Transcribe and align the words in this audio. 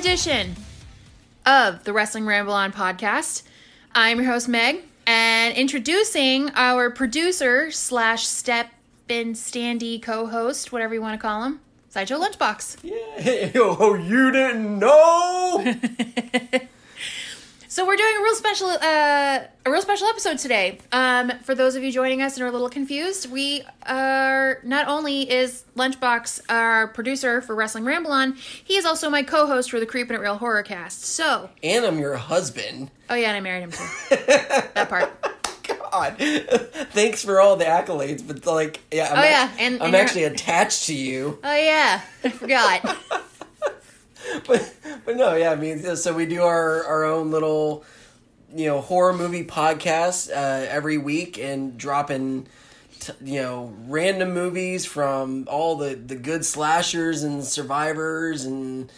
edition 0.00 0.56
of 1.44 1.84
the 1.84 1.92
Wrestling 1.92 2.24
Ramble 2.24 2.54
On 2.54 2.72
podcast. 2.72 3.42
I'm 3.94 4.18
your 4.18 4.32
host, 4.32 4.48
Meg, 4.48 4.82
and 5.06 5.54
introducing 5.54 6.48
our 6.54 6.88
producer 6.88 7.70
slash 7.70 8.26
step 8.26 8.70
and 9.10 9.34
standy 9.34 10.00
co 10.00 10.26
host, 10.26 10.72
whatever 10.72 10.94
you 10.94 11.02
want 11.02 11.20
to 11.20 11.22
call 11.22 11.44
him, 11.44 11.60
Sideshow 11.90 12.18
Lunchbox. 12.18 12.78
Yeah. 12.82 13.50
Oh, 13.62 13.92
you 13.92 14.30
didn't 14.30 14.78
know? 14.78 15.74
So 17.72 17.86
we're 17.86 17.94
doing 17.94 18.16
a 18.18 18.22
real 18.24 18.34
special, 18.34 18.66
uh, 18.68 19.38
a 19.64 19.70
real 19.70 19.80
special 19.80 20.08
episode 20.08 20.38
today. 20.38 20.78
Um, 20.90 21.30
for 21.44 21.54
those 21.54 21.76
of 21.76 21.84
you 21.84 21.92
joining 21.92 22.20
us 22.20 22.34
and 22.34 22.42
are 22.42 22.48
a 22.48 22.50
little 22.50 22.68
confused, 22.68 23.30
we 23.30 23.62
are 23.86 24.58
not 24.64 24.88
only 24.88 25.30
is 25.30 25.62
Lunchbox 25.76 26.40
our 26.48 26.88
producer 26.88 27.40
for 27.40 27.54
Wrestling 27.54 27.84
Ramble 27.84 28.10
On, 28.10 28.32
he 28.32 28.74
is 28.74 28.84
also 28.84 29.08
my 29.08 29.22
co-host 29.22 29.70
for 29.70 29.78
the 29.78 29.86
Creepin' 29.86 30.16
It 30.16 30.18
Real 30.18 30.36
Horror 30.36 30.64
Cast. 30.64 31.04
So, 31.04 31.48
and 31.62 31.86
I'm 31.86 32.00
your 32.00 32.16
husband. 32.16 32.90
oh 33.08 33.14
yeah, 33.14 33.28
and 33.28 33.36
I 33.36 33.40
married 33.40 33.62
him 33.62 33.70
too. 33.70 33.86
that 34.16 34.88
part. 34.88 35.12
God, 35.92 36.16
thanks 36.90 37.24
for 37.24 37.40
all 37.40 37.54
the 37.54 37.66
accolades, 37.66 38.26
but 38.26 38.44
like, 38.46 38.80
yeah, 38.90 39.12
I'm 39.12 39.18
Oh, 39.18 39.22
act- 39.22 39.30
yeah, 39.58 39.64
and- 39.64 39.80
I'm 39.80 39.86
and 39.86 39.96
actually 39.96 40.24
attached 40.24 40.86
to 40.86 40.94
you. 40.94 41.38
Oh 41.44 41.54
yeah, 41.56 42.00
I 42.24 42.30
forgot. 42.30 42.96
But, 44.46 44.74
but 45.04 45.16
no, 45.16 45.34
yeah, 45.34 45.50
I 45.50 45.56
mean, 45.56 45.96
so 45.96 46.14
we 46.14 46.26
do 46.26 46.42
our 46.42 46.84
our 46.84 47.04
own 47.04 47.30
little, 47.30 47.84
you 48.54 48.66
know, 48.66 48.80
horror 48.80 49.12
movie 49.12 49.44
podcast 49.44 50.30
uh, 50.30 50.66
every 50.68 50.98
week 50.98 51.38
and 51.38 51.76
dropping. 51.76 52.46
T- 53.00 53.12
you 53.24 53.40
know, 53.40 53.74
random 53.86 54.34
movies 54.34 54.84
from 54.84 55.48
all 55.48 55.76
the 55.76 55.94
the 55.94 56.16
good 56.16 56.44
slashers 56.44 57.22
and 57.22 57.42
survivors 57.42 58.44
and 58.44 58.92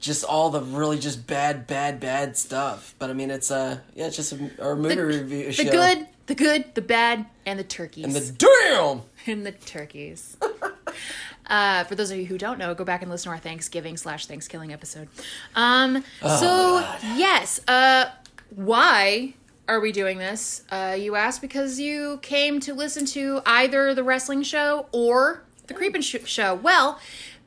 just 0.00 0.24
all 0.24 0.50
the 0.50 0.60
really 0.60 0.98
just 0.98 1.26
bad, 1.26 1.66
bad, 1.66 2.00
bad 2.00 2.36
stuff. 2.36 2.94
But 2.98 3.10
I 3.10 3.12
mean, 3.12 3.30
it's 3.30 3.50
uh, 3.50 3.78
yeah, 3.94 4.06
it's 4.06 4.16
just 4.16 4.32
a, 4.32 4.50
our 4.62 4.76
movie 4.76 5.00
review 5.00 5.46
the 5.46 5.52
show. 5.52 5.70
good, 5.70 6.06
the 6.26 6.34
good, 6.34 6.74
the 6.74 6.82
bad, 6.82 7.26
and 7.46 7.58
the 7.58 7.64
turkeys. 7.64 8.04
and 8.04 8.14
the 8.14 8.32
damn. 8.32 9.02
and 9.26 9.46
the 9.46 9.52
turkeys. 9.52 10.36
Uh, 11.48 11.84
for 11.84 11.94
those 11.94 12.10
of 12.10 12.18
you 12.18 12.26
who 12.26 12.36
don't 12.38 12.58
know, 12.58 12.74
go 12.74 12.84
back 12.84 13.02
and 13.02 13.10
listen 13.10 13.30
to 13.30 13.34
our 13.34 13.38
Thanksgiving 13.40 13.96
slash 13.96 14.26
Thanksgiving 14.26 14.72
episode. 14.72 15.08
Um, 15.54 16.04
so 16.20 16.84
yes, 17.16 17.60
uh, 17.66 18.10
why 18.54 19.34
are 19.66 19.80
we 19.80 19.92
doing 19.92 20.18
this? 20.18 20.62
Uh, 20.70 20.96
you 20.98 21.14
asked 21.14 21.40
because 21.40 21.78
you 21.80 22.18
came 22.22 22.60
to 22.60 22.74
listen 22.74 23.06
to 23.06 23.40
either 23.46 23.94
the 23.94 24.02
wrestling 24.04 24.42
show 24.42 24.86
or 24.92 25.42
the 25.66 25.74
Creepin' 25.74 26.02
sh- 26.02 26.16
show. 26.24 26.54
Well, 26.54 26.98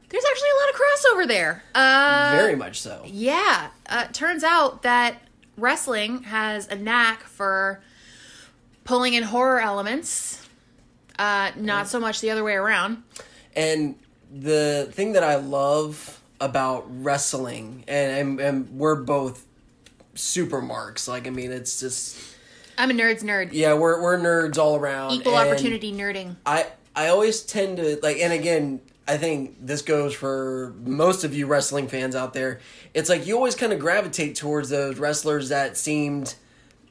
there's 0.09 0.25
actually 0.29 0.49
a 0.49 0.57
lot 0.61 0.69
of 0.73 0.81
crossover 0.81 1.27
there. 1.27 1.63
Uh, 1.73 2.35
Very 2.37 2.55
much 2.55 2.81
so. 2.81 3.01
yeah, 3.05 3.69
uh, 3.87 4.05
turns 4.11 4.43
out 4.43 4.81
that 4.83 5.21
wrestling 5.57 6.23
has 6.23 6.67
a 6.67 6.75
knack 6.75 7.23
for 7.23 7.81
pulling 8.83 9.13
in 9.13 9.23
horror 9.23 9.59
elements. 9.61 10.45
Uh, 11.19 11.51
not 11.55 11.87
so 11.87 11.99
much 11.99 12.19
the 12.21 12.29
other 12.31 12.43
way 12.43 12.53
around. 12.53 13.03
And 13.55 13.95
the 14.33 14.89
thing 14.91 15.13
that 15.13 15.23
I 15.23 15.35
love 15.35 16.21
about 16.39 16.85
wrestling, 17.03 17.83
and, 17.87 18.11
and, 18.11 18.39
and 18.39 18.69
we're 18.71 18.95
both 18.95 19.45
super 20.15 20.61
marks. 20.61 21.07
Like, 21.07 21.27
I 21.27 21.29
mean, 21.29 21.51
it's 21.51 21.79
just 21.79 22.17
I'm 22.77 22.89
a 22.89 22.93
nerd's 22.93 23.23
nerd. 23.23 23.49
yeah, 23.51 23.73
we're 23.73 24.01
we're 24.01 24.17
nerds 24.17 24.57
all 24.57 24.75
around. 24.75 25.13
Equal 25.13 25.35
opportunity 25.35 25.91
nerding. 25.91 26.35
I 26.45 26.67
I 26.95 27.07
always 27.07 27.41
tend 27.41 27.77
to 27.77 27.99
like, 28.01 28.17
and 28.17 28.33
again, 28.33 28.81
I 29.07 29.17
think 29.17 29.55
this 29.65 29.81
goes 29.81 30.13
for 30.13 30.73
most 30.83 31.23
of 31.23 31.33
you 31.33 31.45
wrestling 31.45 31.87
fans 31.87 32.15
out 32.15 32.33
there. 32.33 32.59
It's 32.93 33.09
like 33.09 33.25
you 33.27 33.35
always 33.35 33.55
kind 33.55 33.73
of 33.73 33.79
gravitate 33.79 34.35
towards 34.35 34.69
those 34.69 34.97
wrestlers 34.97 35.49
that 35.49 35.77
seemed 35.77 36.35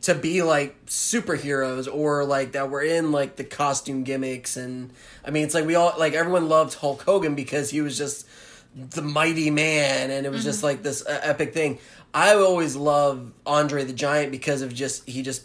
to 0.02 0.14
be 0.14 0.42
like 0.42 0.86
superheroes 0.86 1.86
or 1.92 2.24
like 2.24 2.52
that 2.52 2.70
were 2.70 2.80
in 2.82 3.12
like 3.12 3.36
the 3.36 3.44
costume 3.44 4.02
gimmicks 4.02 4.56
and 4.56 4.90
I 5.24 5.30
mean 5.30 5.44
it's 5.44 5.54
like 5.54 5.66
we 5.66 5.74
all 5.74 5.92
like 5.98 6.14
everyone 6.14 6.48
loved 6.48 6.74
Hulk 6.74 7.02
Hogan 7.02 7.34
because 7.34 7.70
he 7.70 7.80
was 7.82 7.98
just 7.98 8.26
the 8.74 9.02
mighty 9.02 9.50
man 9.50 10.10
and 10.10 10.24
it 10.24 10.30
was 10.32 10.42
just 10.44 10.62
like 10.62 10.82
this 10.82 11.04
uh, 11.04 11.20
epic 11.22 11.52
thing. 11.52 11.78
I 12.14 12.34
always 12.34 12.76
love 12.76 13.32
Andre 13.44 13.84
the 13.84 13.92
Giant 13.92 14.32
because 14.32 14.62
of 14.62 14.72
just 14.74 15.08
he 15.08 15.22
just 15.22 15.44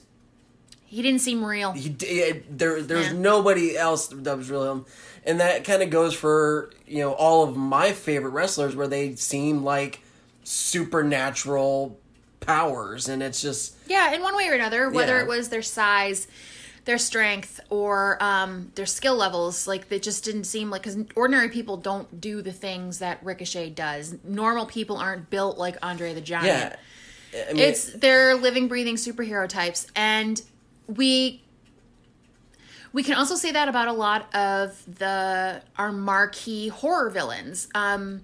He 0.85 1.01
didn't 1.01 1.21
seem 1.21 1.43
real. 1.43 1.73
he 1.73 1.89
d- 1.89 2.43
there 2.49 2.81
there's 2.81 3.07
Yeah. 3.07 3.13
nobody 3.19 3.77
else 3.77 4.07
that 4.07 4.37
was 4.37 4.49
really 4.49 4.69
him 4.69 4.85
and 5.25 5.39
that 5.41 5.63
kind 5.65 5.81
of 5.83 5.89
goes 5.89 6.13
for 6.13 6.69
you 6.87 6.99
know 6.99 7.11
all 7.13 7.43
of 7.43 7.57
my 7.57 7.91
favorite 7.91 8.29
wrestlers 8.31 8.75
where 8.75 8.87
they 8.87 9.15
seem 9.15 9.63
like 9.63 9.99
supernatural 10.43 11.99
powers 12.45 13.07
and 13.09 13.21
it's 13.23 13.41
just 13.41 13.75
Yeah, 13.87 14.13
in 14.13 14.21
one 14.21 14.35
way 14.35 14.47
or 14.47 14.53
another, 14.53 14.89
whether 14.89 15.15
Yeah. 15.17 15.21
it 15.23 15.27
was 15.27 15.49
their 15.49 15.61
size, 15.61 16.27
their 16.85 16.97
strength, 16.97 17.59
or 17.69 18.21
um, 18.23 18.71
their 18.75 18.85
skill 18.85 19.15
levels, 19.15 19.67
like 19.67 19.89
they 19.89 19.99
just 19.99 20.23
didn't 20.23 20.43
seem 20.45 20.69
like 20.69 20.83
because 20.83 20.97
ordinary 21.15 21.49
people 21.49 21.77
don't 21.77 22.21
do 22.21 22.41
the 22.41 22.51
things 22.53 22.99
that 22.99 23.23
Ricochet 23.23 23.71
does. 23.71 24.15
Normal 24.23 24.65
people 24.65 24.97
aren't 24.97 25.29
built 25.29 25.57
like 25.57 25.77
Andre 25.83 26.13
the 26.13 26.21
Giant. 26.21 26.47
yeah 26.47 26.75
I 27.49 27.53
mean, 27.53 27.63
it's 27.63 27.91
they're 27.93 28.35
living 28.35 28.67
breathing 28.67 28.95
superhero 28.95 29.49
types 29.49 29.87
and 29.95 30.41
we 30.87 31.41
we 32.93 33.03
can 33.03 33.15
also 33.15 33.35
say 33.35 33.51
that 33.51 33.67
about 33.67 33.89
a 33.89 33.93
lot 33.93 34.33
of 34.33 34.81
the 34.99 35.61
our 35.77 35.91
marquee 35.91 36.69
horror 36.69 37.09
villains 37.09 37.67
um 37.75 38.21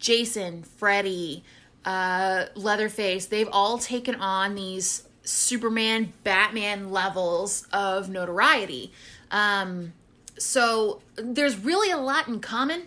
jason 0.00 0.62
freddy 0.64 1.44
uh 1.84 2.46
leatherface 2.54 3.26
they've 3.26 3.48
all 3.52 3.78
taken 3.78 4.14
on 4.16 4.54
these 4.54 5.04
superman 5.22 6.12
batman 6.24 6.90
levels 6.90 7.66
of 7.72 8.08
notoriety. 8.08 8.92
Um 9.30 9.92
so 10.38 11.02
there's 11.16 11.58
really 11.58 11.90
a 11.90 11.98
lot 11.98 12.28
in 12.28 12.40
common 12.40 12.82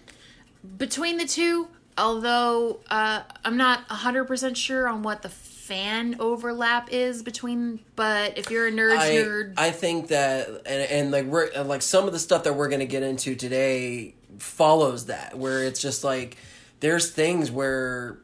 between 0.77 1.17
the 1.17 1.25
two 1.25 1.67
although 1.97 2.79
uh, 2.89 3.21
i'm 3.43 3.57
not 3.57 3.87
100% 3.89 4.55
sure 4.55 4.87
on 4.87 5.03
what 5.03 5.21
the 5.21 5.29
fan 5.29 6.15
overlap 6.19 6.91
is 6.91 7.23
between 7.23 7.79
but 7.95 8.37
if 8.37 8.49
you're 8.49 8.67
a 8.67 8.71
nerd 8.71 8.97
I, 8.97 9.09
nerd. 9.11 9.53
I 9.57 9.71
think 9.71 10.07
that 10.07 10.47
and, 10.65 10.81
and 10.91 11.11
like 11.11 11.25
we're 11.25 11.49
and, 11.55 11.69
like 11.69 11.81
some 11.81 12.07
of 12.07 12.13
the 12.13 12.19
stuff 12.19 12.43
that 12.43 12.55
we're 12.55 12.69
gonna 12.69 12.85
get 12.85 13.03
into 13.03 13.35
today 13.35 14.15
follows 14.37 15.05
that 15.05 15.37
where 15.37 15.63
it's 15.63 15.81
just 15.81 16.03
like 16.03 16.37
there's 16.79 17.11
things 17.11 17.51
where 17.51 18.17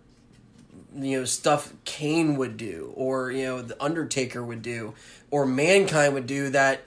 you 0.98 1.20
know 1.20 1.26
stuff 1.26 1.74
Kane 1.86 2.38
would 2.38 2.58
do 2.58 2.92
or 2.96 3.32
you 3.32 3.46
know 3.46 3.62
the 3.62 3.82
Undertaker 3.84 4.44
would 4.44 4.62
do 4.62 4.94
or 5.32 5.46
Mankind 5.46 6.14
would 6.14 6.28
do 6.28 6.50
that 6.50 6.82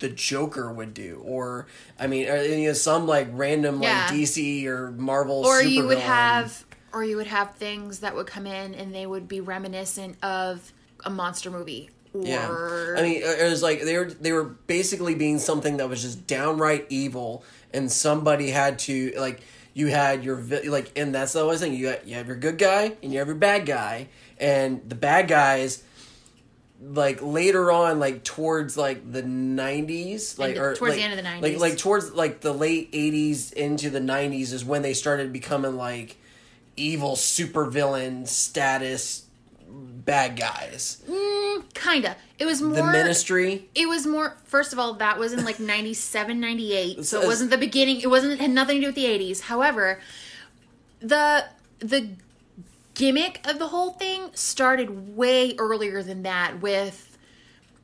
the 0.00 0.08
Joker 0.08 0.72
would 0.72 0.94
do 0.94 1.22
or 1.24 1.66
I 1.98 2.06
mean 2.06 2.28
or, 2.28 2.42
you 2.42 2.66
know 2.68 2.72
some 2.72 3.06
like 3.06 3.28
random 3.32 3.80
Yeah. 3.80 4.06
like 4.08 4.16
DC 4.18 4.66
or 4.66 4.90
Marvel 4.92 5.44
or 5.46 5.62
you 5.62 5.86
would 5.86 5.98
supervillain. 5.98 6.00
have 6.02 6.64
or 6.92 7.04
you 7.04 7.16
would 7.16 7.26
have 7.28 7.54
things 7.54 8.00
that 8.00 8.14
would 8.14 8.26
come 8.26 8.46
in 8.46 8.74
and 8.74 8.94
they 8.94 9.06
would 9.06 9.28
be 9.28 9.40
reminiscent 9.40 10.16
of 10.22 10.72
a 11.04 11.10
monster 11.10 11.50
movie 11.50 11.88
or 12.14 12.20
Yeah, 12.24 13.00
I 13.00 13.02
mean, 13.02 13.22
uh, 13.22 13.28
it 13.28 13.48
was 13.48 13.62
like 13.62 13.82
they 13.82 13.96
were 13.96 14.04
they 14.04 14.32
were 14.32 14.44
basically 14.44 15.14
being 15.14 15.38
something 15.38 15.78
that 15.78 15.88
was 15.88 16.02
just 16.02 16.26
downright 16.26 16.84
evil, 16.90 17.42
and 17.72 17.90
somebody 17.90 18.50
had 18.50 18.78
to 18.80 19.14
like 19.16 19.40
you 19.74 19.88
had 19.88 20.24
your 20.24 20.36
vi- 20.36 20.68
like, 20.68 20.92
and 20.96 21.14
that's 21.14 21.32
the 21.32 21.40
always 21.40 21.60
thing 21.60 21.74
you 21.74 21.90
got, 21.90 22.06
you 22.06 22.14
have 22.16 22.26
your 22.26 22.36
good 22.36 22.58
guy 22.58 22.96
and 23.02 23.12
you 23.12 23.18
have 23.18 23.28
your 23.28 23.36
bad 23.36 23.66
guy, 23.66 24.08
and 24.38 24.88
the 24.88 24.94
bad 24.94 25.28
guys 25.28 25.82
like 26.82 27.22
later 27.22 27.70
on 27.70 28.00
like 28.00 28.24
towards 28.24 28.76
like 28.76 29.12
the 29.12 29.22
90s 29.22 30.36
like 30.38 30.56
or 30.56 30.74
towards 30.74 30.80
like, 30.80 30.94
the 30.96 31.02
end 31.02 31.12
of 31.12 31.16
the 31.16 31.40
like 31.40 31.54
90s. 31.54 31.60
like 31.60 31.78
towards 31.78 32.12
like 32.12 32.40
the 32.40 32.52
late 32.52 32.90
80s 32.92 33.52
into 33.52 33.88
the 33.88 34.00
90s 34.00 34.52
is 34.52 34.64
when 34.64 34.82
they 34.82 34.92
started 34.92 35.32
becoming 35.32 35.76
like 35.76 36.16
evil 36.76 37.12
supervillain 37.12 38.26
status 38.26 39.26
bad 40.04 40.36
guys. 40.36 41.02
Kinda. 41.74 42.16
It 42.38 42.46
was 42.46 42.60
more 42.60 42.76
the 42.76 42.84
ministry? 42.84 43.68
It 43.74 43.88
was 43.88 44.06
more 44.06 44.36
first 44.44 44.72
of 44.72 44.78
all 44.78 44.94
that 44.94 45.18
was 45.18 45.32
in 45.32 45.44
like 45.44 45.60
97 45.72 46.40
98 46.40 46.96
so 46.96 47.02
So 47.02 47.22
it 47.22 47.26
wasn't 47.26 47.50
the 47.50 47.58
beginning 47.58 48.00
it 48.00 48.10
wasn't 48.10 48.32
it 48.34 48.40
had 48.40 48.50
nothing 48.50 48.76
to 48.76 48.80
do 48.80 48.86
with 48.88 48.96
the 48.96 49.04
80s 49.04 49.42
however 49.42 50.00
the 51.00 51.46
the 51.78 52.10
gimmick 52.94 53.40
of 53.46 53.58
the 53.58 53.68
whole 53.68 53.90
thing 53.90 54.30
started 54.34 55.16
way 55.16 55.54
earlier 55.58 56.02
than 56.02 56.22
that 56.22 56.60
with 56.60 57.16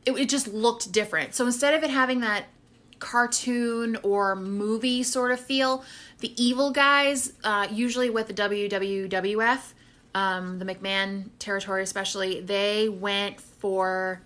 it, 0.06 0.12
it 0.12 0.28
just 0.28 0.48
looked 0.48 0.90
different. 0.92 1.34
So 1.34 1.46
instead 1.46 1.74
of 1.74 1.82
it 1.82 1.90
having 1.90 2.20
that 2.20 2.44
cartoon 2.98 3.96
or 4.02 4.34
movie 4.34 5.02
sort 5.02 5.30
of 5.30 5.38
feel 5.40 5.84
the 6.20 6.32
evil 6.42 6.70
guys 6.72 7.32
uh, 7.44 7.68
usually 7.70 8.10
with 8.10 8.26
the 8.26 8.32
the 10.58 10.64
McMahon 10.64 11.30
territory 11.38 11.82
especially, 11.82 12.40
they 12.40 12.88
went 12.88 13.40
for 13.40 14.20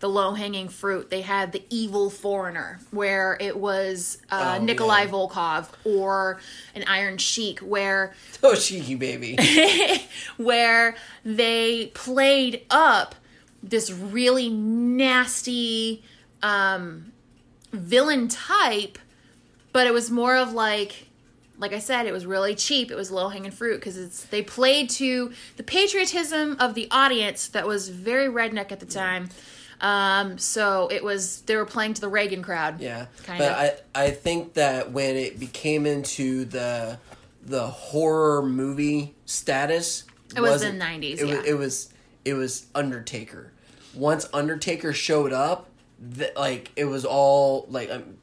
the 0.00 0.08
low 0.08 0.34
hanging 0.34 0.68
fruit. 0.68 1.08
They 1.08 1.22
had 1.22 1.52
the 1.52 1.62
evil 1.70 2.10
foreigner, 2.10 2.78
where 2.90 3.36
it 3.40 3.56
was 3.56 4.18
uh, 4.30 4.58
Oh, 4.60 4.64
Nikolai 4.64 5.02
yeah. 5.04 5.10
Volkov, 5.10 5.68
or 5.84 6.40
an 6.74 6.84
Iron 6.86 7.16
Sheik, 7.18 7.60
where 7.60 8.12
Oh, 8.42 8.54
cheeky 8.54 8.96
baby. 8.96 9.36
where 10.36 10.96
they 11.24 11.86
played 11.94 12.66
up 12.70 13.14
this 13.62 13.90
really 13.90 14.50
nasty 14.50 16.02
um, 16.42 17.12
villain 17.72 18.28
type, 18.28 18.98
but 19.72 19.86
it 19.86 19.94
was 19.94 20.10
more 20.10 20.36
of 20.36 20.52
like, 20.52 21.08
like 21.64 21.72
I 21.72 21.78
said, 21.78 22.04
it 22.06 22.12
was 22.12 22.26
really 22.26 22.54
cheap. 22.54 22.90
It 22.90 22.94
was 22.94 23.10
low 23.10 23.28
hanging 23.30 23.50
fruit 23.50 23.76
because 23.80 23.96
it's 23.96 24.24
they 24.24 24.42
played 24.42 24.90
to 24.90 25.32
the 25.56 25.62
patriotism 25.62 26.56
of 26.60 26.74
the 26.74 26.88
audience 26.90 27.48
that 27.48 27.66
was 27.66 27.88
very 27.88 28.28
redneck 28.28 28.70
at 28.70 28.80
the 28.80 28.86
time. 28.86 29.30
Um, 29.80 30.36
so 30.36 30.88
it 30.92 31.02
was 31.02 31.40
they 31.42 31.56
were 31.56 31.64
playing 31.64 31.94
to 31.94 32.00
the 32.02 32.08
Reagan 32.08 32.42
crowd. 32.42 32.80
Yeah, 32.82 33.06
kind 33.24 33.38
but. 33.38 33.52
I 33.94 34.04
I 34.06 34.10
think 34.10 34.52
that 34.54 34.92
when 34.92 35.16
it 35.16 35.40
became 35.40 35.86
into 35.86 36.44
the 36.44 36.98
the 37.46 37.66
horror 37.66 38.42
movie 38.42 39.14
status, 39.24 40.04
It 40.36 40.40
was 40.42 40.50
wasn't- 40.52 40.78
the 40.78 40.84
90s, 40.84 41.20
It, 41.20 41.28
yeah. 41.28 41.36
was, 41.36 41.44
it 41.46 41.54
was 41.58 41.88
it 42.26 42.34
was 42.34 42.66
Undertaker. 42.74 43.52
Once 43.94 44.28
Undertaker 44.34 44.92
showed 44.92 45.32
up, 45.32 45.70
th- 46.18 46.34
like 46.36 46.70
it 46.76 46.84
was 46.84 47.04
all 47.06 47.66
like 47.70 47.90
um, 47.90 48.16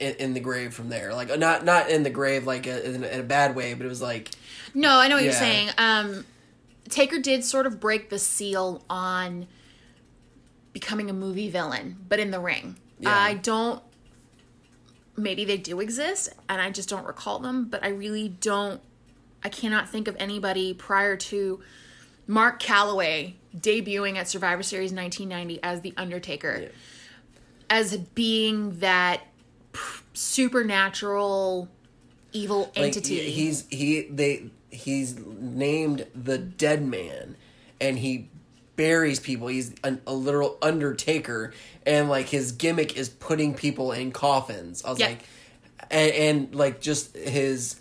in, 0.00 0.14
in 0.16 0.34
the 0.34 0.40
grave 0.40 0.74
from 0.74 0.88
there. 0.88 1.12
Like 1.14 1.36
not 1.38 1.64
not 1.64 1.90
in 1.90 2.02
the 2.02 2.10
grave 2.10 2.46
like 2.46 2.66
uh, 2.66 2.70
in, 2.70 3.04
in 3.04 3.20
a 3.20 3.24
bad 3.24 3.54
way, 3.56 3.74
but 3.74 3.84
it 3.86 3.88
was 3.88 4.02
like 4.02 4.30
No, 4.74 4.98
I 4.98 5.08
know 5.08 5.16
what 5.16 5.24
you're 5.24 5.32
saying. 5.32 5.70
Um, 5.78 6.24
Taker 6.88 7.18
did 7.18 7.44
sort 7.44 7.66
of 7.66 7.80
break 7.80 8.08
the 8.10 8.18
seal 8.18 8.82
on 8.88 9.46
becoming 10.72 11.10
a 11.10 11.12
movie 11.12 11.50
villain, 11.50 11.96
but 12.08 12.18
in 12.18 12.30
the 12.30 12.40
ring. 12.40 12.76
Yeah. 12.98 13.10
I 13.16 13.34
don't. 13.34 13.82
Maybe 15.16 15.44
they 15.44 15.56
do 15.56 15.80
exist, 15.80 16.28
and 16.48 16.62
I 16.62 16.70
just 16.70 16.88
don't 16.88 17.04
recall 17.06 17.40
them. 17.40 17.64
But 17.68 17.84
I 17.84 17.88
really 17.88 18.28
don't. 18.28 18.80
I 19.42 19.48
cannot 19.48 19.88
think 19.88 20.08
of 20.08 20.16
anybody 20.18 20.74
prior 20.74 21.16
to 21.16 21.60
Mark 22.26 22.60
Calloway 22.60 23.36
debuting 23.56 24.16
at 24.16 24.28
Survivor 24.28 24.62
Series 24.62 24.92
1990 24.92 25.62
as 25.62 25.80
the 25.80 25.94
Undertaker, 25.96 26.58
Yeah. 26.62 26.68
as 27.70 27.96
being 27.96 28.78
that 28.80 29.22
supernatural 30.18 31.68
evil 32.32 32.70
like 32.76 32.86
entity. 32.86 33.16
he- 33.20 33.30
he's 33.30 33.64
he 33.70 34.02
they 34.10 34.50
he's 34.70 35.16
named 35.18 36.06
the 36.14 36.36
dead 36.38 36.84
man 36.84 37.36
and 37.80 37.98
he 37.98 38.28
buries 38.76 39.18
people 39.20 39.48
he's 39.48 39.72
an, 39.84 40.00
a 40.06 40.12
literal 40.12 40.58
undertaker 40.60 41.52
and 41.86 42.08
like 42.08 42.28
his 42.28 42.52
gimmick 42.52 42.96
is 42.96 43.08
putting 43.08 43.54
people 43.54 43.92
in 43.92 44.10
coffins 44.12 44.84
i 44.84 44.90
was 44.90 44.98
Yeah. 45.00 45.06
like 45.08 45.20
and, 45.90 46.12
and 46.12 46.54
like 46.54 46.80
just 46.80 47.16
his 47.16 47.76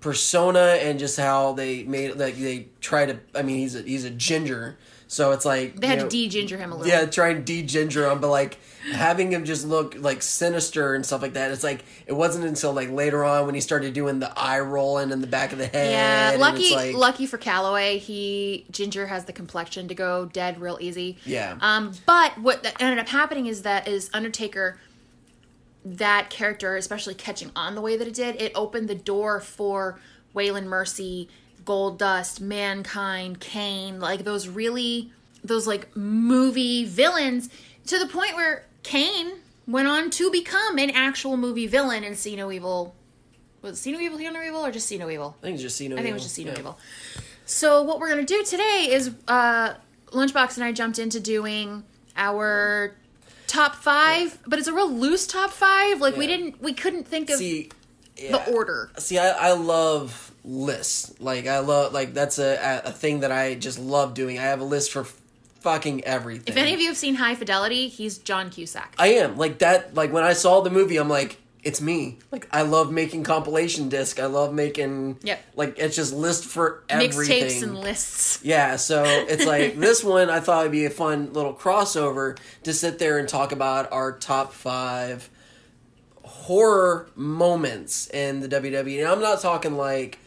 persona 0.00 0.78
and 0.80 0.98
just 0.98 1.18
how 1.18 1.52
they 1.52 1.82
made 1.84 2.16
like 2.16 2.36
they 2.36 2.68
try 2.80 3.06
to 3.06 3.18
i 3.34 3.42
mean 3.42 3.58
he's 3.58 3.74
a 3.76 3.82
he's 3.82 4.04
a 4.04 4.10
ginger 4.10 4.76
so 5.10 5.32
it's 5.32 5.46
like 5.46 5.80
they 5.80 5.86
had 5.86 5.98
know, 5.98 6.04
to 6.04 6.10
de-ginger 6.10 6.58
him 6.58 6.70
a 6.70 6.76
little. 6.76 6.92
yeah, 6.92 7.06
try 7.06 7.30
and 7.30 7.42
de-ginger 7.42 8.10
him, 8.10 8.20
but 8.20 8.28
like 8.28 8.58
having 8.92 9.32
him 9.32 9.46
just 9.46 9.66
look 9.66 9.96
like 9.96 10.22
sinister 10.22 10.94
and 10.94 11.04
stuff 11.04 11.22
like 11.22 11.32
that. 11.32 11.50
It's 11.50 11.64
like 11.64 11.82
it 12.06 12.12
wasn't 12.12 12.44
until 12.44 12.74
like 12.74 12.90
later 12.90 13.24
on 13.24 13.46
when 13.46 13.54
he 13.54 13.62
started 13.62 13.94
doing 13.94 14.18
the 14.18 14.30
eye 14.38 14.60
rolling 14.60 15.10
in 15.10 15.22
the 15.22 15.26
back 15.26 15.52
of 15.52 15.58
the 15.58 15.66
head. 15.66 15.90
Yeah, 15.90 16.38
lucky 16.38 16.74
like, 16.74 16.94
lucky 16.94 17.24
for 17.24 17.38
Calloway, 17.38 17.96
he 17.96 18.66
Ginger 18.70 19.06
has 19.06 19.24
the 19.24 19.32
complexion 19.32 19.88
to 19.88 19.94
go 19.94 20.26
dead 20.26 20.60
real 20.60 20.76
easy. 20.78 21.16
Yeah. 21.24 21.56
Um, 21.62 21.94
but 22.04 22.36
what 22.36 22.62
that 22.64 22.80
ended 22.80 22.98
up 22.98 23.08
happening 23.08 23.46
is 23.46 23.62
that 23.62 23.88
is 23.88 24.10
Undertaker, 24.12 24.78
that 25.86 26.28
character, 26.28 26.76
especially 26.76 27.14
catching 27.14 27.50
on 27.56 27.74
the 27.74 27.80
way 27.80 27.96
that 27.96 28.06
it 28.06 28.14
did, 28.14 28.40
it 28.42 28.52
opened 28.54 28.88
the 28.88 28.94
door 28.94 29.40
for 29.40 29.98
Waylon 30.34 30.64
Mercy, 30.64 31.30
Goldust, 31.68 32.40
Mankind, 32.40 33.40
Kane, 33.40 34.00
like 34.00 34.24
those 34.24 34.48
really 34.48 35.12
those 35.44 35.66
like 35.66 35.94
movie 35.94 36.84
villains 36.86 37.50
to 37.86 37.98
the 37.98 38.06
point 38.06 38.34
where 38.34 38.64
Kane 38.82 39.32
went 39.66 39.86
on 39.86 40.08
to 40.10 40.30
become 40.30 40.78
an 40.78 40.88
actual 40.90 41.36
movie 41.36 41.66
villain 41.66 42.04
in 42.04 42.16
See 42.16 42.36
No 42.36 42.50
Evil. 42.50 42.94
Was 43.60 43.74
it 43.74 43.76
See 43.76 43.92
No 43.92 44.00
Evil, 44.00 44.16
Hear 44.16 44.32
No 44.32 44.42
Evil, 44.42 44.64
or 44.64 44.70
just 44.72 44.86
See 44.88 44.96
No 44.96 45.10
Evil? 45.10 45.36
I 45.40 45.42
think 45.42 45.54
it's 45.54 45.62
just 45.62 45.76
see 45.76 45.88
no. 45.88 45.96
I 45.96 45.98
think 45.98 46.10
it 46.10 46.14
was 46.14 46.22
just 46.22 46.34
See 46.34 46.44
No 46.44 46.54
Evil. 46.58 46.78
So 47.44 47.82
what 47.82 48.00
we're 48.00 48.08
gonna 48.08 48.24
do 48.24 48.42
today 48.44 48.88
is 48.90 49.10
uh, 49.28 49.74
Lunchbox 50.06 50.56
and 50.56 50.64
I 50.64 50.72
jumped 50.72 50.98
into 50.98 51.20
doing 51.20 51.84
our 52.16 52.94
top 53.46 53.74
five, 53.74 54.38
but 54.46 54.58
it's 54.58 54.68
a 54.68 54.72
real 54.72 54.90
loose 54.90 55.26
top 55.26 55.50
five. 55.50 56.00
Like 56.00 56.16
we 56.16 56.26
Yeah. 56.26 56.36
didn't, 56.38 56.62
we 56.62 56.72
couldn't 56.72 57.06
think 57.06 57.28
of 57.30 57.36
See, 57.36 57.68
the 58.16 58.42
order. 58.52 58.90
See, 58.98 59.18
I, 59.18 59.28
I 59.30 59.52
love 59.52 60.27
lists. 60.48 61.14
Like 61.20 61.46
I 61.46 61.58
love 61.60 61.92
like 61.92 62.14
that's 62.14 62.38
a 62.38 62.82
a 62.84 62.90
thing 62.90 63.20
that 63.20 63.30
I 63.30 63.54
just 63.54 63.78
love 63.78 64.14
doing. 64.14 64.38
I 64.38 64.42
have 64.42 64.60
a 64.60 64.64
list 64.64 64.90
for 64.90 65.04
fucking 65.60 66.04
everything. 66.04 66.44
If 66.46 66.56
any 66.56 66.74
of 66.74 66.80
you 66.80 66.88
have 66.88 66.96
seen 66.96 67.14
High 67.16 67.34
Fidelity, 67.34 67.88
he's 67.88 68.18
John 68.18 68.50
Cusack. 68.50 68.94
I 68.98 69.08
am 69.08 69.36
like 69.36 69.58
that. 69.58 69.94
Like 69.94 70.12
when 70.12 70.24
I 70.24 70.32
saw 70.32 70.60
the 70.60 70.70
movie, 70.70 70.96
I'm 70.96 71.08
like, 71.08 71.38
it's 71.62 71.80
me. 71.80 72.18
Like 72.32 72.48
I 72.50 72.62
love 72.62 72.90
making 72.90 73.24
compilation 73.24 73.88
disc. 73.88 74.18
I 74.18 74.26
love 74.26 74.54
making. 74.54 75.18
Yep. 75.22 75.44
Like 75.54 75.78
it's 75.78 75.94
just 75.94 76.14
list 76.14 76.46
for 76.46 76.82
everything. 76.88 77.48
Mixtapes 77.48 77.62
and 77.62 77.78
lists. 77.78 78.40
Yeah, 78.42 78.76
so 78.76 79.04
it's 79.04 79.44
like 79.44 79.76
this 79.78 80.02
one 80.02 80.30
I 80.30 80.40
thought 80.40 80.62
would 80.62 80.72
be 80.72 80.86
a 80.86 80.90
fun 80.90 81.32
little 81.34 81.54
crossover 81.54 82.38
to 82.62 82.72
sit 82.72 82.98
there 82.98 83.18
and 83.18 83.28
talk 83.28 83.52
about 83.52 83.92
our 83.92 84.12
top 84.12 84.52
five 84.54 85.28
horror 86.22 87.10
moments 87.14 88.08
in 88.08 88.40
the 88.40 88.48
WWE. 88.48 89.00
And 89.00 89.08
I'm 89.08 89.20
not 89.20 89.40
talking 89.40 89.76
like 89.76 90.18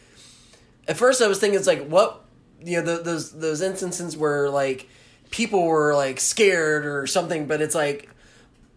at 0.88 0.96
first 0.96 1.22
I 1.22 1.28
was 1.28 1.38
thinking 1.38 1.58
it's 1.58 1.66
like 1.66 1.86
what 1.86 2.24
you 2.62 2.80
know 2.80 2.96
the, 2.96 3.02
those 3.02 3.32
those 3.32 3.60
instances 3.60 4.16
where 4.16 4.48
like 4.50 4.88
people 5.30 5.64
were 5.64 5.94
like 5.94 6.20
scared 6.20 6.84
or 6.84 7.06
something, 7.06 7.46
but 7.46 7.60
it's 7.60 7.74
like 7.74 8.08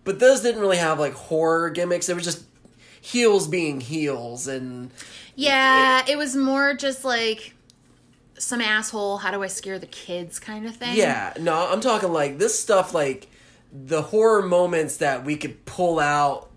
but 0.04 0.20
those 0.20 0.42
didn't 0.42 0.62
really 0.62 0.78
have 0.78 1.00
like 1.00 1.14
horror 1.14 1.70
gimmicks. 1.70 2.10
It 2.10 2.16
was 2.16 2.24
just 2.24 2.44
heels 3.02 3.48
being 3.48 3.82
heels 3.82 4.48
and 4.48 4.92
Yeah, 5.36 6.04
it 6.08 6.18
was 6.18 6.36
more 6.36 6.74
just 6.74 7.04
like 7.04 7.54
some 8.38 8.62
asshole. 8.62 9.18
How 9.18 9.32
do 9.32 9.44
I 9.44 9.48
scare 9.48 9.80
the 9.80 9.88
kids? 9.88 10.40
Kind 10.40 10.66
of 10.66 10.76
thing. 10.76 10.96
Yeah, 10.96 11.34
no, 11.40 11.54
I'm 11.72 11.82
talking 11.82 12.12
like 12.12 12.38
this 12.38 12.58
stuff, 12.60 12.94
like 12.94 13.28
the 13.72 14.02
horror 14.02 14.42
moments 14.42 14.98
that 14.98 15.26
we 15.26 15.36
could 15.36 15.66
pull 15.66 16.00
out 16.00 16.50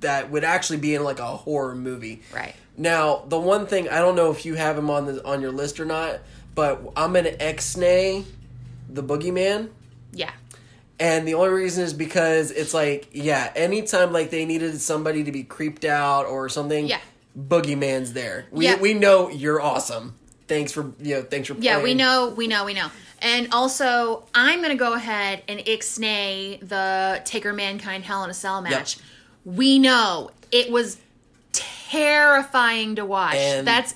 that 0.00 0.30
would 0.30 0.44
actually 0.44 0.78
be 0.78 0.94
in 0.94 1.04
like 1.04 1.18
a 1.18 1.26
horror 1.26 1.74
movie. 1.74 2.22
Right. 2.32 2.54
Now, 2.76 3.24
the 3.28 3.38
one 3.38 3.66
thing 3.66 3.88
I 3.88 3.98
don't 3.98 4.16
know 4.16 4.30
if 4.30 4.44
you 4.44 4.54
have 4.54 4.76
him 4.76 4.90
on 4.90 5.06
the 5.06 5.24
on 5.24 5.40
your 5.40 5.52
list 5.52 5.78
or 5.80 5.84
not, 5.84 6.20
but 6.54 6.80
I'm 6.96 7.12
gonna 7.12 7.34
ex-nay 7.38 8.24
the 8.88 9.02
boogeyman. 9.02 9.70
Yeah. 10.12 10.30
And 10.98 11.26
the 11.26 11.34
only 11.34 11.50
reason 11.50 11.84
is 11.84 11.92
because 11.92 12.50
it's 12.50 12.72
like, 12.72 13.08
yeah, 13.12 13.52
anytime 13.56 14.12
like 14.12 14.30
they 14.30 14.44
needed 14.44 14.80
somebody 14.80 15.24
to 15.24 15.32
be 15.32 15.42
creeped 15.42 15.84
out 15.84 16.26
or 16.26 16.48
something, 16.48 16.86
Yeah. 16.86 17.00
boogeyman's 17.38 18.12
there. 18.12 18.46
We 18.50 18.64
Yeah. 18.66 18.76
we 18.80 18.94
know 18.94 19.28
you're 19.28 19.60
awesome. 19.60 20.14
Thanks 20.46 20.72
for 20.72 20.92
you 21.00 21.16
know, 21.16 21.22
thanks 21.22 21.48
for 21.48 21.54
Yeah, 21.58 21.82
we 21.82 21.94
know, 21.94 22.28
we 22.36 22.46
know, 22.46 22.64
we 22.64 22.74
know. 22.74 22.90
And 23.20 23.48
also, 23.52 24.24
I'm 24.34 24.58
going 24.58 24.70
to 24.70 24.76
go 24.76 24.92
ahead 24.92 25.42
and 25.48 25.58
ixnay 25.60 26.60
the 26.68 27.22
Taker 27.24 27.54
Mankind 27.54 28.04
Hell 28.04 28.22
in 28.22 28.28
a 28.28 28.34
Cell 28.34 28.60
match. 28.60 28.96
Yep. 28.96 29.56
We 29.56 29.78
know 29.78 30.30
it 30.52 30.70
was 30.70 30.98
terrifying 31.98 32.96
to 32.96 33.04
watch. 33.04 33.34
And- 33.36 33.66
That's 33.66 33.94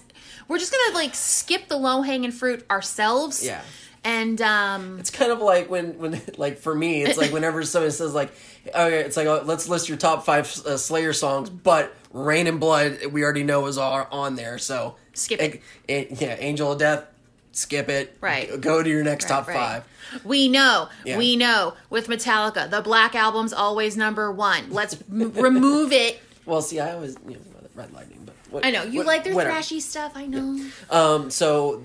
we're 0.49 0.59
just 0.59 0.73
going 0.73 0.91
to 0.93 0.95
like 0.97 1.15
skip 1.15 1.69
the 1.69 1.77
low 1.77 2.03
hanging 2.03 2.31
fruit 2.33 2.65
ourselves. 2.71 3.45
Yeah. 3.45 3.61
And 4.05 4.41
um 4.41 4.99
It's 4.99 5.11
kind 5.11 5.31
of 5.33 5.41
like 5.41 5.69
when, 5.69 5.99
when, 5.99 6.21
like 6.39 6.59
for 6.59 6.75
me, 6.75 7.03
it's 7.03 7.19
like 7.19 7.33
whenever 7.33 7.63
somebody 7.65 7.91
says 7.91 8.15
like, 8.15 8.33
okay, 8.69 9.01
it's 9.01 9.17
like 9.17 9.27
oh, 9.27 9.43
let's 9.45 9.69
list 9.69 9.89
your 9.89 9.99
top 9.99 10.25
five 10.25 10.45
uh, 10.65 10.77
Slayer 10.77 11.13
songs, 11.13 11.51
but 11.51 11.95
Raining 12.13 12.59
Blood 12.59 13.07
we 13.11 13.23
already 13.25 13.43
know 13.43 13.67
is 13.67 13.77
all 13.77 14.07
on 14.11 14.37
there, 14.37 14.57
so 14.59 14.97
Skip 15.15 15.41
it. 15.89 16.21
Yeah, 16.21 16.37
Angel 16.39 16.71
of 16.73 16.79
Death, 16.79 17.05
skip 17.51 17.89
it. 17.89 18.17
Right. 18.21 18.61
Go- 18.61 18.85
to 18.85 18.89
your 18.89 19.03
next 19.03 19.27
top 19.27 19.49
Right. 19.49 19.57
five. 19.57 19.85
We 20.25 20.49
know, 20.49 20.89
Yeah. 21.05 21.19
we 21.19 21.35
know. 21.35 21.75
With 21.91 22.07
Metallica, 22.07 22.71
the 22.71 22.81
Black 22.83 23.17
Album's 23.17 23.53
always 23.53 23.97
number 23.97 24.31
one. 24.31 24.71
Let's 24.71 24.97
m- 25.11 25.33
remove 25.33 25.93
it. 25.93 26.21
Well, 26.47 26.63
see, 26.63 26.79
I 26.79 26.93
always 26.95 27.17
you 27.27 27.35
know, 27.35 27.41
Red 27.79 27.93
Lightning, 27.93 28.23
but 28.27 28.35
what, 28.51 28.67
I 28.67 28.71
know 28.71 28.83
you 28.83 28.99
what- 28.99 29.07
like 29.07 29.25
their 29.25 29.35
whatever. 29.35 29.57
thrashy 29.59 29.81
stuff. 29.81 30.13
I 30.15 30.27
know. 30.27 30.69
Um, 30.91 31.31
so 31.31 31.85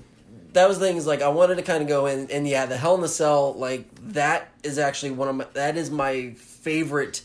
that 0.53 0.67
was 0.67 0.79
the 0.79 0.85
thing 0.87 0.97
is 0.97 1.07
like 1.07 1.21
I 1.21 1.29
wanted 1.29 1.55
to 1.55 1.61
kind 1.63 1.81
of 1.81 1.87
go 1.87 2.05
in, 2.07 2.29
and 2.31 2.47
yeah, 2.47 2.65
the 2.65 2.77
Hell 2.77 2.95
in 2.95 3.01
the 3.01 3.07
Cell, 3.07 3.53
like 3.53 3.85
that 4.13 4.49
is 4.63 4.77
actually 4.79 5.11
one 5.11 5.27
of 5.29 5.35
my 5.35 5.45
that 5.53 5.77
is 5.77 5.89
my 5.91 6.31
favorite 6.37 7.21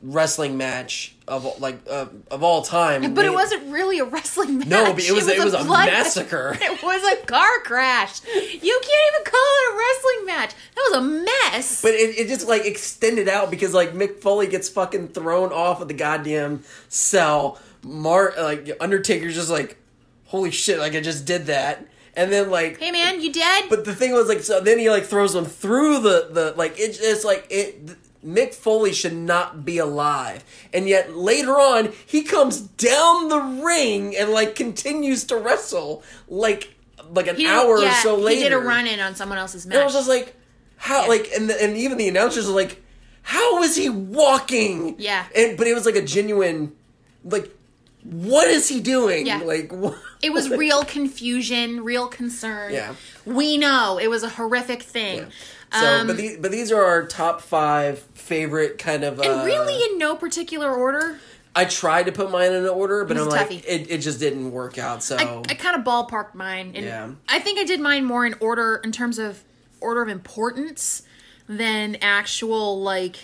wrestling 0.00 0.56
match 0.56 1.16
of 1.26 1.44
all- 1.44 1.56
like 1.58 1.80
uh, 1.90 2.06
of 2.30 2.44
all 2.44 2.62
time. 2.62 3.14
But 3.14 3.24
it 3.24 3.32
wasn't 3.32 3.72
really 3.72 3.98
a 3.98 4.04
wrestling 4.04 4.58
match. 4.58 4.68
No, 4.68 4.92
but 4.94 5.02
it 5.02 5.10
was- 5.12 5.26
it 5.26 5.42
was 5.44 5.54
a 5.54 5.64
blood- 5.64 5.86
massacre. 5.86 6.56
It 6.62 6.82
was 6.82 7.02
a 7.12 7.26
car 7.26 7.58
crash. 7.64 8.20
You 8.24 8.80
can't 8.82 9.12
even 9.12 9.24
call 9.24 9.40
it 9.42 9.74
a 9.74 9.76
wrestling 9.76 10.26
match. 10.26 10.54
That 10.76 10.88
was 10.90 10.98
a 10.98 11.24
mess. 11.52 11.82
But 11.82 11.94
it, 11.94 12.16
it 12.16 12.28
just 12.28 12.46
like 12.46 12.64
extended 12.64 13.28
out 13.28 13.50
because 13.50 13.74
like 13.74 13.92
Mick 13.92 14.20
Foley 14.20 14.46
gets 14.46 14.68
fucking 14.68 15.08
thrown 15.08 15.52
off 15.52 15.80
of 15.80 15.88
the 15.88 15.94
goddamn 15.94 16.62
cell. 16.88 17.58
Mar 17.82 18.34
like 18.38 18.70
Undertaker's 18.80 19.34
just 19.34 19.50
like, 19.50 19.76
holy 20.26 20.50
shit! 20.50 20.78
Like 20.78 20.94
I 20.94 21.00
just 21.00 21.24
did 21.24 21.46
that, 21.46 21.86
and 22.14 22.32
then 22.32 22.50
like 22.50 22.78
hey 22.78 22.90
man, 22.90 23.20
you 23.20 23.32
dead? 23.32 23.64
But 23.70 23.84
the 23.84 23.94
thing 23.94 24.12
was 24.12 24.28
like, 24.28 24.40
so 24.42 24.60
then 24.60 24.78
he 24.78 24.90
like 24.90 25.04
throws 25.04 25.34
him 25.34 25.44
through 25.44 26.00
the 26.00 26.28
the 26.30 26.54
like 26.56 26.72
it, 26.78 26.98
it's 27.00 27.24
like 27.24 27.46
it. 27.50 27.96
Mick 28.26 28.52
Foley 28.52 28.92
should 28.92 29.14
not 29.14 29.64
be 29.64 29.78
alive, 29.78 30.44
and 30.74 30.88
yet 30.88 31.16
later 31.16 31.52
on 31.52 31.92
he 32.04 32.22
comes 32.24 32.60
down 32.60 33.28
the 33.28 33.38
ring 33.64 34.16
and 34.16 34.30
like 34.30 34.56
continues 34.56 35.22
to 35.26 35.36
wrestle 35.36 36.02
like 36.26 36.74
like 37.12 37.28
an 37.28 37.36
did- 37.36 37.46
hour 37.46 37.78
yeah, 37.78 37.90
or 37.90 38.02
so 38.02 38.16
later. 38.16 38.36
He 38.36 38.42
did 38.42 38.52
a 38.52 38.58
run 38.58 38.88
in 38.88 38.98
on 38.98 39.14
someone 39.14 39.38
else's 39.38 39.66
match. 39.66 39.74
and 39.76 39.82
I 39.82 39.84
was 39.84 39.94
just 39.94 40.08
like, 40.08 40.34
how 40.76 41.02
Yeah. 41.02 41.08
like 41.08 41.28
and 41.34 41.48
the, 41.48 41.62
and 41.62 41.76
even 41.76 41.96
the 41.96 42.08
announcers 42.08 42.48
are 42.48 42.54
like, 42.54 42.82
how 43.22 43.62
is 43.62 43.76
he 43.76 43.88
walking? 43.88 44.96
Yeah. 44.98 45.24
and 45.36 45.56
but 45.56 45.68
it 45.68 45.74
was 45.74 45.86
like 45.86 45.96
a 45.96 46.04
genuine 46.04 46.72
like. 47.24 47.54
What 48.04 48.48
is 48.48 48.68
he 48.68 48.80
doing? 48.80 49.26
Yeah. 49.26 49.38
Like, 49.38 49.72
what? 49.72 49.98
It 50.22 50.32
was 50.32 50.48
real 50.64 50.84
confusion, 50.84 51.82
real 51.84 52.06
concern. 52.08 52.72
Yeah. 52.72 52.94
We 53.24 53.56
know 53.58 53.98
it 54.00 54.08
was 54.08 54.22
a 54.22 54.28
horrific 54.28 54.82
thing. 54.82 55.26
So, 55.72 55.84
Um, 56.00 56.06
but 56.06 56.16
these, 56.16 56.38
but 56.38 56.50
these 56.50 56.72
are 56.72 56.82
our 56.82 57.06
top 57.06 57.40
five 57.42 57.98
favorite 58.14 58.78
kind 58.78 59.04
of. 59.04 59.20
and 59.20 59.40
uh, 59.40 59.44
really 59.44 59.82
in 59.92 59.98
no 59.98 60.16
particular 60.16 60.72
order. 60.74 61.18
I 61.54 61.64
tried 61.64 62.04
to 62.06 62.12
put 62.12 62.30
mine 62.30 62.52
in 62.52 62.62
an 62.64 62.68
order, 62.68 63.04
but 63.04 63.16
It 63.16 63.20
I'm 63.20 63.28
like, 63.28 63.50
it, 63.50 63.90
it 63.90 63.98
just 63.98 64.20
didn't 64.20 64.52
work 64.52 64.78
out. 64.78 65.02
So 65.02 65.16
I, 65.16 65.42
I 65.48 65.54
kind 65.54 65.76
of 65.76 65.82
ballparked 65.84 66.34
mine. 66.34 66.72
And 66.76 66.84
Yeah. 66.84 67.10
I 67.28 67.40
think 67.40 67.58
I 67.58 67.64
did 67.64 67.80
mine 67.80 68.04
more 68.04 68.24
in 68.24 68.34
order, 68.40 68.80
in 68.84 68.92
terms 68.92 69.18
of 69.18 69.42
order 69.80 70.00
of 70.02 70.08
importance, 70.08 71.02
than 71.48 71.96
actual, 72.00 72.80
like, 72.80 73.16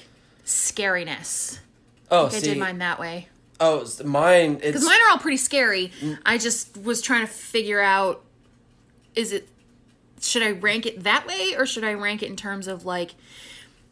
scariness. 0.44 1.60
oh, 2.10 2.26
I 2.26 2.30
see, 2.30 2.40
did 2.40 2.58
mine 2.58 2.78
that 2.78 2.98
way. 2.98 3.28
Oh, 3.60 3.86
mine. 4.04 4.54
It's 4.54 4.66
Because 4.66 4.84
mine 4.84 5.00
are 5.06 5.12
all 5.12 5.18
pretty 5.18 5.36
scary. 5.36 5.92
I 6.24 6.38
just 6.38 6.76
was 6.78 7.00
trying 7.00 7.26
to 7.26 7.32
figure 7.32 7.80
out 7.80 8.22
is 9.14 9.32
it, 9.32 9.48
should 10.20 10.42
I 10.42 10.50
rank 10.52 10.86
it 10.86 11.04
that 11.04 11.26
way, 11.26 11.54
or 11.56 11.66
should 11.66 11.84
I 11.84 11.94
rank 11.94 12.22
it 12.22 12.26
in 12.26 12.36
terms 12.36 12.66
of, 12.66 12.84
like, 12.84 13.14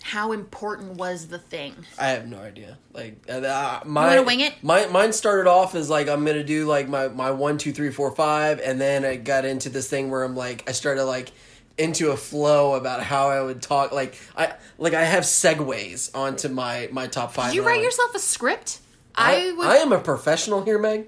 how 0.03 0.33
important 0.33 0.97
was 0.97 1.29
the 1.29 1.39
thing? 1.39 1.75
I 1.99 2.09
have 2.09 2.27
no 2.29 2.39
idea. 2.39 2.77
Like, 2.93 3.25
uh, 3.29 3.35
uh, 3.35 3.81
my 3.87 4.19
wing 4.21 4.41
it? 4.41 4.55
My, 4.63 4.87
mine 4.87 5.13
started 5.13 5.49
off 5.49 5.75
as 5.75 5.89
like 5.89 6.09
I'm 6.09 6.25
gonna 6.25 6.43
do 6.43 6.67
like 6.67 6.89
my 6.89 7.09
my 7.09 7.31
one 7.31 7.57
two 7.57 7.73
three 7.73 7.91
four 7.91 8.11
five, 8.11 8.61
and 8.61 8.81
then 8.81 9.05
I 9.05 9.17
got 9.17 9.45
into 9.45 9.69
this 9.69 9.89
thing 9.89 10.11
where 10.11 10.25
I'm 10.25 10.35
like 10.35 10.69
I 10.69 10.73
started 10.73 11.05
like 11.05 11.31
into 11.79 12.11
a 12.11 12.17
flow 12.17 12.75
about 12.75 13.03
how 13.03 13.29
I 13.29 13.41
would 13.43 13.63
talk. 13.63 13.93
Like 13.93 14.19
I 14.37 14.55
like 14.77 14.93
I 14.95 15.05
have 15.05 15.23
segues 15.23 16.15
onto 16.15 16.49
my 16.49 16.89
my 16.91 17.07
top 17.07 17.33
five. 17.33 17.51
Did 17.51 17.57
you 17.57 17.63
write 17.63 17.77
like, 17.77 17.85
yourself 17.85 18.15
a 18.15 18.19
script? 18.19 18.81
I, 19.15 19.49
I, 19.49 19.53
was. 19.53 19.67
I 19.67 19.77
am 19.77 19.93
a 19.93 19.99
professional 19.99 20.65
here, 20.65 20.79
Meg. 20.79 21.07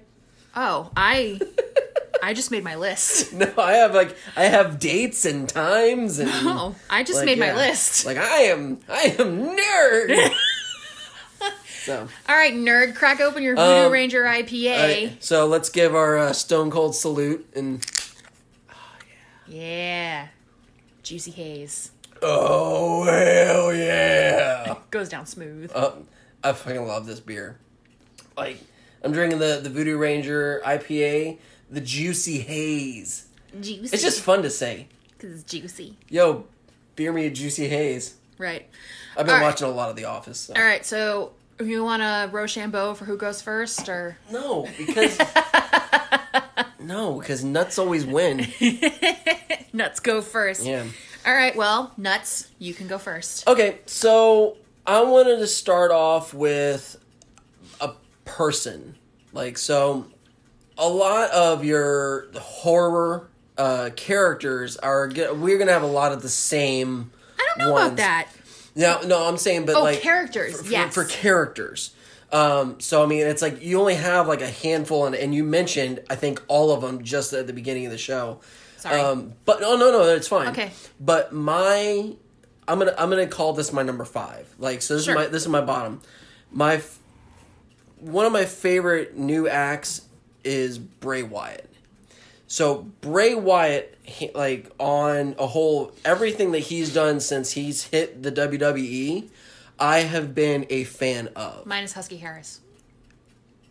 oh, 0.57 0.91
I. 0.97 1.41
I 2.23 2.33
just 2.33 2.51
made 2.51 2.65
my 2.65 2.77
list. 2.77 3.33
No, 3.35 3.53
I 3.59 3.73
have 3.75 3.95
like 3.95 4.17
I 4.35 4.45
have 4.45 4.79
dates 4.79 5.27
and 5.27 5.47
times 5.47 6.19
and 6.19 6.31
Oh, 6.33 6.75
I 6.89 7.03
just 7.03 7.19
like, 7.19 7.27
made 7.27 7.39
my 7.39 7.55
list. 7.55 8.07
Like 8.07 8.17
I 8.17 8.39
am 8.45 8.81
I 8.89 9.15
am 9.19 9.55
nerd. 9.57 10.33
so 11.85 12.09
All 12.29 12.37
right, 12.37 12.55
nerd, 12.55 12.95
crack 12.95 13.21
open 13.21 13.43
your 13.43 13.57
Voodoo 13.57 13.87
Um, 13.87 13.93
Ranger 13.93 14.23
IPA. 14.23 14.73
alright, 14.75 15.23
so 15.25 15.47
let's 15.47 15.69
give 15.69 15.95
our 15.95 16.17
uh, 16.17 16.33
stone 16.33 16.71
cold 16.71 16.95
salute 16.95 17.47
and 17.55 17.85
Yeah. 19.47 20.29
Juicy 21.03 21.33
haze. 21.33 21.91
oh 22.23 23.05
hell 23.05 23.75
yeah! 23.75 24.77
Goes 24.91 25.11
down 25.11 25.27
smooth. 25.27 25.71
Uh, 25.75 25.91
I 26.43 26.53
fucking 26.55 26.87
love 26.87 27.05
this 27.07 27.21
beer. 27.21 27.59
Like 28.37 28.59
I'm 29.03 29.13
drinking 29.13 29.39
the 29.39 29.61
the 29.63 29.71
Voodoo 29.71 29.97
Ranger 29.97 30.61
IPA, 30.65 31.39
the 31.71 31.81
Juicy 31.81 32.41
Haze. 32.41 33.27
juicy. 33.61 33.95
It's 33.95 34.03
just 34.03 34.21
fun 34.21 34.43
to 34.43 34.51
say. 34.51 34.89
because 35.17 35.41
it's 35.41 35.51
juicy. 35.51 35.97
Yo, 36.09 36.47
beer 36.97 37.13
me 37.13 37.27
a 37.27 37.31
Juicy 37.31 37.69
Haze. 37.69 38.15
Right. 38.39 38.69
I've 39.17 39.27
been 39.27 39.35
All 39.37 39.41
right. 39.41 39.47
watching 39.47 39.67
a 39.69 39.71
lot 39.71 39.91
of 39.91 39.97
The 39.97 40.07
Office. 40.07 40.41
so- 40.41 40.55
All 40.57 40.63
right, 40.63 40.85
so 40.85 41.33
you 41.61 41.85
want 41.85 42.03
a 42.03 42.29
Rochambeau 42.33 42.95
for 42.95 43.05
who 43.05 43.17
goes 43.17 43.41
first, 43.41 43.89
or 43.89 44.17
No, 44.33 44.69
because 44.77 45.17
no, 46.81 47.19
because 47.21 47.45
nuts 47.45 47.79
always 47.79 48.05
win. 48.05 48.47
nuts 49.73 50.01
go 50.01 50.21
first? 50.21 50.65
Yeah. 50.65 50.85
All 51.27 51.33
right, 51.35 51.55
well, 51.57 51.93
nuts, 51.97 52.49
you 52.59 52.75
can 52.75 52.87
go 52.89 52.99
first. 52.99 53.47
Okay, 53.49 53.79
so 53.87 54.57
I 54.87 55.03
wanted 55.03 55.39
to 55.39 55.47
start 55.47 55.91
off 55.91 56.35
with 56.35 56.97
person. 58.25 58.97
Like, 59.33 59.59
so 59.59 60.07
a 60.79 60.89
lot 60.89 61.31
of 61.31 61.65
your 61.65 62.27
horror 62.39 63.29
uh, 63.59 63.91
characters 63.97 64.77
are. 64.77 65.11
We're 65.35 65.59
gonna 65.59 65.73
have 65.73 65.83
a 65.83 65.87
lot 65.87 66.13
of 66.13 66.23
the 66.23 66.29
same. 66.29 67.11
I 67.39 67.47
don't 67.49 67.67
know 67.67 67.73
ones. 67.73 67.87
about 67.87 67.97
that. 67.99 68.29
No, 68.77 69.01
no, 69.03 69.29
I'm 69.29 69.37
saying, 69.37 69.67
but 69.67 69.77
Oh, 69.77 69.83
like 69.83 70.01
characters, 70.01 70.57
for, 70.59 70.65
for- 70.65 70.71
yes. 70.71 70.95
for 70.95 71.05
characters. 71.05 71.95
Um, 72.33 72.81
so 72.81 73.03
I 73.03 73.07
mean, 73.07 73.25
it's 73.27 73.43
like 73.43 73.63
you 73.63 73.79
only 73.79 73.95
have 73.95 74.27
like 74.27 74.41
a 74.41 74.51
handful, 74.51 75.07
and, 75.07 75.15
and 75.15 75.33
you 75.35 75.45
mentioned 75.45 76.01
I 76.11 76.17
think 76.17 76.43
all 76.49 76.73
of 76.73 76.81
them 76.81 77.05
just 77.05 77.33
at 77.33 77.47
the 77.47 77.53
beginning 77.53 77.87
of 77.87 77.93
the 77.93 77.99
show. 77.99 78.41
Sorry. 78.79 79.01
Um, 79.01 79.35
but 79.45 79.61
no, 79.61 79.77
no, 79.77 79.93
no, 79.93 80.03
it's 80.15 80.27
fine. 80.29 80.49
Okay. 80.49 80.73
But 81.01 81.33
my, 81.33 82.13
I'm 82.67 82.79
gonna 82.81 82.95
I'm 82.99 83.09
gonna 83.11 83.29
call 83.29 83.53
this 83.53 83.73
my 83.73 83.83
number 83.85 84.05
five. 84.05 84.53
Like 84.59 84.83
so, 84.83 84.95
this 84.97 85.05
Sure. 85.05 85.15
is 85.15 85.17
my 85.17 85.27
this 85.27 85.43
is 85.43 85.49
my 85.49 85.61
bottom. 85.61 86.03
My 86.51 86.83
one 88.05 88.27
of 88.27 88.33
my 88.33 88.45
favorite 88.45 89.17
new 89.17 89.49
acts 89.49 90.03
is 90.45 90.79
Bray 90.79 91.23
Wyatt. 91.23 91.69
So 92.47 92.87
Bray 93.01 93.35
Wyatt, 93.35 93.97
he- 94.03 94.31
like 94.35 94.71
on 94.79 95.35
a 95.39 95.47
whole, 95.47 95.93
everything 96.05 96.53
that 96.53 96.61
he's 96.61 96.93
done 96.93 97.21
since 97.21 97.53
he's 97.53 97.85
hit 97.85 98.23
the 98.23 98.31
WWE, 98.31 99.29
I 99.79 100.01
have 100.01 100.35
been 100.35 100.67
a 100.71 100.85
fan 100.85 101.29
of. 101.35 101.67
Mine 101.67 101.85
is 101.85 101.95
Husky 101.95 102.19
Harris. 102.19 102.61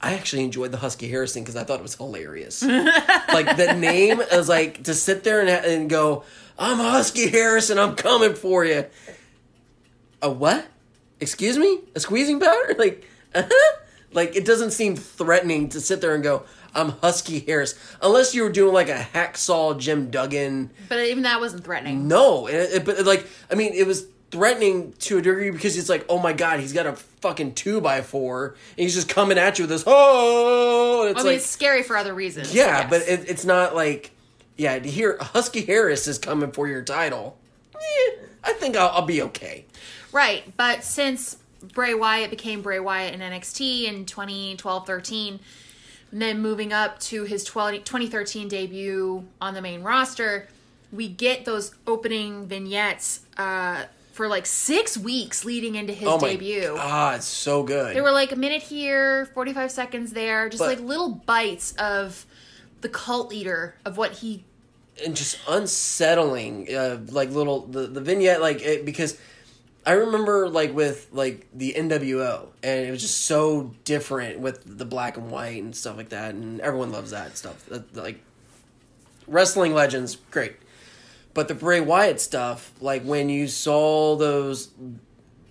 I 0.02 0.16
actually 0.16 0.44
enjoyed 0.44 0.72
the 0.72 0.78
Husky 0.78 1.08
Harrison 1.08 1.44
because 1.44 1.56
I 1.56 1.64
thought 1.64 1.80
it 1.80 1.84
was 1.84 1.96
hilarious. 1.96 2.62
like 2.64 3.56
the 3.56 3.74
name 3.78 4.20
is 4.20 4.50
like 4.50 4.84
to 4.84 4.94
sit 4.94 5.24
there 5.24 5.40
and, 5.40 5.50
and 5.50 5.90
go, 5.90 6.26
"I'm 6.60 6.78
Husky 6.78 7.30
Harrison, 7.30 7.80
I'm 7.80 7.96
coming 7.96 8.34
for 8.34 8.66
you." 8.66 8.86
A 10.22 10.30
what? 10.30 10.66
Excuse 11.22 11.58
me? 11.58 11.80
A 11.96 12.02
squeezing 12.02 12.40
powder? 12.42 12.76
Like, 12.78 13.08
uh-huh? 13.34 13.78
Like 14.14 14.36
it 14.36 14.46
doesn't 14.46 14.72
seem 14.72 14.96
threatening 14.96 15.70
to 15.70 15.82
sit 15.82 16.02
there 16.02 16.14
and 16.16 16.24
go, 16.24 16.44
"I'm 16.76 16.90
Husky 17.02 17.40
Harris," 17.40 17.76
unless 18.02 18.34
you 18.36 18.44
were 18.44 18.50
doing 18.52 18.74
like 18.74 18.90
a 18.90 19.08
hacksaw 19.14 19.78
Jim 19.80 20.10
Duggan. 20.12 20.70
But 20.90 21.00
even 21.00 21.24
that 21.24 21.40
wasn't 21.40 21.64
threatening. 21.64 22.08
No, 22.08 22.48
it, 22.48 22.56
it- 22.74 22.86
but 22.86 23.06
like 23.06 23.28
I 23.52 23.56
mean, 23.56 23.74
it 23.74 23.86
was 23.88 24.06
threatening 24.32 24.94
to 24.94 25.20
a 25.20 25.22
degree 25.22 25.52
because 25.52 25.78
it's 25.78 25.90
like, 25.90 26.04
oh 26.10 26.18
my 26.18 26.34
god, 26.34 26.60
he's 26.60 26.74
got 26.74 26.88
a 26.88 26.94
fucking 26.94 27.54
two 27.54 27.80
by 27.80 28.02
four, 28.02 28.56
and 28.72 28.80
he's 28.80 28.96
just 28.96 29.08
coming 29.08 29.38
at 29.38 29.60
you 29.60 29.64
with 29.64 29.70
this. 29.70 29.84
Oh, 29.86 31.08
it's 31.08 31.20
I 31.20 31.24
mean, 31.24 31.28
like, 31.34 31.36
it's 31.38 31.46
scary 31.46 31.84
for 31.84 31.96
other 31.96 32.14
reasons. 32.14 32.54
yeah, 32.54 32.80
yes. 32.82 32.90
but 32.90 33.02
it, 33.04 33.30
it's 33.30 33.46
not 33.46 33.76
like, 33.76 34.12
yeah, 34.58 34.80
to 34.80 34.90
hear 34.90 35.18
Husky 35.22 35.64
Harris 35.66 36.08
is 36.08 36.18
coming 36.18 36.52
for 36.52 36.68
your 36.68 36.82
title. 36.82 37.38
Eh, 37.76 38.10
I 38.44 38.54
think 38.54 38.76
I'll, 38.76 38.90
I'll 38.90 39.06
be 39.06 39.22
okay. 39.22 39.66
Right, 40.12 40.52
but 40.58 40.84
since 40.84 41.38
Bray 41.74 41.94
Wyatt 41.94 42.30
became 42.30 42.62
Bray 42.62 42.80
Wyatt 42.80 43.14
in 43.14 43.20
NXT 43.22 43.86
in 43.86 44.06
2012 44.06 44.86
13, 44.86 45.40
and 46.12 46.22
then 46.22 46.42
moving 46.42 46.74
up 46.74 47.00
to 47.02 47.24
his 47.24 47.44
12, 47.44 47.84
2013 47.86 48.48
debut 48.48 49.26
on 49.40 49.54
the 49.54 49.62
main 49.62 49.82
roster, 49.84 50.48
we 50.92 51.08
get 51.08 51.46
those 51.46 51.74
opening 51.88 52.48
vignettes 52.48 53.22
uh, 53.38 53.86
for 54.12 54.28
like 54.28 54.46
six 54.46 54.96
weeks 54.98 55.44
leading 55.46 55.76
into 55.76 55.94
his 55.94 56.08
Oh 56.08 56.20
my 56.20 56.34
debut. 56.34 56.76
Ah, 56.78 57.16
it's 57.16 57.26
so 57.26 57.64
good. 57.64 57.96
They 57.96 58.02
were 58.02 58.12
like 58.12 58.32
a 58.32 58.36
minute 58.36 58.62
here, 58.62 59.26
45 59.34 59.72
seconds 59.72 60.12
there, 60.14 60.50
just 60.50 60.60
But- 60.60 60.68
like 60.70 60.80
little 60.82 61.10
bites 61.10 61.72
of 61.80 62.26
the 62.82 62.90
cult 62.90 63.30
leader, 63.30 63.76
of 63.86 63.98
what 63.98 64.12
he. 64.12 64.44
and 65.04 65.16
just 65.16 65.40
unsettling 65.48 66.68
uh, 66.76 67.00
like 67.10 67.30
little 67.32 67.62
the, 67.66 67.88
the 67.88 68.02
vignette 68.02 68.42
like 68.42 68.62
it, 68.62 68.86
because 68.86 69.18
i 69.86 69.92
remember 69.94 70.48
like 70.48 70.74
with 70.74 71.08
like 71.12 71.48
the 71.54 71.74
nwo 71.78 72.48
and 72.64 72.86
it 72.86 72.92
was 72.92 73.02
just 73.02 73.26
so 73.26 73.74
different 73.84 74.40
with 74.40 74.78
the 74.78 74.86
black 74.86 75.18
and 75.18 75.30
white 75.30 75.62
and 75.62 75.76
stuff 75.76 75.98
like 75.98 76.10
that 76.10 76.34
and 76.34 76.62
everyone 76.62 76.92
loves 76.92 77.12
that 77.12 77.38
stuff. 77.38 77.66
That- 77.68 77.96
like 77.96 78.20
wrestling 79.28 79.74
legends 79.74 80.18
great. 80.32 80.56
But 81.34 81.48
the 81.48 81.56
bray 81.56 81.82
wyatt 81.82 82.20
stuff 82.22 82.72
like 82.80 83.04
when 83.04 83.28
you 83.30 83.48
saw 83.48 84.16
those 84.16 84.70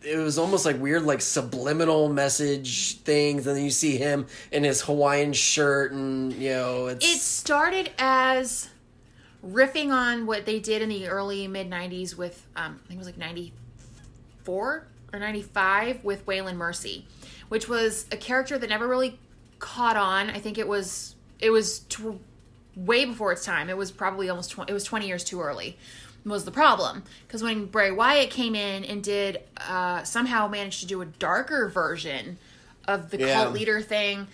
it 0.05 0.17
was 0.17 0.39
almost 0.39 0.65
like 0.65 0.81
weird 0.81 1.03
like 1.03 1.21
subliminal 1.21 2.09
message 2.09 2.99
things 3.01 3.47
and 3.47 3.57
then 3.57 3.65
you 3.65 3.71
see 3.71 3.97
him 3.97 4.27
in 4.51 4.65
his 4.65 4.83
hawaiian 4.83 5.33
shirt 5.33 5.93
and 5.93 6.33
you 6.35 6.51
know 6.51 6.87
it's 6.87 7.05
It 7.05 7.19
started 7.19 7.91
as 7.99 8.69
riffing 9.45 9.91
on 9.91 10.27
what 10.27 10.47
they 10.47 10.61
did 10.61 10.83
in 10.83 10.89
the 10.89 11.09
early 11.09 11.49
mid 11.49 11.69
90s 11.71 12.17
with 12.17 12.47
um, 12.57 12.81
I 12.85 12.89
think 12.89 12.99
it 13.01 13.05
was 13.05 13.07
like 13.07 13.19
94 14.47 14.87
or 15.13 15.19
95 15.19 16.05
with 16.05 16.27
Waylon 16.27 16.57
Mercy, 16.57 17.07
which 17.49 17.69
was 17.69 18.07
a 18.11 18.17
character 18.17 18.59
that 18.59 18.69
never 18.69 18.89
really 18.89 19.19
caught 19.59 19.97
on. 19.97 20.31
I 20.31 20.39
think 20.39 20.59
it 20.59 20.67
was 20.69 21.15
it 21.39 21.51
was 21.51 21.81
tw- 21.81 22.21
way 22.77 23.05
before 23.05 23.33
its 23.33 23.45
time. 23.45 23.69
It 23.69 23.77
was 23.77 23.91
probably 23.91 24.29
almost 24.29 24.51
20, 24.53 24.71
it 24.71 24.75
was 24.75 24.85
20 24.85 25.07
years 25.07 25.25
too 25.25 25.41
early. 25.41 25.77
Was 26.25 26.45
the 26.45 26.53
problem 26.53 27.03
because 27.27 27.43
when 27.43 27.67
Bray 27.67 27.91
Wyatt 27.91 28.31
came 28.31 28.55
in 28.55 28.85
and 28.85 29.03
did 29.03 29.41
uh, 29.57 30.05
somehow 30.05 30.47
managed 30.47 30.81
to 30.81 30.87
do 30.87 31.03
a 31.03 31.07
darker 31.07 31.69
version 31.69 32.39
of 32.87 33.11
the 33.11 33.19
Yeah. 33.19 33.43
cult 33.43 33.55
leader 33.55 33.81
thing, 33.83 34.29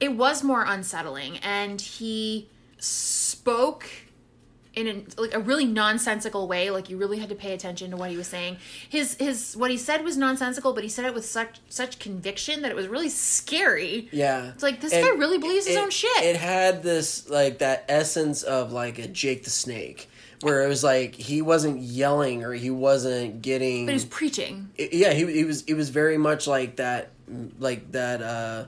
it 0.00 0.12
was 0.12 0.42
more 0.44 0.64
unsettling, 0.66 1.38
and 1.38 1.80
he 1.80 2.46
spoke 2.78 3.86
in 4.74 4.86
an, 4.86 5.06
like 5.18 5.34
a 5.34 5.40
really 5.40 5.64
nonsensical 5.64 6.46
way. 6.46 6.70
Like 6.70 6.88
you 6.90 6.96
really 6.96 7.18
had 7.18 7.28
to 7.30 7.34
pay 7.34 7.52
attention 7.54 7.90
to 7.90 7.96
what 7.96 8.10
he 8.10 8.16
was 8.16 8.28
saying. 8.28 8.56
His 8.88 9.14
his 9.18 9.56
what 9.56 9.70
he 9.70 9.76
said 9.76 10.04
was 10.04 10.16
nonsensical, 10.16 10.72
but 10.72 10.82
he 10.84 10.88
said 10.88 11.04
it 11.04 11.14
with 11.14 11.24
such 11.26 11.58
such 11.68 11.98
conviction 11.98 12.62
that 12.62 12.70
it 12.70 12.74
was 12.76 12.86
really 12.88 13.08
scary. 13.08 14.08
yeah 14.12 14.50
It's 14.54 14.62
like 14.62 14.80
this 14.80 14.92
And 14.92 15.04
guy 15.04 15.10
really 15.10 15.38
believes 15.38 15.66
his 15.66 15.76
own 15.76 15.90
shit. 15.90 16.22
it 16.22 16.36
had 16.36 16.82
this 16.82 17.28
like 17.28 17.58
that 17.58 17.84
essence 17.88 18.42
of 18.42 18.72
like 18.72 18.98
a 18.98 19.08
jake 19.08 19.44
the 19.44 19.50
snake 19.50 20.08
where 20.42 20.62
it 20.64 20.68
was 20.68 20.82
like 20.82 21.14
he 21.16 21.42
wasn't 21.42 21.78
yelling 21.80 22.44
or 22.44 22.52
he 22.54 22.70
wasn't 22.70 23.42
getting 23.42 23.84
but 23.86 23.90
he 23.90 23.96
was 23.96 24.04
preaching. 24.06 24.70
yeah 24.78 25.12
he, 25.12 25.26
he 25.30 25.44
was 25.44 25.64
he 25.66 25.74
was 25.74 25.88
very 25.90 26.16
much 26.16 26.46
like 26.46 26.76
that 26.76 27.10
like 27.58 27.90
that 27.92 28.22
uh, 28.22 28.64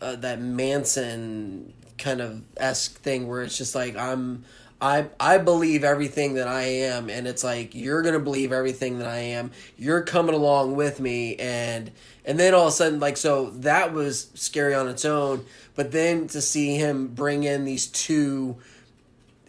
uh 0.00 0.14
that 0.16 0.40
manson 0.40 1.72
kind 1.98 2.20
of 2.20 2.42
esque 2.56 3.00
thing 3.00 3.26
where 3.26 3.42
it's 3.42 3.58
just 3.58 3.74
like 3.74 3.96
i'm 3.96 4.44
i 4.80 5.06
i 5.18 5.38
believe 5.38 5.84
everything 5.84 6.34
that 6.34 6.46
i 6.46 6.62
am 6.62 7.10
and 7.10 7.26
it's 7.26 7.42
like 7.42 7.74
you're 7.74 8.02
gonna 8.02 8.18
believe 8.18 8.52
everything 8.52 8.98
that 8.98 9.08
i 9.08 9.18
am 9.18 9.50
you're 9.76 10.02
coming 10.02 10.34
along 10.34 10.76
with 10.76 11.00
me 11.00 11.34
and 11.36 11.90
and 12.24 12.38
then 12.38 12.54
all 12.54 12.62
of 12.62 12.68
a 12.68 12.72
sudden 12.72 13.00
like 13.00 13.16
so 13.16 13.50
that 13.50 13.92
was 13.92 14.30
scary 14.34 14.74
on 14.74 14.88
its 14.88 15.04
own 15.04 15.44
but 15.74 15.92
then 15.92 16.26
to 16.28 16.40
see 16.40 16.76
him 16.76 17.08
bring 17.08 17.44
in 17.44 17.64
these 17.64 17.86
two 17.86 18.56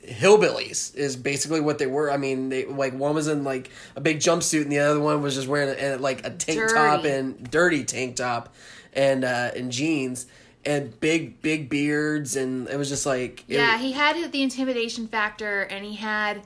hillbillies 0.10 0.96
is 0.96 1.16
basically 1.16 1.62
what 1.62 1.78
they 1.78 1.86
were. 1.86 2.12
I 2.12 2.18
mean, 2.18 2.50
they 2.50 2.66
like 2.66 2.94
one 2.94 3.16
was 3.16 3.28
in 3.28 3.44
like 3.44 3.70
a 3.96 4.02
big 4.02 4.20
jumpsuit 4.20 4.64
and 4.64 4.72
the 4.72 4.80
other 4.80 5.00
one 5.00 5.22
was 5.22 5.36
just 5.36 5.48
wearing 5.48 5.76
a, 5.80 5.98
like 5.98 6.26
a 6.26 6.32
tank 6.32 6.60
Dirty. 6.60 6.74
top 6.74 7.06
and 7.06 7.50
dirty 7.52 7.84
tank 7.84 8.16
top 8.16 8.54
and 8.94 9.24
uh 9.24 9.52
and 9.56 9.72
jeans 9.72 10.26
and 10.66 11.00
big 11.00 11.42
big 11.42 11.70
beards 11.70 12.36
and 12.36 12.68
it 12.68 12.78
was 12.78 12.90
just 12.90 13.06
like 13.06 13.44
Yeah, 13.48 13.78
he 13.78 13.94
had 13.94 14.32
the 14.32 14.42
intimidation 14.44 15.08
factor, 15.08 15.62
and 15.62 15.86
he 15.86 15.96
had 15.96 16.42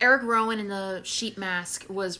Eric 0.00 0.22
Rowan 0.22 0.58
in 0.58 0.68
the 0.68 1.00
sheep 1.04 1.36
mask 1.38 1.84
was 1.88 2.18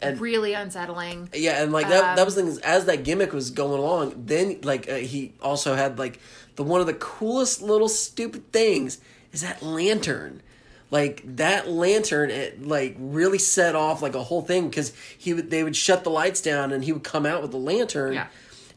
And- 0.00 0.20
really 0.20 0.52
unsettling. 0.52 1.30
Yeah, 1.34 1.62
and 1.62 1.72
like 1.72 1.88
that 1.88 2.04
Um, 2.10 2.16
that 2.16 2.24
was 2.26 2.34
the 2.34 2.42
thing 2.42 2.58
as 2.62 2.84
that 2.84 3.02
gimmick 3.04 3.32
was 3.32 3.50
going 3.50 3.78
along, 3.80 4.24
then 4.26 4.58
like 4.62 4.88
uh, 4.88 4.96
he 4.96 5.32
also 5.42 5.74
had 5.74 5.98
like 5.98 6.20
the 6.56 6.62
one 6.62 6.80
of 6.80 6.86
the 6.86 6.94
coolest 6.94 7.62
little 7.62 7.88
stupid 7.88 8.52
things 8.52 8.98
is 9.32 9.40
that 9.42 9.62
lantern. 9.62 10.42
Like 10.90 11.22
that 11.36 11.68
lantern, 11.68 12.30
it 12.30 12.64
like 12.64 12.94
really 12.98 13.38
set 13.38 13.74
off 13.74 14.02
like 14.02 14.14
a 14.14 14.22
whole 14.22 14.42
thing 14.42 14.68
because 14.68 14.92
he 15.18 15.34
would 15.34 15.50
they 15.50 15.64
would 15.64 15.74
shut 15.74 16.04
the 16.04 16.10
lights 16.10 16.40
down 16.40 16.70
and 16.72 16.84
he 16.84 16.92
would 16.92 17.02
come 17.02 17.26
out 17.26 17.42
with 17.42 17.50
the 17.50 17.56
lantern, 17.56 18.12
Yeah. 18.12 18.26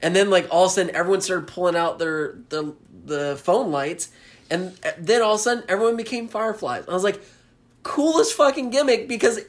And 0.02 0.16
then 0.16 0.30
like 0.30 0.48
all 0.52 0.66
of 0.66 0.72
a 0.72 0.74
sudden 0.74 0.96
everyone 0.96 1.22
started 1.22 1.48
pulling 1.48 1.76
out 1.76 2.00
their 2.00 2.36
the 2.50 2.76
the 3.06 3.40
phone 3.42 3.72
lights, 3.72 4.10
and 4.50 4.74
then 4.98 5.22
all 5.22 5.34
of 5.36 5.40
a 5.40 5.44
sudden 5.44 5.64
everyone 5.68 5.98
became 5.98 6.28
fireflies. 6.28 6.86
I 6.88 6.94
was 6.94 7.04
like, 7.04 7.22
coolest 7.84 8.34
fucking 8.34 8.70
gimmick 8.70 9.08
because 9.08 9.40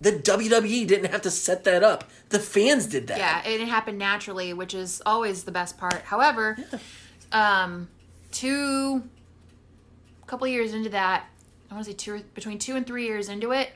the 0.00 0.12
WWE 0.12 0.86
didn't 0.86 1.10
have 1.12 1.22
to 1.22 1.30
set 1.30 1.64
that 1.64 1.82
up. 1.84 2.04
The 2.30 2.38
fans 2.40 2.86
did 2.86 3.06
that. 3.06 3.18
Yeah, 3.18 3.46
it 3.46 3.60
happened 3.68 3.98
naturally, 3.98 4.52
which 4.52 4.74
is 4.74 5.00
always 5.06 5.44
the 5.44 5.52
best 5.52 5.78
part. 5.78 6.02
However, 6.02 6.56
um, 7.30 7.88
two, 8.32 9.02
a 10.22 10.26
couple 10.26 10.46
years 10.48 10.74
into 10.74 10.88
that, 10.90 11.26
I 11.70 11.74
want 11.74 11.86
to 11.86 11.92
say 11.92 11.96
two, 11.96 12.14
or- 12.14 12.20
between 12.34 12.58
two 12.58 12.74
and 12.74 12.84
three 12.86 13.06
years 13.06 13.28
into 13.28 13.52
it, 13.52 13.70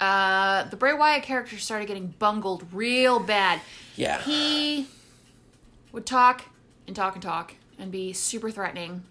uh, 0.00 0.64
the 0.64 0.76
Bray 0.76 0.92
Wyatt 0.92 1.22
character 1.24 1.58
started 1.58 1.88
getting 1.88 2.14
bungled 2.18 2.64
real 2.72 3.18
bad. 3.18 3.60
Yeah. 3.96 4.20
He 4.22 4.86
would 5.94 6.04
talk 6.04 6.44
and 6.86 6.94
talk 6.94 7.14
and 7.14 7.22
talk 7.22 7.54
and 7.78 7.90
be 7.90 8.12
super 8.12 8.50
threatening. 8.50 9.04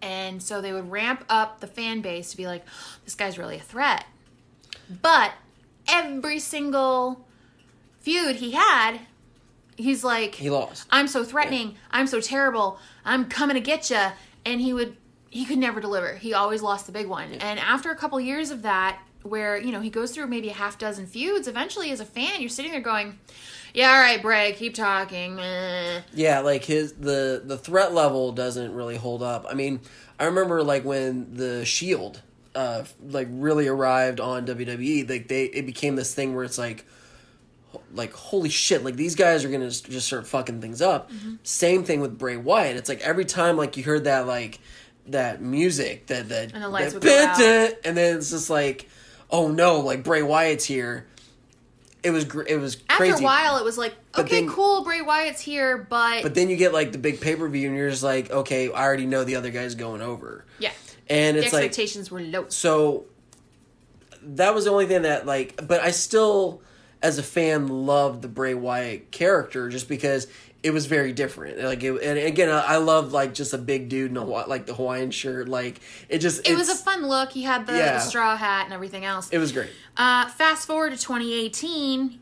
And 0.00 0.42
so 0.42 0.60
they 0.60 0.72
would 0.72 0.90
ramp 0.90 1.24
up 1.28 1.60
the 1.60 1.66
fan 1.66 2.02
base 2.02 2.30
to 2.30 2.36
be 2.36 2.46
like, 2.46 2.64
this 3.04 3.14
guy's 3.14 3.38
really 3.38 3.56
a 3.56 3.60
threat. 3.60 4.04
But 5.02 5.32
every 5.88 6.38
single 6.38 7.26
feud 8.00 8.36
he 8.36 8.52
had, 8.52 8.98
he's 9.76 10.04
like, 10.04 10.34
He 10.34 10.50
lost. 10.50 10.86
I'm 10.90 11.08
so 11.08 11.24
threatening. 11.24 11.76
I'm 11.90 12.06
so 12.06 12.20
terrible. 12.20 12.78
I'm 13.04 13.24
coming 13.26 13.54
to 13.54 13.62
get 13.62 13.88
you. 13.88 14.08
And 14.44 14.60
he 14.60 14.74
would, 14.74 14.96
he 15.30 15.46
could 15.46 15.58
never 15.58 15.80
deliver. 15.80 16.16
He 16.16 16.34
always 16.34 16.60
lost 16.60 16.84
the 16.84 16.92
big 16.92 17.06
one. 17.06 17.32
And 17.32 17.58
after 17.58 17.90
a 17.90 17.96
couple 17.96 18.20
years 18.20 18.50
of 18.50 18.62
that, 18.62 19.00
where 19.22 19.56
you 19.56 19.72
know 19.72 19.80
he 19.80 19.88
goes 19.88 20.12
through 20.12 20.26
maybe 20.26 20.50
a 20.50 20.52
half 20.52 20.78
dozen 20.78 21.06
feuds, 21.06 21.48
eventually 21.48 21.90
as 21.90 21.98
a 21.98 22.04
fan, 22.04 22.40
you're 22.40 22.50
sitting 22.50 22.70
there 22.70 22.82
going, 22.82 23.18
"Yeah, 23.74 23.90
all 23.90 23.98
right, 24.00 24.22
Bray, 24.22 24.54
keep 24.56 24.74
talking." 24.74 25.36
meh." 25.36 26.00
Yeah, 26.14 26.40
like 26.40 26.64
his 26.64 26.92
the 26.94 27.42
the 27.44 27.58
threat 27.58 27.92
level 27.92 28.32
doesn't 28.32 28.72
really 28.72 28.96
hold 28.96 29.22
up. 29.22 29.44
I 29.48 29.54
mean, 29.54 29.80
I 30.18 30.24
remember 30.24 30.62
like 30.62 30.84
when 30.84 31.34
the 31.34 31.64
Shield 31.64 32.22
uh 32.54 32.84
like 33.02 33.28
really 33.30 33.66
arrived 33.66 34.20
on 34.20 34.46
WWE, 34.46 35.08
like 35.08 35.28
they 35.28 35.44
it 35.44 35.66
became 35.66 35.96
this 35.96 36.14
thing 36.14 36.34
where 36.34 36.44
it's 36.44 36.58
like 36.58 36.86
like 37.92 38.12
holy 38.12 38.48
shit, 38.48 38.84
like 38.84 38.96
these 38.96 39.14
guys 39.14 39.44
are 39.44 39.50
to 39.50 39.68
just 39.68 40.06
start 40.06 40.26
fucking 40.26 40.60
things 40.60 40.80
up. 40.80 41.10
Same 41.42 41.84
thing 41.84 42.00
with 42.00 42.16
Bray 42.18 42.36
Wyatt. 42.36 42.76
It's 42.76 42.88
like 42.88 43.00
every 43.00 43.24
time 43.24 43.56
like 43.56 43.76
you 43.76 43.82
heard 43.84 44.04
that 44.04 44.26
like 44.26 44.60
that 45.08 45.42
music 45.42 46.06
that 46.06 46.28
that 46.28 46.52
And 46.54 46.62
the 46.62 46.68
lights 46.68 46.92
that 46.92 47.02
would 47.02 47.02
go 47.02 47.24
out. 47.26 47.72
and 47.84 47.96
then 47.96 48.16
it's 48.18 48.30
just 48.30 48.50
like 48.50 48.88
oh 49.30 49.48
no, 49.48 49.80
like 49.80 50.04
Bray 50.04 50.22
Wyatt's 50.22 50.64
here. 50.64 51.06
It 52.04 52.10
was 52.10 52.24
gr- 52.26 52.42
it 52.42 52.60
was 52.60 52.76
After 52.88 53.04
crazy. 53.04 53.22
a 53.22 53.26
while, 53.26 53.56
it 53.56 53.64
was 53.64 53.78
like, 53.78 53.94
But 54.12 54.26
"Okay, 54.26 54.40
then- 54.42 54.48
cool, 54.50 54.84
Bray 54.84 55.00
Wyatt's 55.00 55.40
here," 55.40 55.78
but, 55.88 56.22
But 56.22 56.34
then 56.34 56.50
you 56.50 56.56
get 56.56 56.72
like 56.74 56.92
the 56.92 56.98
big 56.98 57.20
pay 57.20 57.34
per 57.34 57.48
view, 57.48 57.68
and 57.68 57.76
you're 57.76 57.90
just 57.90 58.02
like, 58.02 58.30
okay, 58.30 58.70
I 58.70 58.84
already 58.84 59.06
know 59.06 59.24
the 59.24 59.36
other 59.36 59.50
guy's 59.50 59.74
going 59.74 60.02
over, 60.02 60.44
yeah, 60.58 60.70
and 61.08 61.36
the 61.36 61.42
it's 61.44 61.52
like 61.52 61.64
expectations 61.64 62.10
were 62.10 62.20
low. 62.20 62.46
so. 62.48 63.06
That 64.26 64.54
was 64.54 64.64
the 64.64 64.70
only 64.70 64.86
thing 64.86 65.02
that 65.02 65.26
like, 65.26 65.66
but 65.66 65.80
I 65.82 65.90
still, 65.90 66.62
as 67.02 67.18
a 67.18 67.22
fan, 67.22 67.68
loved 67.68 68.22
the 68.22 68.28
Bray 68.28 68.54
Wyatt 68.54 69.10
character 69.10 69.68
just 69.68 69.86
because 69.88 70.26
it 70.64 70.72
was 70.72 70.86
very 70.86 71.12
different. 71.12 71.62
Like, 71.62 71.84
it, 71.84 71.92
and 72.02 72.18
again, 72.18 72.48
I, 72.48 72.60
I 72.60 72.76
love 72.78 73.12
like 73.12 73.34
just 73.34 73.52
a 73.52 73.58
big 73.58 73.88
dude 73.88 74.10
in 74.10 74.16
a 74.16 74.24
like 74.24 74.66
the 74.66 74.74
Hawaiian 74.74 75.10
shirt. 75.12 75.48
Like, 75.48 75.80
it 76.08 76.18
just 76.18 76.48
It 76.48 76.56
was 76.56 76.68
a 76.70 76.74
fun 76.74 77.06
look. 77.06 77.30
He 77.32 77.42
had 77.42 77.66
the, 77.66 77.74
Yeah. 77.74 77.92
the 77.94 78.00
straw 78.00 78.34
hat 78.36 78.64
and 78.64 78.72
everything 78.74 79.04
else. 79.04 79.28
It 79.30 79.38
was 79.38 79.52
great. 79.52 79.70
Uh, 79.96 80.26
fast 80.30 80.66
forward 80.66 80.90
to 80.90 80.96
2018, 80.96 82.18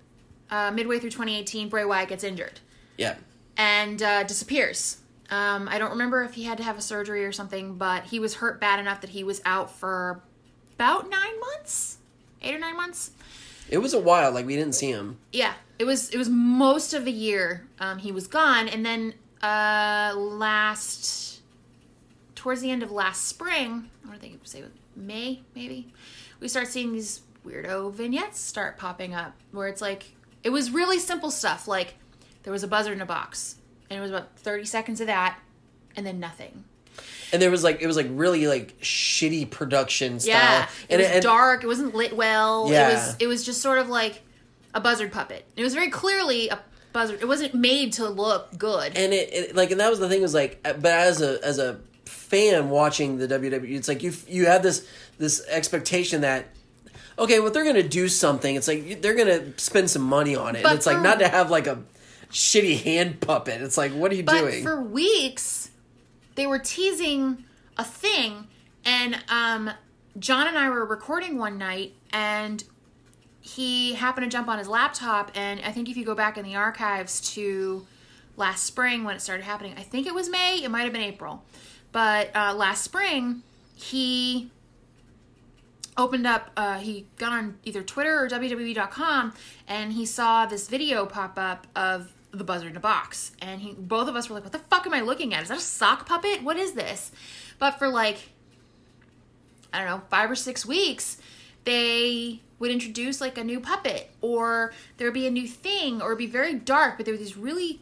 uh, 0.50 0.70
midway 0.72 0.98
through 0.98 1.10
2018, 1.10 1.68
Bray 1.68 1.84
Wyatt 1.84 2.08
gets 2.10 2.24
injured 2.24 2.60
Yeah, 2.98 3.14
and 3.56 4.02
uh, 4.02 4.24
disappears. 4.24 4.98
Um, 5.30 5.66
I 5.68 5.78
don't 5.78 5.90
remember 5.92 6.22
if 6.24 6.34
he 6.34 6.42
had 6.42 6.58
to 6.58 6.64
have 6.64 6.76
a 6.76 6.82
surgery 6.82 7.24
or 7.24 7.32
something, 7.32 7.76
but 7.76 8.04
he 8.04 8.18
was 8.18 8.34
hurt 8.34 8.60
bad 8.60 8.80
enough 8.80 9.00
that 9.00 9.10
he 9.10 9.24
was 9.24 9.40
out 9.46 9.70
for 9.74 10.20
about 10.74 11.08
nine 11.08 11.40
months, 11.40 11.98
eight 12.42 12.54
or 12.54 12.58
nine 12.58 12.76
months. 12.76 13.12
it 13.70 13.78
was 13.78 13.94
a 13.94 13.98
while. 13.98 14.30
Like 14.32 14.44
we 14.46 14.56
didn't 14.56 14.74
see 14.74 14.90
him. 14.90 15.16
Yeah, 15.32 15.54
it 15.82 15.86
was. 15.86 16.10
It 16.10 16.16
was 16.18 16.28
most 16.28 16.94
of 16.94 17.06
a 17.06 17.10
year. 17.10 17.66
Um, 17.80 17.98
he 17.98 18.12
was 18.12 18.26
gone, 18.28 18.68
and 18.68 18.86
then 18.86 19.14
uh, 19.42 20.12
last 20.16 21.40
towards 22.34 22.60
the 22.60 22.70
end 22.70 22.82
of 22.82 22.90
last 22.90 23.24
spring, 23.26 23.90
I 24.08 24.12
to 24.14 24.18
think 24.20 24.34
it 24.34 24.40
would 24.40 24.48
say 24.48 24.62
May 24.96 25.40
maybe, 25.54 25.92
we 26.40 26.48
start 26.48 26.68
seeing 26.68 26.92
these 26.92 27.20
weirdo 27.46 27.92
vignettes 27.92 28.38
start 28.40 28.78
popping 28.78 29.14
up 29.14 29.34
where 29.50 29.66
it's 29.68 29.80
like 29.80 30.12
it 30.44 30.50
was 30.50 30.70
really 30.70 30.98
simple 31.00 31.30
stuff 31.30 31.66
like 31.66 31.94
there 32.44 32.52
was 32.52 32.62
a 32.62 32.68
buzzer 32.68 32.92
in 32.92 33.00
a 33.00 33.06
box 33.06 33.56
and 33.90 33.98
it 33.98 34.00
was 34.00 34.10
about 34.12 34.36
30 34.36 34.64
seconds 34.64 35.00
of 35.00 35.08
that 35.08 35.36
and 35.96 36.06
then 36.06 36.20
nothing 36.20 36.62
And 37.32 37.42
there 37.42 37.50
was 37.50 37.64
like 37.64 37.82
it 37.82 37.86
was 37.88 37.96
like 37.96 38.06
really 38.10 38.46
like 38.46 38.78
shitty 38.80 39.50
production 39.50 40.20
style. 40.20 40.30
yeah 40.34 40.62
it 40.88 40.94
and 40.94 41.00
was 41.00 41.10
and- 41.10 41.22
dark 41.24 41.64
it 41.64 41.66
wasn't 41.66 41.94
lit 41.96 42.14
well 42.16 42.70
Yeah. 42.70 42.90
it 42.90 42.92
was 42.94 43.16
it 43.20 43.26
was 43.26 43.44
just 43.44 43.60
sort 43.60 43.78
of 43.78 43.88
like 43.88 44.22
a 44.74 44.80
buzzard 44.80 45.12
puppet 45.12 45.44
it 45.56 45.62
was 45.62 45.74
very 45.74 45.90
clearly 45.90 46.48
a 46.48 46.58
buzzard 46.92 47.20
it 47.20 47.26
wasn't 47.26 47.54
made 47.54 47.92
to 47.92 48.08
look 48.08 48.56
good 48.58 48.96
and 48.96 49.12
it, 49.12 49.32
it 49.32 49.56
like 49.56 49.70
and 49.70 49.80
that 49.80 49.90
was 49.90 49.98
the 49.98 50.08
thing 50.08 50.20
was 50.22 50.34
like 50.34 50.62
but 50.62 50.86
as 50.86 51.20
a 51.22 51.38
as 51.44 51.58
a 51.58 51.78
fan 52.04 52.70
watching 52.70 53.18
the 53.18 53.26
WWE 53.28 53.76
it's 53.76 53.88
like 53.88 54.02
you 54.02 54.12
you 54.26 54.46
had 54.46 54.62
this 54.62 54.86
this 55.18 55.46
expectation 55.48 56.22
that 56.22 56.46
okay, 57.18 57.40
well, 57.40 57.50
they're 57.50 57.64
gonna 57.64 57.82
do 57.82 58.08
something. 58.08 58.56
It's 58.56 58.68
like 58.68 59.02
they're 59.02 59.14
gonna 59.14 59.58
spend 59.58 59.90
some 59.90 60.02
money 60.02 60.36
on 60.36 60.56
it. 60.56 60.62
But 60.62 60.70
and 60.70 60.76
it's 60.78 60.86
like 60.86 61.00
not 61.00 61.18
to 61.20 61.28
have 61.28 61.50
like 61.50 61.66
a 61.66 61.82
shitty 62.30 62.82
hand 62.82 63.20
puppet. 63.20 63.60
It's 63.60 63.76
like, 63.76 63.92
what 63.92 64.10
are 64.12 64.14
you 64.14 64.22
But 64.22 64.38
doing? 64.40 64.62
for 64.62 64.80
weeks, 64.82 65.70
they 66.34 66.46
were 66.46 66.58
teasing 66.58 67.44
a 67.76 67.84
thing, 67.84 68.48
and 68.84 69.22
um, 69.28 69.70
John 70.18 70.46
and 70.48 70.58
I 70.58 70.70
were 70.70 70.84
recording 70.84 71.38
one 71.38 71.58
night, 71.58 71.94
and 72.12 72.62
he 73.42 73.94
happened 73.94 74.24
to 74.24 74.30
jump 74.30 74.48
on 74.48 74.58
his 74.58 74.68
laptop. 74.68 75.32
And 75.34 75.60
I 75.64 75.72
think 75.72 75.90
if 75.90 75.96
you 75.96 76.04
go 76.04 76.14
back 76.14 76.38
in 76.38 76.44
the 76.44 76.54
archives 76.54 77.20
to 77.34 77.84
last 78.36 78.64
spring 78.64 79.02
when 79.02 79.16
it 79.16 79.20
started 79.20 79.42
happening, 79.42 79.74
I 79.76 79.82
think 79.82 80.06
it 80.06 80.14
was 80.14 80.30
May, 80.30 80.62
it 80.62 80.70
might 80.70 80.84
have 80.84 80.92
been 80.92 81.02
April, 81.02 81.44
but 81.90 82.34
uh, 82.36 82.54
last 82.54 82.84
spring, 82.84 83.42
he 83.74 84.50
opened 85.98 86.26
up 86.26 86.50
uh, 86.56 86.78
he 86.78 87.06
got 87.18 87.32
on 87.32 87.58
either 87.64 87.82
twitter 87.82 88.24
or 88.24 88.26
WWE.com 88.26 89.34
and 89.68 89.92
he 89.92 90.06
saw 90.06 90.46
this 90.46 90.66
video 90.66 91.04
pop 91.04 91.38
up 91.38 91.66
of 91.76 92.10
the 92.30 92.44
buzzard 92.44 92.70
in 92.70 92.76
a 92.78 92.80
box 92.80 93.32
and 93.42 93.60
he 93.60 93.74
both 93.74 94.08
of 94.08 94.16
us 94.16 94.30
were 94.30 94.36
like 94.36 94.42
what 94.42 94.52
the 94.52 94.58
fuck 94.58 94.86
am 94.86 94.94
i 94.94 95.02
looking 95.02 95.34
at 95.34 95.42
is 95.42 95.50
that 95.50 95.58
a 95.58 95.60
sock 95.60 96.06
puppet 96.06 96.42
what 96.42 96.56
is 96.56 96.72
this 96.72 97.12
but 97.58 97.72
for 97.72 97.88
like 97.88 98.30
i 99.70 99.78
don't 99.78 99.86
know 99.86 100.00
five 100.08 100.30
or 100.30 100.34
six 100.34 100.64
weeks 100.64 101.18
they 101.64 102.40
would 102.62 102.70
introduce 102.70 103.20
like 103.20 103.36
a 103.36 103.42
new 103.42 103.58
puppet 103.58 104.08
or 104.20 104.72
there 104.96 105.08
would 105.08 105.14
be 105.14 105.26
a 105.26 105.30
new 105.30 105.48
thing 105.48 106.00
or 106.00 106.14
be 106.14 106.26
very 106.26 106.54
dark 106.54 106.96
but 106.96 107.04
there 107.04 107.12
were 107.12 107.18
these 107.18 107.36
really 107.36 107.80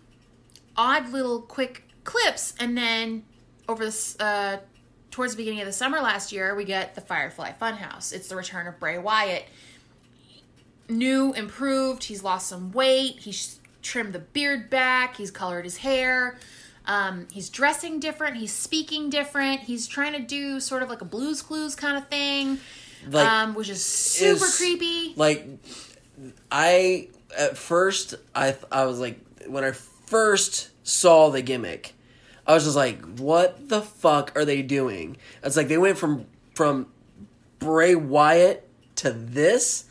odd 0.75 1.11
little 1.11 1.43
quick 1.43 1.85
clips 2.03 2.55
and 2.59 2.79
then 2.79 3.23
over 3.69 3.85
this 3.85 4.19
uh 4.21 4.57
towards 5.11 5.35
the 5.35 5.37
beginning 5.37 5.61
of 5.61 5.66
the 5.66 5.73
summer 5.73 6.01
last 6.01 6.33
year 6.33 6.55
we 6.55 6.64
get 6.64 6.95
the 6.95 7.01
firefly 7.03 7.53
funhouse. 7.61 8.11
It's 8.11 8.29
the 8.29 8.37
return 8.37 8.66
of 8.66 8.81
bray 8.81 8.97
wyatt. 8.97 9.45
New 10.88 11.35
improved 11.35 12.05
he's 12.05 12.23
lost 12.25 12.49
some 12.49 12.73
weight 12.73 13.16
he's 13.21 13.61
trimmed 13.83 14.14
the 14.14 14.19
beard 14.19 14.71
back 14.71 15.16
he's 15.19 15.31
colored 15.31 15.64
his 15.64 15.77
hair 15.79 16.38
um, 16.87 17.29
he's 17.31 17.51
dressing 17.51 18.01
different 18.01 18.38
he's 18.38 18.53
speaking 18.53 19.11
different 19.11 19.61
he's 19.61 19.87
trying 19.87 20.14
to 20.14 20.21
do 20.21 20.59
sort 20.59 20.83
of 20.83 20.88
like 20.88 21.03
a 21.03 21.05
blues 21.05 21.43
clues 21.43 21.75
kind 21.75 21.99
of 21.99 22.09
thing 22.09 22.59
Like, 23.09 23.27
um, 23.27 23.55
which 23.55 23.69
is 23.69 23.85
super 23.85 24.45
is- 24.45 24.57
creepy 24.57 25.15
like 25.17 25.47
I 26.51 27.09
at 27.37 27.57
first 27.57 28.15
I 28.35 28.57
I 28.71 28.85
was 28.85 28.99
like 28.99 29.19
when 29.47 29.65
I 29.65 29.73
first 29.73 30.71
saw 30.87 31.31
the 31.31 31.43
gimmick, 31.43 31.95
I 32.47 32.55
was 32.55 32.65
just 32.65 32.77
like, 32.77 33.19
what 33.19 33.69
the 33.69 33.81
fuck 33.81 34.33
are 34.37 34.45
they 34.45 34.63
doing? 34.63 35.17
It's 35.43 35.57
like 35.57 35.69
they 35.69 35.79
went 35.79 35.99
from 35.99 36.27
from 36.55 36.87
Bray 37.59 37.95
Wyatt 37.95 38.69
to 38.97 39.13
this, 39.13 39.85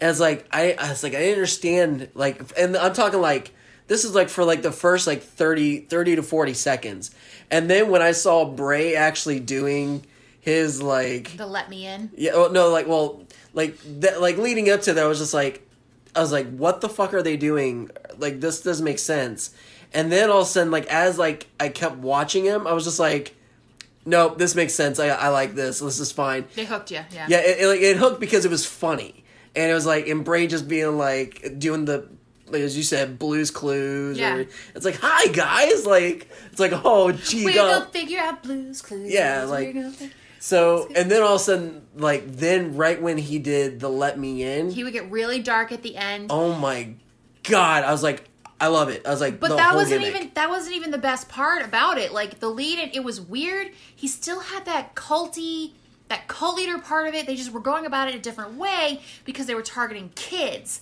and 0.00 0.10
it's 0.10 0.20
like 0.20 0.46
I 0.52 0.74
I 0.78 0.90
was 0.90 1.02
like 1.02 1.14
I 1.14 1.18
didn't 1.18 1.34
understand 1.34 2.08
like 2.14 2.56
and 2.58 2.76
I'm 2.76 2.92
talking 2.92 3.20
like 3.20 3.54
this 3.88 4.04
is 4.04 4.14
like 4.14 4.28
for 4.28 4.44
like 4.44 4.62
the 4.62 4.72
first 4.72 5.06
like 5.06 5.22
30 5.22 5.80
30 5.80 6.16
to 6.16 6.22
40 6.22 6.54
seconds. 6.54 7.10
And 7.50 7.68
then 7.68 7.90
when 7.90 8.02
I 8.02 8.12
saw 8.12 8.44
Bray 8.44 8.94
actually 8.94 9.40
doing 9.40 10.06
his 10.42 10.82
like 10.82 11.36
the 11.36 11.46
let 11.46 11.70
me 11.70 11.86
in 11.86 12.10
yeah, 12.16 12.32
well, 12.32 12.50
no, 12.50 12.68
like, 12.70 12.88
well, 12.88 13.22
like 13.54 13.78
that, 14.00 14.20
like 14.20 14.36
leading 14.38 14.68
up 14.70 14.82
to 14.82 14.92
that, 14.92 15.04
I 15.04 15.06
was 15.06 15.20
just 15.20 15.32
like, 15.32 15.66
I 16.16 16.20
was 16.20 16.32
like, 16.32 16.50
what 16.50 16.80
the 16.80 16.88
fuck 16.88 17.14
are 17.14 17.22
they 17.22 17.36
doing? 17.36 17.90
Like, 18.18 18.40
this 18.40 18.60
doesn't 18.60 18.84
make 18.84 18.98
sense. 18.98 19.54
And 19.94 20.10
then 20.10 20.30
all 20.30 20.40
of 20.40 20.46
a 20.46 20.50
sudden, 20.50 20.72
like, 20.72 20.86
as 20.86 21.16
like 21.16 21.46
I 21.60 21.68
kept 21.68 21.96
watching 21.96 22.44
him, 22.44 22.66
I 22.66 22.72
was 22.72 22.82
just 22.84 22.98
like, 22.98 23.36
no, 24.04 24.34
this 24.34 24.56
makes 24.56 24.74
sense. 24.74 24.98
I, 24.98 25.08
I 25.10 25.28
like 25.28 25.54
this. 25.54 25.78
This 25.78 26.00
is 26.00 26.10
fine. 26.10 26.44
they 26.56 26.64
hooked 26.64 26.90
you 26.90 27.00
yeah 27.12 27.26
Yeah, 27.28 27.38
it, 27.38 27.60
it, 27.60 27.66
like, 27.68 27.80
it 27.80 27.96
hooked 27.96 28.18
because 28.18 28.44
it 28.44 28.50
was 28.50 28.66
funny, 28.66 29.22
and 29.54 29.70
it 29.70 29.74
was 29.74 29.86
like, 29.86 30.08
and 30.08 30.24
Bray 30.24 30.48
just 30.48 30.66
being 30.66 30.98
like 30.98 31.58
doing 31.58 31.84
the. 31.84 32.08
Like, 32.48 32.62
as 32.62 32.76
you 32.76 32.82
said, 32.82 33.18
Blues 33.18 33.50
Clues. 33.50 34.18
Yeah. 34.18 34.34
Or, 34.34 34.40
it's 34.74 34.84
like, 34.84 34.96
hi 35.00 35.28
guys. 35.28 35.86
Like, 35.86 36.28
it's 36.50 36.60
like, 36.60 36.72
oh, 36.84 37.10
gee, 37.12 37.46
we're 37.46 37.54
gonna 37.54 37.86
figure 37.86 38.18
out 38.20 38.42
blues 38.42 38.82
clues 38.82 39.10
Yeah, 39.10 39.44
like- 39.44 39.74
So, 40.44 40.88
and 40.96 41.08
then 41.08 41.22
all 41.22 41.36
of 41.36 41.40
a 41.40 41.44
sudden, 41.44 41.86
like, 41.94 42.26
then 42.26 42.76
right 42.76 43.00
when 43.00 43.16
he 43.16 43.38
did 43.38 43.78
the 43.78 43.88
Let 43.88 44.18
Me 44.18 44.42
In, 44.42 44.70
he 44.72 44.82
would 44.82 44.92
get 44.92 45.08
really 45.08 45.38
dark 45.40 45.70
at 45.70 45.84
the 45.84 45.96
end 45.96 46.26
oh 46.30 46.52
my 46.52 46.94
god, 47.44 47.84
I 47.84 47.92
was 47.92 48.02
like, 48.02 48.28
I 48.60 48.66
love 48.66 48.88
it. 48.88 49.06
I 49.06 49.10
was 49.10 49.20
like, 49.20 49.38
But 49.38 49.56
that 49.56 49.76
wasn't 49.76 50.00
gimmick. 50.02 50.16
even 50.16 50.30
that 50.34 50.50
wasn't 50.50 50.74
even 50.74 50.90
the 50.90 50.98
best 50.98 51.28
part 51.28 51.64
about 51.64 51.96
it. 51.96 52.12
Like 52.12 52.40
the 52.40 52.48
lead, 52.48 52.80
it, 52.80 52.96
it 52.96 53.04
was 53.04 53.20
weird. 53.20 53.70
He 53.94 54.08
still 54.08 54.40
had 54.40 54.64
that 54.64 54.96
culty, 54.96 55.74
that 56.08 56.26
cult 56.26 56.56
leader 56.56 56.76
part 56.78 57.06
of 57.06 57.14
it. 57.14 57.28
They 57.28 57.36
just 57.36 57.52
were 57.52 57.60
going 57.60 57.86
about 57.86 58.08
it 58.08 58.16
a 58.16 58.18
different 58.18 58.54
way 58.54 59.00
because 59.24 59.46
they 59.46 59.54
were 59.54 59.62
targeting 59.62 60.10
kids. 60.16 60.80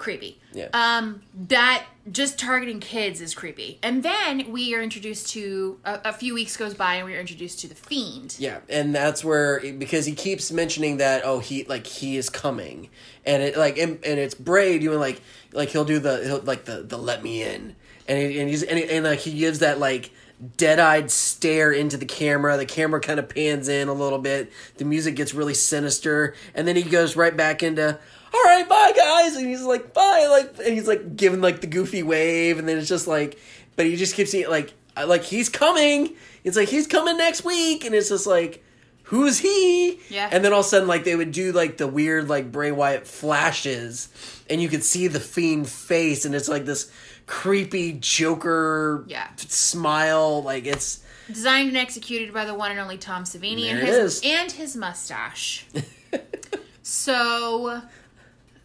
Creepy. 0.00 0.40
Yeah. 0.54 0.68
Um, 0.72 1.20
that 1.48 1.84
just 2.10 2.38
targeting 2.38 2.80
kids 2.80 3.20
is 3.20 3.34
creepy. 3.34 3.78
And 3.82 4.02
then 4.02 4.50
we 4.50 4.74
are 4.74 4.80
introduced 4.80 5.28
to 5.32 5.78
a, 5.84 6.00
a 6.06 6.12
few 6.14 6.32
weeks 6.32 6.56
goes 6.56 6.72
by 6.72 6.94
and 6.94 7.04
we 7.04 7.14
are 7.14 7.20
introduced 7.20 7.60
to 7.60 7.68
the 7.68 7.74
fiend. 7.74 8.34
Yeah, 8.38 8.60
and 8.70 8.94
that's 8.94 9.22
where 9.22 9.60
because 9.60 10.06
he 10.06 10.14
keeps 10.14 10.50
mentioning 10.50 10.96
that 10.96 11.20
oh 11.26 11.40
he 11.40 11.64
like 11.64 11.86
he 11.86 12.16
is 12.16 12.30
coming, 12.30 12.88
and 13.26 13.42
it 13.42 13.58
like 13.58 13.76
and, 13.76 14.02
and 14.02 14.18
it's 14.18 14.34
Bray 14.34 14.78
doing 14.78 14.98
like 14.98 15.20
like 15.52 15.68
he'll 15.68 15.84
do 15.84 15.98
the 15.98 16.24
he'll, 16.24 16.40
like 16.40 16.64
the 16.64 16.80
the 16.80 16.96
let 16.96 17.22
me 17.22 17.42
in, 17.42 17.76
and 18.08 18.18
he, 18.18 18.40
and 18.40 18.48
he's 18.48 18.62
and, 18.62 18.78
he, 18.78 18.88
and 18.88 19.04
like 19.04 19.18
he 19.18 19.38
gives 19.38 19.58
that 19.58 19.78
like 19.78 20.12
dead 20.56 20.78
eyed 20.78 21.10
stare 21.10 21.72
into 21.72 21.98
the 21.98 22.06
camera. 22.06 22.56
The 22.56 22.64
camera 22.64 23.02
kind 23.02 23.20
of 23.20 23.28
pans 23.28 23.68
in 23.68 23.88
a 23.88 23.92
little 23.92 24.18
bit. 24.18 24.50
The 24.78 24.86
music 24.86 25.14
gets 25.14 25.34
really 25.34 25.52
sinister, 25.52 26.34
and 26.54 26.66
then 26.66 26.76
he 26.76 26.84
goes 26.84 27.16
right 27.16 27.36
back 27.36 27.62
into. 27.62 27.98
All 28.32 28.42
right, 28.44 28.68
bye 28.68 28.92
guys, 28.96 29.36
and 29.36 29.46
he's 29.46 29.62
like 29.62 29.92
bye, 29.92 30.26
like, 30.30 30.58
and 30.64 30.74
he's 30.74 30.86
like 30.88 31.16
giving 31.16 31.40
like 31.40 31.60
the 31.60 31.66
goofy 31.66 32.02
wave, 32.02 32.58
and 32.58 32.68
then 32.68 32.78
it's 32.78 32.88
just 32.88 33.06
like, 33.06 33.38
but 33.76 33.86
he 33.86 33.96
just 33.96 34.14
keeps 34.14 34.30
saying 34.32 34.48
like, 34.48 34.72
like 35.06 35.22
he's 35.24 35.48
coming. 35.48 36.14
It's 36.44 36.56
like 36.56 36.68
he's 36.68 36.86
coming 36.86 37.16
next 37.16 37.44
week, 37.44 37.84
and 37.84 37.94
it's 37.94 38.08
just 38.08 38.26
like, 38.26 38.64
who's 39.04 39.38
he? 39.38 40.00
Yeah. 40.08 40.28
And 40.30 40.44
then 40.44 40.52
all 40.52 40.60
of 40.60 40.66
a 40.66 40.68
sudden, 40.68 40.86
like 40.88 41.04
they 41.04 41.16
would 41.16 41.32
do 41.32 41.52
like 41.52 41.76
the 41.76 41.86
weird 41.88 42.28
like 42.28 42.50
Bray 42.52 42.70
Wyatt 42.72 43.06
flashes, 43.06 44.08
and 44.48 44.62
you 44.62 44.68
could 44.68 44.84
see 44.84 45.06
the 45.08 45.20
fiend 45.20 45.68
face, 45.68 46.24
and 46.24 46.34
it's 46.34 46.48
like 46.48 46.64
this 46.66 46.90
creepy 47.26 47.92
Joker 48.00 49.04
Yeah. 49.08 49.26
smile. 49.36 50.42
Like 50.42 50.66
it's 50.66 51.00
Designed 51.26 51.68
and 51.68 51.76
executed 51.76 52.32
by 52.34 52.44
the 52.44 52.54
one 52.54 52.70
and 52.72 52.80
only 52.80 52.98
Tom 52.98 53.22
Savini 53.24 53.66
and 53.66 53.78
his 53.78 53.96
is. 54.16 54.20
and 54.24 54.50
his 54.50 54.74
mustache. 54.76 55.64
so 56.82 57.82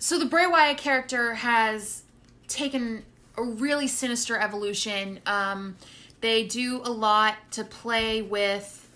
so 0.05 0.19
the 0.19 0.25
Bray 0.25 0.45
Wyatt 0.45 0.77
character 0.77 1.33
has 1.33 2.03
taken 2.47 3.03
a 3.37 3.41
really 3.41 3.87
sinister 3.87 4.37
evolution. 4.37 5.19
Um, 5.25 5.77
they 6.21 6.43
do 6.43 6.79
a 6.83 6.91
lot 6.91 7.37
to 7.53 7.63
play 7.63 8.21
with 8.21 8.87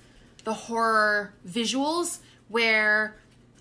the 0.44 0.54
horror 0.54 1.34
visuals, 1.48 2.20
where 2.48 3.16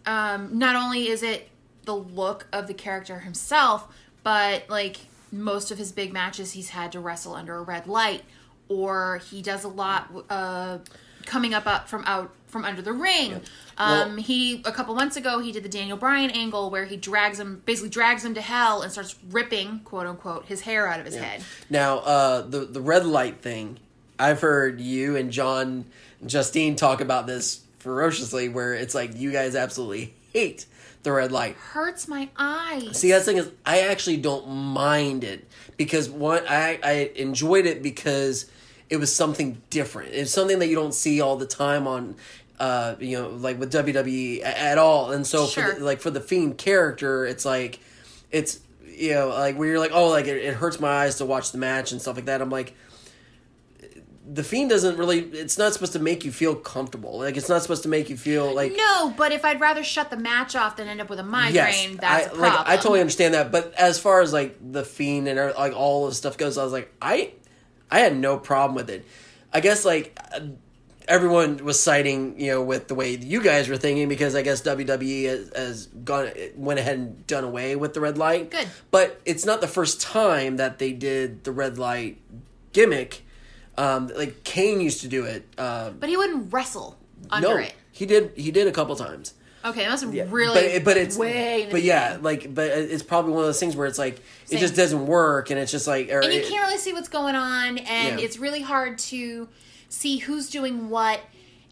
um, 0.04 0.58
not 0.58 0.76
only 0.76 1.08
is 1.08 1.22
it 1.22 1.48
the 1.86 1.96
look 1.96 2.46
of 2.52 2.66
the 2.66 2.74
character 2.74 3.20
himself, 3.20 3.88
but 4.22 4.68
like 4.68 4.98
most 5.32 5.70
of 5.70 5.78
his 5.78 5.90
big 5.90 6.12
matches, 6.12 6.52
he's 6.52 6.68
had 6.68 6.92
to 6.92 7.00
wrestle 7.00 7.32
under 7.32 7.56
a 7.56 7.62
red 7.62 7.86
light, 7.86 8.24
or 8.68 9.22
he 9.30 9.40
does 9.40 9.64
a 9.64 9.68
lot 9.68 10.12
uh, 10.28 10.76
coming 11.24 11.54
up, 11.54 11.66
up 11.66 11.88
from 11.88 12.04
out 12.04 12.30
from 12.48 12.64
under 12.64 12.82
the 12.82 12.92
ring. 12.92 13.40
Um, 13.76 14.16
Well- 14.16 14.16
he 14.16 14.62
a 14.64 14.72
couple 14.72 14.94
months 14.94 15.16
ago 15.16 15.38
he 15.38 15.52
did 15.52 15.62
the 15.62 15.68
Daniel 15.68 15.96
Bryan 15.96 16.30
angle 16.30 16.70
where 16.70 16.84
he 16.86 16.96
drags 16.96 17.38
him 17.38 17.62
basically 17.64 17.90
drags 17.90 18.24
him 18.24 18.34
to 18.34 18.40
hell 18.40 18.82
and 18.82 18.90
starts 18.90 19.14
ripping 19.30 19.80
quote 19.84 20.06
unquote 20.06 20.46
his 20.46 20.62
hair 20.62 20.88
out 20.88 20.98
of 21.00 21.06
his 21.06 21.14
head. 21.16 21.42
now 21.70 21.98
uh, 21.98 22.40
the 22.42 22.60
the 22.60 22.80
red 22.80 23.06
light 23.06 23.40
thing. 23.40 23.78
I've 24.18 24.40
heard 24.40 24.80
you 24.80 25.14
and 25.16 25.30
John 25.30 25.84
Justine 26.26 26.74
talk 26.74 27.00
about 27.00 27.28
this 27.28 27.60
ferociously, 27.78 28.48
where 28.48 28.74
it's 28.74 28.94
like 28.94 29.16
you 29.16 29.30
guys 29.30 29.54
absolutely 29.54 30.14
hate 30.32 30.66
the 31.04 31.12
red 31.12 31.30
light. 31.30 31.54
Hurts 31.54 32.08
my 32.08 32.28
eyes. 32.36 32.98
See, 32.98 33.10
that's 33.10 33.24
the 33.26 33.32
thing 33.32 33.40
is, 33.40 33.50
I 33.64 33.82
actually 33.82 34.16
don't 34.16 34.48
mind 34.48 35.22
it 35.22 35.46
because 35.76 36.10
one, 36.10 36.42
I 36.48 36.80
I 36.82 37.12
enjoyed 37.14 37.66
it 37.66 37.80
because 37.82 38.46
it 38.90 38.96
was 38.96 39.14
something 39.14 39.60
different. 39.70 40.14
It's 40.14 40.32
something 40.32 40.58
that 40.60 40.68
you 40.68 40.74
don't 40.74 40.94
see 40.94 41.20
all 41.20 41.36
the 41.36 41.46
time 41.46 41.86
on, 41.86 42.16
uh, 42.58 42.96
you 42.98 43.20
know, 43.20 43.28
like 43.28 43.58
with 43.58 43.72
WWE 43.72 44.42
at 44.44 44.78
all. 44.78 45.12
And 45.12 45.26
so 45.26 45.46
for 45.46 45.74
the, 45.74 45.84
like 45.84 46.00
for 46.00 46.10
the 46.10 46.20
fiend 46.20 46.58
character, 46.58 47.26
it's 47.26 47.44
like, 47.44 47.80
it's 48.30 48.60
you 48.84 49.14
know 49.14 49.28
like 49.28 49.56
where 49.56 49.68
you're 49.68 49.78
like, 49.78 49.92
oh, 49.92 50.08
like 50.08 50.26
it, 50.26 50.36
it 50.36 50.54
hurts 50.54 50.80
my 50.80 50.88
eyes 50.88 51.16
to 51.16 51.26
watch 51.26 51.52
the 51.52 51.58
match 51.58 51.92
and 51.92 52.00
stuff 52.00 52.16
like 52.16 52.26
that. 52.26 52.40
I'm 52.40 52.50
like. 52.50 52.74
The 54.30 54.44
fiend 54.44 54.68
doesn't 54.68 54.98
really. 54.98 55.20
It's 55.20 55.56
not 55.56 55.72
supposed 55.72 55.94
to 55.94 55.98
make 55.98 56.22
you 56.22 56.30
feel 56.30 56.54
comfortable. 56.54 57.18
Like 57.20 57.38
it's 57.38 57.48
not 57.48 57.62
supposed 57.62 57.84
to 57.84 57.88
make 57.88 58.10
you 58.10 58.16
feel 58.18 58.52
like 58.54 58.74
No, 58.76 59.14
but 59.16 59.32
if 59.32 59.42
I'd 59.42 59.58
rather 59.58 59.82
shut 59.82 60.10
the 60.10 60.18
match 60.18 60.54
off 60.54 60.76
than 60.76 60.86
end 60.86 61.00
up 61.00 61.08
with 61.08 61.18
a 61.18 61.22
migraine, 61.22 61.96
that's 61.96 62.04
I, 62.04 62.20
a 62.20 62.28
problem. 62.28 62.42
like 62.42 62.68
I 62.68 62.76
totally 62.76 63.00
understand 63.00 63.32
that, 63.32 63.50
but 63.50 63.72
as 63.72 63.98
far 63.98 64.20
as 64.20 64.34
like 64.34 64.58
the 64.60 64.84
fiend 64.84 65.28
and 65.28 65.54
like 65.56 65.72
all 65.74 66.08
this 66.08 66.18
stuff 66.18 66.36
goes, 66.36 66.58
I 66.58 66.64
was 66.64 66.74
like, 66.74 66.92
I, 67.00 67.32
I 67.90 68.00
had 68.00 68.16
no 68.16 68.38
problem 68.38 68.74
with 68.74 68.90
it. 68.90 69.04
I 69.52 69.60
guess 69.60 69.84
like, 69.84 70.18
uh, 70.32 70.40
everyone 71.06 71.64
was 71.64 71.80
citing, 71.82 72.38
you 72.38 72.48
know, 72.52 72.62
with 72.62 72.88
the 72.88 72.94
way 72.94 73.16
you 73.16 73.42
guys 73.42 73.68
were 73.68 73.78
thinking 73.78 74.08
because 74.08 74.34
I 74.34 74.42
guess 74.42 74.60
WWE 74.62 75.24
has, 75.24 75.52
has 75.56 75.86
gone 75.86 76.30
went 76.54 76.78
ahead 76.78 76.98
and 76.98 77.26
done 77.26 77.44
away 77.44 77.76
with 77.76 77.94
the 77.94 78.00
red 78.00 78.18
light. 78.18 78.50
Good. 78.50 78.68
But 78.90 79.20
it's 79.24 79.46
not 79.46 79.60
the 79.60 79.68
first 79.68 80.00
time 80.00 80.56
that 80.58 80.78
they 80.78 80.92
did 80.92 81.44
the 81.44 81.52
red 81.52 81.78
light 81.78 82.18
gimmick. 82.72 83.24
Um, 83.78 84.08
like 84.08 84.44
Kane 84.44 84.80
used 84.80 85.00
to 85.02 85.08
do 85.08 85.24
it. 85.24 85.46
Um, 85.56 85.96
But 85.98 86.08
he 86.08 86.16
wouldn't 86.16 86.52
wrestle 86.52 86.98
under 87.30 87.48
no, 87.48 87.56
it. 87.56 87.74
he 87.92 88.06
did. 88.06 88.32
He 88.36 88.50
did 88.50 88.66
a 88.66 88.72
couple 88.72 88.94
times. 88.96 89.34
Okay, 89.64 89.84
that's 89.86 90.02
Yeah, 90.04 90.24
really. 90.28 90.78
but 90.78 90.84
but 90.84 90.96
it's 90.96 91.16
way. 91.16 91.68
but 91.70 91.82
yeah, 91.82 92.18
like 92.20 92.54
but 92.54 92.66
it's 92.70 93.02
probably 93.02 93.32
one 93.32 93.40
of 93.40 93.46
those 93.46 93.58
things 93.60 93.74
where 93.76 93.86
it's 93.86 93.98
like 93.98 94.20
it 94.50 94.58
just 94.58 94.76
doesn't 94.76 95.06
work, 95.06 95.50
and 95.50 95.58
it's 95.58 95.72
just 95.72 95.86
like 95.86 96.08
and 96.10 96.24
you 96.24 96.30
it- 96.40 96.48
can't 96.48 96.64
really 96.66 96.78
see 96.78 96.92
what's 96.92 97.08
going 97.08 97.34
on 97.34 97.78
and 97.78 98.18
Yeah. 98.20 98.24
it's 98.24 98.38
really 98.38 98.62
hard 98.62 98.98
to 98.98 99.48
see 99.88 100.18
who's 100.18 100.48
doing 100.50 100.90
what 100.90 101.20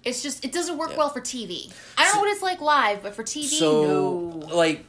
it's 0.05 0.22
just 0.22 0.44
it 0.44 0.53
doesn't 0.53 0.79
work 0.79 0.96
well 0.96 1.11
for 1.11 1.20
tv 1.20 1.70
i 1.99 2.05
don't 2.05 2.14
know 2.14 2.20
what 2.22 2.31
it's 2.31 2.40
like 2.42 2.61
live 2.61 3.03
but 3.03 3.14
for 3.14 3.22
tv 3.22 3.44
so 3.44 3.83
no 3.83 4.55
like 4.57 4.85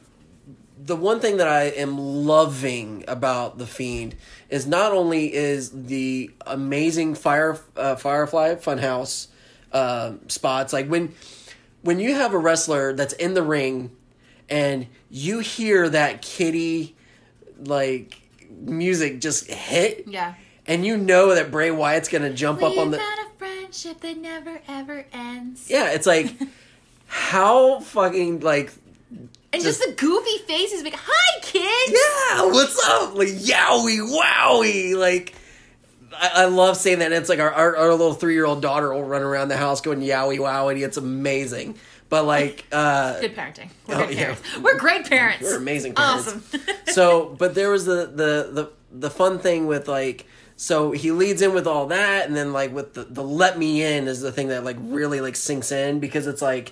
the 0.82 0.96
one 0.96 1.20
thing 1.20 1.38
that 1.38 1.48
I 1.48 1.64
am 1.64 1.98
loving 1.98 3.04
about 3.08 3.58
the 3.58 3.66
Fiend 3.66 4.16
is 4.50 4.68
not 4.68 4.92
only 4.92 5.34
is 5.34 5.72
the 5.72 6.30
amazing 6.46 7.16
Fire 7.16 7.60
uh, 7.76 7.96
Firefly 7.96 8.56
Funhouse 8.56 9.28
uh, 9.74 10.14
spots 10.28 10.72
like 10.74 10.88
when 10.88 11.14
when 11.88 12.02
you 12.02 12.14
have 12.16 12.34
a 12.34 12.38
wrestler 12.38 12.92
that's 12.92 13.14
in 13.14 13.34
the 13.34 13.42
ring 13.42 13.90
and 14.50 14.88
you 15.10 15.40
hear 15.40 15.88
that 15.88 16.22
kitty 16.22 16.94
like 17.64 18.20
music 18.50 19.22
just 19.22 19.50
hit 19.50 20.06
yeah 20.06 20.34
and 20.68 20.86
you 20.86 20.98
know 20.98 21.34
that 21.34 21.50
Bray 21.50 21.72
Wyatt's 21.72 22.10
gonna 22.10 22.34
jump 22.34 22.62
up 22.62 22.78
on 22.78 22.92
We've 22.92 22.92
the 22.92 22.98
a 22.98 23.30
friendship 23.38 24.02
that 24.02 24.18
never 24.18 24.60
ever 24.68 25.06
ends 25.14 25.70
yeah 25.70 25.92
it's 25.92 26.06
like 26.06 26.36
how 27.08 27.80
fucking 27.80 28.42
like 28.42 28.74
and 29.54 29.64
just, 29.64 29.80
the 29.80 29.94
goofy 29.94 30.40
faces 30.40 30.84
like 30.84 30.94
hi 30.94 31.40
kids 31.42 31.98
yeah, 31.98 32.46
what's 32.48 32.86
up? 32.90 33.16
Like 33.16 33.30
yowie 33.30 34.02
wowie. 34.02 34.94
Like 34.94 35.34
I, 36.20 36.44
I 36.44 36.46
love 36.46 36.78
saying 36.78 37.00
that. 37.00 37.06
And 37.06 37.16
it's 37.16 37.30
like 37.30 37.40
our, 37.40 37.52
our, 37.52 37.78
our 37.78 37.92
little 37.92 38.14
three 38.14 38.34
year 38.34 38.46
old 38.46 38.62
daughter 38.62 38.94
will 38.94 39.04
run 39.04 39.22
around 39.22 39.48
the 39.50 39.58
house 39.58 39.82
going 39.82 40.02
yowie 40.02 40.38
wowie. 40.40 40.86
It's 40.86 40.98
amazing. 40.98 41.76
But 42.10 42.24
like 42.26 42.66
uh 42.72 43.20
good 43.20 43.36
parenting 43.36 43.70
we're 43.86 43.96
Oh, 43.96 44.08
good 44.08 44.16
yeah. 44.16 44.24
parents 44.26 44.58
we're 44.62 44.78
great 44.80 45.06
parents 45.10 45.44
We're 45.44 45.58
amazing 45.58 45.94
parents. 45.94 46.28
awesome 46.28 46.44
so 46.86 47.36
but 47.38 47.54
there 47.54 47.70
was 47.70 47.84
the, 47.84 48.06
the 48.06 48.50
the 48.54 48.72
the 48.94 49.10
fun 49.10 49.40
thing 49.40 49.68
with 49.68 49.90
like 49.90 50.26
so 50.56 50.92
he 50.94 51.12
leads 51.12 51.42
in 51.42 51.54
with 51.54 51.68
all 51.68 51.88
that 51.88 52.26
and 52.26 52.34
then 52.34 52.54
like 52.54 52.74
with 52.74 52.94
the, 52.94 53.04
the 53.04 53.22
let 53.22 53.58
me 53.60 53.84
in 53.84 54.08
is 54.08 54.22
the 54.22 54.32
thing 54.32 54.48
that 54.48 54.64
like 54.64 54.78
really 54.80 55.20
like 55.20 55.36
sinks 55.36 55.70
in 55.74 56.00
because 56.00 56.28
it's 56.28 56.42
like 56.42 56.72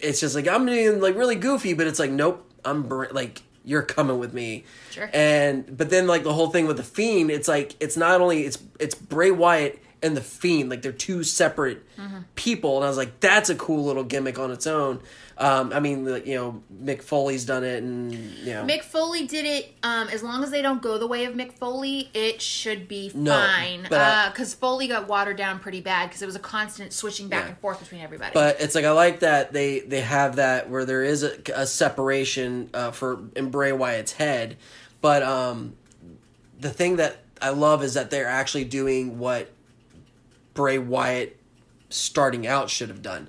it's 0.00 0.18
just 0.18 0.34
like 0.34 0.48
i'm 0.48 0.64
being 0.64 0.98
like 0.98 1.14
really 1.14 1.34
goofy 1.36 1.74
but 1.74 1.86
it's 1.86 1.98
like 1.98 2.10
nope 2.10 2.50
i'm 2.64 2.84
br- 2.84 3.12
like 3.12 3.42
you're 3.68 3.82
coming 3.82 4.18
with 4.18 4.32
me 4.32 4.64
Sure. 4.90 5.10
and 5.12 5.76
but 5.76 5.90
then 5.90 6.06
like 6.06 6.22
the 6.24 6.32
whole 6.32 6.48
thing 6.48 6.66
with 6.66 6.78
the 6.78 6.82
fiend 6.82 7.30
it's 7.30 7.46
like 7.48 7.74
it's 7.80 7.96
not 7.96 8.20
only 8.20 8.44
it's 8.44 8.58
it's 8.80 8.94
bray 8.94 9.30
wyatt 9.30 9.78
and 10.02 10.16
the 10.16 10.20
fiend 10.20 10.70
like 10.70 10.82
they're 10.82 10.92
two 10.92 11.22
separate 11.24 11.82
Mm-hmm. 11.98 12.18
people 12.36 12.76
and 12.76 12.84
i 12.84 12.88
was 12.88 12.96
like 12.96 13.18
that's 13.18 13.50
a 13.50 13.56
cool 13.56 13.84
little 13.84 14.04
gimmick 14.04 14.38
on 14.38 14.52
its 14.52 14.68
own 14.68 15.00
um 15.36 15.72
i 15.72 15.80
mean 15.80 16.06
you 16.24 16.36
know 16.36 16.62
mick 16.80 17.02
foley's 17.02 17.44
done 17.44 17.64
it 17.64 17.82
and 17.82 18.12
you 18.14 18.52
know 18.52 18.64
Mick 18.64 18.82
Foley 18.84 19.26
did 19.26 19.44
it. 19.44 19.74
Um, 19.82 20.08
as 20.08 20.22
long 20.22 20.42
as 20.44 20.50
they 20.52 20.62
don't 20.62 20.80
go 20.82 20.98
the 20.98 21.06
way 21.06 21.24
of 21.24 21.34
Mick 21.34 21.52
Foley, 21.54 22.10
it 22.14 22.40
should 22.42 22.86
be 22.88 23.10
No, 23.14 23.32
fine. 23.32 23.82
Because 23.82 24.52
Foley 24.54 24.86
got 24.88 25.08
watered 25.08 25.36
down 25.36 25.58
pretty 25.60 25.80
bad 25.80 26.08
because 26.08 26.22
it 26.22 26.26
was 26.26 26.34
a 26.36 26.40
constant 26.40 26.92
switching 26.92 27.28
back 27.28 27.44
Yeah. 27.44 27.48
and 27.50 27.58
forth 27.58 27.80
between 27.80 28.00
everybody. 28.00 28.32
But 28.34 28.60
it's 28.60 28.74
like 28.74 28.84
I 28.84 28.90
like 28.92 29.20
that 29.20 29.52
they 29.52 29.80
they 29.80 30.00
have 30.02 30.36
that 30.36 30.68
where 30.70 30.84
there 30.84 31.02
is 31.02 31.22
a, 31.22 31.36
a 31.54 31.66
separation 31.66 32.70
uh, 32.74 32.90
for 32.90 33.20
in 33.36 33.50
Bray 33.50 33.72
Wyatt's 33.72 34.12
head, 34.12 34.56
but 35.00 35.22
um, 35.22 35.74
the 36.60 36.70
thing 36.70 36.96
that 36.96 37.18
I 37.40 37.50
love 37.50 37.82
is 37.82 37.94
that 37.94 38.10
they're 38.10 38.28
actually 38.28 38.64
doing 38.64 39.18
what 39.18 39.50
Bray 40.58 40.76
Wyatt 40.76 41.38
starting 41.88 42.44
out 42.44 42.68
should 42.68 42.88
have 42.88 43.00
done. 43.00 43.28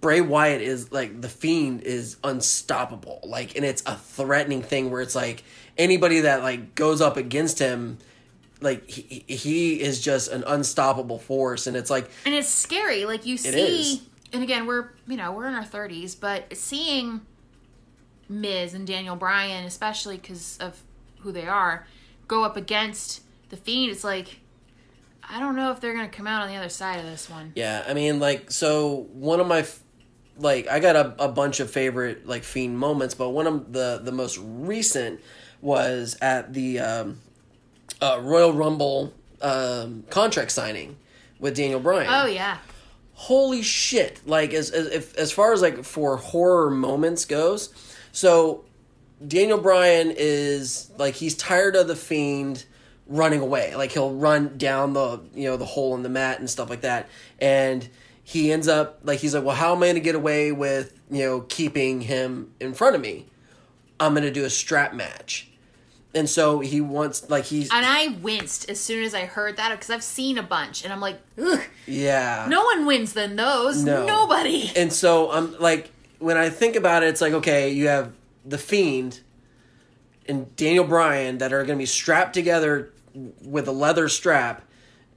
Bray 0.00 0.22
Wyatt 0.22 0.62
is 0.62 0.90
like 0.90 1.20
the 1.20 1.28
fiend 1.28 1.82
is 1.82 2.16
unstoppable. 2.24 3.20
Like 3.24 3.56
and 3.56 3.64
it's 3.66 3.82
a 3.84 3.94
threatening 3.94 4.62
thing 4.62 4.90
where 4.90 5.02
it's 5.02 5.14
like 5.14 5.44
anybody 5.76 6.20
that 6.20 6.42
like 6.42 6.74
goes 6.74 7.02
up 7.02 7.18
against 7.18 7.58
him 7.58 7.98
like 8.62 8.88
he, 8.88 9.22
he 9.28 9.82
is 9.82 10.00
just 10.00 10.32
an 10.32 10.44
unstoppable 10.46 11.18
force 11.18 11.66
and 11.66 11.76
it's 11.76 11.90
like 11.90 12.10
and 12.24 12.34
it's 12.34 12.48
scary. 12.48 13.04
Like 13.04 13.26
you 13.26 13.36
see, 13.36 14.00
and 14.32 14.42
again, 14.42 14.64
we're 14.64 14.92
you 15.06 15.18
know 15.18 15.30
we're 15.30 15.48
in 15.48 15.54
our 15.54 15.64
thirties, 15.64 16.14
but 16.14 16.56
seeing 16.56 17.20
Miz 18.30 18.72
and 18.72 18.86
Daniel 18.86 19.16
Bryan, 19.16 19.66
especially 19.66 20.16
because 20.16 20.56
of 20.56 20.80
who 21.18 21.32
they 21.32 21.46
are, 21.46 21.86
go 22.28 22.44
up 22.44 22.56
against 22.56 23.20
the 23.50 23.58
Fiend, 23.58 23.92
it's 23.92 24.04
like 24.04 24.38
I 25.28 25.40
don't 25.40 25.56
know 25.56 25.72
if 25.72 25.80
they're 25.80 25.94
gonna 25.94 26.08
come 26.08 26.26
out 26.26 26.42
on 26.42 26.48
the 26.48 26.56
other 26.56 26.68
side 26.68 26.98
of 26.98 27.04
this 27.04 27.28
one. 27.30 27.52
Yeah, 27.54 27.84
I 27.86 27.94
mean, 27.94 28.20
like, 28.20 28.50
so 28.50 29.06
one 29.12 29.40
of 29.40 29.46
my, 29.46 29.64
like, 30.38 30.68
I 30.68 30.80
got 30.80 30.96
a, 30.96 31.24
a 31.24 31.28
bunch 31.28 31.60
of 31.60 31.70
favorite 31.70 32.26
like 32.26 32.44
fiend 32.44 32.78
moments, 32.78 33.14
but 33.14 33.30
one 33.30 33.46
of 33.46 33.72
the 33.72 34.00
the 34.02 34.12
most 34.12 34.38
recent 34.42 35.20
was 35.60 36.16
at 36.20 36.52
the 36.52 36.80
um, 36.80 37.20
uh, 38.00 38.18
Royal 38.20 38.52
Rumble 38.52 39.12
um, 39.40 40.04
contract 40.10 40.50
signing 40.50 40.96
with 41.38 41.56
Daniel 41.56 41.80
Bryan. 41.80 42.08
Oh 42.10 42.26
yeah, 42.26 42.58
Holy 43.14 43.62
shit! 43.62 44.20
Like, 44.26 44.52
as 44.52 44.70
as 44.70 44.86
if, 44.88 45.16
as 45.16 45.30
far 45.30 45.52
as 45.52 45.62
like 45.62 45.84
for 45.84 46.16
horror 46.16 46.70
moments 46.70 47.24
goes, 47.24 47.72
so 48.10 48.64
Daniel 49.26 49.58
Bryan 49.58 50.12
is 50.16 50.90
like 50.98 51.14
he's 51.14 51.36
tired 51.36 51.76
of 51.76 51.86
the 51.86 51.94
fiend 51.94 52.64
running 53.12 53.40
away. 53.40 53.76
Like 53.76 53.92
he'll 53.92 54.14
run 54.14 54.56
down 54.56 54.94
the 54.94 55.20
you 55.34 55.48
know 55.48 55.56
the 55.56 55.64
hole 55.64 55.94
in 55.94 56.02
the 56.02 56.08
mat 56.08 56.40
and 56.40 56.48
stuff 56.50 56.70
like 56.70 56.80
that, 56.80 57.08
and 57.38 57.88
he 58.24 58.50
ends 58.50 58.66
up 58.66 59.00
like 59.04 59.20
he's 59.20 59.34
like, 59.34 59.44
well, 59.44 59.54
how 59.54 59.74
am 59.74 59.82
I 59.82 59.86
going 59.86 59.94
to 59.96 60.00
get 60.00 60.14
away 60.14 60.50
with 60.50 60.98
you 61.10 61.22
know 61.22 61.40
keeping 61.42 62.00
him 62.00 62.52
in 62.58 62.74
front 62.74 62.96
of 62.96 63.00
me? 63.00 63.26
I'm 64.00 64.14
going 64.14 64.24
to 64.24 64.32
do 64.32 64.44
a 64.44 64.50
strap 64.50 64.94
match, 64.94 65.48
and 66.14 66.28
so 66.28 66.60
he 66.60 66.80
wants 66.80 67.28
like 67.30 67.44
he's 67.44 67.70
and 67.70 67.86
I 67.86 68.08
winced 68.20 68.68
as 68.68 68.80
soon 68.80 69.04
as 69.04 69.14
I 69.14 69.26
heard 69.26 69.58
that 69.58 69.70
because 69.70 69.90
I've 69.90 70.02
seen 70.02 70.38
a 70.38 70.42
bunch, 70.42 70.82
and 70.82 70.92
I'm 70.92 71.00
like, 71.00 71.20
ugh, 71.40 71.60
yeah 71.86 72.46
no 72.48 72.64
one 72.64 72.86
wins 72.86 73.12
than 73.12 73.36
those. 73.36 73.84
No. 73.84 74.06
Nobody. 74.06 74.72
And 74.74 74.92
so 74.92 75.30
I'm 75.30 75.58
like, 75.58 75.90
when 76.18 76.36
I 76.36 76.48
think 76.48 76.74
about 76.76 77.02
it, 77.02 77.08
it's 77.08 77.20
like, 77.20 77.34
okay, 77.34 77.70
you 77.70 77.88
have 77.88 78.12
the 78.44 78.58
Fiend 78.58 79.20
and 80.26 80.54
Daniel 80.56 80.84
Bryan 80.84 81.38
that 81.38 81.52
are 81.52 81.64
going 81.64 81.78
to 81.78 81.82
be 81.82 81.86
strapped 81.86 82.34
together 82.34 82.92
with 83.14 83.68
a 83.68 83.72
leather 83.72 84.08
strap. 84.08 84.62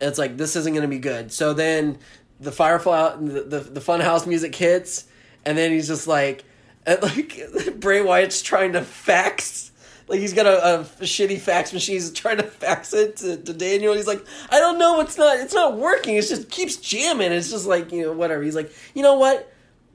It's 0.02 0.18
like 0.18 0.38
this 0.38 0.56
isn't 0.56 0.74
going 0.74 0.84
to 0.84 0.88
be 0.88 1.00
good. 1.00 1.32
So 1.32 1.54
then 1.54 1.98
the 2.40 2.52
Firefly, 2.52 3.16
the 3.18 3.42
the, 3.44 3.60
the 3.60 3.80
Funhouse 3.80 4.28
music 4.28 4.54
hits, 4.56 5.06
and 5.46 5.58
then 5.58 5.72
he's 5.72 5.88
just 5.88 6.08
like, 6.08 6.44
like 6.88 7.40
Bray 7.80 8.02
Wyatt's 8.02 8.42
trying 8.42 8.74
to 8.74 8.82
fax. 8.82 9.72
Like 10.08 10.20
he's 10.20 10.34
got 10.34 10.46
a, 10.46 10.82
a 10.82 10.84
shitty 11.02 11.40
fax 11.40 11.74
machine. 11.74 11.96
He's 11.96 12.12
trying 12.12 12.38
to 12.38 12.44
fax 12.44 12.94
it 12.94 13.18
to, 13.18 13.38
to 13.38 13.54
Daniel. 13.54 13.96
He's 13.96 14.06
like, 14.06 14.24
I 14.52 14.60
don't 14.60 14.78
know. 14.78 15.00
It's 15.00 15.18
not. 15.18 15.40
It's 15.40 15.54
not 15.54 15.78
working. 15.78 16.16
It 16.16 16.22
just 16.28 16.50
keeps 16.52 16.76
jamming. 16.76 17.32
It's 17.32 17.50
just 17.50 17.66
like 17.66 17.92
you 17.92 18.04
know 18.04 18.12
whatever. 18.12 18.44
He's 18.44 18.56
like, 18.56 18.72
you 18.94 19.02
know 19.02 19.16
what? 19.18 19.52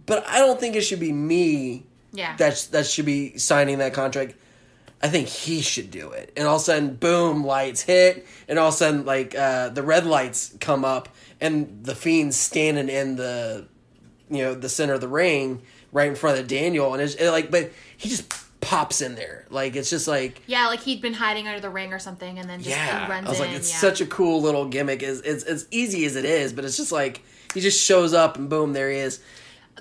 But 0.06 0.26
I 0.26 0.38
don't 0.38 0.58
think 0.58 0.74
it 0.74 0.80
should 0.80 0.98
be 0.98 1.12
me 1.12 1.84
Yeah. 2.12 2.34
that 2.38 2.68
that 2.72 2.86
should 2.86 3.04
be 3.06 3.38
signing 3.38 3.78
that 3.78 3.94
contract. 3.94 4.34
I 5.02 5.08
think 5.08 5.28
he 5.28 5.62
should 5.62 5.90
do 5.90 6.10
it. 6.10 6.32
And 6.36 6.46
all 6.46 6.56
of 6.56 6.62
a 6.62 6.64
sudden, 6.64 6.94
boom, 6.94 7.44
lights 7.44 7.80
hit, 7.82 8.26
and 8.48 8.58
all 8.58 8.68
of 8.68 8.74
a 8.74 8.76
sudden, 8.76 9.04
like 9.06 9.34
uh, 9.34 9.70
the 9.70 9.82
red 9.82 10.04
lights 10.06 10.54
come 10.60 10.84
up, 10.84 11.08
and 11.40 11.82
the 11.84 11.94
fiend's 11.94 12.36
standing 12.36 12.88
in 12.88 13.16
the, 13.16 13.66
you 14.30 14.38
know, 14.44 14.54
the 14.54 14.68
center 14.68 14.92
of 14.94 15.00
the 15.00 15.08
ring, 15.08 15.62
right 15.92 16.08
in 16.08 16.14
front 16.16 16.38
of 16.38 16.46
Daniel, 16.46 16.92
and 16.92 17.02
it's 17.02 17.14
it, 17.14 17.30
like, 17.30 17.50
but 17.50 17.70
he 17.96 18.08
just 18.10 18.32
pops 18.60 19.00
in 19.00 19.14
there, 19.14 19.46
like 19.48 19.74
it's 19.74 19.88
just 19.88 20.06
like. 20.06 20.42
yeah, 20.46 20.66
like 20.66 20.80
he'd 20.80 21.00
been 21.00 21.14
hiding 21.14 21.48
under 21.48 21.60
the 21.60 21.70
ring 21.70 21.94
or 21.94 21.98
something, 21.98 22.38
and 22.38 22.48
then 22.48 22.58
just 22.58 22.68
Yeah, 22.76 23.06
he 23.06 23.10
runs 23.10 23.26
I 23.26 23.30
was 23.30 23.40
in. 23.40 23.46
like, 23.46 23.56
it's 23.56 23.70
yeah. 23.72 23.78
such 23.78 24.02
a 24.02 24.06
cool 24.06 24.42
little 24.42 24.66
gimmick. 24.68 25.02
Is 25.02 25.22
it's 25.22 25.44
as 25.44 25.66
easy 25.70 26.04
as 26.04 26.14
it 26.14 26.26
is, 26.26 26.52
but 26.52 26.66
it's 26.66 26.76
just 26.76 26.92
like 26.92 27.22
he 27.54 27.62
just 27.62 27.82
shows 27.82 28.12
up 28.12 28.36
and 28.36 28.50
boom, 28.50 28.74
there 28.74 28.90
he 28.90 28.98
is. 28.98 29.20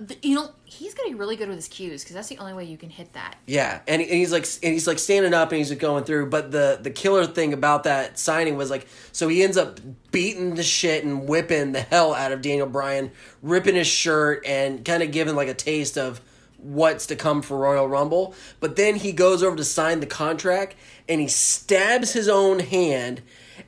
Th- 0.07 0.17
you 0.23 0.35
know, 0.35 0.49
he's 0.79 0.93
getting 0.93 1.17
really 1.17 1.35
good 1.35 1.47
with 1.49 1.57
his 1.57 1.67
cues 1.67 2.03
because 2.03 2.15
that's 2.15 2.29
the 2.29 2.37
only 2.39 2.53
way 2.53 2.63
you 2.63 2.77
can 2.77 2.89
hit 2.89 3.13
that. 3.13 3.35
Yeah, 3.45 3.81
and, 3.87 4.01
and 4.01 4.11
he's 4.11 4.31
like 4.31 4.45
and 4.63 4.73
he's 4.73 4.87
like 4.87 4.97
standing 4.97 5.33
up 5.33 5.51
and 5.51 5.59
he's 5.59 5.69
like 5.69 5.79
going 5.79 6.05
through. 6.05 6.29
But 6.29 6.51
the 6.51 6.79
the 6.81 6.89
killer 6.89 7.25
thing 7.25 7.53
about 7.53 7.83
that 7.83 8.17
signing 8.17 8.55
was 8.57 8.69
like, 8.69 8.87
so 9.11 9.27
he 9.27 9.43
ends 9.43 9.57
up 9.57 9.79
beating 10.11 10.55
the 10.55 10.63
shit 10.63 11.03
and 11.03 11.27
whipping 11.27 11.73
the 11.73 11.81
hell 11.81 12.13
out 12.13 12.31
of 12.31 12.41
Daniel 12.41 12.67
Bryan, 12.67 13.11
ripping 13.41 13.75
his 13.75 13.87
shirt 13.87 14.43
and 14.45 14.83
kind 14.83 15.03
of 15.03 15.11
giving 15.11 15.35
like 15.35 15.49
a 15.49 15.53
taste 15.53 15.97
of 15.97 16.21
what's 16.57 17.05
to 17.07 17.15
come 17.15 17.41
for 17.41 17.57
Royal 17.57 17.87
Rumble. 17.87 18.33
But 18.59 18.75
then 18.75 18.95
he 18.95 19.11
goes 19.11 19.43
over 19.43 19.55
to 19.55 19.63
sign 19.63 19.99
the 19.99 20.05
contract 20.05 20.75
and 21.07 21.21
he 21.21 21.27
stabs 21.27 22.13
his 22.13 22.27
own 22.27 22.59
hand. 22.59 23.21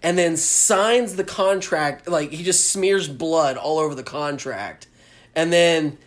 and 0.03 0.17
then 0.17 0.37
signs 0.37 1.15
the 1.15 1.23
contract. 1.23 2.07
Like 2.07 2.31
he 2.31 2.43
just 2.43 2.69
smears 2.71 3.07
blood 3.07 3.57
all 3.57 3.79
over 3.79 3.95
the 3.95 4.03
contract, 4.03 4.87
and 5.35 5.51
then 5.53 5.97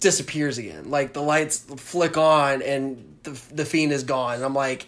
disappears 0.00 0.58
again. 0.58 0.90
Like 0.90 1.12
the 1.12 1.22
lights 1.22 1.58
flick 1.58 2.16
on, 2.16 2.62
and 2.62 3.16
the 3.22 3.30
the 3.52 3.64
fiend 3.64 3.92
is 3.92 4.04
gone. 4.04 4.36
And 4.36 4.44
I'm 4.44 4.54
like, 4.54 4.86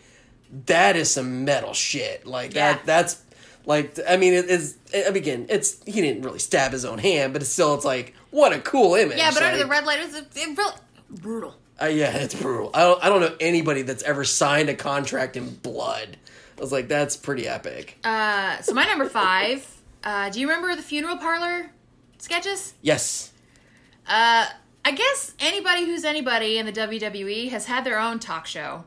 that 0.66 0.96
is 0.96 1.10
some 1.10 1.44
metal 1.44 1.72
shit. 1.74 2.26
Like 2.26 2.54
Yeah. 2.54 2.74
that. 2.74 2.86
That's 2.86 3.22
like 3.66 3.98
I 4.08 4.16
mean, 4.16 4.32
it 4.34 4.46
is. 4.46 4.76
I 4.94 5.08
mean, 5.08 5.16
again, 5.16 5.46
it's 5.48 5.82
he 5.84 6.00
didn't 6.00 6.22
really 6.22 6.38
stab 6.38 6.72
his 6.72 6.84
own 6.84 6.98
hand, 6.98 7.32
but 7.32 7.42
it's 7.42 7.50
still 7.50 7.74
it's 7.74 7.84
like 7.84 8.14
what 8.30 8.52
a 8.52 8.58
cool 8.60 8.94
image. 8.94 9.18
Yeah, 9.18 9.30
but 9.32 9.42
under 9.42 9.58
the 9.58 9.66
red 9.66 9.84
light, 9.84 10.00
it 10.00 10.06
was 10.06 10.14
it 10.16 10.58
really 10.58 10.74
brutal. 11.10 11.54
uh, 11.82 11.86
yeah, 11.86 12.16
it's 12.16 12.34
brutal. 12.34 12.70
I 12.74 12.80
don't 12.80 13.04
I 13.04 13.08
don't 13.08 13.20
know 13.20 13.36
anybody 13.40 13.82
that's 13.82 14.02
ever 14.04 14.24
signed 14.24 14.68
a 14.68 14.74
contract 14.74 15.36
in 15.36 15.54
blood. 15.56 16.16
I 16.56 16.60
was 16.60 16.72
like, 16.72 16.88
that's 16.88 17.16
pretty 17.16 17.48
epic. 17.48 17.96
Uh, 18.04 18.60
so 18.60 18.74
my 18.74 18.84
number 18.86 19.08
five. 19.08 19.66
Uh, 20.04 20.30
do 20.30 20.40
you 20.40 20.48
remember 20.48 20.74
the 20.76 20.82
funeral 20.82 21.16
parlor 21.18 21.70
sketches? 22.18 22.74
yes. 22.82 23.32
Uh, 24.06 24.46
I 24.84 24.92
guess 24.92 25.34
anybody 25.38 25.84
who's 25.84 26.04
anybody 26.04 26.58
in 26.58 26.66
the 26.66 26.72
WWE 26.72 27.50
has 27.50 27.66
had 27.66 27.84
their 27.84 27.98
own 27.98 28.18
talk 28.18 28.46
show, 28.46 28.84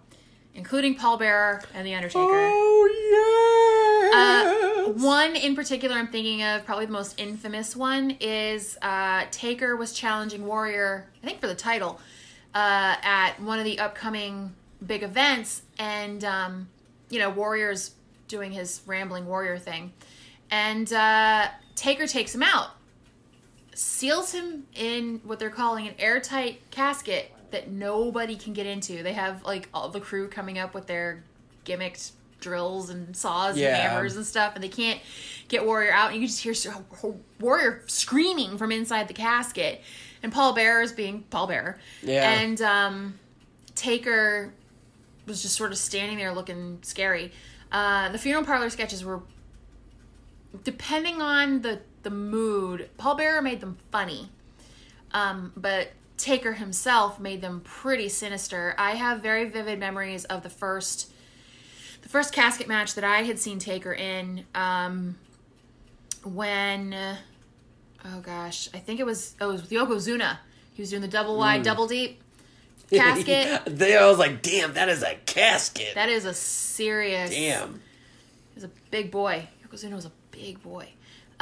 including 0.56 0.96
Paul 0.96 1.18
Bearer 1.18 1.62
and 1.74 1.86
The 1.86 1.94
Undertaker. 1.94 2.20
Oh 2.22 4.10
yeah. 4.12 4.90
Uh, 4.90 4.92
one 4.94 5.36
in 5.36 5.56
particular 5.56 5.96
I'm 5.96 6.08
thinking 6.08 6.44
of, 6.44 6.66
probably 6.66 6.86
the 6.86 6.92
most 6.92 7.20
infamous 7.20 7.76
one, 7.76 8.18
is 8.20 8.78
uh, 8.82 9.26
Taker 9.32 9.76
was 9.76 9.94
challenging 9.94 10.46
Warrior, 10.46 11.10
I 11.22 11.26
think 11.26 11.40
for 11.42 11.48
the 11.48 11.56
title, 11.56 12.00
uh, 12.54 12.96
at 13.02 13.40
one 13.40 13.60
of 13.60 13.66
the 13.66 13.80
upcoming 13.80 14.54
big 14.86 15.04
events, 15.04 15.64
and 15.80 16.24
um, 16.24 16.70
you 17.10 17.20
know 17.20 17.30
Warrior's 17.30 17.92
doing 18.28 18.52
his 18.52 18.82
rambling 18.86 19.26
Warrior 19.26 19.58
thing, 19.58 19.94
and 20.52 20.92
uh, 20.92 21.48
Taker 21.76 22.08
takes 22.08 22.36
him 22.36 22.44
out, 22.44 22.72
seals 23.76 24.32
him 24.34 24.68
in 24.76 25.22
what 25.24 25.40
they're 25.40 25.50
calling 25.50 25.88
an 25.88 25.96
airtight 26.00 26.62
casket 26.72 27.32
that 27.52 27.70
nobody 27.70 28.36
can 28.36 28.54
get 28.54 28.66
into. 28.66 29.04
They 29.04 29.14
have 29.14 29.44
like 29.44 29.70
all 29.74 29.90
the 29.90 30.00
crew 30.00 30.28
coming 30.28 30.58
up 30.60 30.74
with 30.74 30.88
their 30.88 31.24
gimmicked 31.66 32.12
drills 32.40 32.90
and 32.90 33.16
saws 33.16 33.58
Yeah. 33.58 33.70
and 33.70 33.76
hammers 33.78 34.16
and 34.16 34.26
stuff, 34.26 34.56
and 34.56 34.64
they 34.64 34.68
can't 34.70 35.00
get 35.48 35.66
Warrior 35.66 35.94
out. 35.94 36.12
And 36.12 36.22
you 36.22 36.28
just 36.28 36.42
hear 36.42 36.54
Warrior 37.40 37.84
screaming 37.88 38.58
from 38.58 38.72
inside 38.72 39.08
the 39.08 39.14
casket, 39.14 39.82
and 40.22 40.32
Paul 40.32 40.54
Bearer 40.54 40.82
is 40.82 40.92
being 40.92 41.24
Paul 41.30 41.48
Bearer. 41.48 41.80
Yeah. 42.02 42.30
And 42.30 42.62
um, 42.62 43.20
Taker 43.76 44.54
was 45.26 45.42
just 45.42 45.56
sort 45.56 45.72
of 45.72 45.78
standing 45.78 46.18
there 46.18 46.34
looking 46.34 46.80
scary. 46.82 47.32
Uh, 47.72 48.10
the 48.10 48.18
funeral 48.18 48.44
parlor 48.46 48.70
sketches 48.70 49.06
were, 49.06 49.22
depending 50.64 51.22
on 51.22 51.62
the 51.62 51.80
the 52.04 52.10
mood, 52.10 52.90
Paul 52.98 53.16
Bearer 53.16 53.42
made 53.42 53.62
them 53.62 53.78
funny, 53.92 54.30
um, 55.12 55.52
but 55.56 55.92
Taker 56.18 56.54
himself 56.54 57.20
made 57.20 57.42
them 57.42 57.62
pretty 57.62 58.10
sinister. 58.10 58.76
I 58.78 58.92
have 58.92 59.22
very 59.22 59.46
vivid 59.50 59.80
memories 59.80 60.26
of 60.26 60.44
the 60.44 60.50
first 60.50 61.12
the 62.02 62.10
first 62.10 62.34
casket 62.34 62.68
match 62.68 62.96
that 62.96 63.04
I 63.04 63.24
had 63.24 63.40
seen 63.40 63.60
Taker 63.60 63.94
in. 63.94 64.46
Um, 64.54 65.18
when 66.24 66.94
oh 66.94 68.20
gosh, 68.22 68.70
I 68.74 68.78
think 68.78 69.00
it 69.00 69.06
was 69.06 69.36
oh 69.42 69.50
it 69.50 69.54
was 69.54 69.62
with 69.64 69.72
Yokozuna. 69.72 70.38
He 70.74 70.82
was 70.82 70.90
doing 70.90 71.02
the 71.02 71.08
double 71.08 71.38
wide, 71.38 71.64
double 71.64 71.88
deep 71.88 72.22
casket. 72.92 73.64
they, 73.66 73.96
I 73.96 74.08
was 74.08 74.18
like, 74.18 74.42
damn, 74.42 74.74
that 74.74 74.90
is 74.90 75.04
a 75.04 75.16
casket. 75.26 75.96
That 75.96 76.10
is 76.10 76.26
a 76.26 76.34
serious. 76.34 77.30
damn. 77.32 77.82
He's 78.54 78.64
a 78.64 78.72
big 78.92 79.12
boy. 79.12 79.48
Yokozuna 79.66 79.94
was 79.96 80.06
a 80.06 80.12
big 80.32 80.62
boy. 80.62 80.90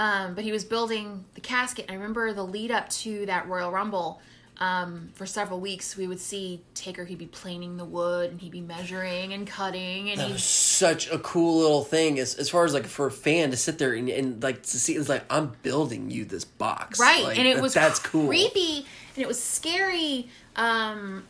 Um, 0.02 0.34
but 0.34 0.44
he 0.44 0.52
was 0.52 0.66
building 0.66 1.26
the 1.36 1.42
casket. 1.42 1.86
I 1.90 1.94
remember 1.94 2.34
the 2.34 2.44
lead 2.44 2.72
up 2.72 2.90
to 2.90 3.26
that 3.28 3.48
Royal 3.48 3.70
Rumble. 3.72 4.20
Um, 4.58 5.10
for 5.16 5.26
several 5.26 5.60
weeks, 5.60 5.98
we 5.98 6.08
would 6.08 6.20
see 6.20 6.62
Taker. 6.76 7.04
He'd 7.06 7.18
be 7.18 7.26
planing 7.26 7.78
the 7.78 7.86
wood, 7.86 8.30
and 8.32 8.40
he'd 8.42 8.52
be 8.52 8.62
measuring 8.62 9.34
and 9.34 9.48
cutting, 9.48 10.10
and 10.12 10.20
That 10.20 10.30
was 10.32 10.44
such 10.44 11.10
a 11.10 11.18
cool 11.20 11.58
little 11.62 11.84
thing 11.84 12.20
as 12.20 12.36
as 12.36 12.50
far 12.50 12.64
as 12.66 12.74
like 12.74 12.86
for 12.86 13.08
a 13.08 13.12
fan 13.12 13.50
to 13.52 13.58
sit 13.58 13.78
there 13.80 13.94
and, 13.94 14.08
and 14.10 14.42
like 14.44 14.62
to 14.64 14.80
see 14.80 14.94
it's 14.94 15.10
like 15.10 15.24
I'm 15.32 15.54
building 15.64 16.12
you 16.12 16.26
this 16.26 16.46
box. 16.46 17.00
right 17.00 17.24
Like, 17.24 17.38
and 17.40 17.48
it 17.48 17.56
that- 17.56 17.62
was 17.64 17.74
that's 17.74 17.98
cool. 18.00 18.28
creepy 18.28 18.86
and 19.16 19.18
it 19.24 19.28
was 19.28 19.42
scary 19.42 20.30
um 20.56 21.24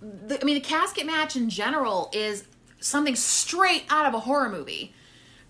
the, 0.00 0.40
i 0.40 0.44
mean 0.44 0.54
the 0.54 0.60
casket 0.76 1.04
match 1.06 1.36
in 1.36 1.50
general 1.50 2.10
is 2.12 2.44
something 2.80 3.14
straight 3.16 3.84
out 3.90 4.06
of 4.06 4.14
a 4.14 4.20
horror 4.20 4.48
movie 4.48 4.92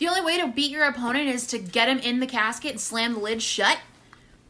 the 0.02 0.08
only 0.08 0.20
way 0.20 0.40
to 0.40 0.48
beat 0.48 0.72
your 0.72 0.84
opponent 0.84 1.28
is 1.28 1.46
to 1.46 1.60
get 1.60 1.88
him 1.88 1.98
in 1.98 2.18
the 2.18 2.26
casket 2.26 2.72
and 2.72 2.80
slam 2.80 3.14
the 3.14 3.20
lid 3.20 3.40
shut. 3.40 3.78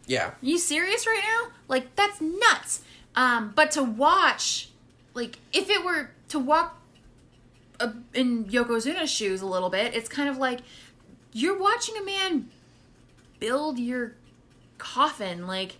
Yeah. 0.07 0.29
Are 0.29 0.37
you 0.41 0.57
serious 0.57 1.07
right 1.07 1.21
now? 1.23 1.53
Like 1.69 1.95
that's 1.95 2.23
nuts. 2.23 2.81
Um 3.15 3.53
but 3.55 3.71
to 3.73 3.83
watch 3.83 4.71
like 5.13 5.39
if 5.53 5.69
it 5.69 5.85
were 5.85 6.09
to 6.29 6.39
walk 6.39 6.81
uh, 7.81 7.93
in 8.15 8.47
yokozuna's 8.47 9.11
shoes 9.11 9.43
a 9.43 9.47
little 9.47 9.69
bit 9.69 9.95
it's 9.95 10.09
kind 10.09 10.31
of 10.31 10.39
like 10.39 10.61
you're 11.35 11.59
watching 11.59 11.99
a 11.99 12.03
man 12.03 12.49
build 13.39 13.79
your 13.79 14.15
coffin. 14.79 15.47
Like 15.47 15.77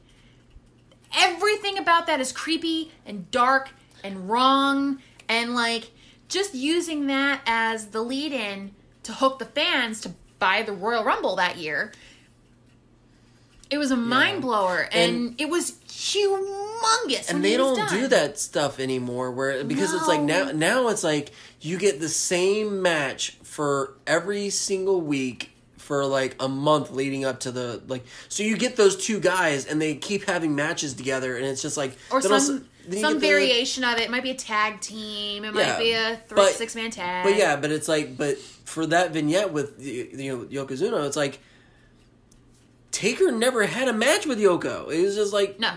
everything 1.17 1.79
about 1.79 2.07
that 2.09 2.21
is 2.21 2.31
creepy 2.31 2.93
and 3.07 3.31
dark 3.31 3.71
and 4.05 4.29
wrong. 4.29 4.99
And 5.31 5.55
like 5.55 5.93
just 6.29 6.55
using 6.55 7.07
that 7.07 7.41
as 7.47 7.87
the 7.87 8.03
lead 8.03 8.33
in 8.33 8.73
to 9.05 9.13
hook 9.13 9.39
the 9.39 9.45
fans 9.47 10.01
to 10.03 10.13
buy 10.39 10.63
the 10.63 10.73
Royal 10.73 11.05
Rumble 11.05 11.37
that 11.37 11.57
year. 11.57 11.93
It 13.71 13.79
was 13.79 13.91
a 13.91 13.97
mind 13.97 14.43
blower 14.43 14.87
and, 14.93 15.29
And- 15.31 15.41
it 15.41 15.49
was 15.49 15.73
humongous. 15.89 17.31
and 17.31 17.43
he 17.45 17.53
they 17.53 17.57
don't 17.57 17.77
done. 17.77 17.89
do 18.01 18.07
that 18.09 18.39
stuff 18.39 18.79
anymore 18.79 19.31
where 19.31 19.65
because 19.65 19.95
it's 19.95 20.07
like 20.07 20.21
now 20.21 20.51
now 20.53 20.89
it's 20.89 21.03
like 21.05 21.31
you 21.61 21.79
get 21.79 21.99
the 22.01 22.09
same 22.09 22.83
match 22.83 23.31
for 23.43 23.95
every 24.07 24.51
single 24.51 25.01
week 25.01 25.51
for 25.79 26.05
like 26.05 26.37
a 26.41 26.49
month 26.49 26.91
leading 26.91 27.25
up 27.25 27.41
to 27.41 27.51
the 27.51 27.83
like 27.89 28.05
so 28.29 28.43
you 28.43 28.57
get 28.59 28.77
those 28.77 28.97
two 28.97 29.19
guys 29.21 29.65
and 29.65 29.81
they 29.81 29.95
keep 29.95 30.25
having 30.25 30.55
matches 30.55 30.93
together 30.95 31.37
and 31.37 31.47
it's 31.47 31.63
just 31.63 31.77
like 31.79 31.97
Or 32.11 32.21
some 32.21 32.33
also- 32.33 32.53
then 32.55 32.63
you 32.63 32.69
some 32.91 32.91
get 32.91 33.13
the- 33.15 33.19
variation 33.19 33.85
of 33.85 33.99
it. 33.99 34.03
It 34.03 34.11
might 34.11 34.23
be 34.23 34.31
a 34.31 34.35
tag 34.35 34.81
team. 34.81 35.45
It 35.45 35.55
might 35.55 35.61
Yeah, 35.61 35.79
be 35.79 35.93
a 35.93 36.21
three 36.29 36.37
but- 36.37 36.53
six 36.55 36.75
man 36.75 36.91
tag. 36.91 37.25
But 37.25 37.37
yeah, 37.37 37.57
but 37.57 37.71
it's 37.71 37.89
like, 37.89 38.17
but 38.17 38.39
for 38.39 38.87
that 38.87 39.13
vignette 39.13 39.53
with 39.53 39.75
you 39.85 40.11
know 40.17 40.65
Yokozuna, 40.65 41.07
it's 41.07 41.17
like 41.17 41.41
Taker 42.91 43.33
never 43.33 43.67
had 43.67 43.89
a 43.89 43.93
match 43.93 44.27
with 44.27 44.39
Yoko. 44.39 44.93
It 44.93 45.03
was 45.03 45.15
just 45.15 45.33
like 45.33 45.59
no, 45.59 45.73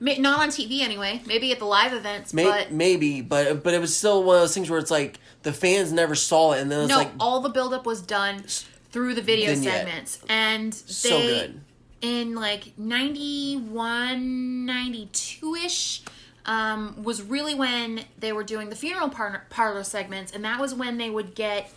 not 0.00 0.40
on 0.40 0.48
TV 0.48 0.80
anyway. 0.80 1.22
Maybe 1.26 1.52
at 1.52 1.58
the 1.60 1.64
live 1.64 1.92
events, 1.92 2.34
may, 2.34 2.44
but 2.44 2.72
maybe, 2.72 3.20
but 3.20 3.62
but 3.62 3.74
it 3.74 3.80
was 3.80 3.96
still 3.96 4.24
one 4.24 4.36
of 4.36 4.42
those 4.42 4.54
things 4.54 4.68
where 4.68 4.78
it's 4.80 4.90
like 4.90 5.18
the 5.44 5.52
fans 5.52 5.92
never 5.92 6.14
saw 6.14 6.52
it, 6.52 6.60
and 6.60 6.70
then 6.70 6.80
it's 6.80 6.88
no. 6.88 6.96
like 6.96 7.10
all 7.20 7.40
the 7.40 7.48
buildup 7.48 7.86
was 7.86 8.02
done 8.02 8.42
through 8.90 9.14
the 9.14 9.22
video 9.22 9.54
Vignette. 9.54 9.72
segments, 9.86 10.18
and 10.28 10.72
they 10.72 10.92
so 10.92 11.18
good. 11.20 11.60
in 12.00 12.34
like 12.34 12.76
91 12.76 14.66
92ish 14.66 16.00
um, 16.46 17.02
was 17.02 17.22
really 17.22 17.54
when 17.54 18.04
they 18.18 18.32
were 18.32 18.42
doing 18.44 18.68
the 18.68 18.76
funeral 18.76 19.08
par- 19.08 19.46
parlor 19.50 19.84
segments 19.84 20.32
and 20.32 20.44
that 20.44 20.58
was 20.60 20.74
when 20.74 20.98
they 20.98 21.08
would 21.10 21.34
get 21.34 21.70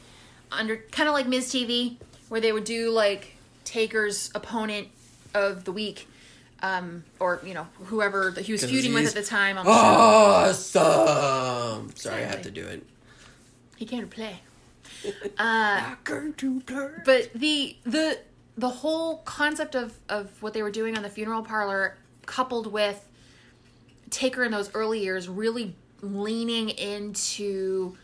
under 0.52 0.78
kind 0.92 1.08
of 1.10 1.14
like 1.14 1.28
ms 1.28 1.52
tv 1.54 1.98
where 2.30 2.42
they 2.42 2.52
would 2.52 2.64
do 2.64 2.90
like 2.90 3.36
taker's 3.64 4.32
opponent 4.36 4.88
of 5.34 5.64
the 5.66 5.72
week 5.72 6.08
um, 6.62 7.04
or 7.20 7.42
you 7.46 7.54
know 7.54 7.68
whoever 7.86 8.32
that 8.32 8.46
he 8.46 8.52
was 8.54 8.64
feuding 8.66 8.94
with 8.94 9.08
at 9.08 9.14
the 9.14 9.22
time 9.24 9.58
on 9.58 9.66
the 9.66 9.72
show 9.72 9.78
Awesome. 10.86 11.96
Sorry, 11.96 12.24
I 12.24 12.28
have 12.28 12.42
to 12.44 12.52
do 12.52 12.66
it. 12.66 12.84
he 13.76 13.86
came 13.86 14.02
to 14.02 14.08
play 14.08 14.40
go 16.04 16.32
to 16.32 16.60
play. 16.62 16.90
but 17.06 17.30
the 17.34 17.76
the 17.86 18.20
the 18.58 18.70
whole 18.70 19.18
concept 19.18 19.76
of 19.76 19.94
of 20.10 20.42
what 20.42 20.54
they 20.54 20.64
were 20.64 20.72
doing 20.72 20.96
on 20.98 21.04
the 21.04 21.10
funeral 21.10 21.44
parlor 21.44 21.98
coupled 22.26 22.72
with 22.72 23.08
taker 24.10 24.44
in 24.44 24.52
those 24.52 24.74
early 24.74 25.00
years 25.04 25.28
really 25.28 25.76
leaning 26.02 26.70
into 26.70 27.98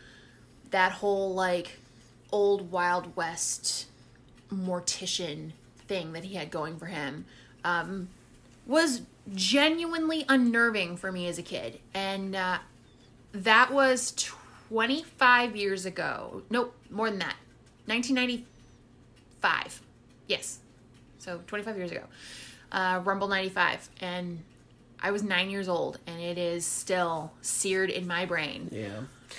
that 0.70 0.92
whole 0.92 1.34
like 1.34 1.78
old 2.30 2.70
wild 2.70 3.14
west 3.16 3.86
mortician 4.50 5.52
thing 5.86 6.12
that 6.12 6.24
he 6.24 6.34
had 6.34 6.50
going 6.50 6.78
for 6.78 6.86
him 6.86 7.24
um, 7.64 8.08
was 8.66 9.02
genuinely 9.34 10.24
unnerving 10.28 10.96
for 10.96 11.12
me 11.12 11.28
as 11.28 11.38
a 11.38 11.42
kid. 11.42 11.78
And 11.94 12.34
uh, 12.34 12.58
that 13.32 13.72
was 13.72 14.12
25 14.16 15.56
years 15.56 15.86
ago. 15.86 16.42
Nope 16.50 16.74
more 16.90 17.08
than 17.10 17.20
that. 17.20 17.36
1995 17.86 19.82
yes. 20.26 20.58
So 21.18 21.40
25 21.46 21.76
years 21.76 21.92
ago. 21.92 22.04
Uh, 22.70 23.00
rumble 23.04 23.28
95 23.28 23.90
and 24.00 24.42
i 25.02 25.10
was 25.10 25.22
nine 25.22 25.50
years 25.50 25.68
old 25.68 25.98
and 26.06 26.20
it 26.20 26.38
is 26.38 26.64
still 26.64 27.32
seared 27.42 27.90
in 27.90 28.06
my 28.06 28.24
brain 28.24 28.68
Yeah. 28.72 28.88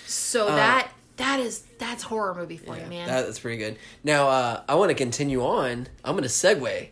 so 0.06 0.48
Uh, 0.48 0.56
that 0.56 0.92
that 1.18 1.40
is 1.40 1.64
that's 1.78 2.04
horror 2.04 2.34
movie 2.34 2.58
for 2.58 2.76
you, 2.76 2.86
man. 2.88 3.08
That, 3.08 3.26
that's 3.28 3.38
pretty 3.40 3.58
good. 3.58 3.78
Now, 4.04 4.30
uh, 4.30 4.64
I 4.68 4.74
want 4.76 4.90
to 4.90 4.96
continue 4.96 5.44
on. 5.46 5.88
I'm 6.04 6.14
going 6.14 6.24
to 6.24 6.28
segue. 6.30 6.90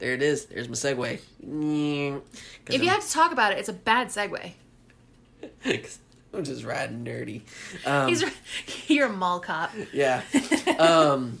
There 0.00 0.12
it 0.12 0.22
is. 0.22 0.44
There's 0.44 0.68
my 0.68 0.74
segue. 0.74 1.18
if 2.68 2.82
you 2.82 2.88
have 2.90 3.02
to 3.06 3.10
talk 3.10 3.32
about 3.32 3.52
it, 3.52 3.58
it's 3.58 3.70
a 3.70 3.72
bad 3.72 4.08
segue. 4.08 4.52
I'm 6.34 6.44
just 6.44 6.62
riding 6.64 7.04
dirty. 7.04 7.44
Um, 7.86 8.08
He's 8.08 8.22
you're 8.88 9.06
a 9.06 9.12
mall 9.12 9.40
cop. 9.40 9.70
yeah. 9.94 10.20
Um, 10.78 11.40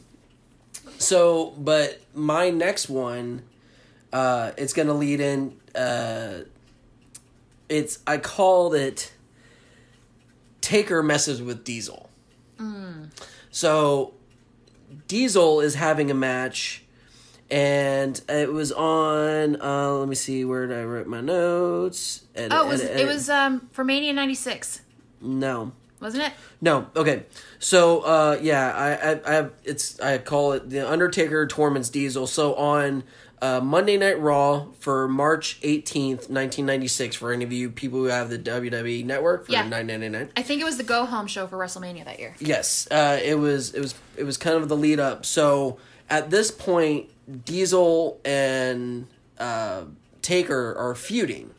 so, 0.98 1.50
but 1.58 2.00
my 2.14 2.48
next 2.50 2.88
one, 2.88 3.42
uh, 4.14 4.52
it's 4.56 4.72
going 4.72 4.88
to 4.88 4.94
lead 4.94 5.20
in. 5.20 5.56
Uh, 5.74 6.44
it's 7.78 7.98
I 8.06 8.18
called 8.18 8.74
it. 8.74 9.12
Taker 10.60 11.02
messes 11.02 11.42
with 11.42 11.64
Diesel. 11.64 12.08
So, 13.50 14.14
Diesel 15.06 15.60
is 15.60 15.74
having 15.74 16.10
a 16.10 16.14
match, 16.14 16.82
and 17.50 18.20
it 18.28 18.52
was 18.52 18.72
on. 18.72 19.60
Uh, 19.60 19.90
let 19.92 20.08
me 20.08 20.14
see 20.14 20.44
where 20.44 20.66
did 20.66 20.76
I 20.78 20.84
write 20.84 21.06
my 21.06 21.20
notes. 21.20 22.24
Edit, 22.34 22.52
Oh, 22.52 22.64
it 22.66 22.68
was 22.68 22.82
edit, 22.82 23.00
it 23.00 23.06
was 23.06 23.28
um 23.28 23.68
for 23.72 23.84
Mania 23.84 24.12
'96, 24.12 24.80
no. 25.20 25.72
wasn't 26.00 26.24
it? 26.24 26.32
No, 26.60 26.86
okay. 26.96 27.24
So, 27.58 28.00
uh, 28.00 28.38
yeah, 28.42 28.74
I, 28.74 29.10
I, 29.12 29.40
I, 29.40 29.48
it's, 29.64 30.00
I 30.00 30.18
call 30.18 30.52
it 30.52 30.68
the 30.70 30.88
Undertaker 30.88 31.46
torments 31.46 31.90
Diesel. 31.90 32.26
So 32.26 32.54
on 32.54 33.04
uh, 33.42 33.60
Monday 33.60 33.96
Night 33.98 34.18
Raw 34.20 34.66
for 34.80 35.06
March 35.08 35.58
eighteenth, 35.62 36.30
nineteen 36.30 36.64
ninety 36.66 36.88
six. 36.88 37.16
For 37.16 37.32
any 37.32 37.44
of 37.44 37.52
you 37.52 37.70
people 37.70 37.98
who 37.98 38.06
have 38.06 38.30
the 38.30 38.38
WWE 38.38 39.04
Network 39.04 39.46
for 39.46 39.52
Yeah. 39.52 39.68
nine 39.68 39.86
ninety 39.86 40.08
nine. 40.08 40.30
I 40.36 40.42
think 40.42 40.60
it 40.60 40.64
was 40.64 40.76
the 40.76 40.82
go 40.84 41.04
home 41.04 41.26
show 41.26 41.46
for 41.46 41.58
WrestleMania 41.58 42.04
that 42.04 42.18
year. 42.18 42.34
Yes, 42.38 42.88
uh, 42.90 43.18
it 43.22 43.34
was, 43.38 43.74
it 43.74 43.80
was, 43.80 43.94
it 44.16 44.24
was 44.24 44.36
kind 44.36 44.56
of 44.56 44.68
the 44.68 44.76
lead 44.76 44.98
up. 45.00 45.26
So 45.26 45.78
at 46.08 46.30
this 46.30 46.50
point, 46.50 47.08
Diesel 47.44 48.20
and 48.24 49.06
uh, 49.38 49.82
Taker 50.22 50.74
are 50.78 50.94
feuding, 50.94 51.50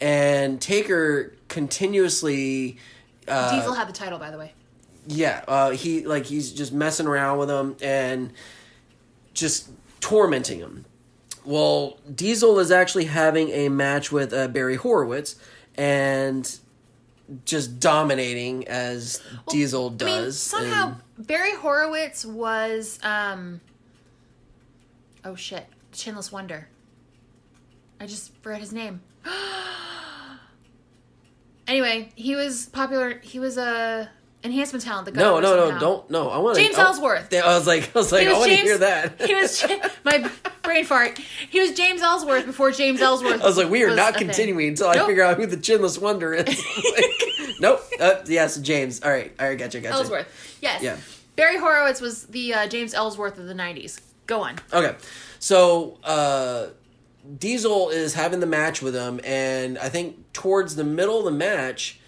and 0.00 0.60
Taker 0.60 1.34
continuously. 1.48 2.78
Uh, 3.28 3.54
Diesel 3.56 3.74
had 3.74 3.88
the 3.88 3.92
title, 3.92 4.18
by 4.18 4.30
the 4.30 4.38
way. 4.38 4.52
yeah, 5.06 5.44
uh, 5.46 5.70
he 5.70 6.04
like 6.06 6.24
he's 6.26 6.52
just 6.52 6.72
messing 6.72 7.06
around 7.06 7.38
with 7.38 7.50
him 7.50 7.76
and 7.82 8.32
just 9.34 9.70
tormenting 10.00 10.58
him. 10.58 10.84
Well, 11.44 11.98
Diesel 12.14 12.58
is 12.58 12.70
actually 12.70 13.06
having 13.06 13.48
a 13.50 13.68
match 13.68 14.12
with 14.12 14.32
uh, 14.32 14.48
Barry 14.48 14.76
Horowitz 14.76 15.36
and 15.76 16.58
just 17.44 17.80
dominating 17.80 18.68
as 18.68 19.20
Diesel 19.48 19.90
does. 19.90 20.08
I 20.10 20.22
mean, 20.22 20.32
somehow 20.32 20.96
and- 21.16 21.26
Barry 21.26 21.54
Horowitz 21.54 22.24
was 22.24 22.98
um. 23.02 23.60
Oh 25.24 25.34
shit! 25.34 25.66
Chinless 25.92 26.32
Wonder. 26.32 26.68
I 28.00 28.06
just 28.06 28.34
forgot 28.42 28.60
his 28.60 28.72
name. 28.72 29.00
anyway, 31.68 32.10
he 32.16 32.34
was 32.34 32.66
popular. 32.66 33.18
He 33.18 33.38
was 33.38 33.56
a 33.56 34.10
enhancement 34.44 34.84
talent 34.84 35.06
got 35.06 35.16
no, 35.16 35.40
no, 35.40 35.70
no, 35.70 35.78
don't, 35.78 36.10
no. 36.10 36.30
I 36.30 36.38
want 36.38 36.56
James 36.56 36.76
Ellsworth. 36.76 37.32
I 37.32 37.56
was 37.56 37.66
like, 37.66 37.94
I 37.94 37.98
was 37.98 38.12
like, 38.12 38.22
He 38.22 38.28
I 38.28 38.32
want 38.32 38.50
to 38.50 38.56
hear 38.56 38.78
that. 38.78 39.20
He 39.26 39.34
was 39.34 39.64
my 40.04 40.30
brain 40.62 40.84
fart. 40.84 41.18
He 41.18 41.60
was 41.60 41.72
James 41.72 42.02
Ellsworth 42.02 42.46
before 42.46 42.72
James 42.72 43.00
Ellsworth. 43.00 43.40
I 43.40 43.46
was 43.46 43.56
like, 43.56 43.70
we 43.70 43.84
are 43.84 43.94
not 43.94 44.16
a 44.16 44.18
thing. 44.18 44.28
continuing 44.28 44.68
until 44.68 44.88
I 44.88 45.06
figure 45.06 45.22
out 45.22 45.36
who 45.36 45.46
the 45.46 45.56
Chinless 45.56 46.00
Wonder 46.00 46.34
is. 46.34 46.46
Like, 46.92 47.04
nope. 47.60 47.80
Uh, 48.00 48.16
yes, 48.26 48.56
James. 48.58 49.02
All 49.02 49.10
right, 49.10 49.32
all 49.38 49.46
right, 49.48 49.58
gotcha, 49.58 49.80
gotcha. 49.80 49.94
Ellsworth. 49.94 50.58
Yes. 50.60 50.82
Yeah. 50.82 50.96
Barry 51.36 51.58
Horowitz 51.58 52.00
was 52.00 52.26
the 52.26 52.54
uh, 52.54 52.66
James 52.66 52.92
Ellsworth 52.92 53.38
of 53.38 53.46
the 53.46 53.54
'90s. 53.54 54.00
Go 54.26 54.42
on. 54.42 54.56
Okay, 54.72 54.94
so 55.38 55.98
uh, 56.04 56.66
Diesel 57.38 57.90
is 57.90 58.14
having 58.14 58.40
the 58.40 58.46
match 58.46 58.82
with 58.82 58.94
him, 58.94 59.20
and 59.24 59.78
I 59.78 59.88
think 59.88 60.32
towards 60.32 60.76
the 60.76 60.84
middle 60.84 61.18
of 61.18 61.24
the 61.24 61.30
match, 61.30 62.00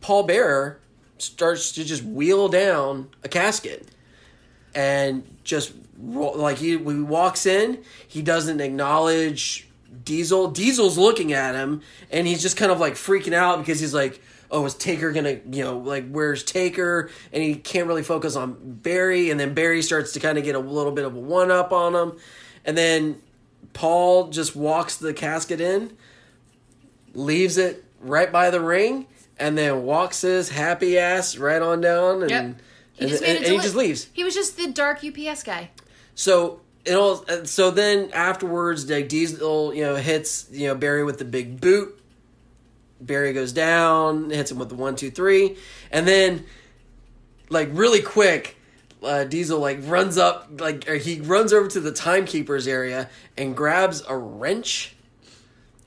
Paul 0.00 0.24
Bearer 0.24 0.80
starts 1.22 1.72
to 1.72 1.84
just 1.84 2.02
wheel 2.02 2.48
down 2.48 3.08
a 3.24 3.28
casket, 3.28 3.88
and 4.74 5.22
just 5.44 5.72
like 5.98 6.58
he, 6.58 6.70
he 6.70 6.76
walks 6.76 7.46
in, 7.46 7.82
he 8.06 8.22
doesn't 8.22 8.60
acknowledge 8.60 9.68
Diesel. 10.04 10.50
Diesel's 10.50 10.98
looking 10.98 11.32
at 11.32 11.54
him, 11.54 11.82
and 12.10 12.26
he's 12.26 12.42
just 12.42 12.56
kind 12.56 12.72
of 12.72 12.80
like 12.80 12.94
freaking 12.94 13.34
out 13.34 13.58
because 13.58 13.80
he's 13.80 13.94
like. 13.94 14.20
Oh, 14.54 14.66
is 14.66 14.74
Taker 14.74 15.12
gonna, 15.12 15.40
you 15.50 15.64
know, 15.64 15.78
like 15.78 16.10
where's 16.10 16.44
Taker? 16.44 17.08
And 17.32 17.42
he 17.42 17.54
can't 17.54 17.86
really 17.86 18.02
focus 18.02 18.36
on 18.36 18.58
Barry, 18.60 19.30
and 19.30 19.40
then 19.40 19.54
Barry 19.54 19.80
starts 19.80 20.12
to 20.12 20.20
kind 20.20 20.36
of 20.36 20.44
get 20.44 20.54
a 20.54 20.58
little 20.58 20.92
bit 20.92 21.06
of 21.06 21.16
a 21.16 21.18
one 21.18 21.50
up 21.50 21.72
on 21.72 21.94
him, 21.94 22.18
and 22.66 22.76
then 22.76 23.16
Paul 23.72 24.28
just 24.28 24.54
walks 24.54 24.98
the 24.98 25.14
casket 25.14 25.62
in, 25.62 25.96
leaves 27.14 27.56
it 27.56 27.82
right 28.02 28.30
by 28.30 28.50
the 28.50 28.60
ring, 28.60 29.06
and 29.38 29.56
then 29.58 29.82
walks 29.84 30.20
his 30.22 30.48
happy 30.50 30.98
ass 30.98 31.36
right 31.36 31.60
on 31.62 31.80
down, 31.80 32.22
and 32.22 32.30
Yep. 32.30 32.56
He 32.94 33.00
and, 33.04 33.10
just 33.10 33.22
and- 33.24 33.38
and 33.38 33.46
he 33.46 33.58
just 33.58 33.74
leaves. 33.74 34.08
He 34.12 34.22
was 34.24 34.34
just 34.34 34.56
the 34.56 34.68
dark 34.70 35.02
UPS 35.02 35.42
guy. 35.42 35.70
So 36.14 36.60
it 36.84 36.94
all. 36.94 37.24
uh, 37.28 37.44
So 37.44 37.70
then 37.70 38.10
afterwards, 38.12 38.88
like 38.90 39.08
Diesel, 39.08 39.74
you 39.74 39.82
know, 39.82 39.96
hits 39.96 40.46
you 40.50 40.68
know 40.68 40.74
Barry 40.74 41.02
with 41.04 41.18
the 41.18 41.24
big 41.24 41.60
boot. 41.60 41.98
Barry 43.00 43.32
goes 43.32 43.52
down, 43.52 44.30
hits 44.30 44.50
him 44.52 44.58
with 44.58 44.68
the 44.68 44.74
one, 44.76 44.94
two, 44.94 45.10
three, 45.10 45.56
and 45.90 46.06
then 46.06 46.44
like 47.48 47.68
really 47.72 48.00
quick, 48.02 48.56
uh, 49.02 49.24
Diesel 49.24 49.58
like 49.58 49.78
runs 49.82 50.16
up, 50.18 50.48
like 50.60 50.86
he 50.88 51.20
runs 51.20 51.52
over 51.52 51.66
to 51.68 51.80
the 51.80 51.90
timekeepers 51.92 52.68
area 52.68 53.08
and 53.36 53.56
grabs 53.56 54.02
a 54.08 54.16
wrench, 54.16 54.94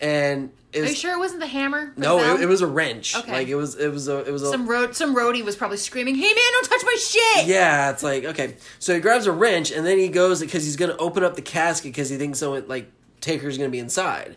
and 0.02 0.52
it 0.76 0.82
Are 0.82 0.88
you 0.88 0.96
sure 0.96 1.14
it 1.14 1.20
wasn't 1.20 1.40
the 1.40 1.48
hammer? 1.48 1.94
no, 1.96 2.18
the 2.20 2.36
it, 2.36 2.44
it 2.44 2.46
was 2.48 2.62
a 2.62 2.68
wrench. 2.68 3.16
Okay. 3.16 3.32
Like 3.32 3.48
it 3.48 3.56
was, 3.56 3.76
it 3.76 3.90
was 3.92 4.08
a, 4.08 4.20
it 4.20 4.32
was 4.32 4.44
a 4.44 4.52
some 4.52 4.68
road. 4.68 4.96
Some 4.96 5.16
roadie 5.16 5.44
was 5.44 5.56
probably 5.56 5.78
screaming, 5.78 6.16
"Hey 6.16 6.22
man, 6.28 6.52
don't 6.52 6.66
touch 6.66 6.84
my 6.84 6.96
shit!" 7.00 7.48
Yeah, 7.48 7.92
it's 7.92 8.04
like 8.04 8.26
okay. 8.26 8.56
So 8.80 8.94
he 8.94 9.00
grabs 9.00 9.26
a 9.26 9.32
wrench 9.32 9.72
and 9.72 9.86
then 9.86 9.98
he 9.98 10.10
goes 10.10 10.42
because 10.42 10.66
he's 10.66 10.76
gonna 10.76 10.98
open 10.98 11.24
up 11.24 11.36
the 11.36 11.42
casket 11.42 11.92
because 11.94 12.10
he 12.10 12.18
thinks 12.18 12.40
so. 12.40 12.54
Like 12.54 12.92
Taker's 13.22 13.58
gonna 13.58 13.70
be 13.70 13.80
inside, 13.80 14.36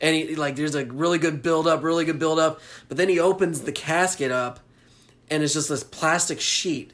and 0.00 0.14
he 0.14 0.34
like 0.34 0.56
there's 0.56 0.74
a 0.74 0.84
really 0.84 1.18
good 1.18 1.40
build 1.42 1.66
up, 1.66 1.82
really 1.82 2.04
good 2.04 2.18
build 2.18 2.38
up. 2.38 2.60
But 2.88 2.96
then 2.96 3.08
he 3.08 3.18
opens 3.20 3.62
the 3.62 3.72
casket 3.72 4.32
up, 4.32 4.60
and 5.30 5.42
it's 5.42 5.54
just 5.54 5.68
this 5.68 5.84
plastic 5.84 6.40
sheet, 6.40 6.92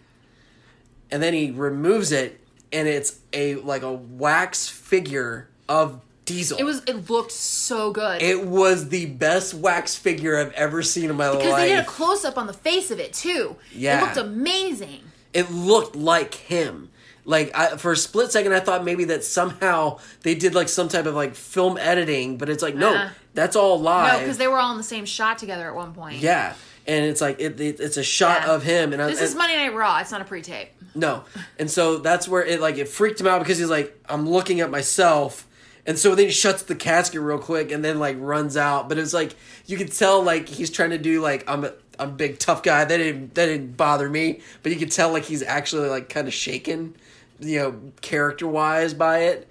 and 1.11 1.23
then 1.23 1.33
he 1.35 1.51
removes 1.51 2.13
it, 2.13 2.41
and 2.73 2.87
it's 2.87 3.19
a 3.33 3.55
like 3.57 3.83
a 3.83 3.93
wax 3.93 4.69
figure 4.69 5.49
of 5.69 6.01
Diesel. 6.25 6.59
It 6.59 6.65
was. 6.65 6.83
It 6.87 7.11
looked 7.11 7.33
so 7.33 7.91
good. 7.91 8.23
It 8.23 8.47
was 8.47 8.89
the 8.91 9.07
best 9.07 9.55
wax 9.55 9.97
figure 9.97 10.39
I've 10.39 10.53
ever 10.53 10.83
seen 10.83 11.11
in 11.11 11.17
my 11.17 11.31
because 11.31 11.37
life. 11.39 11.43
Because 11.45 11.59
they 11.61 11.69
did 11.71 11.79
a 11.81 11.85
close 11.85 12.25
up 12.25 12.39
on 12.39 12.47
the 12.47 12.53
face 12.53 12.91
of 12.93 13.01
it 13.01 13.13
too. 13.13 13.57
Yeah. 13.75 13.99
It 13.99 14.05
looked 14.05 14.17
amazing. 14.19 15.01
it 15.33 15.51
looked 15.51 15.97
like 15.97 16.35
him. 16.35 16.91
Like 17.25 17.57
I, 17.57 17.77
for 17.77 17.93
a 17.93 17.97
split 17.97 18.33
second, 18.33 18.53
I 18.53 18.61
thought 18.61 18.85
maybe 18.85 19.05
that 19.07 19.25
somehow 19.25 19.99
they 20.23 20.35
did 20.35 20.55
like 20.55 20.69
some 20.69 20.89
type 20.89 21.07
of 21.07 21.15
like 21.15 21.35
film 21.35 21.77
editing, 21.79 22.37
but 22.37 22.49
it's 22.49 22.63
like 22.63 22.75
no, 22.75 22.95
Uh-uh. 22.95 23.11
that's 23.35 23.55
all 23.57 23.81
live. 23.81 24.13
No, 24.15 24.19
because 24.21 24.39
they 24.39 24.49
were 24.49 24.59
all 24.59 24.73
in 24.73 24.77
the 24.79 24.83
same 24.85 25.05
shot 25.05 25.39
together 25.39 25.67
at 25.69 25.75
one 25.75 25.93
point. 25.95 26.17
yeah, 26.19 26.55
and 26.87 27.05
it's 27.05 27.21
like 27.21 27.41
it, 27.41 27.61
it- 27.61 27.79
it's 27.81 27.97
a 27.97 28.03
shot 28.03 28.43
Yeah. 28.47 28.55
of 28.55 28.63
him, 28.65 28.93
and 28.93 29.01
I, 29.01 29.07
This 29.07 29.19
and- 29.21 29.29
is 29.29 29.35
Monday 29.37 29.57
Night 29.57 29.73
Raw. 29.75 29.99
It's 30.01 30.11
not 30.11 30.21
a 30.21 30.25
pre-tape. 30.25 30.71
no, 30.97 31.23
and 31.61 31.71
so 31.71 31.99
that's 31.99 32.27
where 32.27 32.45
it 32.45 32.61
like 32.61 32.77
it 32.79 32.89
freaked 32.89 33.21
him 33.21 33.29
out 33.29 33.39
because 33.39 33.57
he's 33.59 33.71
like 33.71 33.97
I'm 34.09 34.29
looking 34.29 34.61
at 34.61 34.69
myself, 34.73 35.47
and 35.87 35.99
so 35.99 36.15
then 36.15 36.27
he 36.27 36.33
shuts 36.33 36.63
the 36.63 36.75
casket 36.75 37.21
real 37.21 37.39
quick 37.39 37.73
and 37.73 37.85
then 37.85 37.99
like 37.99 38.17
runs 38.21 38.57
out. 38.57 38.89
But 38.89 38.99
it's 38.99 39.13
like 39.13 39.35
you 39.67 39.77
could 39.77 39.93
tell 39.93 40.23
like 40.23 40.49
he's 40.49 40.71
trying 40.71 40.91
to 40.91 40.99
do 40.99 41.21
like 41.21 41.49
I'm 41.49 41.65
a 41.65 41.73
I'm 41.99 42.11
a 42.11 42.13
big 42.13 42.39
tough 42.39 42.63
guy. 42.63 42.85
That 42.85 42.97
didn't 42.97 43.35
that 43.35 43.47
didn't 43.47 43.77
bother 43.77 44.09
me, 44.09 44.41
but 44.63 44.73
you 44.73 44.79
could 44.79 44.93
tell 44.93 45.13
like 45.13 45.25
he's 45.25 45.43
actually 45.43 45.89
like 45.89 46.09
kind 46.09 46.29
of 46.29 46.35
shaken, 46.35 46.97
you 47.41 47.59
know, 47.59 47.81
character 48.01 48.47
wise 48.47 48.95
by 48.95 49.21
it. 49.21 49.49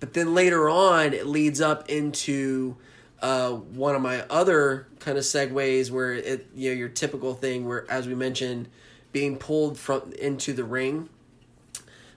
But 0.00 0.14
then 0.14 0.34
later 0.34 0.68
on, 0.70 1.12
it 1.12 1.26
leads 1.26 1.60
up 1.60 1.90
into 1.90 2.76
uh, 3.20 3.50
one 3.50 3.94
of 3.94 4.00
my 4.00 4.22
other 4.30 4.86
kind 4.98 5.18
of 5.18 5.24
segues 5.24 5.90
where 5.90 6.14
it 6.14 6.48
you 6.54 6.70
know 6.70 6.76
your 6.76 6.88
typical 6.88 7.34
thing 7.34 7.66
where 7.66 7.90
as 7.90 8.06
we 8.06 8.14
mentioned 8.14 8.68
being 9.12 9.36
pulled 9.36 9.78
from 9.78 10.12
into 10.18 10.52
the 10.52 10.64
ring 10.64 11.08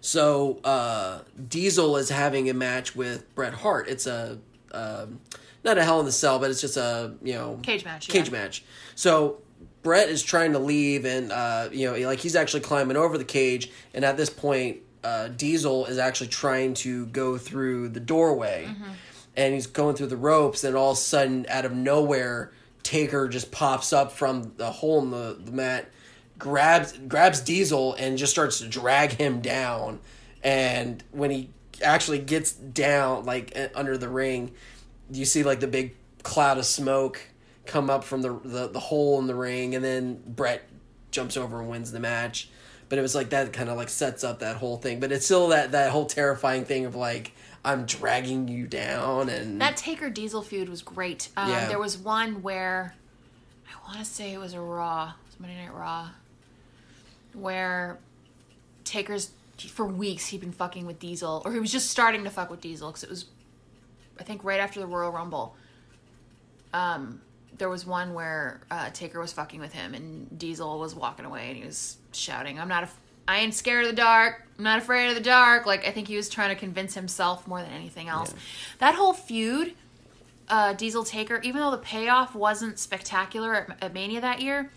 so 0.03 0.59
uh, 0.65 1.21
Diesel 1.47 1.95
is 1.95 2.09
having 2.09 2.49
a 2.49 2.53
match 2.53 2.93
with 2.93 3.33
Bret 3.35 3.53
Hart. 3.53 3.87
It's 3.87 4.05
a 4.05 4.37
um, 4.73 5.21
not 5.63 5.77
a 5.77 5.83
Hell 5.83 6.01
in 6.01 6.05
the 6.05 6.11
Cell, 6.11 6.39
but 6.39 6.51
it's 6.51 6.59
just 6.59 6.75
a 6.75 7.13
you 7.23 7.33
know 7.33 7.57
Cage 7.63 7.85
match, 7.85 8.09
Cage 8.09 8.25
yeah. 8.27 8.33
match. 8.33 8.65
So 8.95 9.37
Bret 9.81 10.09
is 10.09 10.21
trying 10.21 10.51
to 10.51 10.59
leave, 10.59 11.05
and 11.05 11.31
uh, 11.31 11.69
you 11.71 11.89
know 11.89 11.97
like 12.05 12.19
he's 12.19 12.35
actually 12.35 12.59
climbing 12.59 12.97
over 12.97 13.17
the 13.17 13.23
cage, 13.23 13.71
and 13.93 14.03
at 14.03 14.17
this 14.17 14.29
point, 14.29 14.79
uh, 15.05 15.29
Diesel 15.29 15.85
is 15.85 15.97
actually 15.97 16.27
trying 16.27 16.73
to 16.75 17.05
go 17.07 17.37
through 17.37 17.87
the 17.89 18.01
doorway, 18.01 18.65
Mm-hmm. 18.67 18.91
and 19.37 19.53
he's 19.53 19.67
going 19.67 19.95
through 19.95 20.07
the 20.07 20.17
ropes, 20.17 20.65
and 20.65 20.75
all 20.75 20.91
of 20.91 20.97
a 20.97 20.99
sudden, 20.99 21.45
out 21.47 21.63
of 21.63 21.71
nowhere, 21.71 22.51
Taker 22.83 23.29
just 23.29 23.53
pops 23.53 23.93
up 23.93 24.11
from 24.11 24.51
the 24.57 24.69
hole 24.69 25.01
in 25.01 25.11
the, 25.11 25.37
the 25.39 25.51
mat. 25.53 25.89
Grabs 26.43 26.91
grabs 27.07 27.39
Diesel 27.39 27.93
and 27.93 28.17
just 28.17 28.33
starts 28.33 28.59
to 28.59 28.67
drag 28.67 29.13
him 29.13 29.39
down. 29.39 30.01
And 30.43 31.01
when 31.11 31.31
he 31.31 31.51
actually 31.81 32.19
gets 32.19 32.51
down, 32.51 33.23
like 33.23 33.53
uh, 33.57 33.69
under 33.73 33.97
the 33.97 34.09
ring, 34.09 34.51
you 35.09 35.23
see 35.23 35.43
like 35.43 35.61
the 35.61 35.67
big 35.67 35.95
cloud 36.21 36.57
of 36.57 36.65
smoke 36.65 37.21
come 37.65 37.89
up 37.89 38.03
from 38.03 38.21
the 38.21 38.37
the, 38.43 38.67
the 38.67 38.79
hole 38.81 39.19
in 39.19 39.27
the 39.27 39.35
ring, 39.35 39.73
and 39.73 39.83
then 39.85 40.21
Bret 40.27 40.67
jumps 41.11 41.37
over 41.37 41.61
and 41.61 41.69
wins 41.69 41.93
the 41.93 42.01
match. 42.01 42.49
But 42.89 42.99
it 42.99 43.01
was 43.01 43.15
like 43.15 43.29
that 43.29 43.53
kind 43.53 43.69
of 43.69 43.77
like 43.77 43.87
sets 43.87 44.25
up 44.25 44.39
that 44.39 44.57
whole 44.57 44.75
thing. 44.75 44.99
But 44.99 45.13
it's 45.13 45.23
still 45.23 45.47
that 45.47 45.71
that 45.71 45.91
whole 45.91 46.05
terrifying 46.07 46.65
thing 46.65 46.83
of 46.85 46.93
like 46.93 47.31
I'm 47.63 47.85
dragging 47.85 48.49
you 48.49 48.67
down 48.67 49.29
and 49.29 49.61
That 49.61 49.77
Taker 49.77 50.09
Diesel 50.09 50.41
feud 50.41 50.67
was 50.67 50.81
great. 50.81 51.29
Um, 51.37 51.49
Yeah. 51.49 51.69
There 51.69 51.79
was 51.79 51.97
one 51.97 52.41
where 52.41 52.95
I 53.65 53.87
want 53.87 53.99
to 53.99 54.05
say 54.05 54.33
it 54.33 54.39
was 54.39 54.53
a 54.53 54.59
Raw, 54.59 55.05
it 55.05 55.31
was 55.31 55.39
Monday 55.39 55.55
Night 55.55 55.73
Raw, 55.73 56.09
where 57.33 57.99
Taker's 58.83 59.31
for 59.57 59.85
weeks 59.85 60.27
he'd 60.27 60.41
been 60.41 60.51
fucking 60.51 60.85
with 60.85 60.99
Diesel, 60.99 61.41
or 61.45 61.53
he 61.53 61.59
was 61.59 61.71
just 61.71 61.89
starting 61.89 62.23
to 62.23 62.29
fuck 62.29 62.49
with 62.49 62.61
Diesel 62.61 62.89
because 62.89 63.03
it 63.03 63.09
was, 63.09 63.25
I 64.19 64.23
think, 64.23 64.43
right 64.43 64.59
after 64.59 64.79
the 64.79 64.87
Royal 64.87 65.11
Rumble. 65.11 65.55
Um, 66.73 67.21
there 67.57 67.69
was 67.69 67.85
one 67.85 68.13
where 68.13 68.61
uh, 68.71 68.89
Taker 68.91 69.19
was 69.19 69.31
fucking 69.31 69.59
with 69.59 69.73
him, 69.73 69.93
and 69.93 70.37
Diesel 70.37 70.79
was 70.79 70.95
walking 70.95 71.25
away, 71.25 71.49
and 71.49 71.57
he 71.57 71.63
was 71.63 71.97
shouting, 72.11 72.59
"I'm 72.59 72.67
not 72.67 72.83
a, 72.83 72.89
I 73.27 73.39
ain't 73.39 73.53
scared 73.53 73.85
of 73.85 73.91
the 73.91 73.95
dark. 73.95 74.47
I'm 74.57 74.63
not 74.63 74.79
afraid 74.79 75.09
of 75.09 75.15
the 75.15 75.21
dark." 75.21 75.65
Like 75.65 75.87
I 75.87 75.91
think 75.91 76.07
he 76.07 76.15
was 76.15 76.29
trying 76.29 76.49
to 76.49 76.55
convince 76.55 76.95
himself 76.95 77.47
more 77.47 77.61
than 77.61 77.71
anything 77.71 78.07
else. 78.09 78.31
Yeah. 78.31 78.39
That 78.79 78.95
whole 78.95 79.13
feud, 79.13 79.75
uh, 80.49 80.73
Diesel 80.73 81.03
Taker, 81.03 81.39
even 81.43 81.61
though 81.61 81.71
the 81.71 81.77
payoff 81.77 82.33
wasn't 82.33 82.79
spectacular 82.79 83.53
at, 83.55 83.77
at 83.83 83.93
Mania 83.93 84.19
that 84.21 84.41
year, 84.41 84.71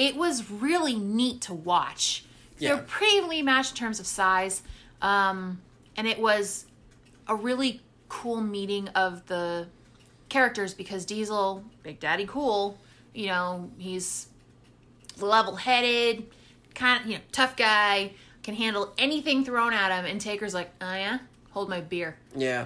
it 0.00 0.16
was 0.16 0.50
really 0.50 0.96
neat 0.96 1.42
to 1.42 1.52
watch. 1.54 2.24
They're 2.58 2.76
were 2.76 2.82
pretty 2.82 3.42
matched 3.42 3.72
in 3.72 3.76
terms 3.76 4.00
of 4.00 4.06
size, 4.06 4.62
um, 5.02 5.60
and 5.96 6.06
it 6.08 6.18
was 6.18 6.64
a 7.28 7.34
really 7.34 7.80
cool 8.08 8.40
meeting 8.40 8.88
of 8.88 9.26
the 9.26 9.66
characters 10.30 10.72
because 10.74 11.04
Diesel, 11.04 11.64
Big 11.82 12.00
Daddy 12.00 12.24
Cool, 12.26 12.78
you 13.14 13.26
know, 13.26 13.70
he's 13.78 14.28
level 15.18 15.56
headed, 15.56 16.26
kind 16.74 17.02
of, 17.02 17.06
you 17.06 17.16
know, 17.16 17.20
tough 17.32 17.56
guy, 17.56 18.12
can 18.42 18.54
handle 18.54 18.92
anything 18.96 19.44
thrown 19.44 19.72
at 19.74 19.90
him. 19.96 20.04
And 20.06 20.20
Taker's 20.20 20.54
like, 20.54 20.70
oh 20.80 20.94
yeah, 20.94 21.18
hold 21.50 21.68
my 21.68 21.80
beer. 21.82 22.16
yeah. 22.34 22.64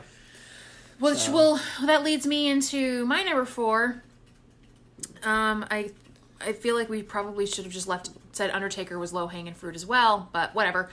Which 1.00 1.18
So- 1.18 1.32
will 1.32 1.60
that 1.84 2.04
leads 2.04 2.26
me 2.26 2.48
into 2.48 3.04
my 3.06 3.22
number 3.24 3.44
four. 3.44 4.02
Um, 5.24 5.66
I 5.70 5.90
I 6.46 6.52
feel 6.52 6.74
like 6.76 6.88
we 6.88 7.02
probably 7.02 7.46
should 7.46 7.64
have 7.64 7.72
just 7.72 7.88
left 7.88 8.10
said 8.32 8.50
Undertaker 8.50 8.98
was 8.98 9.12
low 9.12 9.26
hanging 9.28 9.54
fruit 9.54 9.74
as 9.76 9.86
well, 9.86 10.28
but 10.32 10.54
whatever. 10.54 10.90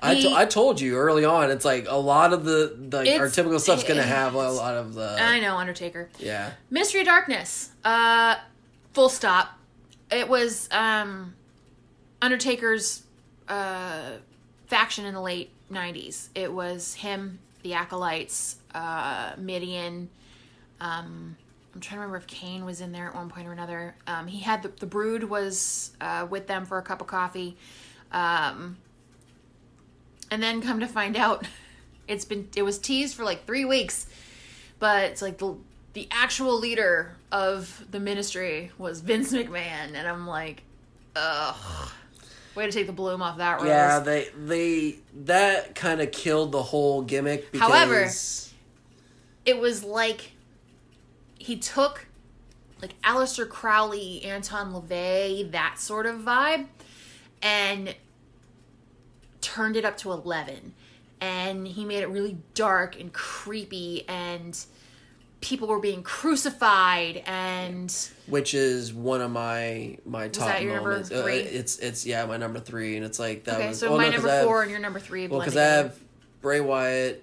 I, 0.00 0.14
He- 0.14 0.22
to- 0.22 0.34
I 0.36 0.44
told 0.46 0.80
you 0.80 0.96
early 0.96 1.24
on. 1.24 1.50
It's 1.50 1.64
like 1.64 1.86
a 1.88 1.96
lot 1.98 2.32
of 2.32 2.44
the 2.44 2.76
the 2.88 3.18
our 3.18 3.28
typical 3.28 3.58
stuff's 3.58 3.84
gonna 3.84 4.02
have 4.02 4.34
a 4.34 4.50
lot 4.50 4.74
of 4.76 4.94
the 4.94 5.16
I 5.20 5.40
know 5.40 5.56
Undertaker. 5.56 6.08
yeah 6.18 6.52
Ministry 6.70 7.00
of 7.00 7.06
Darkness. 7.06 7.70
Uh, 7.84 8.36
full 8.92 9.08
stop. 9.08 9.58
It 10.10 10.28
was 10.28 10.68
um, 10.70 11.34
Undertaker's 12.22 13.02
uh, 13.48 14.12
faction 14.66 15.04
in 15.04 15.14
the 15.14 15.20
late 15.20 15.50
'90s. 15.72 16.28
It 16.34 16.52
was 16.52 16.94
him, 16.94 17.38
the 17.62 17.74
Acolytes, 17.74 18.56
uh, 18.74 19.32
Mideon. 19.36 20.08
Um, 20.80 21.36
I'm 21.74 21.80
trying 21.80 21.96
to 21.96 22.00
remember 22.02 22.16
if 22.18 22.26
Kane 22.26 22.64
was 22.64 22.80
in 22.80 22.92
there 22.92 23.08
at 23.08 23.14
one 23.14 23.28
point 23.28 23.48
or 23.48 23.52
another. 23.52 23.96
Um, 24.06 24.26
he 24.26 24.40
had 24.40 24.62
the, 24.62 24.68
the 24.68 24.86
Brood 24.86 25.24
was 25.24 25.90
uh, 26.00 26.26
with 26.30 26.46
them 26.46 26.64
for 26.66 26.78
a 26.78 26.82
cup 26.82 27.00
of 27.00 27.06
coffee, 27.06 27.56
um, 28.12 28.76
and 30.30 30.42
then 30.42 30.62
come 30.62 30.80
to 30.80 30.86
find 30.86 31.16
out, 31.16 31.46
it's 32.08 32.24
been 32.24 32.48
it 32.54 32.62
was 32.62 32.78
teased 32.78 33.16
for 33.16 33.24
like 33.24 33.46
three 33.46 33.64
weeks 33.64 34.06
but 34.78 35.04
it's 35.04 35.22
like 35.22 35.38
the 35.38 35.56
the 35.94 36.06
actual 36.10 36.58
leader 36.58 37.16
of 37.32 37.86
the 37.90 37.98
ministry 38.00 38.70
was 38.76 39.00
Vince 39.00 39.32
McMahon, 39.32 39.94
and 39.94 40.06
I'm 40.08 40.26
like, 40.26 40.62
ugh, 41.16 41.88
way 42.54 42.66
to 42.66 42.72
take 42.72 42.86
the 42.86 42.92
bloom 42.92 43.22
off 43.22 43.38
that 43.38 43.60
rose. 43.60 43.68
yeah 43.68 44.00
they 44.00 44.28
they 44.36 44.96
that 45.24 45.74
kind 45.74 46.02
of 46.02 46.12
killed 46.12 46.52
the 46.52 46.62
whole 46.62 47.00
gimmick. 47.00 47.50
Because, 47.50 47.68
However- 47.68 48.10
it 49.46 49.58
was 49.58 49.84
like 49.84 50.32
he 51.44 51.56
took 51.56 52.06
like 52.80 53.00
Aleister 53.02 53.46
Crowley, 53.46 54.24
Anton 54.24 54.72
LaVey, 54.72 55.50
that 55.52 55.78
sort 55.78 56.06
of 56.06 56.16
vibe, 56.20 56.66
and 57.42 57.94
turned 59.42 59.76
it 59.76 59.84
up 59.84 59.98
to 59.98 60.10
11. 60.10 60.72
And 61.20 61.68
he 61.68 61.84
made 61.84 62.02
it 62.02 62.08
really 62.08 62.38
dark 62.54 62.98
and 62.98 63.12
creepy, 63.12 64.08
and 64.08 64.58
people 65.42 65.68
were 65.68 65.80
being 65.80 66.02
crucified, 66.02 67.22
and 67.26 67.94
which 68.26 68.54
is 68.54 68.92
one 68.92 69.20
of 69.20 69.30
my 69.30 69.98
my 70.06 70.28
top 70.28 70.48
that 70.48 70.62
your 70.62 70.74
number 70.74 70.90
moments. 70.90 71.12
Uh, 71.12 71.26
it's 71.26 71.78
it's 71.78 72.06
yeah 72.06 72.24
my 72.24 72.38
number 72.38 72.58
three, 72.58 72.96
and 72.96 73.04
it's 73.04 73.18
like 73.18 73.44
that 73.44 73.56
okay, 73.56 73.68
was 73.68 73.78
so 73.78 73.96
my 73.96 74.06
no, 74.06 74.12
number 74.12 74.28
I 74.28 74.34
have- 74.34 74.44
four 74.46 74.62
and 74.62 74.70
your 74.70 74.80
number 74.80 74.98
three. 74.98 75.26
Well, 75.28 75.40
because 75.40 75.56
I 75.56 75.62
have 75.62 75.98
Bray 76.42 76.60
Wyatt, 76.60 77.22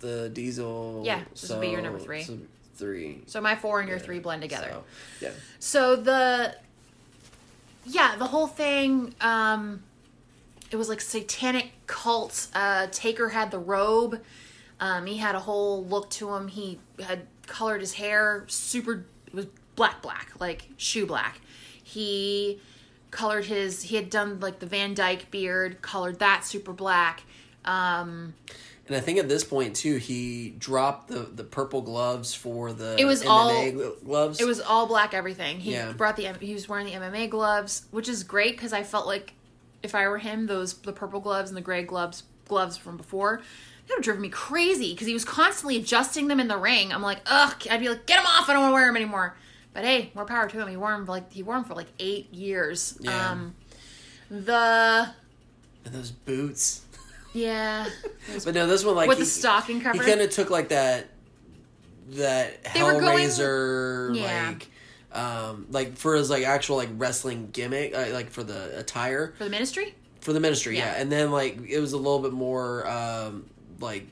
the 0.00 0.30
Diesel. 0.32 1.02
Yeah, 1.04 1.22
this 1.32 1.50
would 1.50 1.60
be 1.60 1.68
your 1.68 1.82
number 1.82 1.98
three. 1.98 2.22
so 2.22 2.38
three. 2.74 3.22
So 3.26 3.40
my 3.40 3.56
four 3.56 3.80
and 3.80 3.88
your 3.88 3.98
three 3.98 4.18
blend 4.18 4.42
together. 4.42 4.68
So, 4.70 4.84
yeah. 5.20 5.30
So 5.58 5.96
the 5.96 6.56
yeah, 7.86 8.16
the 8.16 8.26
whole 8.26 8.46
thing 8.46 9.14
um 9.20 9.82
it 10.70 10.76
was 10.76 10.88
like 10.88 11.00
satanic 11.00 11.72
cult. 11.86 12.48
Uh 12.54 12.88
Taker 12.90 13.30
had 13.30 13.50
the 13.50 13.58
robe. 13.58 14.20
Um 14.80 15.06
he 15.06 15.18
had 15.18 15.34
a 15.34 15.40
whole 15.40 15.84
look 15.84 16.10
to 16.10 16.34
him. 16.34 16.48
He 16.48 16.78
had 17.02 17.26
colored 17.46 17.80
his 17.80 17.94
hair 17.94 18.44
super 18.48 19.04
it 19.26 19.34
was 19.34 19.46
black 19.76 20.02
black, 20.02 20.32
like 20.38 20.68
shoe 20.76 21.06
black. 21.06 21.40
He 21.82 22.60
colored 23.10 23.44
his 23.44 23.82
he 23.82 23.96
had 23.96 24.10
done 24.10 24.40
like 24.40 24.58
the 24.58 24.66
Van 24.66 24.94
Dyke 24.94 25.30
beard, 25.30 25.82
colored 25.82 26.18
that 26.18 26.44
super 26.44 26.72
black. 26.72 27.22
Um 27.64 28.34
And 28.86 28.94
I 28.94 29.00
think 29.00 29.18
at 29.18 29.28
this 29.28 29.44
point 29.44 29.74
too, 29.76 29.96
he 29.96 30.50
dropped 30.58 31.08
the 31.08 31.20
the 31.20 31.44
purple 31.44 31.80
gloves 31.82 32.34
for 32.34 32.72
the 32.72 32.96
It 32.98 33.04
was 33.06 33.22
MMA 33.22 33.28
all- 33.30 33.94
gloves. 34.04 34.40
It 34.40 34.46
was 34.46 34.60
all 34.60 34.86
black 34.86 35.14
everything. 35.14 35.60
He 35.60 35.72
Yeah. 35.72 35.92
brought 35.92 36.16
the 36.16 36.32
he 36.40 36.52
was 36.54 36.68
wearing 36.68 36.86
the 36.86 36.92
MMA 36.92 37.28
gloves, 37.28 37.84
which 37.90 38.08
is 38.08 38.24
great 38.24 38.56
because 38.56 38.72
I 38.72 38.82
felt 38.82 39.06
like 39.06 39.32
if 39.82 39.94
I 39.94 40.06
were 40.08 40.18
him, 40.18 40.46
those 40.46 40.74
the 40.74 40.92
purple 40.92 41.20
gloves 41.20 41.50
and 41.50 41.56
the 41.56 41.62
gray 41.62 41.82
gloves 41.82 42.24
gloves 42.46 42.76
from 42.76 42.98
before, 42.98 43.38
that 43.86 43.94
would 43.94 43.96
have 43.98 44.04
driven 44.04 44.20
me 44.22 44.28
crazy 44.28 44.92
because 44.92 45.06
he 45.06 45.14
was 45.14 45.24
constantly 45.24 45.76
adjusting 45.78 46.28
them 46.28 46.38
in 46.40 46.48
the 46.48 46.58
ring. 46.58 46.92
I'm 46.92 47.02
like, 47.02 47.20
ugh, 47.26 47.54
I'd 47.70 47.80
be 47.80 47.88
like, 47.88 48.04
get 48.06 48.16
them 48.16 48.26
off! 48.26 48.48
I 48.50 48.52
don't 48.52 48.62
want 48.62 48.72
to 48.72 48.74
wear 48.74 48.86
them 48.86 48.96
anymore. 48.96 49.34
But 49.72 49.84
hey, 49.84 50.10
more 50.14 50.24
power 50.26 50.46
to 50.48 50.58
him. 50.60 50.68
He 50.68 50.76
wore 50.76 50.90
them 50.92 51.06
for 51.06 51.12
like 51.12 51.32
he 51.32 51.42
wore 51.42 51.54
them 51.56 51.64
for 51.64 51.74
like 51.74 51.88
eight 51.98 52.32
years. 52.34 52.96
Yeah. 53.00 53.30
Um, 53.30 53.54
the 54.30 55.08
and 55.84 55.94
those 55.94 56.10
boots. 56.10 56.82
Yeah, 57.34 57.86
But 58.44 58.54
no, 58.54 58.66
this 58.66 58.84
one 58.84 58.94
like 58.94 59.08
with 59.08 59.18
he, 59.18 59.24
the 59.24 59.30
stocking 59.30 59.80
cover. 59.82 60.02
He 60.02 60.08
kind 60.08 60.20
of 60.22 60.30
took 60.30 60.48
like 60.50 60.68
that 60.70 61.08
that 62.10 62.64
They 62.74 62.82
were 62.82 62.92
going- 63.00 63.18
Hellraiser 63.28 64.16
Yeah. 64.16 64.48
like 64.48 64.68
um 65.12 65.66
like 65.70 65.96
for 65.96 66.14
his 66.16 66.28
like 66.30 66.44
actual 66.44 66.76
like 66.76 66.88
wrestling 66.96 67.48
gimmick 67.52 67.94
uh, 67.96 68.06
like 68.12 68.30
for 68.30 68.42
the 68.42 68.78
attire 68.78 69.32
for 69.38 69.44
the 69.44 69.50
ministry. 69.50 69.94
for 70.20 70.32
the 70.32 70.40
ministry 70.40 70.76
yeah. 70.76 70.92
Yeah. 70.94 71.00
and 71.00 71.10
then 71.12 71.30
like 71.30 71.58
it 71.68 71.78
was 71.78 71.92
a 71.92 71.96
little 71.96 72.18
bit 72.18 72.32
more 72.32 72.86
um 72.88 73.46
like 73.80 74.06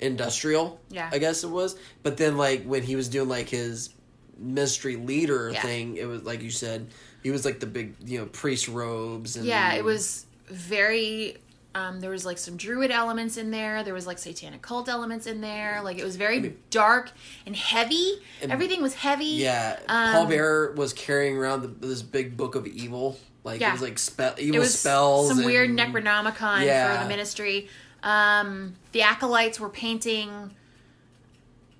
industrial 0.00 0.80
Yeah. 0.90 1.08
i 1.12 1.18
guess 1.18 1.44
it 1.44 1.50
was 1.50 1.76
but 2.02 2.16
then 2.16 2.36
like 2.36 2.64
when 2.64 2.82
he 2.82 2.96
was 2.96 3.08
doing 3.08 3.28
like 3.28 3.48
his 3.48 3.90
ministry 4.38 4.96
leader 4.96 5.50
Yeah. 5.52 5.62
thing 5.62 5.96
it 5.98 6.06
was 6.06 6.22
like 6.22 6.42
you 6.42 6.50
said 6.50 6.88
he 7.22 7.30
was 7.30 7.44
like 7.44 7.60
the 7.60 7.66
big 7.66 7.94
you 8.04 8.18
know 8.18 8.26
priest 8.26 8.66
robes 8.68 9.36
and 9.36 9.46
Yeah, 9.46 9.74
it 9.74 9.84
was 9.84 10.26
very. 10.48 11.36
Um, 11.76 12.00
there 12.00 12.10
was 12.10 12.24
like 12.24 12.38
some 12.38 12.56
druid 12.56 12.90
elements 12.92 13.36
in 13.36 13.50
there. 13.50 13.82
There 13.82 13.94
was 13.94 14.06
like 14.06 14.18
satanic 14.18 14.62
cult 14.62 14.88
elements 14.88 15.26
in 15.26 15.40
there. 15.40 15.80
Like 15.82 15.98
it 15.98 16.04
was 16.04 16.14
very 16.16 16.54
dark 16.70 17.10
and 17.46 17.56
heavy. 17.56 18.14
Everything 18.42 18.80
was 18.80 18.94
heavy. 18.94 19.24
yeah 19.24 19.78
Um, 19.88 20.12
paul 20.12 20.26
bearer 20.26 20.72
was 20.76 20.92
carrying 20.92 21.36
around 21.36 21.62
the, 21.62 21.68
this 21.86 22.00
big 22.02 22.36
book 22.36 22.54
of 22.54 22.66
evil 22.66 23.18
like 23.42 23.60
Yeah. 23.60 23.70
it 23.70 23.72
was 23.72 23.82
like 23.82 23.98
spe- 23.98 24.38
evil 24.38 24.56
it 24.56 24.58
was 24.60 24.78
spells 24.78 25.28
some 25.28 25.38
and- 25.38 25.46
weird 25.46 25.70
Necronomicon 25.70 26.60
for 26.60 27.02
the 27.02 27.08
ministry. 27.08 27.68
Um, 28.04 28.74
the 28.92 29.02
acolytes 29.02 29.58
were 29.58 29.68
painting 29.68 30.52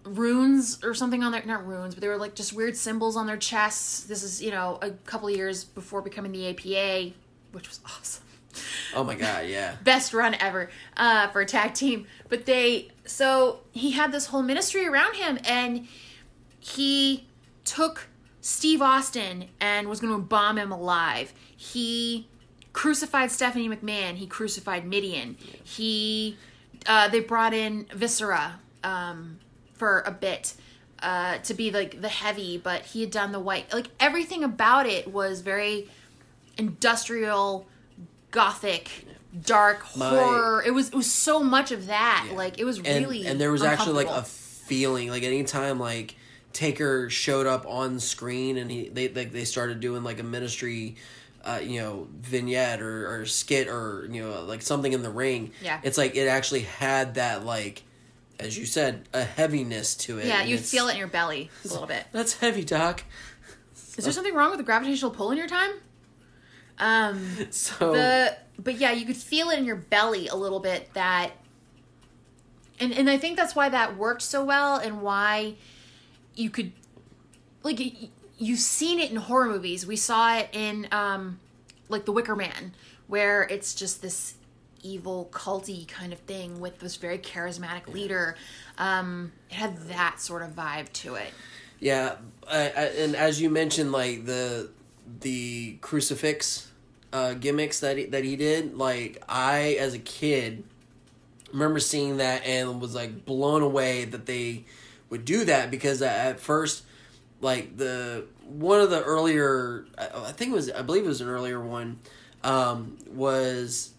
runes 0.05 0.83
or 0.85 0.93
something 0.95 1.23
on 1.23 1.33
their 1.33 1.45
not 1.45 1.67
runes, 1.67 1.95
but 1.95 2.03
they 2.03 2.09
were 2.09 2.17
like 2.19 2.35
just 2.35 2.53
weird 2.53 2.77
symbols 2.77 3.17
on 3.17 3.27
their 3.27 3.37
chests. 3.37 4.05
This 4.05 4.23
is 4.23 4.43
you 4.43 4.51
know 4.51 4.79
a 4.83 4.91
couple 4.91 5.29
of 5.29 5.37
years 5.37 5.65
before 5.65 6.03
becoming 6.03 6.33
the 6.33 6.49
APA, 6.49 7.15
which 7.53 7.69
was 7.69 7.81
awesome. 7.87 8.24
Oh 8.95 9.05
my 9.05 9.15
god 9.15 9.47
yeah 9.47 9.77
best 9.85 10.13
run 10.13 10.35
ever 10.35 10.71
uh, 10.97 11.29
for 11.29 11.41
a 11.41 11.47
tag 11.47 11.75
team. 11.75 12.07
But 12.29 12.47
they, 12.47 12.89
so 13.05 13.61
he 13.73 13.93
had 13.93 14.13
this 14.13 14.27
whole 14.27 14.43
ministry 14.43 14.87
around 14.87 15.17
him, 15.17 15.39
and 15.45 15.87
he 16.61 17.27
took 17.65 18.09
Steve 18.41 18.83
Austin 18.83 19.47
and 19.61 19.89
was 19.89 20.01
going 20.01 20.13
to 20.13 20.19
bomb 20.19 20.59
him 20.59 20.73
alive. 20.73 21.33
He 21.57 22.29
crucified 22.73 23.31
Stephanie 23.31 23.69
McMahon. 23.69 24.17
He 24.17 24.27
crucified 24.27 24.85
Mideon. 24.85 25.37
He 25.63 26.37
uh, 26.87 27.09
they 27.09 27.21
brought 27.21 27.55
in 27.55 27.87
Viscera 27.95 28.61
um, 28.83 29.39
for 29.75 30.03
a 30.07 30.11
bit 30.11 30.55
uh, 31.01 31.39
to 31.39 31.55
be 31.55 31.71
like 31.71 32.01
the 32.01 32.09
heavy, 32.09 32.59
but 32.59 32.83
he 32.83 33.01
had 33.01 33.11
done 33.11 33.33
the 33.33 33.41
white. 33.41 33.73
Like 33.73 33.89
everything 33.99 34.45
about 34.45 34.87
it 34.87 35.11
was 35.11 35.41
very 35.41 35.89
industrial, 36.59 37.67
gothic, 38.35 38.91
dark 39.45 39.85
My- 39.97 40.09
horror. 40.11 40.63
It 40.67 40.73
was 40.73 40.89
it 40.89 40.95
was 40.95 41.11
so 41.11 41.43
much 41.43 41.71
of 41.73 41.87
that. 41.87 42.27
Yeah. 42.29 42.37
Like 42.37 42.59
it 42.59 42.65
was 42.65 42.79
and, 42.79 42.87
really 43.07 43.27
and 43.27 43.41
there 43.41 43.53
was 43.53 43.63
actually 43.63 43.95
like 43.95 44.07
a 44.07 44.11
uncomfortable. 44.11 44.67
feeling 44.67 45.09
like 45.09 45.23
anytime 45.23 45.79
like 45.79 46.17
Taker 46.53 47.09
showed 47.11 47.47
up 47.47 47.65
on 47.67 47.99
screen 48.01 48.57
and 48.59 48.71
he 48.71 48.89
they 48.89 49.09
like 49.09 49.33
they 49.33 49.45
started 49.45 49.81
doing 49.81 50.03
like 50.05 50.19
a 50.21 50.23
ministry 50.25 50.97
uh, 51.45 51.61
you 51.63 51.81
know 51.81 52.09
vignette 52.21 52.81
or, 52.81 53.21
or 53.21 53.27
skit 53.27 53.69
or 53.69 54.09
you 54.11 54.23
know 54.23 54.43
like 54.45 54.63
something 54.63 54.93
in 54.93 55.03
the 55.03 55.11
ring 55.11 55.51
Yeah. 55.63 55.79
it's 55.83 55.99
like 55.99 56.17
it 56.17 56.27
actually 56.27 56.61
had 56.61 57.15
that 57.17 57.45
like 57.45 57.83
as 58.41 58.57
you 58.57 58.65
said 58.67 59.07
a 59.13 59.25
heaviness 59.25 59.95
to 59.97 60.19
it 60.19 60.27
yeah. 60.27 60.41
and 60.41 60.49
You 60.49 60.55
it's- 60.55 60.71
feel 60.71 60.89
it 60.89 60.93
in 60.93 60.99
your 60.99 61.07
belly 61.09 61.51
a 61.65 61.69
little 61.69 61.87
bit. 61.87 62.07
that's 62.13 62.39
heavy 62.39 62.65
doc 62.65 63.05
Is 63.99 64.05
there 64.05 64.13
something 64.13 64.33
wrong 64.35 64.51
with 64.51 64.59
the 64.59 64.65
gravitational 64.65 65.11
pull 65.11 65.31
in 65.33 65.37
your 65.39 65.47
time? 65.47 65.71
Um. 66.79 67.27
so 67.51 67.93
the 67.93 68.37
but 68.59 68.77
yeah 68.77 68.93
you 68.93 69.07
could 69.07 69.17
feel 69.17 69.51
it 69.51 69.59
in 69.59 69.65
your 69.65 69.77
belly 69.77 70.29
a 70.29 70.37
little 70.37 70.61
bit 70.61 70.93
that 70.95 71.33
and 72.79 72.93
and 72.93 73.11
i 73.11 73.19
think 73.19 73.37
that's 73.37 73.57
why 73.57 73.69
that 73.69 73.97
worked 73.97 74.23
so 74.23 74.45
well 74.45 74.77
and 74.77 75.03
why 75.03 75.55
you 76.37 76.51
could 76.51 76.73
like 77.65 77.81
you've 78.39 78.61
seen 78.61 78.99
it 78.99 79.11
in 79.11 79.17
horror 79.17 79.49
movies. 79.49 79.87
We 79.87 79.97
saw 79.97 80.37
it 80.37 80.51
in 80.53 80.87
um 80.93 81.41
like 81.89 82.05
the 82.05 82.13
wicker 82.13 82.37
man 82.37 82.75
where 83.07 83.43
it's 83.43 83.75
just 83.75 84.03
this 84.03 84.35
evil 84.83 85.29
culty 85.33 85.89
kind 85.89 86.13
of 86.13 86.19
thing 86.21 86.61
with 86.61 86.79
this 86.79 86.97
very 86.97 87.19
charismatic 87.19 87.89
leader. 87.89 88.37
Um 88.79 89.33
it 89.51 89.55
had 89.55 89.77
that 89.89 90.21
sort 90.21 90.43
of 90.43 90.51
vibe 90.51 90.93
to 90.93 91.17
it. 91.17 91.33
Yeah, 91.81 92.17
I, 92.49 92.61
I, 92.61 92.85
and 92.99 93.17
as 93.17 93.41
you 93.41 93.51
mentioned, 93.51 93.93
like 93.93 94.25
the 94.25 94.71
the 95.21 95.77
crucifix 95.81 96.71
uh, 97.13 97.35
gimmicks 97.35 97.81
that 97.81 97.97
he, 97.97 98.05
that 98.07 98.25
he 98.25 98.37
did, 98.37 98.77
like 98.77 99.23
I 99.29 99.77
as 99.79 99.95
a 99.95 99.99
kid 99.99 100.65
remember 101.53 101.79
seeing 101.79 102.17
that 102.17 102.45
and 102.45 102.81
was 102.81 102.95
like 102.95 103.25
blown 103.25 103.63
away 103.63 104.05
that 104.05 104.27
they 104.27 104.65
would 105.09 105.25
do 105.25 105.45
that 105.45 105.71
because 105.71 106.03
at 106.03 106.41
first, 106.41 106.83
like 107.41 107.77
the 107.77 108.25
one 108.45 108.81
of 108.81 108.91
the 108.91 109.03
earlier, 109.03 109.87
I 109.97 110.09
I 110.29 110.33
think 110.33 110.51
it 110.51 110.55
was 110.55 110.71
I 110.71 110.83
believe 110.83 111.05
it 111.05 111.09
was 111.09 111.21
an 111.21 111.29
earlier 111.29 111.61
one, 111.61 112.01
um, 112.43 112.99
was 113.09 113.93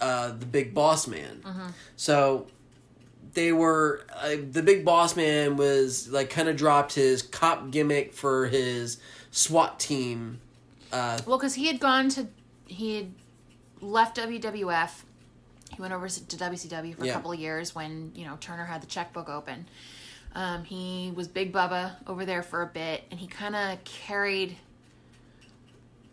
uh, 0.00 0.28
the 0.28 0.46
Big 0.46 0.74
Boss 0.74 1.06
Man. 1.06 1.42
So 1.96 2.46
they 3.34 3.52
were 3.52 4.06
uh, 4.14 4.36
the 4.50 4.62
big 4.62 4.84
boss 4.84 5.14
man 5.14 5.56
was 5.56 6.08
like 6.08 6.30
kind 6.30 6.48
of 6.48 6.56
dropped 6.56 6.94
his 6.94 7.20
cop 7.22 7.70
gimmick 7.70 8.14
for 8.14 8.46
his 8.46 8.98
SWAT 9.36 9.78
team. 9.78 10.40
Uh, 10.92 11.18
Well, 11.26 11.36
because 11.38 11.54
he 11.54 11.66
had 11.66 11.78
gone 11.78 12.08
to, 12.10 12.26
he 12.66 12.96
had 12.96 13.12
left 13.80 14.16
WWF. 14.16 15.02
He 15.74 15.80
went 15.82 15.92
over 15.92 16.08
to 16.08 16.36
WCW 16.36 16.94
for 16.96 17.04
a 17.04 17.06
couple 17.12 17.32
of 17.32 17.38
years 17.38 17.74
when 17.74 18.12
you 18.14 18.24
know 18.24 18.36
Turner 18.40 18.64
had 18.64 18.82
the 18.82 18.86
checkbook 18.86 19.28
open. 19.28 19.66
Um, 20.34 20.64
he 20.64 21.12
was 21.14 21.28
Big 21.28 21.52
Bubba 21.52 21.96
over 22.06 22.24
there 22.24 22.42
for 22.42 22.62
a 22.62 22.66
bit, 22.66 23.04
and 23.10 23.20
he 23.20 23.26
kind 23.26 23.54
of 23.56 23.82
carried 23.84 24.56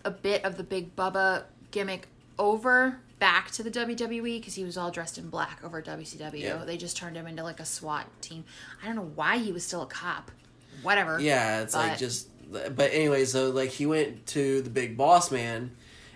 a 0.03 0.11
bit 0.11 0.43
of 0.43 0.57
the 0.57 0.63
Big 0.63 0.95
Bubba 0.95 1.43
gimmick 1.71 2.07
over 2.37 2.99
back 3.19 3.51
to 3.51 3.63
the 3.63 3.71
WWE 3.71 4.39
because 4.39 4.55
he 4.55 4.63
was 4.65 4.77
all 4.77 4.91
dressed 4.91 5.17
in 5.17 5.29
black 5.29 5.59
over 5.63 5.77
at 5.77 5.85
WCW. 5.85 6.39
Yeah. 6.41 6.63
They 6.65 6.75
just 6.77 6.97
turned 6.97 7.15
him 7.15 7.25
into 7.27 7.43
like 7.43 7.59
a 7.61 7.65
SWAT 7.65 8.05
team. 8.21 8.43
I 8.81 8.85
don't 8.87 8.95
know 8.95 9.11
why 9.15 9.37
he 9.37 9.51
was 9.53 9.63
still 9.65 9.81
a 9.83 9.87
cop. 9.87 10.29
Whatever. 10.81 11.19
yeah, 11.21 11.61
it's 11.61 11.73
like 11.75 11.97
just. 11.97 12.27
But 12.51 12.91
anyway, 12.93 13.25
so 13.25 13.49
like 13.49 13.69
he 13.69 13.85
went 13.85 14.27
to 14.27 14.61
the 14.61 14.69
big 14.69 14.97
boss 14.97 15.31
man, 15.31 15.71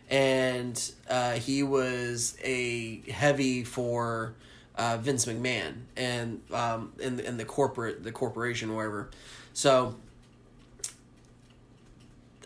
and 0.09 0.91
uh, 1.09 1.33
he 1.33 1.63
was 1.63 2.37
a 2.43 3.01
heavy 3.09 3.63
for 3.63 4.33
uh, 4.75 4.97
Vince 4.97 5.25
McMahon 5.25 5.73
and 5.95 6.41
um, 6.51 6.93
in 6.99 7.19
in 7.19 7.37
the 7.37 7.45
corporate 7.45 8.03
the 8.03 8.11
corporation 8.11 8.75
wherever. 8.75 9.09
So 9.53 9.95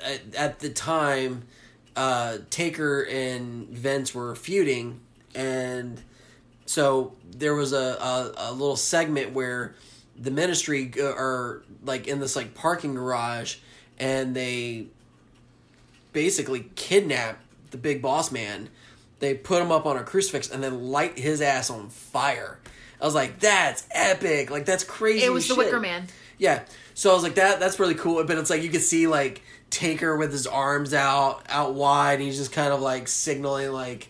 at, 0.03 0.36
at 0.36 0.59
the 0.59 0.69
time, 0.69 1.43
uh, 1.95 2.39
Taker 2.49 3.03
and 3.03 3.67
Vince 3.69 4.15
were 4.15 4.36
feuding, 4.36 5.01
and 5.36 6.01
so 6.65 7.13
there 7.29 7.53
was 7.53 7.73
a, 7.73 7.77
a, 7.77 8.34
a 8.38 8.51
little 8.51 8.77
segment 8.77 9.34
where 9.34 9.75
the 10.17 10.32
ministry 10.32 10.91
are 11.01 11.63
like 11.84 12.07
in 12.07 12.19
this 12.19 12.36
like 12.36 12.53
parking 12.53 12.95
garage, 12.95 13.57
and 14.02 14.36
they 14.36 14.88
basically 16.12 16.66
kidnap 16.76 17.39
the 17.70 17.78
big 17.78 18.02
boss 18.02 18.32
man. 18.32 18.68
They 19.20 19.36
put 19.36 19.62
him 19.62 19.72
up 19.72 19.86
on 19.86 19.95
a 19.95 20.04
crucifix 20.04 20.49
and 20.49 20.64
then 20.64 20.89
light 20.89 21.18
his 21.18 21.41
ass 21.41 21.70
on 21.70 21.89
fire. 21.89 22.60
I 22.99 23.06
was 23.06 23.16
like, 23.16 23.39
that's 23.39 23.88
epic! 23.91 24.49
Like 24.49 24.66
that's 24.66 24.84
crazy. 24.84 25.26
It 25.26 25.32
was 25.32 25.47
the. 25.47 25.56
Wicker 25.56 25.80
Man. 25.80 26.08
Yeah. 26.38 26.64
So 26.95 27.12
I 27.12 27.14
was 27.14 27.24
like, 27.24 27.36
that 27.36 27.60
that's 27.60 27.80
really 27.80 27.95
cool. 27.95 28.24
But 28.24 28.38
it's 28.38 28.49
like 28.49 28.64
you 28.64 28.70
could 28.70 28.82
see 28.82 29.08
like 29.08 29.43
Taker 29.70 30.18
with 30.18 30.32
his 30.32 30.47
arms 30.47 30.93
out 30.93 31.43
out 31.47 31.76
wide. 31.76 32.16
And 32.16 32.24
he's 32.24 32.38
just 32.38 32.52
kind 32.52 32.74
of 32.74 32.82
like 32.82 33.08
signaling 33.08 33.72
like 33.72 34.10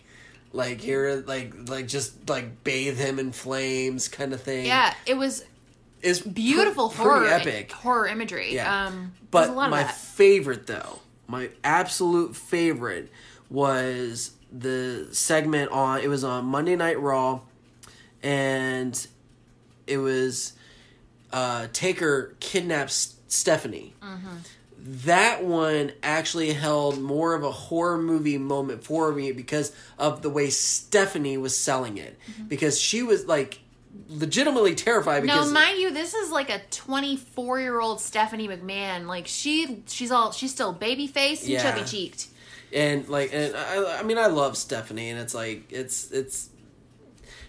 like 0.52 0.80
here 0.80 1.22
like 1.26 1.54
like 1.68 1.88
just 1.88 2.28
like 2.28 2.64
bathe 2.64 2.98
him 2.98 3.18
in 3.18 3.32
flames 3.32 4.08
kind 4.08 4.32
of 4.32 4.42
thing. 4.42 4.66
Yeah, 4.66 4.94
it 5.06 5.14
was 5.14 5.44
It's 6.02 6.20
beautiful 6.20 6.88
pre- 6.88 7.04
horror 7.04 7.26
epic. 7.26 7.70
horror 7.72 8.08
imagery. 8.08 8.54
Yeah. 8.54 8.86
Um, 8.86 9.12
but 9.30 9.42
there's 9.42 9.52
a 9.52 9.56
lot 9.56 9.70
my 9.70 9.84
favorite 9.84 10.66
though, 10.66 10.98
my 11.26 11.50
absolute 11.62 12.36
favorite 12.36 13.10
was 13.48 14.32
the 14.50 15.08
segment 15.12 15.70
on 15.70 16.00
it 16.00 16.08
was 16.08 16.24
on 16.24 16.44
Monday 16.44 16.76
Night 16.76 17.00
Raw 17.00 17.40
and 18.22 19.06
it 19.86 19.98
was 19.98 20.52
uh 21.32 21.68
Taker 21.72 22.34
kidnaps 22.40 23.16
Stephanie. 23.28 23.94
Mm-hmm. 24.02 24.36
That 24.84 25.44
one 25.44 25.92
actually 26.02 26.52
held 26.52 27.00
more 27.00 27.34
of 27.34 27.44
a 27.44 27.52
horror 27.52 27.98
movie 27.98 28.36
moment 28.36 28.82
for 28.84 29.12
me 29.12 29.30
because 29.30 29.72
of 29.98 30.22
the 30.22 30.28
way 30.28 30.50
Stephanie 30.50 31.38
was 31.38 31.56
selling 31.56 31.98
it. 31.98 32.18
Mm-hmm. 32.30 32.48
Because 32.48 32.80
she 32.80 33.02
was 33.02 33.26
like 33.26 33.60
legitimately 34.08 34.74
terrified 34.74 35.24
No, 35.24 35.34
because 35.34 35.52
mind 35.52 35.78
you, 35.78 35.90
this 35.92 36.14
is 36.14 36.30
like 36.30 36.50
a 36.50 36.60
24 36.70 37.60
year 37.60 37.80
old 37.80 38.00
Stephanie 38.00 38.48
McMahon. 38.48 39.06
Like 39.06 39.26
she, 39.26 39.82
she's 39.86 40.10
all, 40.10 40.32
she's 40.32 40.50
still 40.50 40.72
baby 40.72 41.06
faced 41.06 41.42
and 41.42 41.50
Yeah. 41.52 41.62
chubby 41.62 41.84
cheeked. 41.84 42.28
and 42.72 43.08
like 43.08 43.30
and 43.34 43.54
I, 43.54 43.98
I 43.98 44.02
mean 44.02 44.16
I 44.18 44.26
love 44.28 44.56
Stephanie 44.56 45.10
and 45.10 45.20
it's 45.20 45.34
like 45.34 45.70
it's 45.72 46.10
it's 46.10 46.48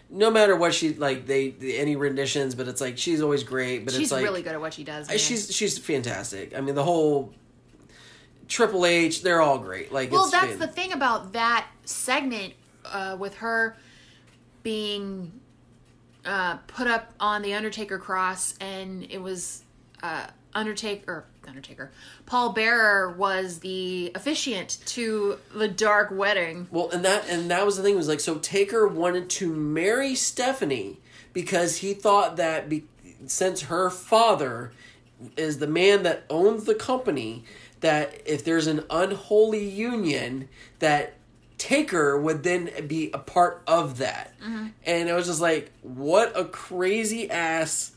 no 0.09 0.29
matter 0.29 0.55
what 0.55 0.73
she 0.73 0.93
like 0.93 1.25
they 1.27 1.53
any 1.77 1.95
renditions 1.95 2.55
but 2.55 2.67
it's 2.67 2.81
like 2.81 2.97
she's 2.97 3.21
always 3.21 3.43
great 3.43 3.85
but 3.85 3.93
She's 3.93 4.03
it's 4.03 4.11
like 4.11 4.23
really 4.23 4.41
good 4.41 4.51
at 4.53 4.59
what 4.61 4.73
she 4.73 4.83
does. 4.83 5.07
Man. 5.07 5.17
she's 5.17 5.49
she's 5.55 5.77
fantastic 5.77 6.55
I 6.57 6.61
mean 6.61 6.75
the 6.75 6.83
whole 6.83 7.33
Triple 8.49 8.85
H 8.85 9.21
they're 9.23 9.41
all 9.41 9.57
great 9.59 9.93
like 9.93 10.11
well, 10.11 10.29
that's 10.29 10.47
fan- 10.47 10.59
the 10.59 10.67
thing 10.67 10.91
about 10.91 11.31
that 11.33 11.67
segment 11.85 12.53
uh, 12.85 13.15
with 13.17 13.35
her 13.35 13.77
being 14.61 15.31
uh, 16.25 16.57
put 16.67 16.87
up 16.87 17.13
on 17.19 17.41
the 17.41 17.53
Undertaker 17.53 17.97
cross, 17.97 18.55
and 18.59 19.05
it 19.09 19.21
was 19.21 19.63
uh, 20.01 20.27
Undertaker. 20.53 21.25
Undertaker. 21.45 21.91
Paul 22.25 22.53
Bearer 22.53 23.11
was 23.11 23.59
the 23.59 24.11
officiant 24.15 24.77
to 24.85 25.37
the 25.53 25.67
dark 25.67 26.09
wedding. 26.11 26.67
Well, 26.71 26.89
and 26.91 27.03
that 27.03 27.27
and 27.27 27.51
that 27.51 27.65
was 27.65 27.75
the 27.75 27.83
thing 27.83 27.95
was 27.95 28.07
like 28.07 28.21
so 28.21 28.35
Taker 28.35 28.87
wanted 28.87 29.29
to 29.31 29.53
marry 29.53 30.15
Stephanie 30.15 31.01
because 31.33 31.77
he 31.77 31.93
thought 31.93 32.37
that 32.37 32.69
be, 32.69 32.85
since 33.27 33.63
her 33.63 33.89
father 33.89 34.71
is 35.35 35.59
the 35.59 35.67
man 35.67 36.03
that 36.03 36.23
owns 36.29 36.63
the 36.63 36.75
company 36.75 37.43
that 37.81 38.21
if 38.25 38.45
there's 38.45 38.67
an 38.67 38.83
unholy 38.89 39.67
union 39.67 40.47
that 40.79 41.15
Taker 41.63 42.19
would 42.19 42.43
then 42.43 42.69
be 42.87 43.09
a 43.13 43.17
part 43.17 43.63
of 43.67 43.99
that. 43.99 44.33
And 44.85 45.07
it 45.07 45.13
was 45.13 45.27
just 45.27 45.39
like 45.39 45.71
what 45.81 46.37
a 46.37 46.43
crazy 46.43 47.31
ass 47.31 47.93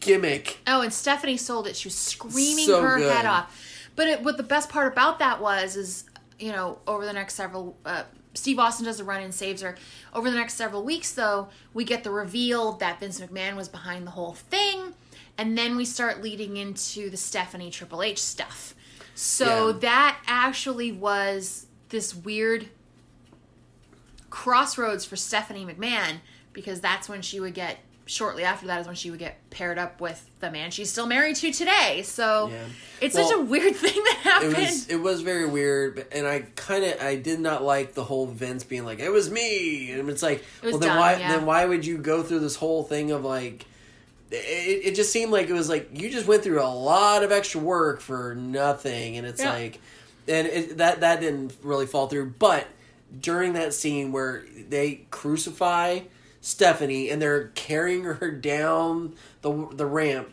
gimmick. 0.00 0.58
Oh, 0.66 0.80
and 0.80 0.90
Stephanie 0.92 1.36
sold 1.36 1.66
it. 1.66 1.76
She 1.76 1.88
was 1.88 1.94
screaming 1.94 2.66
So 2.66 2.80
her 2.82 2.96
good. 2.96 3.12
head 3.12 3.26
off. 3.26 3.54
But 3.94 4.08
it, 4.08 4.22
what 4.22 4.36
the 4.38 4.42
best 4.42 4.70
part 4.70 4.90
about 4.90 5.18
that 5.18 5.42
was 5.42 5.76
is, 5.76 6.04
you 6.38 6.50
know, 6.52 6.78
over 6.86 7.04
the 7.04 7.12
next 7.12 7.34
several, 7.34 7.76
uh, 7.84 8.04
Steve 8.32 8.58
Austin 8.58 8.86
does 8.86 9.00
a 9.00 9.04
run 9.04 9.22
and 9.22 9.34
saves 9.34 9.60
her. 9.60 9.76
Over 10.14 10.30
the 10.30 10.36
next 10.36 10.54
several 10.54 10.82
weeks, 10.82 11.12
though, 11.12 11.48
we 11.74 11.84
get 11.84 12.04
the 12.04 12.10
reveal 12.10 12.72
that 12.78 13.00
Vince 13.00 13.20
McMahon 13.20 13.54
was 13.54 13.68
behind 13.68 14.06
the 14.06 14.12
whole 14.12 14.32
thing, 14.32 14.94
and 15.36 15.58
then 15.58 15.76
we 15.76 15.84
start 15.84 16.22
leading 16.22 16.56
into 16.56 17.10
the 17.10 17.16
Stephanie 17.18 17.70
Triple 17.70 18.02
H 18.02 18.22
stuff. 18.22 18.74
So 19.14 19.66
Yeah. 19.72 19.78
that 19.80 20.18
actually 20.26 20.92
was 20.92 21.66
this 21.90 22.14
weird 22.14 22.68
crossroads 24.30 25.04
for 25.04 25.16
Stephanie 25.16 25.64
McMahon 25.66 26.16
because 26.52 26.80
that's 26.80 27.08
when 27.08 27.22
she 27.22 27.40
would 27.40 27.54
get 27.54 27.78
shortly 28.06 28.42
after 28.42 28.66
that 28.66 28.80
is 28.80 28.86
when 28.88 28.96
she 28.96 29.08
would 29.10 29.20
get 29.20 29.36
paired 29.50 29.78
up 29.78 30.00
with 30.00 30.28
the 30.40 30.50
man 30.50 30.72
she's 30.72 30.90
still 30.90 31.06
married 31.06 31.36
to 31.36 31.52
today. 31.52 32.02
So 32.02 32.48
Yeah. 32.48 32.58
it's 33.00 33.14
such 33.14 33.32
a 33.32 33.40
weird 33.40 33.76
thing 33.76 33.94
that 33.94 34.16
it 34.18 34.22
happened. 34.22 34.56
was 34.56 34.88
it 34.88 34.96
was 34.96 35.20
very 35.22 35.46
weird, 35.46 36.06
and 36.10 36.26
I 36.26 36.40
kind 36.56 36.84
of 36.84 37.00
I 37.00 37.16
did 37.16 37.38
not 37.40 37.62
like 37.62 37.94
the 37.94 38.02
whole 38.04 38.26
Vince 38.26 38.64
being 38.64 38.84
like 38.84 38.98
it 38.98 39.10
was 39.10 39.30
me, 39.30 39.92
and 39.92 40.08
it's 40.10 40.22
like 40.22 40.44
was 40.62 40.72
well 40.72 40.80
then 40.80 40.88
dumb, 40.90 40.98
why 40.98 41.16
yeah. 41.16 41.36
then 41.36 41.46
why 41.46 41.64
would 41.66 41.86
you 41.86 41.98
go 41.98 42.22
through 42.24 42.40
this 42.40 42.56
whole 42.56 42.82
thing 42.82 43.12
of 43.12 43.24
like 43.24 43.66
it, 44.32 44.36
it 44.86 44.94
just 44.96 45.12
seemed 45.12 45.30
like 45.30 45.48
it 45.48 45.52
was 45.52 45.68
like 45.68 45.90
you 45.92 46.10
just 46.10 46.26
went 46.26 46.42
through 46.42 46.62
a 46.62 46.66
lot 46.66 47.22
of 47.22 47.30
extra 47.30 47.60
work 47.60 48.00
for 48.00 48.34
nothing, 48.34 49.18
and 49.18 49.26
it's 49.26 49.40
Yeah. 49.42 49.52
like 49.52 49.80
and 50.30 50.46
it, 50.46 50.78
that 50.78 51.00
that 51.00 51.20
didn't 51.20 51.54
really 51.62 51.86
fall 51.86 52.06
through, 52.06 52.34
but 52.38 52.66
during 53.20 53.54
that 53.54 53.74
scene 53.74 54.12
where 54.12 54.44
they 54.68 55.06
crucify 55.10 56.00
Stephanie 56.40 57.10
and 57.10 57.20
they're 57.20 57.48
carrying 57.48 58.04
her 58.04 58.30
down 58.30 59.14
the 59.42 59.68
the 59.72 59.86
ramp 59.86 60.32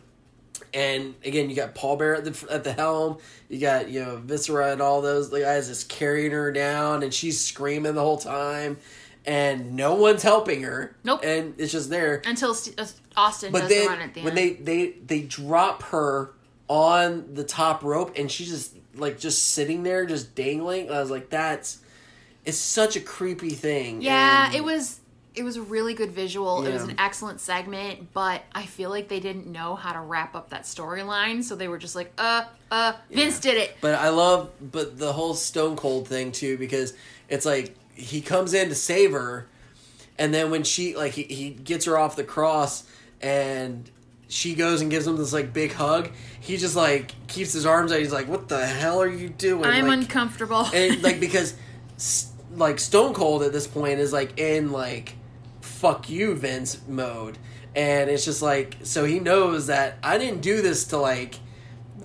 and 0.74 1.14
again, 1.24 1.48
you 1.48 1.56
got 1.56 1.74
Paul 1.74 1.96
Bearer 1.96 2.16
at 2.16 2.24
the 2.24 2.52
at 2.52 2.64
the 2.64 2.72
helm. 2.72 3.18
You 3.48 3.60
got 3.60 3.88
you 3.88 4.04
know 4.04 4.16
Viscera 4.16 4.72
and 4.72 4.82
all 4.82 5.00
those 5.00 5.28
guys 5.30 5.68
just 5.68 5.88
carrying 5.88 6.32
her 6.32 6.52
down, 6.52 7.02
and 7.02 7.12
she's 7.12 7.40
screaming 7.40 7.94
the 7.94 8.02
whole 8.02 8.18
time, 8.18 8.78
and 9.24 9.74
no 9.74 9.94
one's 9.94 10.22
helping 10.22 10.62
her. 10.62 10.96
Nope. 11.04 11.20
And 11.24 11.54
it's 11.58 11.72
just 11.72 11.90
there. 11.90 12.22
Until 12.26 12.50
uh, 12.50 12.86
Austin 13.16 13.52
But 13.52 13.60
does 13.62 13.68
then 13.70 13.84
the 13.84 13.88
run 13.88 14.00
at 14.00 14.14
the 14.14 14.22
when 14.22 14.38
end. 14.38 14.66
they 14.66 14.86
they 14.86 14.90
they 15.06 15.22
drop 15.22 15.82
her 15.84 16.32
on 16.68 17.34
the 17.34 17.44
top 17.44 17.82
rope, 17.82 18.12
and 18.16 18.30
she 18.30 18.44
just 18.44 18.76
like 18.98 19.18
just 19.18 19.52
sitting 19.52 19.82
there, 19.82 20.06
just 20.06 20.34
dangling. 20.34 20.90
I 20.90 21.00
was 21.00 21.10
like, 21.10 21.30
that's 21.30 21.78
it's 22.44 22.58
such 22.58 22.96
a 22.96 23.00
creepy 23.00 23.50
thing. 23.50 24.00
yeah, 24.02 24.46
and- 24.46 24.54
it 24.54 24.64
was 24.64 25.00
it 25.34 25.44
was 25.44 25.56
a 25.56 25.62
really 25.62 25.94
good 25.94 26.10
visual. 26.10 26.64
It 26.66 26.72
was 26.72 26.82
an 26.82 26.96
excellent 26.98 27.40
segment, 27.40 28.12
but 28.12 28.42
I 28.52 28.66
feel 28.66 28.90
like 28.90 29.06
they 29.06 29.20
didn't 29.20 29.46
know 29.46 29.76
how 29.76 29.92
to 29.92 30.00
wrap 30.00 30.34
up 30.34 30.50
that 30.50 30.62
storyline, 30.64 31.44
so 31.44 31.54
they 31.54 31.68
were 31.68 31.78
just 31.78 31.94
like, 31.94 32.12
uh, 32.18 32.42
uh, 32.72 32.94
Vince 33.08 33.38
did 33.38 33.56
it. 33.56 33.76
But 33.80 33.94
I 33.94 34.08
love, 34.08 34.50
but 34.60 34.98
the 34.98 35.12
whole 35.12 35.34
Stone 35.34 35.76
Cold 35.76 36.08
thing 36.08 36.32
too, 36.32 36.58
because 36.58 36.92
it's 37.28 37.46
like 37.46 37.76
he 37.94 38.20
comes 38.20 38.52
in 38.52 38.68
to 38.68 38.74
save 38.74 39.12
her, 39.12 39.46
and 40.18 40.34
then 40.34 40.50
when 40.50 40.64
she 40.64 40.96
like 40.96 41.12
he, 41.12 41.22
he 41.22 41.50
gets 41.50 41.84
her 41.84 41.96
off 41.96 42.16
the 42.16 42.24
cross, 42.24 42.82
and 43.20 43.88
she 44.28 44.54
goes 44.54 44.82
and 44.82 44.90
gives 44.90 45.06
him 45.06 45.16
this 45.16 45.32
like 45.32 45.52
big 45.52 45.72
hug. 45.72 46.10
He 46.38 46.56
just 46.58 46.76
like 46.76 47.12
keeps 47.26 47.52
his 47.52 47.66
arms 47.66 47.90
out. 47.90 47.98
He's 47.98 48.12
like, 48.12 48.28
"What 48.28 48.48
the 48.48 48.64
hell 48.64 49.00
are 49.00 49.08
you 49.08 49.30
doing?" 49.30 49.64
I'm 49.64 49.88
like, 49.88 49.98
uncomfortable. 50.00 50.66
and 50.72 51.02
like 51.02 51.18
because 51.28 51.54
like 52.54 52.78
Stone 52.78 53.14
Cold 53.14 53.42
at 53.42 53.52
this 53.52 53.66
point 53.66 53.98
is 53.98 54.12
like 54.12 54.38
in 54.38 54.70
like 54.70 55.14
fuck 55.60 56.10
you 56.10 56.34
Vince 56.34 56.80
mode, 56.86 57.38
and 57.74 58.10
it's 58.10 58.24
just 58.24 58.42
like 58.42 58.76
so 58.82 59.04
he 59.04 59.18
knows 59.18 59.66
that 59.68 59.98
I 60.02 60.18
didn't 60.18 60.42
do 60.42 60.60
this 60.60 60.84
to 60.88 60.98
like 60.98 61.36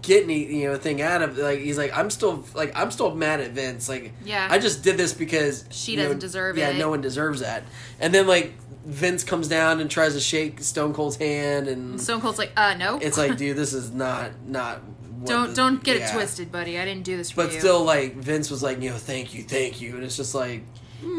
get 0.03 0.23
any 0.25 0.45
you 0.57 0.67
know 0.67 0.77
thing 0.77 1.01
out 1.01 1.21
of 1.23 1.37
like 1.37 1.59
he's 1.59 1.77
like 1.77 1.97
I'm 1.97 2.09
still 2.11 2.45
like 2.53 2.71
I'm 2.75 2.91
still 2.91 3.15
mad 3.15 3.39
at 3.39 3.51
Vince 3.51 3.89
like 3.89 4.11
Yeah. 4.23 4.47
I 4.51 4.59
just 4.59 4.83
did 4.83 4.97
this 4.97 5.13
because 5.13 5.65
She 5.71 5.95
doesn't 5.95 6.19
deserve 6.19 6.57
yeah 6.57 6.69
it. 6.69 6.77
no 6.77 6.89
one 6.89 7.01
deserves 7.01 7.39
that 7.39 7.63
and 7.99 8.13
then 8.13 8.27
like 8.27 8.53
Vince 8.85 9.23
comes 9.23 9.47
down 9.47 9.79
and 9.79 9.89
tries 9.89 10.13
to 10.13 10.19
shake 10.19 10.59
Stone 10.59 10.93
Cold's 10.93 11.15
hand 11.15 11.67
and 11.69 11.99
Stone 12.01 12.19
Cold's 12.21 12.37
like, 12.37 12.51
uh, 12.57 12.75
no. 12.75 12.97
it's 13.01 13.17
like 13.17 13.37
dude 13.37 13.55
this 13.57 13.71
is 13.73 13.91
not 13.91 14.31
not 14.45 14.81
don't 15.25 15.49
the- 15.51 15.55
don't 15.55 15.81
get 15.81 15.97
yeah. 15.99 16.09
it 16.09 16.13
twisted, 16.13 16.51
buddy. 16.51 16.77
I 16.77 16.83
didn't 16.83 17.05
do 17.05 17.15
this 17.15 17.31
for 17.31 17.45
but 17.45 17.53
you. 17.53 17.59
still 17.59 17.81
like 17.85 18.15
Vince 18.17 18.51
was 18.51 18.61
like 18.61 18.81
you 18.81 18.89
know 18.89 18.97
thank 18.97 19.33
you 19.33 19.41
thank 19.43 19.79
you 19.79 19.95
and 19.95 20.03
it's 20.03 20.17
just 20.17 20.35
like 20.35 20.63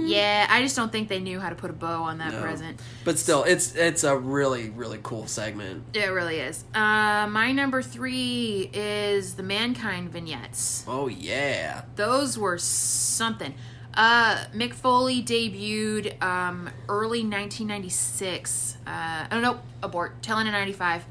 yeah, 0.06 0.46
I 0.50 0.62
just 0.62 0.76
don't 0.76 0.90
think 0.92 1.08
they 1.08 1.20
knew 1.20 1.40
how 1.40 1.48
to 1.48 1.54
put 1.54 1.70
a 1.70 1.74
bow 1.74 2.02
on 2.04 2.18
that 2.18 2.32
No. 2.32 2.40
present. 2.42 2.80
But 3.04 3.18
still, 3.18 3.44
it's 3.44 3.74
it's 3.74 4.04
a 4.04 4.16
really 4.16 4.70
really 4.70 4.98
cool 5.02 5.26
segment. 5.26 5.84
It 5.94 6.06
really 6.06 6.38
is. 6.38 6.64
Uh, 6.74 7.26
my 7.30 7.52
number 7.52 7.82
three 7.82 8.70
is 8.72 9.34
the 9.34 9.42
Mankind 9.42 10.10
vignettes. 10.10 10.84
Oh 10.88 11.08
yeah, 11.08 11.82
Those 11.96 12.36
were 12.38 12.58
something. 12.58 13.54
Uh, 13.96 14.46
Mick 14.52 14.74
Foley 14.74 15.22
debuted 15.22 16.20
um, 16.20 16.68
early 16.88 17.20
1996. 17.20 18.78
Uh, 18.86 19.26
oh 19.30 19.40
no, 19.40 19.60
abort. 19.82 20.22
Telling 20.22 20.46
in 20.46 20.52
95. 20.52 21.04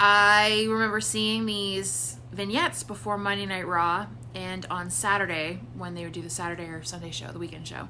I 0.00 0.66
remember 0.68 1.00
seeing 1.00 1.46
these 1.46 2.16
vignettes 2.32 2.82
before 2.82 3.16
Monday 3.18 3.46
Night 3.46 3.66
Raw 3.66 4.06
and 4.34 4.66
on 4.70 4.90
Saturday 4.90 5.60
when 5.76 5.94
they 5.94 6.04
would 6.04 6.12
do 6.12 6.22
the 6.22 6.30
Saturday 6.30 6.64
or 6.64 6.82
Sunday 6.82 7.10
show, 7.10 7.28
the 7.32 7.38
weekend 7.38 7.66
show. 7.66 7.88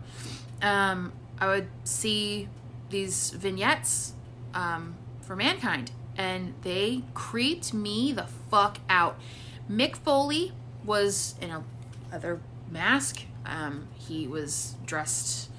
Um, 0.61 1.13
I 1.39 1.47
would 1.47 1.69
see 1.85 2.49
these 2.91 3.31
vignettes 3.31 4.13
um, 4.55 4.97
for 5.23 5.37
Mankind, 5.37 5.91
and 6.17 6.55
they 6.63 7.03
creeped 7.15 7.73
me 7.73 8.13
the 8.13 8.27
fuck 8.51 8.79
out. 8.89 9.19
Mick 9.71 9.97
Foley 9.97 10.53
was 10.85 11.35
in 11.41 11.51
a 11.51 11.65
leather 12.11 12.41
mask. 12.71 13.23
Um, 13.47 13.89
he 13.95 14.27
was 14.27 14.77
dressed 14.85 15.51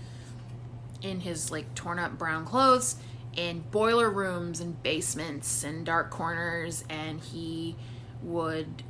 in 1.01 1.21
his 1.21 1.51
like 1.51 1.75
torn 1.75 1.99
up 1.99 2.17
brown 2.17 2.45
clothes 2.45 2.95
in 3.35 3.59
boiler 3.71 4.09
rooms 4.09 4.59
and 4.59 4.81
basements 4.83 5.63
and 5.63 5.85
dark 5.85 6.09
corners 6.09 6.83
and 6.89 7.19
he 7.19 7.75
would 8.21 8.83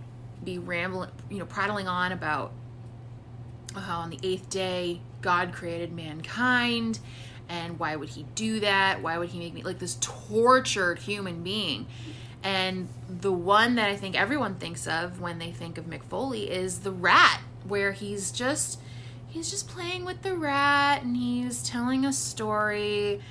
be 0.44 0.60
rambling 0.60 1.10
you 1.30 1.40
know 1.40 1.46
prattling 1.46 1.88
on 1.88 2.12
about 2.12 2.52
how 3.76 4.00
on 4.00 4.10
the 4.10 4.20
eighth 4.24 4.50
day 4.50 5.02
god 5.22 5.52
created 5.52 5.92
mankind 5.92 7.00
and 7.50 7.78
why 7.78 7.96
would 7.96 8.10
he 8.10 8.26
do 8.36 8.62
that? 8.62 9.02
Why 9.02 9.18
would 9.18 9.30
he 9.30 9.40
make 9.40 9.54
me 9.54 9.64
like 9.64 9.80
this 9.80 9.98
tortured 10.00 11.00
human 11.00 11.44
being? 11.44 11.88
And 12.42 12.88
the 13.08 13.32
one 13.32 13.76
that 13.76 13.90
i 13.90 13.96
think 13.96 14.20
everyone 14.20 14.56
thinks 14.56 14.88
of 14.88 15.22
when 15.22 15.40
they 15.40 15.52
think 15.52 15.78
of 15.78 15.86
mick 15.86 16.04
foley 16.04 16.50
is 16.50 16.80
the 16.80 16.92
rat 16.92 17.40
where 17.66 17.94
he's 17.94 18.32
just 18.32 18.80
he's 19.28 19.50
just 19.50 19.68
playing 19.68 20.04
with 20.04 20.24
the 20.24 20.36
rat 20.36 21.04
and 21.04 21.16
he's 21.16 21.64
telling 21.64 22.04
a 22.06 22.12
story 22.12 23.22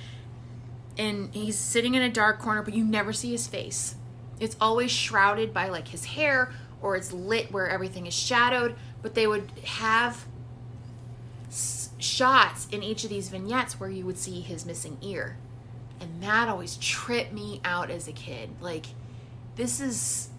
and 0.97 1.33
he's 1.33 1.57
sitting 1.57 1.93
in 1.95 2.01
a 2.01 2.09
dark 2.09 2.39
corner 2.39 2.63
but 2.63 2.73
you 2.73 2.83
never 2.83 3.13
see 3.13 3.31
his 3.31 3.45
face. 3.45 3.95
It's 4.39 4.55
always 4.59 4.89
shrouded 4.89 5.53
by 5.53 5.69
like 5.69 5.89
his 5.89 6.05
hair 6.05 6.51
or 6.83 6.95
it's 6.95 7.11
lit 7.11 7.51
where 7.51 7.67
everything 7.67 8.05
is 8.05 8.13
shadowed 8.13 8.75
but 9.01 9.15
they 9.15 9.25
would 9.25 9.49
have 9.65 10.25
s- 11.47 11.89
shots 11.97 12.67
in 12.71 12.81
each 12.83 13.03
of 13.03 13.09
these 13.09 13.29
vignettes 13.29 13.79
where 13.79 13.89
you 13.89 14.05
would 14.05 14.17
see 14.17 14.41
his 14.41 14.65
missing 14.65 14.97
ear. 15.01 15.37
And 15.99 16.21
that 16.23 16.47
always 16.49 16.77
tripped 16.77 17.33
me 17.33 17.61
out 17.63 17.89
as 17.91 18.07
a 18.07 18.11
kid. 18.13 18.49
Like 18.61 18.87
this 19.55 19.79
is 19.79 20.29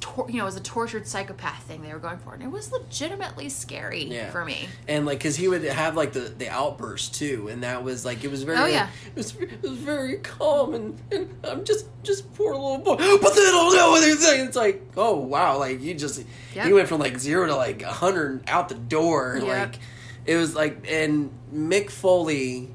tor- 0.00 0.26
you 0.30 0.36
know 0.38 0.44
it 0.44 0.46
was 0.46 0.56
a 0.56 0.60
tortured 0.60 1.06
psychopath 1.06 1.62
thing 1.64 1.82
they 1.82 1.92
were 1.92 1.98
going 1.98 2.18
for 2.18 2.34
and 2.34 2.42
it 2.42 2.50
was 2.50 2.72
legitimately 2.72 3.48
scary 3.48 4.04
Yeah. 4.04 4.30
for 4.30 4.44
me 4.44 4.68
and 4.88 5.04
like 5.06 5.18
because 5.18 5.36
he 5.36 5.46
would 5.48 5.62
have 5.64 5.96
like 5.96 6.12
the 6.12 6.20
the 6.20 6.48
outburst 6.48 7.14
too, 7.14 7.48
and 7.48 7.62
that 7.62 7.84
was 7.84 8.04
like 8.04 8.24
it 8.24 8.30
was 8.30 8.42
very 8.42 8.58
Oh, 8.58 8.66
yeah. 8.66 8.88
it 9.06 9.14
was 9.16 9.34
it 9.36 9.62
was 9.62 9.72
very 9.72 10.16
calm 10.18 10.74
and, 10.74 11.00
and 11.12 11.34
I'm 11.44 11.64
just 11.64 11.86
just 12.02 12.32
poor 12.34 12.52
little 12.54 12.78
boy, 12.78 12.96
but 12.96 13.34
they 13.34 13.40
don't 13.42 13.74
know 13.76 13.90
what 13.90 14.00
they're 14.00 14.16
saying. 14.16 14.46
It's 14.46 14.56
like 14.56 14.82
oh 14.96 15.16
wow, 15.16 15.58
like 15.58 15.80
you 15.82 15.94
just 15.94 16.24
Yep. 16.54 16.66
he 16.66 16.72
went 16.72 16.88
from 16.88 17.00
like 17.00 17.18
zero 17.18 17.46
to 17.46 17.56
like 17.56 17.82
a 17.82 17.92
hundred 17.92 18.44
out 18.48 18.68
the 18.68 18.74
door, 18.76 19.38
Yep. 19.42 19.46
like 19.48 19.78
it 20.26 20.36
was 20.36 20.54
like 20.54 20.86
and 20.90 21.30
Mick 21.52 21.90
Foley 21.90 22.70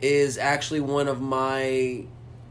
is 0.00 0.38
actually 0.38 0.80
one 0.80 1.08
of 1.08 1.20
my 1.20 2.04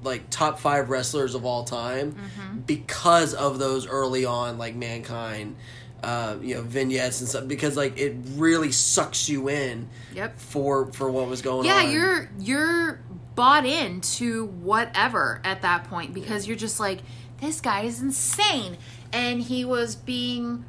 like 0.03 0.29
top 0.29 0.59
five 0.59 0.89
wrestlers 0.89 1.35
of 1.35 1.45
all 1.45 1.63
time 1.63 2.13
Mm-hmm. 2.13 2.59
because 2.61 3.33
of 3.33 3.59
those 3.59 3.85
early 3.87 4.25
on 4.25 4.57
like 4.57 4.75
mankind 4.75 5.55
uh, 6.03 6.35
you 6.41 6.55
know 6.55 6.61
vignettes 6.63 7.19
and 7.21 7.29
stuff 7.29 7.47
because 7.47 7.77
like 7.77 7.99
it 7.99 8.15
really 8.35 8.71
sucks 8.71 9.29
you 9.29 9.47
in 9.49 9.87
Yep. 10.15 10.39
for 10.39 10.87
for 10.93 11.11
what 11.11 11.27
was 11.27 11.41
going 11.43 11.59
on. 11.59 11.65
yeah 11.65 11.83
you're 11.91 12.29
you're 12.39 12.99
bought 13.35 13.65
into 13.65 14.47
whatever 14.47 15.39
at 15.43 15.61
that 15.61 15.83
point 15.85 16.13
because 16.13 16.47
you're 16.47 16.57
just 16.57 16.79
like 16.79 16.99
this 17.39 17.61
guy 17.61 17.81
is 17.81 18.01
insane 18.01 18.77
and 19.13 19.41
he 19.43 19.63
was 19.63 19.95
being 19.95 20.65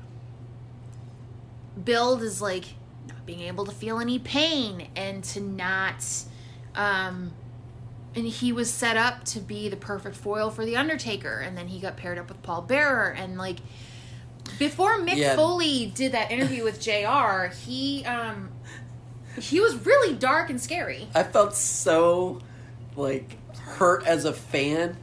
billed 1.83 2.23
as 2.23 2.43
like 2.43 2.65
not 3.09 3.25
being 3.27 3.41
able 3.41 3.65
to 3.65 3.73
feel 3.73 3.99
any 3.99 4.19
pain 4.19 4.89
and 4.97 5.25
to 5.25 5.41
not 5.41 6.05
um 6.75 7.33
and 8.15 8.27
he 8.27 8.53
was 8.53 8.71
set 8.73 8.97
up 8.97 9.25
to 9.25 9.41
be 9.41 9.69
the 9.69 9.77
perfect 9.77 10.17
foil 10.17 10.51
for 10.51 10.65
the 10.65 10.77
undertaker. 10.77 11.39
And 11.41 11.57
then 11.57 11.69
he 11.69 11.81
got 11.81 11.97
paired 11.97 12.19
up 12.19 12.29
with 12.29 12.43
paul 12.43 12.63
bearer. 12.63 13.11
And 13.11 13.39
like 13.39 13.59
before 14.59 14.99
mick 14.99 15.17
Yeah. 15.17 15.37
foley 15.37 15.87
did 15.95 16.13
that 16.13 16.31
interview 16.31 16.65
with 16.65 16.81
jr 16.81 17.47
he 17.65 18.05
um 18.05 18.51
he 19.39 19.61
was 19.61 19.75
really 19.87 20.15
dark 20.15 20.51
and 20.51 20.61
scary. 20.61 21.09
I 21.15 21.23
felt 21.23 21.55
so 21.55 22.41
like 22.97 23.39
hurt 23.59 24.07
as 24.07 24.25
a 24.27 24.33
fan 24.33 24.97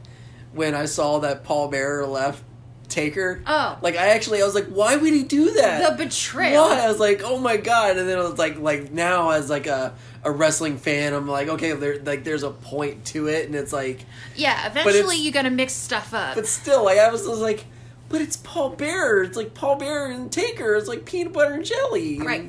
when 0.52 0.74
i 0.74 0.84
saw 0.84 1.18
that 1.18 1.42
paul 1.42 1.68
bearer 1.68 2.06
left 2.06 2.42
Taker. 2.90 3.42
Oh. 3.46 3.78
like 3.82 3.96
I 3.96 4.08
actually 4.08 4.42
I 4.42 4.44
was 4.44 4.54
like, 4.54 4.66
why 4.66 4.96
would 4.96 5.12
he 5.12 5.22
do 5.22 5.52
that? 5.54 5.96
The 5.96 6.04
betrayal. 6.04 6.64
Why? 6.64 6.80
I 6.84 6.88
was 6.88 6.98
like, 7.00 7.22
oh 7.24 7.38
my 7.38 7.56
god! 7.56 7.96
And 7.96 8.08
then 8.08 8.18
it 8.18 8.22
was 8.22 8.38
like, 8.38 8.58
like 8.58 8.92
now 8.92 9.30
as 9.30 9.48
like 9.48 9.66
a 9.66 9.94
a 10.24 10.30
wrestling 10.30 10.76
fan, 10.76 11.14
I'm 11.14 11.26
like, 11.28 11.48
okay, 11.48 11.72
there 11.72 11.98
like 12.02 12.24
there's 12.24 12.42
a 12.42 12.50
point 12.50 13.04
to 13.06 13.28
it, 13.28 13.46
and 13.46 13.54
it's 13.54 13.72
like, 13.72 14.04
Yeah, 14.36 14.66
eventually 14.66 15.16
you 15.16 15.32
gotta 15.32 15.50
mix 15.50 15.72
stuff 15.72 16.12
up. 16.12 16.34
but 16.34 16.46
still, 16.46 16.84
like 16.84 16.98
I 16.98 17.10
was, 17.10 17.26
I 17.26 17.30
was 17.30 17.40
like, 17.40 17.64
but 18.10 18.20
it's 18.20 18.36
Paul 18.36 18.70
Bearer. 18.70 19.22
It's 19.22 19.36
like 19.36 19.54
Paul 19.54 19.76
Bearer 19.76 20.10
and 20.10 20.30
Taker. 20.30 20.74
It's 20.74 20.88
like 20.88 21.04
peanut 21.06 21.32
butter 21.32 21.54
and 21.54 21.64
jelly. 21.64 22.16
and, 22.18 22.26
Right. 22.26 22.46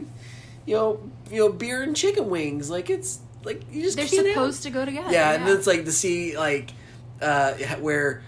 you 0.66 0.76
know, 0.76 1.00
you 1.30 1.38
know, 1.38 1.50
beer 1.50 1.82
and 1.82 1.96
chicken 1.96 2.30
wings. 2.30 2.70
Like 2.70 2.89
it's 2.89 3.20
like 3.46 3.62
you 3.72 3.82
just 3.84 3.96
They're 3.96 4.06
can't 4.08 4.26
have- 4.28 4.34
supposed 4.36 4.64
to 4.64 4.70
go 4.70 4.84
together. 4.86 5.12
yeah, 5.14 5.32
and 5.34 5.48
then 5.48 5.56
it's 5.56 5.68
like 5.68 5.86
to 5.86 5.92
see 5.94 6.38
like 6.38 6.72
uh 7.22 7.54
where 7.80 8.22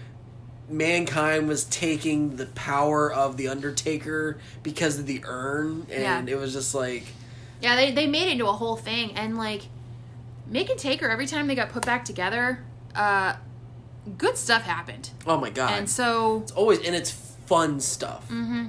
mankind 0.68 1.46
was 1.48 1.64
taking 1.64 2.36
the 2.36 2.46
power 2.46 3.12
of 3.12 3.36
the 3.36 3.48
undertaker 3.48 4.38
because 4.62 4.98
of 4.98 5.06
the 5.06 5.22
urn 5.26 5.86
and 5.90 6.26
Yeah. 6.28 6.34
it 6.34 6.38
was 6.38 6.52
just 6.52 6.74
like 6.74 7.04
Yeah, 7.60 7.76
they, 7.76 7.92
they 7.92 8.06
made 8.06 8.28
it 8.28 8.32
into 8.32 8.46
a 8.46 8.52
whole 8.52 8.76
thing. 8.76 9.12
And, 9.16 9.38
like, 9.38 9.62
Mick 10.50 10.68
and 10.70 10.78
Taker, 10.78 11.08
every 11.08 11.26
time 11.26 11.46
they 11.46 11.54
got 11.54 11.70
put 11.70 11.86
back 11.86 12.04
together, 12.04 12.62
uh, 12.94 13.36
good 14.18 14.36
stuff 14.36 14.62
happened. 14.62 15.10
oh 15.26 15.38
my 15.38 15.48
god 15.50 15.72
And 15.72 15.88
so, 15.88 16.40
it's 16.42 16.52
always 16.52 16.78
and 16.86 16.94
it's 16.94 17.10
fun 17.46 17.80
stuff 17.80 18.26
Mm-hmm. 18.28 18.66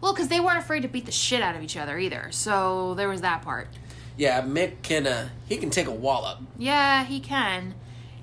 well, 0.00 0.12
because 0.12 0.28
they 0.28 0.40
weren't 0.40 0.58
afraid 0.58 0.82
to 0.82 0.88
beat 0.88 1.06
the 1.06 1.12
shit 1.12 1.42
out 1.42 1.54
of 1.56 1.62
each 1.62 1.76
other 1.76 1.98
either. 1.98 2.28
So 2.30 2.94
there 2.94 3.08
was 3.08 3.20
that 3.22 3.42
part. 3.42 3.68
yeah 4.16 4.40
mick 4.42 4.82
can 4.82 5.06
uh 5.06 5.28
he 5.48 5.56
can 5.56 5.70
take 5.70 5.86
a 5.86 5.90
wallop 5.92 6.38
Yeah, 6.58 7.04
he 7.04 7.20
can. 7.20 7.74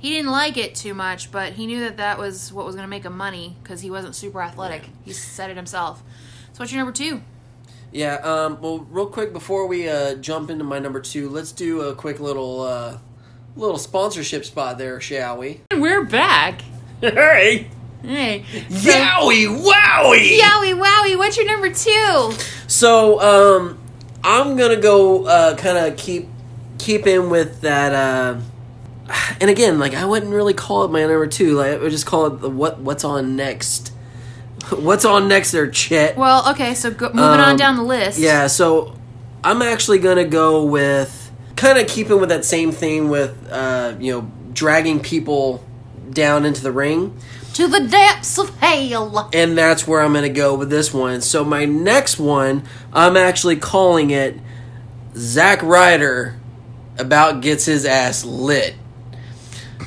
He 0.04 0.10
didn't 0.10 0.32
like 0.32 0.58
it 0.58 0.76
too 0.76 0.94
much, 0.94 1.32
but 1.32 1.54
he 1.54 1.66
knew 1.66 1.80
that 1.80 1.96
that 1.96 2.20
was 2.20 2.52
what 2.52 2.66
was 2.66 2.76
going 2.76 2.84
to 2.84 2.90
make 2.90 3.06
him 3.06 3.16
money 3.16 3.56
because 3.64 3.80
he 3.80 3.90
wasn't 3.90 4.16
super 4.16 4.42
athletic. 4.42 4.84
He 5.06 5.14
said 5.14 5.50
it 5.50 5.56
himself. 5.56 6.04
So 6.52 6.60
what's 6.60 6.74
your 6.74 6.80
number 6.82 6.92
two? 6.92 7.22
yeah 7.96 8.16
um 8.16 8.60
well 8.60 8.80
real 8.90 9.06
quick 9.06 9.32
before 9.32 9.68
we 9.68 9.88
uh 9.88 10.16
jump 10.16 10.50
into 10.50 10.64
my 10.64 10.80
number 10.80 11.00
two 11.00 11.30
let's 11.30 11.52
do 11.52 11.82
a 11.82 11.94
quick 11.94 12.20
little 12.20 12.62
uh 12.62 12.98
little 13.56 13.78
sponsorship 13.78 14.44
spot 14.44 14.80
there 14.80 15.00
shall 15.00 15.38
we 15.38 15.62
We're 15.72 16.04
back. 16.04 16.62
hey 17.02 17.68
Hey. 18.02 18.44
yowie 18.70 19.48
wowie 19.48 20.40
Yowie 20.40 20.76
wowie, 20.76 21.18
what's 21.18 21.38
your 21.38 21.46
number 21.46 21.72
two? 21.72 22.34
So, 22.68 23.22
um, 23.22 23.78
I'm 24.24 24.58
gonna 24.58 24.76
go 24.82 25.26
uh, 25.28 25.56
kind 25.56 25.78
of 25.78 25.96
keep 25.96 26.28
keep 26.80 27.06
in 27.08 27.30
with 27.30 27.62
that. 27.62 27.94
And 29.42 29.50
again, 29.50 29.80
like 29.80 29.94
I 29.94 30.06
wouldn't 30.06 30.32
really 30.34 30.54
call 30.54 30.86
it 30.86 30.92
my 30.92 31.02
number 31.02 31.28
two. 31.28 31.56
Like 31.56 31.74
I 31.74 31.78
would 31.78 31.92
just 31.92 32.06
call 32.06 32.28
it 32.28 32.42
the 32.42 32.50
what 32.50 32.80
what's 32.80 33.04
on 33.04 33.36
next. 33.36 33.92
What's 34.72 35.04
on 35.04 35.28
next 35.28 35.52
there, 35.52 35.70
Chet? 35.70 36.16
Well, 36.16 36.50
okay, 36.52 36.74
so 36.74 36.90
go, 36.90 37.08
moving 37.08 37.20
on 37.22 37.50
Um, 37.52 37.58
down 37.58 37.76
the 37.76 37.84
list. 37.84 38.18
Yeah, 38.18 38.48
so 38.48 38.98
I'm 39.44 39.62
actually 39.62 40.00
gonna 40.00 40.24
go 40.24 40.64
with 40.64 41.32
kind 41.58 41.78
of 41.78 41.88
keeping 41.88 42.20
with 42.22 42.30
that 42.30 42.46
same 42.46 42.72
theme 42.72 43.10
with 43.10 43.36
uh, 43.52 43.96
you 44.00 44.14
know 44.14 44.32
dragging 44.54 45.02
people 45.02 45.62
down 46.10 46.46
into 46.46 46.62
the 46.64 46.72
ring. 46.72 47.18
To 47.56 47.68
the 47.68 47.82
depths 47.82 48.38
of 48.40 48.56
hell. 48.58 49.30
and 49.34 49.58
that's 49.58 49.86
where 49.86 50.02
I'm 50.02 50.14
going 50.14 50.24
to 50.24 50.30
go 50.30 50.56
with 50.56 50.70
this 50.72 50.92
one. 50.94 51.22
So 51.22 51.44
my 51.44 51.66
next 51.66 52.18
one, 52.18 52.64
I'm 52.92 53.16
actually 53.16 53.58
calling 53.58 54.10
it 54.12 54.40
Zack 55.16 55.62
Ryder 55.62 56.40
about 56.98 57.42
gets 57.42 57.66
his 57.66 57.86
ass 57.86 58.24
lit. 58.26 58.74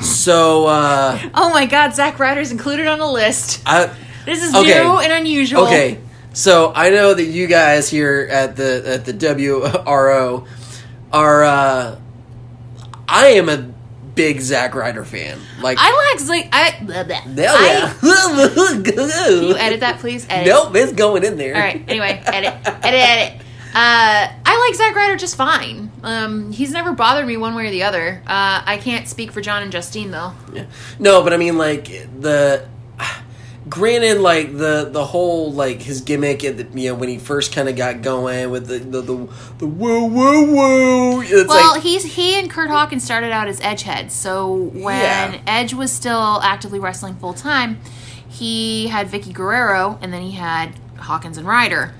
So 0.02 0.66
uh 0.66 1.18
Oh 1.34 1.50
my 1.50 1.66
god, 1.66 1.94
Zack 1.94 2.18
Ryder's 2.18 2.50
included 2.52 2.86
on 2.86 2.98
the 2.98 3.06
list. 3.06 3.62
I 3.66 3.90
This 4.24 4.42
is 4.42 4.54
Okay. 4.54 4.82
new 4.82 4.98
and 4.98 5.12
unusual. 5.12 5.64
okay. 5.66 5.98
So 6.32 6.72
I 6.74 6.90
know 6.90 7.14
that 7.14 7.24
you 7.24 7.46
guys 7.46 7.88
here 7.88 8.28
at 8.30 8.56
the 8.56 8.82
at 8.86 9.04
the 9.04 9.12
WRO 9.14 10.46
are 11.12 11.44
uh 11.44 11.98
I 13.08 13.26
am 13.28 13.48
a 13.48 13.56
big 14.14 14.40
Zack 14.40 14.74
Ryder 14.74 15.04
fan. 15.04 15.38
Like 15.60 15.78
I 15.80 16.10
like 16.12 16.20
Zack. 16.20 16.48
I, 16.52 16.82
blah, 16.84 17.04
blah. 17.04 17.16
hell 17.16 17.54
I- 17.56 18.82
Can 18.84 19.42
you 19.48 19.56
edit 19.56 19.80
that, 19.80 19.98
please? 20.00 20.26
Edit. 20.28 20.46
Nope, 20.48 20.74
it's 20.76 20.92
going 20.92 21.22
in 21.24 21.36
there. 21.36 21.54
All 21.54 21.60
right. 21.60 21.82
Anyway, 21.88 22.20
edit, 22.26 22.54
edit, 22.64 22.84
edit. 22.84 23.40
Uh, 23.74 24.28
I 24.46 24.66
like 24.66 24.74
Zack 24.74 24.94
Ryder 24.96 25.16
just 25.16 25.36
fine. 25.36 25.85
Um, 26.02 26.52
he's 26.52 26.70
never 26.72 26.92
bothered 26.92 27.26
me 27.26 27.36
one 27.36 27.54
way 27.54 27.66
or 27.66 27.70
the 27.70 27.82
other. 27.82 28.22
Uh, 28.26 28.62
I 28.64 28.78
can't 28.82 29.08
speak 29.08 29.32
for 29.32 29.40
John 29.40 29.62
and 29.62 29.72
Justine 29.72 30.10
though. 30.10 30.32
Yeah. 30.52 30.66
No, 30.98 31.22
but 31.22 31.32
I 31.32 31.36
mean, 31.36 31.56
like 31.58 31.86
the. 32.20 32.68
Granted, 33.68 34.20
like 34.20 34.56
the 34.56 34.88
the 34.92 35.04
whole 35.04 35.52
like 35.52 35.82
his 35.82 36.00
gimmick 36.00 36.44
at 36.44 36.56
the 36.56 36.80
you 36.80 36.90
know 36.90 36.94
when 36.94 37.08
he 37.08 37.18
first 37.18 37.52
kind 37.52 37.68
of 37.68 37.74
got 37.74 38.00
going 38.00 38.48
with 38.48 38.68
the 38.68 38.78
the 38.78 39.00
the, 39.00 39.28
the 39.58 39.66
woo 39.66 40.04
woo 40.04 40.52
woo. 40.54 41.20
It's 41.22 41.48
Well, 41.48 41.72
like 41.72 41.82
he's 41.82 42.04
he 42.14 42.38
and 42.38 42.48
Kurt 42.48 42.70
Hawkins 42.70 43.02
started 43.02 43.32
out 43.32 43.48
as 43.48 43.58
Edgeheads. 43.58 44.12
So 44.12 44.54
when 44.54 44.94
Yeah. 45.00 45.40
Edge 45.48 45.74
was 45.74 45.90
still 45.90 46.40
actively 46.44 46.78
wrestling 46.78 47.16
full 47.16 47.34
time, 47.34 47.80
he 48.28 48.86
had 48.86 49.08
Vickie 49.08 49.32
Guerrero, 49.32 49.98
and 50.00 50.12
then 50.12 50.22
he 50.22 50.30
had 50.30 50.78
Hawkins 50.98 51.36
and 51.36 51.44
Ryder 51.44 51.92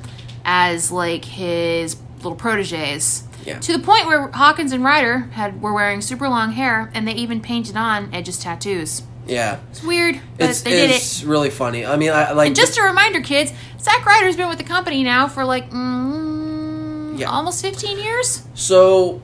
as 0.45 0.93
like 0.93 1.25
his 1.25 1.97
little 2.19 2.37
proteges. 2.37 3.25
Yeah. 3.47 3.59
To 3.61 3.73
the 3.73 3.79
point 3.79 4.07
where 4.07 4.29
Hawkins 4.29 4.73
and 4.73 4.83
Ryder 4.85 5.19
had 5.33 5.63
were 5.63 5.73
wearing 5.73 6.01
super 6.01 6.29
long 6.29 6.53
hair, 6.53 6.91
and 6.95 7.07
they 7.07 7.13
even 7.15 7.41
painted 7.41 7.77
on 7.77 8.13
Edge's 8.13 8.39
tattoos. 8.39 9.03
yeah, 9.27 9.59
It's 9.71 9.83
weird, 9.83 10.21
but 10.37 10.51
it's 10.51 10.63
they 10.63 10.71
did 10.71 10.91
it. 10.91 10.97
it's 10.97 11.23
really 11.25 11.51
funny. 11.51 11.87
I 11.87 11.97
mean, 11.97 12.11
I 12.11 12.33
like 12.33 12.49
And 12.49 12.57
just 12.57 12.77
a 12.79 12.83
reminder, 12.83 13.21
kids, 13.21 13.53
Zack 13.81 14.05
Ryder's 14.05 14.37
been 14.37 14.49
with 14.49 14.59
the 14.59 14.65
company 14.65 15.03
now 15.05 15.29
for 15.29 15.45
like 15.45 15.71
mm, 15.71 17.19
Yeah. 17.19 17.31
almost 17.31 17.63
15 17.63 17.99
years. 17.99 18.43
So, 18.55 19.23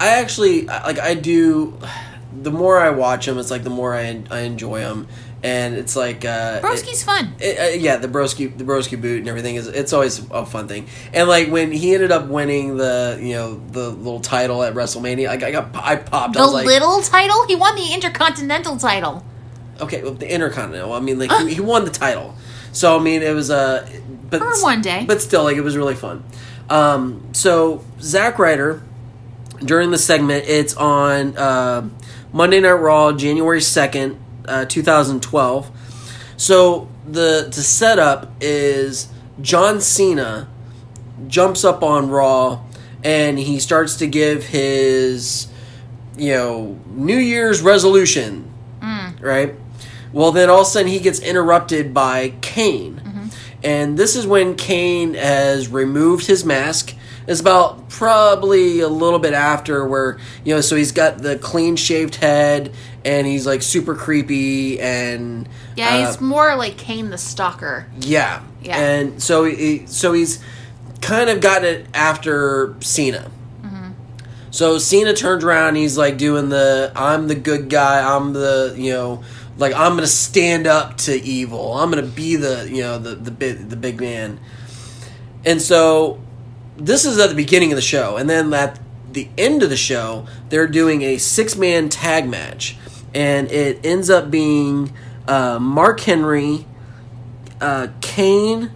I 0.00 0.08
actually 0.20 0.66
like 0.66 0.98
I 0.98 1.14
do. 1.14 1.78
The 2.42 2.50
more 2.50 2.78
I 2.78 2.90
watch 2.90 3.28
him, 3.28 3.38
it's 3.38 3.50
like 3.50 3.62
the 3.64 3.70
more 3.70 3.94
I 3.94 4.22
I 4.30 4.40
enjoy 4.40 4.80
him, 4.80 5.06
and 5.42 5.74
it's 5.74 5.96
like 5.96 6.24
uh, 6.24 6.60
it- 6.62 6.96
fun. 7.02 7.34
It, 7.40 7.58
uh, 7.58 7.76
yeah, 7.78 7.96
the 7.96 8.08
broski, 8.08 8.56
the 8.56 8.64
broski 8.64 9.00
boot, 9.00 9.18
and 9.20 9.28
everything 9.28 9.56
is. 9.56 9.66
It's 9.66 9.92
always 9.92 10.18
a 10.30 10.46
fun 10.46 10.68
thing. 10.68 10.86
And 11.12 11.28
like 11.28 11.48
when 11.50 11.72
he 11.72 11.94
ended 11.94 12.12
up 12.12 12.28
winning 12.28 12.76
the, 12.76 13.18
you 13.20 13.32
know, 13.34 13.54
the 13.70 13.90
little 13.90 14.20
title 14.20 14.62
at 14.62 14.74
WrestleMania, 14.74 15.28
I, 15.28 15.32
I 15.34 15.50
got, 15.50 15.74
I 15.74 15.96
popped. 15.96 16.36
I 16.36 16.40
The 16.40 16.44
was 16.46 16.52
like, 16.54 16.66
little 16.66 17.00
title? 17.02 17.46
He 17.46 17.56
won 17.56 17.74
the 17.76 17.92
Intercontinental 17.92 18.76
title. 18.76 19.24
okay, 19.80 20.02
well, 20.02 20.14
the 20.14 20.32
Intercontinental. 20.32 20.92
I 20.92 21.00
mean, 21.00 21.18
like 21.18 21.32
he, 21.32 21.54
he 21.54 21.60
won 21.60 21.84
the 21.84 21.90
title, 21.90 22.34
so 22.72 22.96
I 22.98 23.02
mean, 23.02 23.22
it 23.22 23.34
was 23.34 23.50
a, 23.50 23.56
uh, 23.56 23.88
but 24.30 24.38
For 24.40 24.62
one 24.62 24.80
day. 24.80 25.04
but 25.06 25.20
still, 25.20 25.42
like 25.44 25.56
it 25.56 25.62
was 25.62 25.76
really 25.76 25.94
fun. 25.96 26.22
Um, 26.70 27.28
so 27.32 27.84
Zack 28.00 28.38
Ryder, 28.38 28.82
during 29.58 29.90
the 29.90 29.98
segment, 29.98 30.44
it's 30.46 30.74
on 30.76 31.36
uh, 31.36 31.88
Monday 32.32 32.60
Night 32.60 32.70
Raw, 32.72 33.12
January 33.12 33.60
second, 33.60 34.21
uh, 34.46 34.64
two 34.64 34.82
thousand 34.82 35.22
twelve. 35.22 35.70
So 36.36 36.88
the 37.06 37.46
the 37.46 37.62
setup 37.62 38.32
is 38.40 39.08
John 39.40 39.80
Cena 39.80 40.48
jumps 41.28 41.64
up 41.64 41.82
on 41.82 42.10
Raw 42.10 42.60
and 43.04 43.38
he 43.38 43.58
starts 43.60 43.96
to 43.96 44.06
give 44.06 44.46
his 44.46 45.48
you 46.16 46.32
know 46.32 46.78
New 46.90 47.16
Year's 47.18 47.62
resolution, 47.62 48.50
right? 49.20 49.54
Well, 50.12 50.30
then 50.32 50.50
all 50.50 50.60
of 50.60 50.66
a 50.66 50.70
sudden 50.70 50.88
he 50.88 50.98
gets 50.98 51.20
interrupted 51.20 51.94
by 51.94 52.34
Kane, 52.42 53.00
and 53.62 53.96
this 53.98 54.14
is 54.16 54.26
when 54.26 54.56
Kane 54.56 55.14
has 55.14 55.68
removed 55.68 56.26
his 56.26 56.44
mask. 56.44 56.94
It's 57.26 57.40
about 57.40 57.88
probably 57.88 58.80
a 58.80 58.88
little 58.88 59.18
bit 59.18 59.32
after 59.32 59.86
where 59.86 60.18
you 60.44 60.54
know, 60.54 60.60
so 60.60 60.76
he's 60.76 60.92
got 60.92 61.18
the 61.18 61.38
clean 61.38 61.76
shaved 61.76 62.16
head 62.16 62.72
and 63.04 63.26
he's 63.26 63.46
like 63.46 63.62
super 63.62 63.94
creepy 63.94 64.80
and 64.80 65.48
Yeah, 65.76 65.88
uh, 65.88 66.06
he's 66.06 66.20
more 66.20 66.54
like 66.56 66.76
Kane 66.78 67.10
the 67.10 67.18
Stalker. 67.18 67.86
yeah. 68.00 68.42
Yeah. 68.62 68.78
And 68.78 69.20
so 69.20 69.44
he, 69.44 69.86
so 69.86 70.12
he's 70.12 70.40
kind 71.00 71.28
of 71.30 71.40
got 71.40 71.64
it 71.64 71.86
after 71.94 72.76
Cena. 72.80 73.30
So 74.52 74.76
Cena 74.78 75.14
turns 75.14 75.44
around 75.44 75.68
and 75.68 75.76
he's 75.78 75.96
like 75.96 76.18
doing 76.18 76.50
the 76.50 76.92
I'm 76.94 77.26
the 77.26 77.34
good 77.34 77.70
guy, 77.70 78.14
I'm 78.16 78.34
the, 78.34 78.74
you 78.76 78.92
know, 78.92 79.24
like 79.56 79.72
I'm 79.72 79.92
going 79.92 80.02
to 80.02 80.06
stand 80.06 80.66
up 80.66 80.98
to 80.98 81.14
evil. 81.14 81.72
I'm 81.72 81.90
going 81.90 82.04
to 82.04 82.10
be 82.10 82.36
the, 82.36 82.68
you 82.70 82.82
know, 82.82 82.98
the 82.98 83.14
the 83.14 83.30
big 83.30 83.70
the 83.70 83.76
big 83.76 83.98
man. 83.98 84.38
And 85.46 85.60
so 85.60 86.20
this 86.76 87.04
is 87.04 87.18
at 87.18 87.28
the 87.28 87.34
beginning 87.34 87.72
of 87.72 87.76
the 87.76 87.82
show 87.82 88.16
and 88.16 88.28
then 88.28 88.52
at 88.54 88.78
the 89.12 89.28
end 89.36 89.62
of 89.62 89.70
the 89.70 89.76
show 89.76 90.26
they're 90.48 90.66
doing 90.66 91.02
a 91.02 91.18
six-man 91.18 91.88
tag 91.88 92.28
match 92.28 92.76
and 93.14 93.50
it 93.52 93.84
ends 93.84 94.08
up 94.08 94.30
being 94.30 94.92
uh, 95.28 95.58
Mark 95.58 96.00
Henry 96.00 96.66
uh, 97.60 97.88
Kane 98.00 98.70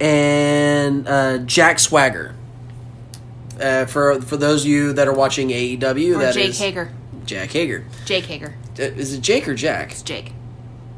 and 0.00 1.06
uh, 1.06 1.38
Jack 1.38 1.78
Swagger. 1.78 2.34
Uh, 3.60 3.84
for 3.86 4.20
for 4.22 4.36
those 4.36 4.62
of 4.64 4.68
you 4.68 4.92
that 4.94 5.06
are 5.06 5.12
watching 5.14 5.50
AEW, 5.50 6.16
Or 6.16 6.18
that 6.18 6.34
Jake 6.34 6.48
is 6.48 6.58
Hager. 6.58 6.90
Jack 7.24 7.50
Hager. 7.50 7.84
Jake 8.04 8.24
Hager. 8.24 8.54
Uh, 8.78 8.82
Is 8.82 9.12
it 9.14 9.20
Jake 9.20 9.46
or 9.46 9.54
Jack? 9.54 9.92
It's 9.92 10.02
Jake. 10.02 10.32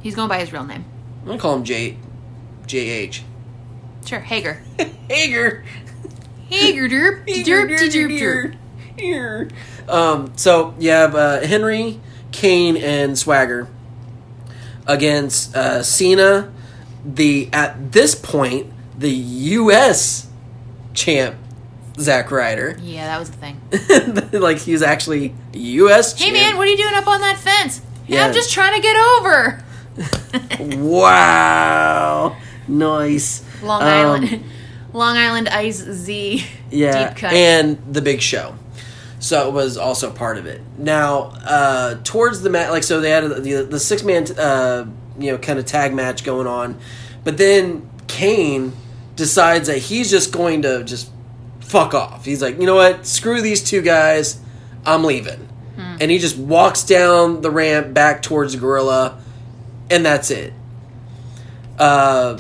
He's 0.01 0.15
going 0.15 0.29
by 0.29 0.39
his 0.39 0.53
real 0.53 0.65
name. 0.65 0.85
I'm 1.21 1.27
gonna 1.27 1.39
call 1.39 1.57
him 1.57 1.65
J, 1.65 1.99
JH. 2.67 3.21
Sure, 4.07 4.21
Hager. 4.21 4.63
Hager. 5.11 5.65
Hager 6.49 6.89
derp 6.89 7.27
derp 7.27 7.79
derp 7.79 8.57
derp. 8.99 9.53
Um, 9.89 10.33
so 10.37 10.75
you 10.79 10.91
have 10.91 11.15
uh, 11.15 11.41
Henry, 11.41 12.01
Kane, 12.33 12.77
and 12.77 13.19
Swagger 13.19 13.69
against 14.87 15.55
uh, 15.57 15.83
Cena, 15.83 16.53
the 17.05 17.49
at 17.53 17.93
this 17.93 18.15
point 18.15 18.73
the 18.99 19.11
U.S. 19.11 20.29
champ 20.95 21.37
Zack 21.99 22.31
Ryder. 22.31 22.79
Yeah, 22.81 23.07
that 23.07 23.19
was 23.19 23.31
the 23.31 23.37
thing. 23.37 24.31
like 24.41 24.59
he 24.59 24.73
was 24.73 24.83
actually 24.83 25.35
U.S. 25.53 26.19
Hey 26.19 26.27
champ. 26.27 26.35
man, 26.37 26.57
what 26.57 26.67
are 26.69 26.71
you 26.71 26.77
doing 26.77 26.95
up 26.95 27.07
on 27.07 27.21
that 27.21 27.37
fence? 27.39 27.79
Hey, 28.05 28.15
Yeah. 28.15 28.27
I'm 28.27 28.33
just 28.33 28.53
trying 28.53 28.75
to 28.75 28.81
get 28.81 28.97
over. 28.97 29.63
Wow, 30.87 32.37
nice. 32.69 33.43
Long 33.63 33.83
Um, 33.83 33.89
Island, 33.89 34.45
Long 34.97 35.17
Island 35.17 35.49
Ice 35.49 35.77
Z. 35.77 36.45
Yeah, 36.71 37.09
deep 37.11 37.19
cut. 37.19 37.33
and 37.33 37.79
the 37.93 38.03
Big 38.03 38.21
Show. 38.21 38.57
So 39.19 39.49
it 39.49 39.53
was 39.53 39.77
also 39.77 40.11
part 40.11 40.37
of 40.39 40.47
it. 40.47 40.61
Now, 40.79 41.33
uh, 41.45 41.95
towards 42.05 42.43
the 42.43 42.51
match, 42.51 42.71
like 42.71 42.83
so, 42.83 43.01
they 43.01 43.11
had 43.11 43.25
the 43.25 43.67
the 43.69 43.79
six 43.81 44.03
man, 44.03 44.27
uh, 44.39 44.87
you 45.19 45.33
know, 45.33 45.39
kind 45.39 45.59
of 45.59 45.65
tag 45.67 45.95
match 45.95 46.25
going 46.25 46.47
on, 46.47 46.79
but 47.25 47.37
then 47.39 47.89
Kane 48.09 48.73
decides 49.17 49.69
that 49.69 49.79
he's 49.79 50.11
just 50.11 50.33
going 50.33 50.63
to 50.63 50.85
just 50.85 51.11
fuck 51.61 51.95
off. 51.95 52.25
He's 52.25 52.43
like, 52.43 52.59
you 52.61 52.67
know 52.67 52.75
what? 52.75 53.07
Screw 53.07 53.41
these 53.41 53.63
two 53.63 53.81
guys. 53.83 54.39
I'm 54.85 55.03
leaving, 55.05 55.49
Hmm. 55.77 55.97
and 56.01 56.11
he 56.11 56.19
just 56.19 56.37
walks 56.37 56.85
down 56.85 57.41
the 57.41 57.51
ramp 57.51 57.93
back 57.95 58.23
towards 58.23 58.55
Gorilla, 58.57 59.19
and 59.91 60.05
that's 60.07 60.31
it. 60.31 60.53
Uh, 61.79 62.39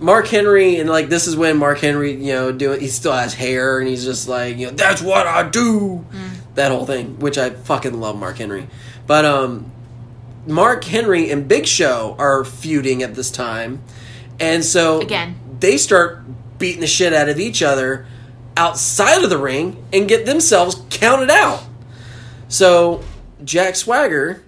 Mark 0.00 0.26
Henry 0.28 0.78
and 0.78 0.88
like 0.88 1.08
this 1.08 1.26
is 1.26 1.36
when 1.36 1.56
Mark 1.56 1.78
Henry, 1.78 2.12
you 2.12 2.32
know, 2.32 2.52
doing 2.52 2.80
he 2.80 2.88
still 2.88 3.12
has 3.12 3.34
hair 3.34 3.78
and 3.78 3.88
he's 3.88 4.04
just 4.04 4.28
like, 4.28 4.56
you 4.56 4.66
know, 4.66 4.72
that's 4.72 5.00
what 5.02 5.26
I 5.26 5.48
do. 5.48 6.04
That 6.54 6.70
whole 6.70 6.86
thing, 6.86 7.18
which 7.18 7.38
I 7.38 7.50
fucking 7.50 7.98
love 8.00 8.16
Mark 8.16 8.38
Henry. 8.38 8.68
But 9.06 9.24
um 9.24 9.70
Mark 10.46 10.84
Henry 10.84 11.30
and 11.30 11.48
Big 11.48 11.66
Show 11.66 12.16
are 12.18 12.44
feuding 12.44 13.02
at 13.02 13.14
this 13.14 13.30
time. 13.30 13.82
And 14.38 14.64
so 14.64 15.00
Again. 15.00 15.36
they 15.60 15.78
start 15.78 16.22
beating 16.58 16.80
the 16.80 16.86
shit 16.86 17.12
out 17.12 17.28
of 17.28 17.40
each 17.40 17.62
other 17.62 18.06
outside 18.56 19.24
of 19.24 19.30
the 19.30 19.38
ring 19.38 19.84
and 19.92 20.08
get 20.08 20.26
themselves 20.26 20.80
counted 20.90 21.30
out. 21.30 21.62
So 22.48 23.02
Jack 23.42 23.76
Swagger 23.76 24.42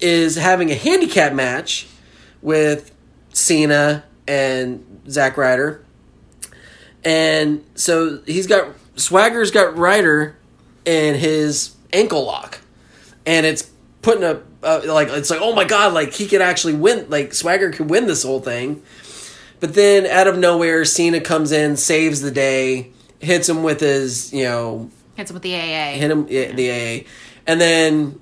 is 0.00 0.36
having 0.36 0.70
a 0.70 0.74
handicap 0.74 1.32
match 1.32 1.86
with 2.40 2.94
Cena 3.32 4.04
and 4.26 5.02
Zack 5.08 5.36
Ryder. 5.36 5.84
And 7.04 7.64
so 7.74 8.20
he's 8.26 8.46
got 8.46 8.74
Swagger's 8.96 9.50
got 9.50 9.76
Ryder 9.76 10.36
in 10.84 11.14
his 11.16 11.74
ankle 11.92 12.24
lock. 12.24 12.60
And 13.26 13.46
it's 13.46 13.70
putting 14.02 14.24
a 14.24 14.42
uh, 14.62 14.82
like 14.86 15.08
it's 15.08 15.30
like 15.30 15.40
oh 15.42 15.54
my 15.54 15.64
god 15.64 15.92
like 15.92 16.12
he 16.12 16.26
could 16.26 16.40
actually 16.40 16.74
win 16.74 17.08
like 17.10 17.34
Swagger 17.34 17.70
could 17.70 17.90
win 17.90 18.06
this 18.06 18.22
whole 18.22 18.40
thing. 18.40 18.82
But 19.60 19.74
then 19.74 20.06
out 20.06 20.26
of 20.26 20.38
nowhere 20.38 20.84
Cena 20.84 21.20
comes 21.20 21.52
in, 21.52 21.76
saves 21.76 22.20
the 22.20 22.32
day, 22.32 22.90
hits 23.20 23.48
him 23.48 23.62
with 23.62 23.78
his, 23.78 24.32
you 24.32 24.42
know, 24.42 24.90
Hits 25.14 25.30
him 25.30 25.34
with 25.34 25.44
the 25.44 25.54
AA. 25.54 25.92
hit 25.92 26.10
him 26.10 26.26
yeah, 26.28 26.50
the 26.50 26.70
AA, 26.70 27.08
and 27.46 27.60
then 27.60 28.20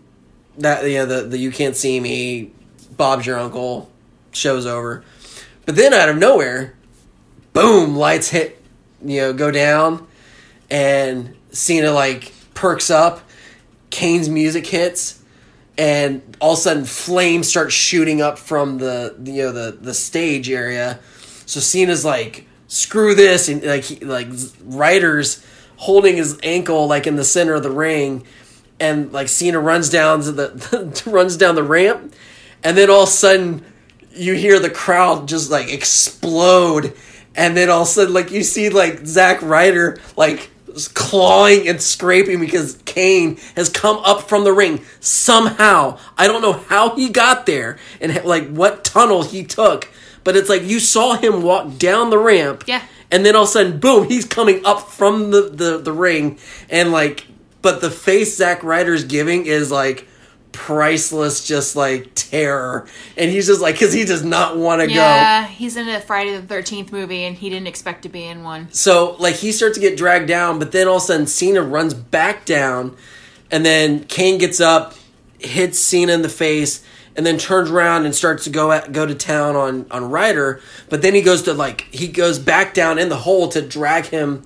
that 0.58 0.84
you 0.84 0.98
know 0.98 1.06
the 1.06 1.22
the 1.28 1.38
you 1.38 1.50
can't 1.50 1.76
see 1.76 1.98
me, 1.98 2.52
Bob's 2.94 3.24
your 3.26 3.38
uncle, 3.38 3.90
show's 4.32 4.66
over, 4.66 5.02
but 5.66 5.76
then 5.76 5.92
out 5.92 6.08
of 6.08 6.16
nowhere, 6.16 6.74
boom, 7.52 7.96
lights 7.96 8.28
hit, 8.28 8.62
you 9.04 9.20
know, 9.20 9.32
go 9.32 9.50
down, 9.50 10.06
and 10.70 11.36
Cena 11.50 11.92
like 11.92 12.32
perks 12.54 12.90
up, 12.90 13.20
Kane's 13.90 14.28
music 14.28 14.66
hits, 14.66 15.22
and 15.78 16.36
all 16.40 16.52
of 16.52 16.58
a 16.58 16.60
sudden 16.60 16.84
flames 16.84 17.48
start 17.48 17.72
shooting 17.72 18.20
up 18.20 18.38
from 18.38 18.78
the 18.78 19.16
you 19.24 19.42
know 19.44 19.52
the 19.52 19.78
the 19.80 19.94
stage 19.94 20.50
area, 20.50 20.98
so 21.46 21.60
Cena's 21.60 22.04
like 22.04 22.46
screw 22.70 23.16
this 23.16 23.48
and 23.48 23.64
like 23.64 23.82
he, 23.82 24.04
like 24.04 24.28
Ryder's 24.62 25.44
holding 25.76 26.16
his 26.16 26.38
ankle 26.42 26.86
like 26.86 27.06
in 27.06 27.16
the 27.16 27.24
center 27.24 27.54
of 27.54 27.64
the 27.64 27.70
ring 27.70 28.24
and 28.78 29.12
like 29.12 29.28
Cena 29.28 29.58
runs 29.58 29.90
down 29.90 30.22
to 30.22 30.30
the 30.30 31.02
runs 31.06 31.36
down 31.36 31.56
the 31.56 31.64
ramp 31.64 32.14
and 32.62 32.76
then 32.76 32.88
all 32.88 33.02
of 33.02 33.08
a 33.08 33.12
sudden 33.12 33.64
you 34.12 34.34
hear 34.34 34.58
the 34.58 34.70
crowd 34.70 35.28
just 35.28 35.50
like 35.50 35.72
explode 35.72 36.96
and 37.34 37.56
then 37.56 37.70
all 37.70 37.82
of 37.82 37.88
a 37.88 37.90
sudden 37.90 38.14
like 38.14 38.30
you 38.30 38.42
see 38.42 38.68
like 38.68 39.06
Zack 39.06 39.40
Ryder 39.42 39.98
like 40.16 40.50
clawing 40.94 41.68
and 41.68 41.80
scraping 41.80 42.40
because 42.40 42.78
Kane 42.84 43.38
has 43.56 43.68
come 43.68 43.98
up 43.98 44.28
from 44.28 44.44
the 44.44 44.52
ring 44.52 44.84
somehow. 45.00 45.98
I 46.16 46.26
don't 46.26 46.42
know 46.42 46.52
how 46.52 46.94
he 46.96 47.08
got 47.08 47.46
there 47.46 47.78
and 48.00 48.24
like 48.24 48.48
what 48.48 48.84
tunnel 48.84 49.22
he 49.22 49.44
took, 49.44 49.88
but 50.24 50.36
it's 50.36 50.48
like 50.48 50.62
you 50.62 50.80
saw 50.80 51.14
him 51.14 51.42
walk 51.42 51.78
down 51.78 52.10
the 52.10 52.18
ramp. 52.18 52.64
Yeah. 52.66 52.84
And 53.10 53.26
then 53.26 53.34
all 53.34 53.42
of 53.42 53.48
a 53.48 53.52
sudden, 53.52 53.80
boom, 53.80 54.08
he's 54.08 54.24
coming 54.24 54.64
up 54.64 54.88
from 54.88 55.32
the, 55.32 55.42
the, 55.42 55.78
the 55.78 55.92
ring 55.92 56.38
and 56.68 56.92
like 56.92 57.26
but 57.62 57.80
the 57.80 57.90
face 57.90 58.36
Zack 58.36 58.62
Ryder's 58.62 59.04
giving 59.04 59.46
is 59.46 59.70
like 59.70 60.06
priceless, 60.52 61.46
just 61.46 61.76
like 61.76 62.10
terror. 62.14 62.86
And 63.16 63.30
he's 63.30 63.46
just 63.46 63.60
like, 63.60 63.74
because 63.74 63.92
he 63.92 64.04
does 64.04 64.24
not 64.24 64.56
want 64.56 64.80
to 64.80 64.86
go. 64.86 64.94
Yeah, 64.94 65.46
he's 65.46 65.76
in 65.76 65.88
a 65.88 66.00
Friday 66.00 66.36
the 66.36 66.46
Thirteenth 66.46 66.92
movie, 66.92 67.24
and 67.24 67.36
he 67.36 67.50
didn't 67.50 67.66
expect 67.66 68.02
to 68.02 68.08
be 68.08 68.24
in 68.24 68.42
one. 68.42 68.72
So 68.72 69.16
like 69.18 69.36
he 69.36 69.52
starts 69.52 69.76
to 69.76 69.80
get 69.80 69.96
dragged 69.96 70.28
down, 70.28 70.58
but 70.58 70.72
then 70.72 70.88
all 70.88 70.96
of 70.96 71.02
a 71.02 71.06
sudden 71.06 71.26
Cena 71.26 71.62
runs 71.62 71.94
back 71.94 72.44
down, 72.44 72.96
and 73.50 73.64
then 73.64 74.04
Kane 74.04 74.38
gets 74.38 74.60
up, 74.60 74.94
hits 75.38 75.78
Cena 75.78 76.12
in 76.12 76.22
the 76.22 76.28
face, 76.28 76.84
and 77.16 77.26
then 77.26 77.38
turns 77.38 77.70
around 77.70 78.04
and 78.04 78.14
starts 78.14 78.44
to 78.44 78.50
go 78.50 78.72
at, 78.72 78.92
go 78.92 79.06
to 79.06 79.14
town 79.14 79.56
on 79.56 79.86
on 79.90 80.10
Ryder. 80.10 80.60
But 80.88 81.02
then 81.02 81.14
he 81.14 81.22
goes 81.22 81.42
to 81.42 81.54
like 81.54 81.82
he 81.90 82.08
goes 82.08 82.38
back 82.38 82.74
down 82.74 82.98
in 82.98 83.08
the 83.08 83.16
hole 83.16 83.48
to 83.48 83.62
drag 83.62 84.06
him. 84.06 84.44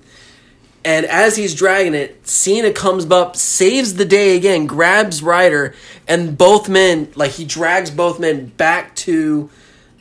And 0.85 1.07
as 1.07 1.35
he's 1.35 1.55
dragging 1.55 1.95
it, 1.95 2.27
Cena 2.27 2.71
comes 2.71 3.09
up, 3.09 3.35
saves 3.35 3.95
the 3.95 4.05
day 4.05 4.37
again, 4.37 4.67
grabs 4.67 5.23
Ryder, 5.23 5.73
and 6.07 6.37
both 6.37 6.69
men 6.69 7.11
like 7.15 7.31
he 7.31 7.43
drags 7.43 7.89
both 7.89 8.19
men 8.19 8.45
back 8.45 8.95
to 8.97 9.49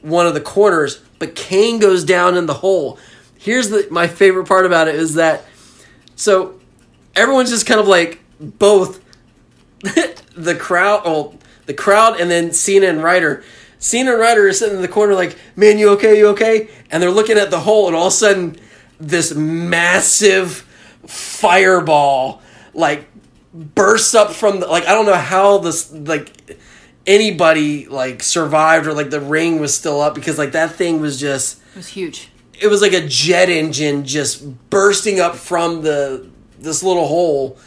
one 0.02 0.26
of 0.26 0.34
the 0.34 0.42
corners, 0.42 1.02
but 1.18 1.34
Kane 1.34 1.78
goes 1.78 2.04
down 2.04 2.36
in 2.36 2.44
the 2.44 2.52
hole. 2.52 2.98
Here's 3.38 3.70
the 3.70 3.88
my 3.90 4.06
favorite 4.06 4.46
part 4.46 4.66
about 4.66 4.86
it 4.86 4.94
is 4.96 5.14
that 5.14 5.44
so 6.16 6.60
everyone's 7.16 7.48
just 7.48 7.64
kind 7.64 7.80
of 7.80 7.88
like 7.88 8.20
both 8.38 9.02
the 9.80 10.54
crowd, 10.54 11.02
oh, 11.06 11.38
the 11.64 11.74
crowd, 11.74 12.20
and 12.20 12.30
then 12.30 12.52
Cena 12.52 12.88
and 12.88 13.02
Ryder. 13.02 13.42
Cena 13.78 14.12
and 14.12 14.20
Ryder 14.20 14.48
are 14.48 14.52
sitting 14.52 14.76
in 14.76 14.82
the 14.82 14.88
corner 14.88 15.14
like, 15.14 15.38
"Man, 15.56 15.78
you 15.78 15.90
okay? 15.92 16.18
You 16.18 16.28
okay?" 16.28 16.68
And 16.90 17.02
they're 17.02 17.10
looking 17.10 17.38
at 17.38 17.50
the 17.50 17.60
hole, 17.60 17.86
and 17.86 17.96
all 17.96 18.08
of 18.08 18.12
a 18.12 18.16
sudden, 18.16 18.56
this 19.00 19.34
massive 19.34 20.63
fireball 21.06 22.42
like 22.72 23.06
bursts 23.52 24.14
up 24.14 24.32
from 24.32 24.60
the 24.60 24.66
like 24.66 24.84
I 24.86 24.92
don't 24.94 25.06
know 25.06 25.14
how 25.14 25.58
this 25.58 25.92
like 25.92 26.58
anybody 27.06 27.86
like 27.86 28.22
survived 28.22 28.86
or 28.86 28.94
like 28.94 29.10
the 29.10 29.20
ring 29.20 29.60
was 29.60 29.76
still 29.76 30.00
up 30.00 30.14
because 30.14 30.38
like 30.38 30.52
that 30.52 30.72
thing 30.72 31.00
was 31.00 31.20
just 31.20 31.60
It 31.74 31.76
was 31.76 31.88
huge. 31.88 32.30
it 32.60 32.66
was 32.68 32.80
like 32.82 32.92
a 32.92 33.06
jet 33.06 33.48
engine 33.48 34.04
just 34.04 34.70
bursting 34.70 35.20
up 35.20 35.36
from 35.36 35.82
the 35.82 36.28
this 36.58 36.82
little 36.82 37.06
hole. 37.06 37.58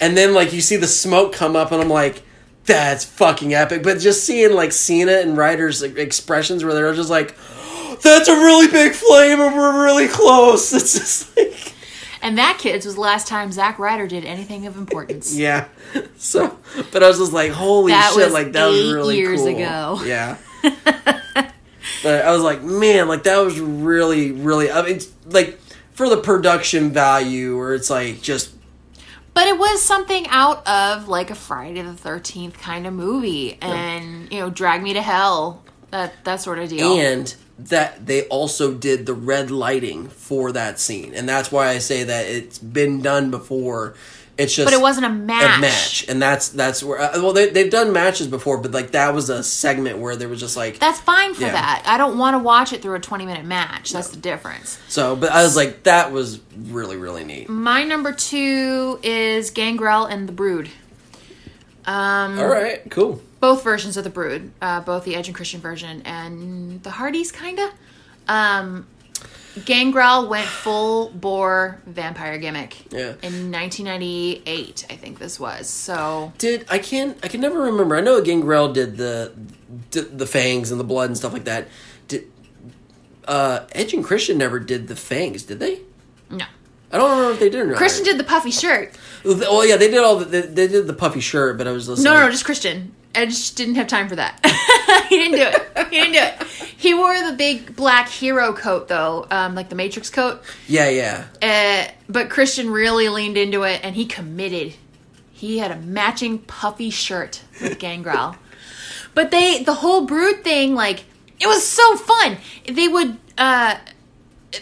And 0.00 0.16
then 0.16 0.34
like 0.34 0.52
you 0.52 0.60
see 0.60 0.76
the 0.76 0.86
smoke 0.86 1.32
come 1.32 1.56
up 1.56 1.72
and 1.72 1.80
i'm 1.80 1.88
like 1.88 2.22
that's 2.64 3.04
fucking 3.04 3.54
epic. 3.54 3.82
But 3.82 3.98
just 3.98 4.24
seeing 4.24 4.52
like 4.54 4.70
cena 4.70 5.14
and 5.14 5.36
ryder's 5.36 5.82
like, 5.82 5.96
expressions 5.98 6.62
where 6.62 6.72
they're 6.74 6.94
just 6.94 7.10
like 7.10 7.34
that's 8.02 8.28
a 8.28 8.34
really 8.34 8.68
big 8.68 8.92
flame 8.92 9.40
and 9.40 9.54
we're 9.56 9.82
really 9.84 10.06
close. 10.08 10.72
It's 10.74 10.92
just 10.92 11.36
like 11.36 11.71
And 12.22 12.38
that, 12.38 12.58
kids, 12.58 12.86
was 12.86 12.94
the 12.94 13.00
last 13.00 13.26
time 13.26 13.50
Zack 13.52 13.78
Ryder 13.78 14.06
did 14.06 14.24
anything 14.24 14.66
of 14.66 14.76
importance. 14.76 15.34
yeah 15.36 15.66
so 16.16 16.56
but 16.92 17.02
i 17.02 17.08
was 17.08 17.18
just 17.18 17.32
like 17.32 17.50
holy 17.50 17.92
That 17.92 18.12
shit 18.14 18.30
like 18.32 18.52
that 18.52 18.66
was 18.66 18.92
really 18.92 19.16
years 19.18 19.40
cool. 19.40 19.48
ago. 19.48 20.00
yeah 20.04 20.36
but 22.02 22.24
i 22.24 22.30
was 22.32 22.42
like 22.42 22.62
man 22.62 23.08
like 23.08 23.24
that 23.24 23.38
was 23.38 23.58
really 23.60 24.32
really 24.32 24.70
i 24.70 24.82
mean 24.82 25.00
like 25.26 25.58
for 25.92 26.08
the 26.08 26.16
production 26.16 26.90
value 26.92 27.56
where 27.58 27.74
it's 27.74 27.90
like 27.90 28.22
just 28.22 28.54
But 29.34 29.46
it 29.48 29.58
was 29.58 29.82
something 29.82 30.26
out 30.28 30.66
of 30.66 31.08
like 31.08 31.30
a 31.30 31.34
Friday 31.34 31.82
the 31.82 31.94
Thirteenth 31.94 32.58
kind 32.58 32.86
of 32.86 32.92
movie, 32.94 33.58
and 33.62 34.30
you 34.32 34.40
know, 34.40 34.48
Drag 34.50 34.82
Me 34.82 34.92
to 34.94 35.02
Hell, 35.02 35.62
that 35.90 36.12
that 36.24 36.40
sort 36.40 36.58
of 36.58 36.68
deal. 36.68 36.98
and 36.98 37.34
that 37.68 38.06
they 38.06 38.22
also 38.28 38.72
did 38.74 39.06
the 39.06 39.14
red 39.14 39.50
lighting 39.50 40.08
for 40.08 40.52
that 40.52 40.78
scene 40.80 41.12
and 41.14 41.28
that's 41.28 41.50
why 41.52 41.68
i 41.68 41.78
say 41.78 42.04
that 42.04 42.26
it's 42.26 42.58
been 42.58 43.00
done 43.02 43.30
before 43.30 43.94
It's 44.38 44.54
just 44.56 44.66
but 44.66 44.72
it 44.72 44.80
wasn't 44.80 45.04
a 45.06 45.10
match. 45.10 45.58
a 45.58 45.60
match, 45.60 46.08
and 46.08 46.20
that's 46.20 46.48
that's 46.48 46.82
where. 46.82 46.98
Uh, 46.98 47.20
well, 47.22 47.34
they 47.34 47.50
they've 47.50 47.70
done 47.70 47.92
matches 47.92 48.26
before, 48.28 48.56
but 48.62 48.70
like 48.72 48.92
that 48.92 49.12
was 49.14 49.28
a 49.28 49.42
segment 49.44 49.98
where 49.98 50.16
there 50.16 50.26
was 50.28 50.40
just 50.40 50.56
like 50.56 50.78
That's 50.78 50.98
fine 51.00 51.34
for 51.34 51.42
Yeah. 51.42 51.52
that. 51.52 51.82
I 51.84 51.98
don't 51.98 52.16
want 52.16 52.34
to 52.34 52.38
watch 52.38 52.72
it 52.72 52.80
through 52.80 52.94
a 52.94 52.98
20 52.98 53.26
minute 53.26 53.44
match. 53.44 53.92
That's 53.92 54.08
the 54.08 54.16
difference. 54.16 54.78
so. 54.88 55.14
But 55.16 55.32
I 55.32 55.42
was 55.42 55.54
like, 55.54 55.82
that 55.82 56.12
was 56.12 56.40
really 56.56 56.96
really 56.96 57.24
neat. 57.24 57.50
My 57.50 57.84
number 57.84 58.10
two 58.14 58.98
is 59.02 59.50
Gangrel 59.50 60.06
and 60.06 60.26
the 60.26 60.32
Brood. 60.32 60.70
Um, 61.84 62.38
All 62.38 62.46
right, 62.48 62.80
cool. 62.90 63.20
Both 63.42 63.64
versions 63.64 63.96
of 63.96 64.04
the 64.04 64.10
Brood, 64.10 64.52
uh, 64.62 64.80
both 64.80 65.04
the 65.04 65.16
Edge 65.16 65.26
and 65.26 65.34
Christian 65.34 65.60
version 65.60 66.00
and 66.04 66.80
the 66.84 66.92
Hardys, 66.92 67.32
kinda. 67.32 67.72
Um, 68.28 68.86
Gangrel 69.64 70.28
went 70.28 70.46
full 70.46 71.10
bore 71.10 71.80
vampire 71.84 72.38
gimmick. 72.38 72.76
Yeah. 72.92 73.14
In 73.20 73.50
1998, 73.50 74.86
I 74.88 74.94
think 74.94 75.18
this 75.18 75.40
was. 75.40 75.68
So 75.68 76.32
Did 76.38 76.66
I 76.70 76.78
can't 76.78 77.18
I 77.24 77.28
can 77.28 77.40
never 77.40 77.60
remember. 77.62 77.96
I 77.96 78.00
know 78.00 78.22
Gangrel 78.22 78.72
did 78.72 78.96
the 78.96 79.32
did 79.90 80.20
the 80.20 80.26
fangs 80.26 80.70
and 80.70 80.78
the 80.78 80.84
blood 80.84 81.10
and 81.10 81.18
stuff 81.18 81.32
like 81.32 81.44
that. 81.44 81.66
Did 82.06 82.30
uh 83.26 83.66
Edge 83.72 83.92
and 83.92 84.04
Christian 84.04 84.38
never 84.38 84.60
did 84.60 84.86
the 84.86 84.96
fangs? 84.96 85.42
Did 85.42 85.58
they? 85.58 85.80
no, 86.30 86.46
I 86.92 86.96
don't 86.96 87.10
remember 87.10 87.32
if 87.32 87.40
they 87.40 87.50
did 87.50 87.60
or 87.60 87.66
not. 87.66 87.76
Christian 87.76 88.04
did 88.04 88.18
the 88.18 88.24
puffy 88.24 88.52
shirt. 88.52 88.96
Oh 89.24 89.64
yeah, 89.64 89.76
they 89.76 89.90
did 89.90 89.98
all 89.98 90.16
the, 90.16 90.26
they, 90.26 90.40
they 90.42 90.68
did 90.68 90.86
the 90.86 90.94
puffy 90.94 91.20
shirt, 91.20 91.58
but 91.58 91.66
I 91.66 91.72
was 91.72 91.88
listening. 91.88 92.04
No, 92.04 92.20
no, 92.20 92.30
just 92.30 92.44
Christian. 92.44 92.94
Edge 93.14 93.54
didn't 93.54 93.74
have 93.74 93.86
time 93.86 94.08
for 94.08 94.16
that. 94.16 94.38
he 95.08 95.16
didn't 95.16 95.38
do 95.38 95.58
it. 95.58 95.88
He 95.90 96.00
didn't 96.00 96.12
do 96.12 96.18
it. 96.18 96.48
He 96.76 96.94
wore 96.94 97.14
the 97.22 97.36
big 97.36 97.76
black 97.76 98.08
hero 98.08 98.52
coat 98.52 98.88
though, 98.88 99.26
um, 99.30 99.54
like 99.54 99.68
the 99.68 99.74
Matrix 99.74 100.10
coat. 100.10 100.42
yeah, 100.66 100.88
yeah. 100.88 101.26
Uh, 101.40 101.90
but 102.08 102.30
Christian 102.30 102.70
really 102.70 103.08
leaned 103.08 103.36
into 103.36 103.62
it 103.62 103.80
and 103.84 103.94
he 103.94 104.06
committed. 104.06 104.74
He 105.32 105.58
had 105.58 105.70
a 105.70 105.76
matching 105.76 106.38
puffy 106.38 106.90
shirt 106.90 107.42
with 107.60 107.78
Gangrel. 107.78 108.36
but 109.14 109.30
they, 109.30 109.62
the 109.62 109.74
whole 109.74 110.06
brood 110.06 110.44
thing, 110.44 110.74
like, 110.74 111.04
it 111.40 111.46
was 111.46 111.66
so 111.66 111.96
fun. 111.96 112.38
They 112.68 112.88
would, 112.88 113.18
uh, 113.36 113.76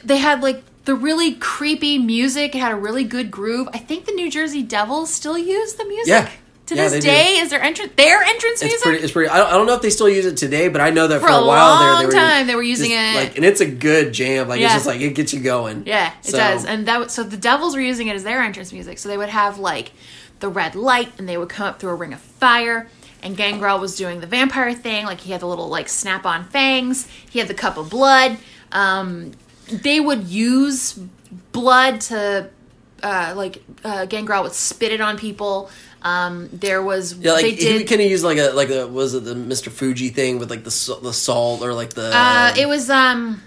they 0.03 0.17
had 0.17 0.43
like 0.43 0.63
the 0.85 0.95
really 0.95 1.35
creepy 1.35 1.99
music. 1.99 2.55
It 2.55 2.59
had 2.59 2.73
a 2.73 2.77
really 2.77 3.05
good 3.05 3.31
groove. 3.31 3.69
I 3.73 3.79
think 3.79 4.07
the 4.07 4.13
New 4.13 4.31
Jersey 4.31 4.63
Devils 4.63 5.13
still 5.13 5.39
use 5.39 5.75
the 5.75 5.85
music. 5.85 6.09
Yeah. 6.09 6.31
To 6.71 6.77
Yeah, 6.77 6.83
this 6.85 6.93
they 6.93 7.01
do. 7.01 7.07
day, 7.07 7.27
is 7.39 7.51
their 7.51 7.61
entrance 7.61 7.93
their 7.97 8.23
entrance 8.23 8.63
It's 8.63 8.71
music? 8.71 8.83
pretty. 8.83 8.99
It's 9.03 9.13
pretty. 9.13 9.29
I 9.29 9.39
don't, 9.39 9.47
I 9.49 9.51
don't 9.53 9.67
know 9.67 9.75
if 9.75 9.83
they 9.83 9.91
still 9.91 10.09
use 10.09 10.25
it 10.25 10.37
today, 10.37 10.69
but 10.69 10.81
I 10.81 10.91
know 10.91 11.09
that 11.09 11.21
for, 11.21 11.27
For 11.27 11.33
a 11.33 11.37
a 11.39 11.47
while 11.47 11.79
there, 11.81 11.99
they 11.99 12.07
were 12.07 12.13
time 12.13 12.47
they 12.47 12.55
were 12.55 12.63
using 12.63 12.91
just, 12.91 13.17
it. 13.17 13.21
Like, 13.25 13.37
and 13.37 13.45
it's 13.45 13.61
a 13.61 13.67
good 13.67 14.13
jam. 14.13 14.47
Like 14.49 14.61
Yeah. 14.61 14.67
it's 14.67 14.75
just 14.77 14.87
like 14.87 15.01
it 15.01 15.15
gets 15.17 15.33
you 15.35 15.41
going. 15.41 15.83
Yeah, 15.85 16.13
it 16.23 16.27
So- 16.31 16.39
does. 16.39 16.65
And 16.65 16.87
that 16.87 17.11
so 17.11 17.25
the 17.25 17.37
Devils 17.37 17.75
were 17.75 17.81
using 17.83 18.07
it 18.07 18.15
as 18.15 18.23
their 18.23 18.41
entrance 18.41 18.73
music. 18.73 18.99
So 18.99 19.09
they 19.09 19.17
would 19.19 19.31
have 19.31 19.59
like 19.59 19.91
the 20.39 20.49
red 20.49 20.77
light 20.77 21.13
and 21.19 21.29
they 21.29 21.37
would 21.37 21.49
come 21.49 21.67
up 21.67 21.81
through 21.81 21.91
a 21.91 21.95
ring 21.97 22.13
of 22.13 22.21
fire. 22.21 22.89
And 23.23 23.37
Gangrel 23.37 23.81
was 23.81 23.97
doing 23.97 24.21
the 24.21 24.27
vampire 24.29 24.73
thing, 24.73 25.07
like 25.07 25.21
he 25.21 25.33
had 25.33 25.41
the 25.41 25.47
little 25.47 25.69
like 25.69 25.89
snap 25.89 26.25
on 26.25 26.45
fangs. 26.45 27.09
He 27.29 27.41
had 27.41 27.49
the 27.49 27.55
cup 27.55 27.77
of 27.79 27.91
blood. 27.91 28.39
Um, 28.73 29.33
they 29.71 29.99
would 29.99 30.25
use 30.29 30.99
blood 31.53 32.01
to 32.03 32.49
uh, 33.03 33.33
like 33.37 33.63
uh, 33.85 34.05
Gangrel 34.07 34.43
would 34.45 34.53
spit 34.53 34.93
it 34.93 35.01
on 35.01 35.19
people. 35.19 35.71
Um, 36.03 36.49
there 36.53 36.83
was 36.83 37.15
Yeah, 37.15 37.33
like 37.33 37.43
they 37.45 37.51
he 37.51 37.57
did. 37.79 37.89
kind 37.89 38.01
of 38.01 38.11
use 38.11 38.25
like 38.25 38.39
a 38.39 38.51
like 38.53 38.71
a 38.71 38.87
was 38.87 39.15
it 39.15 39.25
the 39.25 39.35
Mr. 39.35 39.71
Fuji 39.71 40.09
thing 40.11 40.39
with 40.39 40.51
like 40.51 40.65
the 40.65 40.99
the 41.03 41.13
salt 41.13 41.63
or 41.63 41.75
like 41.75 41.91
the 41.95 42.11
uh, 42.15 42.55
it 42.57 42.67
was 42.67 42.89
um 42.91 43.43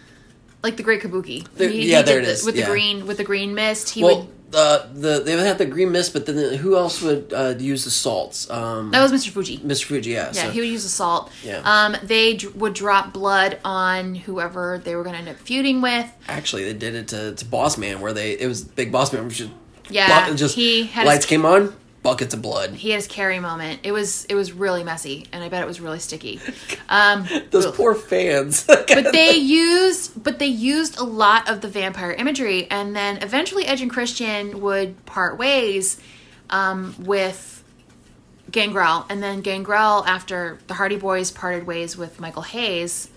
like 0.61 0.77
the 0.77 0.83
Great 0.83 1.01
Kabuki. 1.01 1.47
There- 1.55 1.69
He- 1.69 1.89
yeah, 1.91 1.99
he 1.99 2.03
there 2.03 2.19
did 2.19 2.23
it 2.23 2.25
the- 2.27 2.31
is, 2.33 2.45
with 2.45 2.55
yeah. 2.55 2.65
the 2.65 2.71
green 2.71 3.07
with 3.07 3.17
the 3.17 3.23
green 3.23 3.53
mist. 3.55 3.89
He 3.89 4.03
would 4.03 4.27
uh, 4.55 4.85
the 4.93 5.19
they 5.25 5.35
would 5.35 5.45
have 5.47 5.57
the 5.57 5.65
green 5.65 5.91
mist, 5.91 6.13
but 6.13 6.27
then 6.27 6.35
the, 6.35 6.55
who 6.57 6.77
else 6.77 7.01
would 7.01 7.33
uh, 7.33 7.55
use 7.57 7.85
the 7.85 7.89
salts? 7.89 8.47
Um, 8.51 8.91
that 8.91 9.01
was 9.01 9.11
Mr. 9.11 9.31
Fuji. 9.31 9.57
Mr. 9.57 9.85
Fuji, 9.85 10.11
yeah. 10.11 10.25
Yeah, 10.31 10.43
so- 10.43 10.51
he 10.51 10.59
would 10.59 10.69
use 10.69 10.83
the 10.83 10.89
salt. 10.89 11.31
Yeah. 11.43 11.61
Um, 11.65 11.97
they 12.03 12.35
d- 12.35 12.47
would 12.49 12.75
drop 12.75 13.13
blood 13.13 13.57
on 13.65 14.13
whoever 14.13 14.79
they 14.83 14.95
were 14.95 15.01
going 15.01 15.13
to 15.15 15.19
end 15.19 15.29
up 15.29 15.37
feuding 15.37 15.81
with. 15.81 16.05
actually 16.27 16.65
they 16.65 16.73
did 16.73 16.93
it 16.93 17.07
to, 17.07 17.33
to 17.33 17.45
Boss 17.45 17.79
Man 17.79 17.99
where 17.99 18.13
they 18.13 18.33
it 18.33 18.45
was 18.47 18.63
Big 18.63 18.91
Boss 18.91 19.11
Man 19.11 19.23
was 19.25 19.35
just 19.39 19.49
Yeah, 19.89 20.31
just 20.35 20.53
he 20.55 20.83
had 20.83 21.07
lights 21.07 21.25
his- 21.25 21.29
came 21.31 21.45
on, 21.47 21.75
buckets 22.03 22.33
of 22.33 22.41
blood. 22.41 22.71
He 22.71 22.89
had 22.91 22.97
his 22.97 23.07
Carrie 23.07 23.39
moment. 23.39 23.79
It 23.83 23.91
was 23.91 24.25
it 24.25 24.35
was 24.35 24.51
really 24.51 24.83
messy, 24.83 25.25
and 25.31 25.43
I 25.43 25.49
bet 25.49 25.63
it 25.63 25.67
was 25.67 25.81
really 25.81 25.99
sticky. 25.99 26.39
Um, 26.89 27.27
Those 27.49 27.67
ugh. 27.67 27.75
poor 27.75 27.95
fans. 27.95 28.65
but 28.67 29.11
they 29.13 29.31
used 29.31 30.21
but 30.21 30.37
they 30.37 30.45
used 30.47 30.99
a 30.99 31.03
lot 31.03 31.49
of 31.49 31.61
the 31.61 31.67
vampire 31.67 32.11
imagery, 32.11 32.69
and 32.69 32.95
then 32.95 33.23
eventually 33.23 33.65
Edge 33.65 33.81
and 33.81 33.89
Christian 33.89 34.61
would 34.61 35.03
part 35.07 35.39
ways 35.39 35.99
um, 36.51 36.93
with 36.99 37.63
Gangrel, 38.51 39.05
and 39.09 39.23
then 39.23 39.41
Gangrel, 39.41 40.05
after 40.05 40.59
the 40.67 40.75
Hardy 40.75 40.97
Boys 40.97 41.31
parted 41.31 41.65
ways 41.65 41.97
with 41.97 42.19
Michael 42.19 42.43
Hayes, 42.43 43.09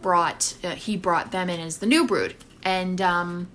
brought 0.00 0.54
uh, 0.62 0.70
he 0.76 0.96
brought 0.96 1.32
them 1.32 1.50
in 1.50 1.58
as 1.58 1.78
the 1.78 1.86
new 1.86 2.06
brood, 2.06 2.34
and 2.62 3.00
um, 3.00 3.48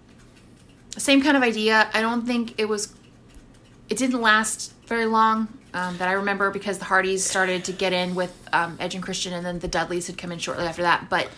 same 0.98 1.22
kind 1.22 1.38
of 1.38 1.44
idea. 1.44 1.90
I 1.94 2.02
don't 2.02 2.26
think 2.26 2.60
it 2.60 2.66
was. 2.66 2.94
It 3.92 3.98
didn't 3.98 4.22
last 4.22 4.72
very 4.88 5.06
long. 5.06 5.50
Um, 5.74 5.98
that 6.00 6.08
I 6.10 6.14
remember 6.14 6.50
because 6.52 6.80
the 6.80 6.86
Hardys 6.86 7.24
started 7.24 7.64
to 7.66 7.72
get 7.72 7.94
in 7.94 8.14
with 8.16 8.34
um, 8.52 8.76
Edge 8.80 8.94
and 8.96 9.02
Christian, 9.04 9.32
and 9.34 9.46
then 9.46 9.60
the 9.60 9.68
Dudleys 9.70 10.08
had 10.08 10.18
come 10.18 10.32
in 10.34 10.40
shortly 10.40 10.66
after 10.66 10.82
that. 10.82 11.10
But 11.10 11.30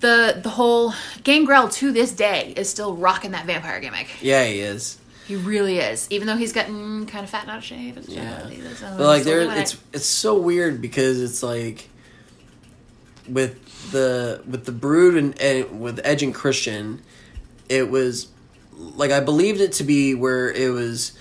the 0.00 0.38
the 0.42 0.48
whole 0.50 0.92
Gangrel 1.24 1.68
to 1.70 1.90
this 1.92 2.12
day 2.12 2.52
is 2.56 2.68
still 2.68 2.94
rocking 2.96 3.32
that 3.32 3.46
vampire 3.46 3.80
gimmick. 3.80 4.08
yeah, 4.20 4.44
he 4.44 4.60
is. 4.60 4.98
He 5.26 5.34
really 5.36 5.78
is, 5.78 6.06
even 6.10 6.26
though 6.28 6.36
he's 6.36 6.52
gotten 6.52 7.06
kind 7.06 7.24
of 7.24 7.30
fat 7.30 7.42
and 7.42 7.50
out 7.52 7.58
of 7.58 7.64
shape. 7.64 7.96
And 7.96 8.08
Yeah. 8.08 8.38
stuff. 8.38 8.50
He 8.50 8.60
does- 8.60 8.80
But 8.80 9.00
like 9.00 9.22
there 9.24 9.40
it's 9.58 9.74
it. 9.74 9.80
it's 9.92 10.06
so 10.06 10.36
weird 10.38 10.80
because 10.80 11.20
it's 11.20 11.42
like 11.42 11.88
with 13.28 13.90
the 13.92 14.42
with 14.48 14.64
the 14.66 14.72
brood 14.72 15.16
and, 15.16 15.40
and 15.40 15.80
with 15.80 16.00
Edge 16.04 16.22
and 16.22 16.34
Christian, 16.34 17.02
it 17.68 17.90
was 17.90 18.28
like 18.76 19.10
I 19.10 19.18
believed 19.20 19.60
it 19.60 19.72
to 19.74 19.84
be 19.84 20.14
where 20.14 20.50
it 20.50 20.70
was 20.72 21.12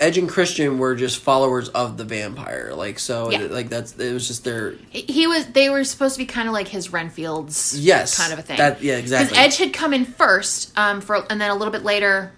Edge 0.00 0.16
and 0.16 0.28
Christian 0.28 0.78
were 0.78 0.94
just 0.94 1.18
followers 1.18 1.68
of 1.70 1.96
the 1.96 2.04
vampire. 2.04 2.72
Like 2.74 2.98
so 3.00 3.30
Yeah. 3.30 3.42
like 3.50 3.68
that's 3.68 3.96
it 3.98 4.12
was 4.12 4.28
just 4.28 4.44
their 4.44 4.74
he 4.90 5.26
was. 5.26 5.46
They 5.46 5.68
were 5.70 5.82
supposed 5.84 6.14
to 6.14 6.18
be 6.18 6.26
kind 6.26 6.46
of 6.48 6.54
like 6.54 6.68
his 6.68 6.88
Renfields, 6.88 7.74
Yes, 7.78 8.16
kind 8.16 8.32
of 8.32 8.38
a 8.38 8.42
thing. 8.42 8.58
that- 8.58 8.82
yeah, 8.82 8.96
exactly. 8.96 9.30
Because 9.34 9.44
Edge 9.44 9.56
had 9.58 9.72
come 9.72 9.92
in 9.92 10.04
first, 10.04 10.72
um, 10.78 11.00
for 11.00 11.24
and 11.30 11.40
then 11.40 11.50
a 11.50 11.54
little 11.54 11.72
bit 11.72 11.82
later, 11.84 12.32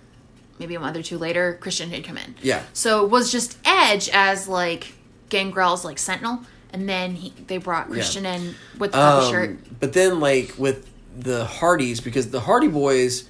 maybe 0.58 0.74
a 0.74 0.80
month 0.80 0.96
or 0.96 1.02
two 1.02 1.18
later, 1.18 1.58
Christian 1.60 1.90
had 1.90 2.02
come 2.04 2.16
in. 2.16 2.34
Yeah. 2.42 2.62
So 2.72 3.04
it 3.04 3.10
was 3.10 3.30
just 3.30 3.58
Edge 3.64 4.08
as 4.12 4.48
like 4.48 4.94
Gangrel's 5.28 5.84
like 5.84 5.98
sentinel, 5.98 6.40
and 6.72 6.88
then 6.88 7.14
he, 7.14 7.34
they 7.46 7.58
brought 7.58 7.90
Christian 7.90 8.24
in 8.24 8.54
with 8.78 8.92
the 8.92 9.00
Um, 9.00 9.30
shirt. 9.30 9.58
But 9.80 9.92
then, 9.92 10.18
like 10.20 10.54
with 10.56 10.86
the 11.18 11.44
Hardys, 11.44 12.00
because 12.00 12.30
the 12.30 12.40
Hardy 12.40 12.68
Boys 12.68 13.24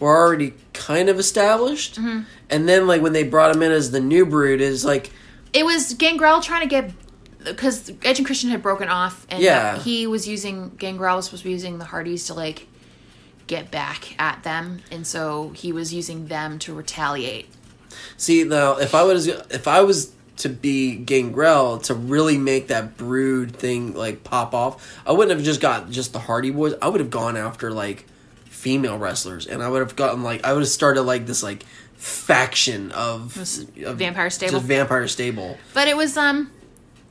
were 0.00 0.16
already 0.16 0.54
kind 0.72 1.08
of 1.08 1.18
established, 1.18 1.96
Mm-hmm. 1.96 2.20
and 2.50 2.68
then 2.68 2.86
like 2.86 3.00
when 3.02 3.12
they 3.12 3.22
brought 3.24 3.54
him 3.54 3.62
in 3.62 3.72
as 3.72 3.90
the 3.90 4.00
new 4.00 4.26
brood, 4.26 4.60
is 4.60 4.84
like 4.84 5.10
It 5.52 5.64
was 5.64 5.94
Gangrel 5.94 6.40
trying 6.40 6.62
to 6.62 6.68
get 6.68 6.90
because 7.44 7.90
Edge 8.02 8.18
and 8.18 8.24
Christian 8.26 8.50
had 8.50 8.62
broken 8.62 8.88
off, 8.88 9.26
and 9.30 9.42
Yeah. 9.42 9.78
he 9.78 10.06
was 10.06 10.26
using 10.26 10.70
Gangrel 10.78 11.16
was 11.16 11.26
supposed 11.26 11.42
to 11.42 11.48
be 11.48 11.52
using 11.52 11.78
the 11.78 11.84
Hardys 11.84 12.26
to 12.26 12.34
like 12.34 12.66
get 13.46 13.70
back 13.70 14.18
at 14.18 14.42
them, 14.42 14.80
and 14.90 15.06
so 15.06 15.50
he 15.54 15.70
was 15.72 15.92
using 15.92 16.26
them 16.28 16.58
to 16.60 16.74
retaliate. 16.74 17.46
see 18.16 18.42
now 18.44 18.76
if 18.78 18.94
I 18.94 19.02
was 19.04 19.26
if 19.28 19.68
I 19.68 19.82
was 19.82 20.12
to 20.38 20.48
be 20.48 20.96
Gangrel 20.96 21.78
to 21.78 21.94
really 21.94 22.36
make 22.38 22.66
that 22.68 22.96
brood 22.96 23.54
thing 23.54 23.94
like 23.94 24.24
pop 24.24 24.52
off, 24.54 24.98
I 25.06 25.12
wouldn't 25.12 25.36
have 25.36 25.44
just 25.44 25.60
got 25.60 25.90
just 25.90 26.12
the 26.12 26.18
Hardy 26.18 26.50
Boys. 26.50 26.74
I 26.82 26.88
would 26.88 27.00
have 27.00 27.10
gone 27.10 27.36
after 27.36 27.70
like 27.70 28.06
female 28.64 28.96
wrestlers, 28.96 29.46
and 29.46 29.62
I 29.62 29.68
would 29.68 29.80
have 29.80 29.94
gotten 29.94 30.22
like 30.22 30.42
I 30.42 30.54
would 30.54 30.62
have 30.62 30.68
started 30.68 31.02
like 31.02 31.26
this 31.26 31.42
like 31.42 31.64
faction 31.96 32.90
of, 32.92 33.36
of 33.36 33.98
Vampire 33.98 34.30
Stable? 34.30 34.52
just 34.54 34.64
vampire 34.64 35.06
stable. 35.06 35.58
But 35.74 35.86
it 35.86 35.98
was 35.98 36.16
um, 36.16 36.50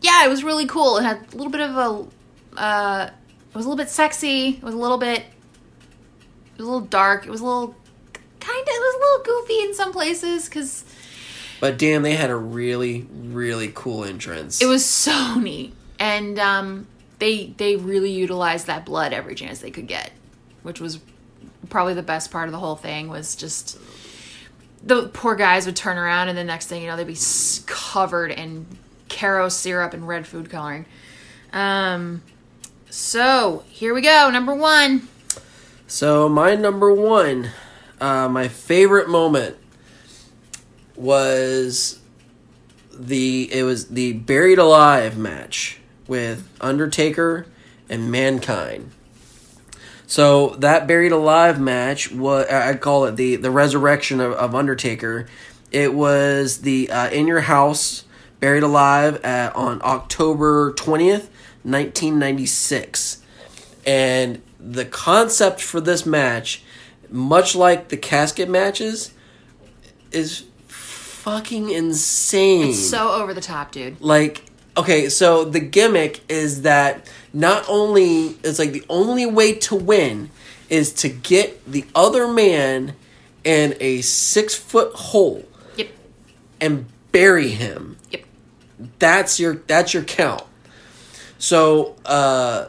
yeah, 0.01 0.25
it 0.25 0.29
was 0.29 0.43
really 0.43 0.65
cool. 0.65 0.97
It 0.97 1.03
had 1.03 1.19
a 1.31 1.35
little 1.35 1.51
bit 1.51 1.61
of 1.61 1.77
a, 1.77 2.59
uh, 2.59 3.09
it 3.51 3.55
was 3.55 3.65
a 3.65 3.69
little 3.69 3.77
bit 3.83 3.89
sexy. 3.91 4.47
It 4.49 4.63
was 4.63 4.73
a 4.73 4.77
little 4.77 4.97
bit, 4.97 5.19
it 5.19 6.57
was 6.57 6.67
a 6.67 6.71
little 6.71 6.87
dark. 6.87 7.27
It 7.27 7.29
was 7.29 7.41
a 7.41 7.45
little, 7.45 7.75
kind 8.39 8.61
of, 8.61 8.67
it 8.67 8.81
was 8.81 8.95
a 8.95 8.99
little 8.99 9.41
goofy 9.41 9.59
in 9.67 9.73
some 9.75 9.91
places 9.93 10.45
because 10.45 10.83
But 11.59 11.77
damn, 11.77 12.01
they 12.01 12.15
had 12.15 12.31
a 12.31 12.35
really, 12.35 13.05
really 13.11 13.71
cool 13.75 14.03
entrance. 14.05 14.59
it 14.59 14.65
was 14.65 14.83
so 14.83 15.35
neat, 15.35 15.75
and 15.99 16.39
um, 16.39 16.87
they 17.19 17.53
they 17.57 17.75
really 17.75 18.11
utilized 18.11 18.65
that 18.65 18.85
blood 18.85 19.13
every 19.13 19.35
chance 19.35 19.59
they 19.59 19.71
could 19.71 19.87
get, 19.87 20.11
which 20.63 20.81
was 20.81 20.99
probably 21.69 21.93
the 21.93 22.03
best 22.03 22.31
part 22.31 22.47
of 22.47 22.51
the 22.51 22.59
whole 22.59 22.75
thing. 22.75 23.09
Was 23.09 23.35
just 23.35 23.77
the 24.83 25.07
poor 25.07 25.35
guys 25.35 25.65
would 25.65 25.75
turn 25.75 25.97
around, 25.97 26.29
and 26.29 26.37
the 26.37 26.43
next 26.43 26.67
thing 26.67 26.81
you 26.81 26.87
know, 26.87 26.97
they'd 26.97 27.07
be 27.07 27.17
covered 27.65 28.31
in 28.31 28.65
Karo 29.09 29.49
syrup 29.49 29.93
and 29.93 30.07
red 30.07 30.27
food 30.27 30.49
coloring. 30.49 30.85
Um, 31.51 32.23
so 32.89 33.63
here 33.69 33.93
we 33.93 34.01
go. 34.01 34.29
Number 34.31 34.53
one. 34.53 35.07
So 35.87 36.27
my 36.27 36.55
number 36.55 36.91
one, 36.91 37.51
uh, 38.01 38.27
my 38.27 38.47
favorite 38.47 39.07
moment 39.07 39.57
was 40.95 41.99
the 42.93 43.51
it 43.51 43.63
was 43.63 43.87
the 43.87 44.13
buried 44.13 44.59
alive 44.59 45.17
match 45.17 45.79
with 46.07 46.47
Undertaker 46.61 47.45
and 47.89 48.11
Mankind. 48.11 48.91
So 50.13 50.49
that 50.59 50.85
buried 50.85 51.11
alive 51.11 51.59
match 51.59 52.11
was 52.11 52.45
I 52.47 52.75
call 52.75 53.05
it 53.05 53.15
the 53.15 53.35
the 53.35 53.49
resurrection 53.49 54.19
of, 54.19 54.33
of 54.33 54.53
Undertaker. 54.53 55.25
It 55.71 55.95
was 55.95 56.61
the 56.61 56.91
uh, 56.91 57.09
in 57.09 57.25
your 57.25 57.41
house 57.41 58.05
buried 58.39 58.61
alive 58.61 59.25
at, 59.25 59.55
on 59.55 59.81
October 59.83 60.71
twentieth, 60.73 61.31
nineteen 61.63 62.19
ninety 62.19 62.45
six, 62.45 63.23
and 63.87 64.39
the 64.59 64.85
concept 64.85 65.59
for 65.63 65.81
this 65.81 66.05
match, 66.05 66.61
much 67.09 67.55
like 67.55 67.87
the 67.87 67.97
casket 67.97 68.47
matches, 68.47 69.15
is 70.11 70.43
fucking 70.67 71.71
insane. 71.71 72.69
It's 72.69 72.87
so 72.87 73.13
over 73.13 73.33
the 73.33 73.41
top, 73.41 73.71
dude. 73.71 73.99
like 73.99 74.43
okay 74.77 75.09
so 75.09 75.43
the 75.43 75.59
gimmick 75.59 76.21
is 76.29 76.63
that 76.63 77.07
not 77.33 77.65
only 77.67 78.37
it's 78.43 78.59
like 78.59 78.71
the 78.71 78.85
only 78.89 79.25
way 79.25 79.53
to 79.53 79.75
win 79.75 80.29
is 80.69 80.93
to 80.93 81.09
get 81.09 81.65
the 81.69 81.83
other 81.95 82.27
man 82.27 82.95
in 83.43 83.75
a 83.79 84.01
six 84.01 84.55
foot 84.55 84.93
hole 84.93 85.43
Yep. 85.75 85.89
and 86.61 86.85
bury 87.11 87.49
him 87.49 87.97
Yep. 88.11 88.23
that's 88.99 89.39
your 89.39 89.55
that's 89.67 89.93
your 89.93 90.03
count 90.03 90.43
so 91.37 91.95
uh 92.05 92.67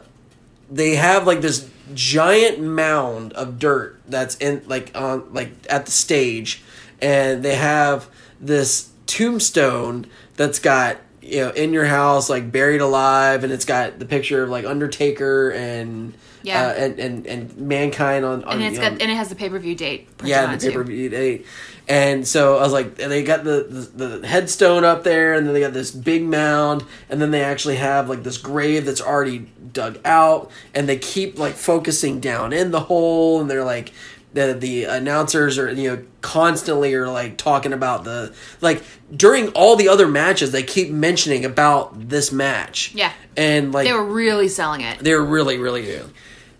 they 0.69 0.95
have 0.95 1.27
like 1.27 1.41
this 1.41 1.69
giant 1.93 2.59
mound 2.59 3.31
of 3.33 3.59
dirt 3.59 3.99
that's 4.07 4.35
in 4.37 4.63
like 4.65 4.91
on 4.95 5.31
like 5.33 5.51
at 5.69 5.85
the 5.85 5.91
stage 5.91 6.63
and 7.01 7.43
they 7.43 7.55
have 7.55 8.09
this 8.41 8.89
tombstone 9.05 10.07
that's 10.35 10.57
got 10.59 10.97
you 11.25 11.41
know 11.41 11.49
in 11.51 11.73
your 11.73 11.85
house 11.85 12.29
like 12.29 12.51
buried 12.51 12.81
alive 12.81 13.43
and 13.43 13.51
it's 13.51 13.65
got 13.65 13.99
the 13.99 14.05
picture 14.05 14.43
of 14.43 14.49
like 14.49 14.65
undertaker 14.65 15.49
and 15.51 16.13
Yeah. 16.43 16.67
uh, 16.67 16.73
and, 16.73 16.99
and 16.99 17.27
and 17.27 17.57
mankind 17.57 18.23
on, 18.25 18.43
on 18.43 18.53
And 18.53 18.63
it's 18.63 18.77
got 18.77 18.93
know, 18.93 18.97
and 19.01 19.11
it 19.11 19.15
has 19.15 19.29
the 19.29 19.35
pay 19.35 19.49
per 19.49 19.59
view 19.59 19.75
date. 19.75 20.07
yeah, 20.23 20.55
the 20.55 20.67
pay 20.69 20.73
per 20.73 20.83
view 20.83 21.09
date. 21.09 21.45
And 21.87 22.27
so 22.27 22.57
I 22.57 22.61
was 22.61 22.73
like, 22.73 22.99
and 22.99 23.11
they 23.11 23.23
got 23.23 23.43
the, 23.43 23.63
the 23.69 24.07
the 24.19 24.27
headstone 24.27 24.83
up 24.83 25.03
there, 25.03 25.33
and 25.35 25.45
then 25.45 25.53
they 25.53 25.59
got 25.59 25.73
this 25.73 25.91
big 25.91 26.23
mound, 26.23 26.83
and 27.11 27.21
then 27.21 27.29
they 27.29 27.43
actually 27.43 27.75
have 27.75 28.09
like 28.09 28.23
this 28.23 28.39
grave 28.39 28.85
that's 28.85 29.01
already 29.01 29.47
dug 29.71 29.99
out, 30.03 30.49
and 30.73 30.89
they 30.89 30.97
keep 30.97 31.37
like 31.37 31.53
focusing 31.53 32.19
down 32.19 32.53
in 32.53 32.71
the 32.71 32.81
hole, 32.81 33.41
and 33.41 33.49
they're 33.49 33.63
like. 33.65 33.91
The, 34.35 34.53
the 34.53 34.83
announcers 34.83 35.57
are 35.57 35.71
you 35.71 35.89
know 35.95 36.03
constantly 36.21 36.93
are 36.93 37.07
like 37.07 37.37
talking 37.37 37.71
about 37.73 38.03
the 38.03 38.35
like 38.61 38.83
during 39.15 39.47
all 39.53 39.75
the 39.77 39.87
other 39.87 40.07
matches 40.07 40.51
they 40.51 40.61
keep 40.63 40.89
mentioning 40.91 41.45
about 41.45 42.09
this 42.09 42.31
match 42.33 42.91
Yeah. 42.93 43.13
and 43.37 43.71
like 43.71 43.87
They 43.87 43.93
were 43.93 44.03
really 44.03 44.49
selling 44.49 44.81
it. 44.81 44.99
they're 44.99 45.23
really, 45.23 45.57
really 45.57 45.83
good. 45.83 46.11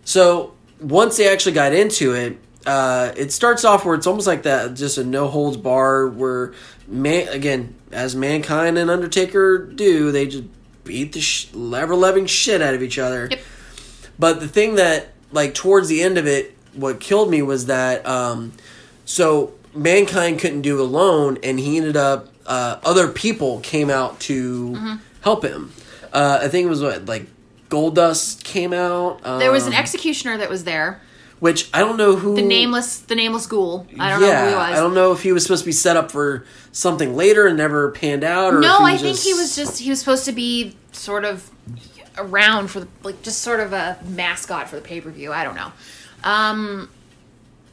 So 0.06 0.54
once 0.80 1.18
they 1.18 1.28
actually 1.28 1.52
got 1.54 1.74
into 1.74 2.14
it, 2.14 2.38
uh, 2.66 3.12
it 3.18 3.32
starts 3.34 3.66
off 3.66 3.84
where 3.86 3.96
it's 3.96 4.08
almost 4.08 4.26
like 4.28 4.44
that, 4.44 4.74
just 4.76 4.98
a 4.98 5.04
no 5.04 5.28
holds 5.28 5.58
bar. 5.58 6.08
Where 6.08 6.54
man, 6.88 7.28
again, 7.28 7.76
as 7.92 8.16
mankind 8.16 8.78
and 8.78 8.90
Undertaker 8.90 9.58
do, 9.58 10.12
they 10.14 10.28
just 10.28 10.46
beat 10.86 11.12
the 11.14 11.20
sh- 11.22 11.48
ever 11.54 11.96
loving 11.96 12.26
shit 12.26 12.62
out 12.62 12.74
of 12.74 12.82
each 12.82 12.98
other. 13.00 13.28
Yep. 13.30 13.40
But 14.18 14.40
the 14.40 14.48
thing 14.48 14.76
that, 14.76 15.10
like, 15.32 15.54
towards 15.54 15.90
the 15.90 16.02
end 16.02 16.18
of 16.18 16.26
it, 16.26 16.56
what 16.76 17.00
killed 17.00 17.30
me 17.30 17.42
was 17.42 17.66
that, 17.68 18.06
um, 18.06 18.52
so 19.06 19.54
mankind 19.74 20.40
couldn't 20.40 20.62
do 20.62 20.78
it 20.80 20.82
alone, 20.82 21.38
and 21.44 21.60
he 21.60 21.78
ended 21.78 21.98
up, 21.98 22.28
uh, 22.46 22.78
other 22.84 23.08
people 23.08 23.60
came 23.62 23.90
out 23.90 24.20
to 24.22 24.72
Mm-hmm. 24.72 24.96
help 25.22 25.44
him. 25.44 25.72
Uh, 26.14 26.40
I 26.44 26.48
think 26.48 26.66
it 26.66 26.70
was 26.70 26.82
what, 26.82 27.06
like, 27.06 27.26
Goldust 27.70 28.44
came 28.44 28.72
out. 28.74 29.20
Um, 29.26 29.40
There 29.40 29.52
was 29.52 29.68
an 29.68 29.74
executioner 29.74 30.38
that 30.38 30.50
was 30.50 30.64
there. 30.64 31.02
which 31.40 31.70
I 31.74 31.80
don't 31.80 31.98
know 31.98 32.16
who 32.16 32.36
The 32.36 32.42
nameless, 32.42 33.00
the 33.00 33.16
nameless 33.16 33.46
ghoul. 33.46 33.86
I 34.00 34.10
don't 34.10 34.22
know 34.22 34.28
who 34.44 34.50
he 34.50 34.56
was. 34.56 34.72
I 34.72 34.76
don't 34.80 34.94
know 34.94 35.12
if 35.12 35.22
he 35.22 35.34
was 35.34 35.44
supposed 35.44 35.64
to 35.64 35.66
be 35.66 35.74
set 35.74 35.98
up 35.98 36.10
for 36.10 36.46
something 36.72 37.16
later 37.16 37.46
and 37.48 37.58
never 37.58 37.92
panned 37.92 38.24
out. 38.24 38.54
Or 38.54 38.62
no, 38.62 38.78
I 38.80 38.94
was 38.94 39.02
think 39.02 39.18
he 39.20 39.34
was 39.34 39.54
just 39.56 39.80
he 39.80 39.90
was 39.90 40.00
supposed 40.00 40.24
to 40.26 40.32
be 40.32 40.76
sort 40.94 41.26
of 41.26 41.52
around 42.18 42.70
for 42.70 42.80
the 42.82 42.88
like 43.04 43.22
just 43.22 43.42
sort 43.42 43.60
of 43.60 43.74
a 43.74 43.98
mascot 44.08 44.70
for 44.70 44.78
the 44.78 44.82
pay 44.82 45.02
per 45.02 45.10
view. 45.12 45.34
I 45.34 45.44
don't 45.44 45.56
know. 45.56 45.74
Um, 46.26 46.90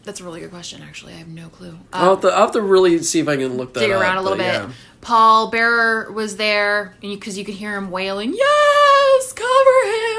that's 0.04 0.20
a 0.20 0.24
really 0.24 0.40
good 0.40 0.50
question. 0.50 0.82
Actually, 0.82 1.14
I 1.14 1.16
have 1.16 1.28
no 1.28 1.48
clue. 1.48 1.78
I'll 1.92 2.02
Um, 2.02 2.08
have, 2.16 2.20
to, 2.22 2.28
I'll 2.28 2.42
have 2.42 2.52
to 2.52 2.62
really 2.62 2.98
see 3.02 3.18
if 3.18 3.28
I 3.28 3.36
can 3.36 3.56
look 3.56 3.74
that 3.74 3.80
dig 3.80 3.90
up, 3.92 4.00
around 4.00 4.18
a 4.18 4.22
little 4.22 4.38
bit. 4.38 4.46
yeah. 4.46 4.70
Paul 5.00 5.50
Bearer 5.50 6.12
was 6.12 6.36
there, 6.36 6.94
and 7.02 7.12
because 7.12 7.36
you, 7.36 7.44
could 7.44 7.54
hear 7.54 7.76
him 7.76 7.90
wailing, 7.90 8.34
"Yes, 8.36 9.32
cover 9.32 9.48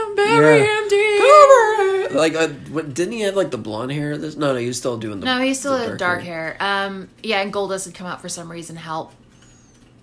him, 0.09 0.15
bury 0.15 0.59
Yeah. 0.59 0.81
him 0.81 0.89
deep." 0.89 1.19
Cover 1.21 2.01
it. 2.03 2.11
Like, 2.15 2.35
uh, 2.35 2.47
what, 2.73 2.93
didn't 2.93 3.13
he 3.13 3.21
have 3.21 3.35
like 3.37 3.51
the 3.51 3.57
blonde 3.57 3.93
hair? 3.93 4.17
This 4.17 4.35
no, 4.35 4.51
no, 4.53 4.59
he 4.59 4.67
was 4.67 4.77
still 4.77 4.97
doing 4.97 5.21
the. 5.21 5.25
No, 5.25 5.39
he 5.39 5.53
still 5.53 5.77
had 5.77 5.97
dark 5.97 6.21
hair. 6.21 6.57
Um, 6.59 7.07
yeah, 7.21 7.39
and 7.41 7.53
Goldust 7.53 7.85
had 7.85 7.93
come 7.95 8.07
out 8.07 8.21
for 8.21 8.27
some 8.27 8.51
reason. 8.51 8.75
Help. 8.75 9.13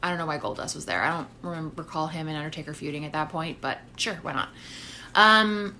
I 0.03 0.09
don't 0.09 0.17
know 0.17 0.25
why 0.27 0.39
Goldust 0.39 0.75
was 0.75 0.87
there. 0.87 1.03
I 1.03 1.11
don't 1.15 1.29
remember 1.43 1.83
recall 1.83 2.07
him 2.07 2.27
and 2.29 2.37
Undertaker 2.39 2.73
feuding 2.73 3.05
at 3.05 3.13
that 3.13 3.29
point, 3.29 3.59
but 3.61 3.79
sure, 3.97 4.19
why 4.23 4.33
not? 4.33 4.49
Um, 5.15 5.75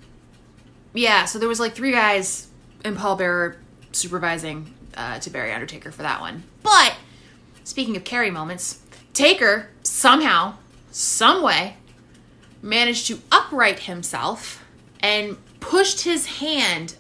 yeah, 0.95 1.25
so 1.25 1.39
there 1.39 1.49
was 1.49 1.61
like 1.61 1.75
three 1.75 1.93
guys 1.93 2.49
and 2.85 2.97
Paul 2.97 3.17
Bearer 3.17 3.57
supervising 3.93 4.75
uh, 4.97 5.19
to 5.21 5.31
bury 5.31 5.53
Undertaker 5.53 5.91
for 5.91 6.03
that 6.03 6.21
one. 6.21 6.43
But 6.63 6.95
speaking 7.65 7.97
of 7.97 8.05
Carrie 8.05 8.31
moments, 8.31 8.81
Taker 9.13 9.69
somehow, 9.83 10.55
some 10.91 11.43
way, 11.43 11.77
managed 12.63 13.07
to 13.09 13.21
upright 13.33 13.81
himself 13.81 14.65
and 15.01 15.37
pushed 15.61 16.03
his 16.03 16.27
hand 16.39 16.97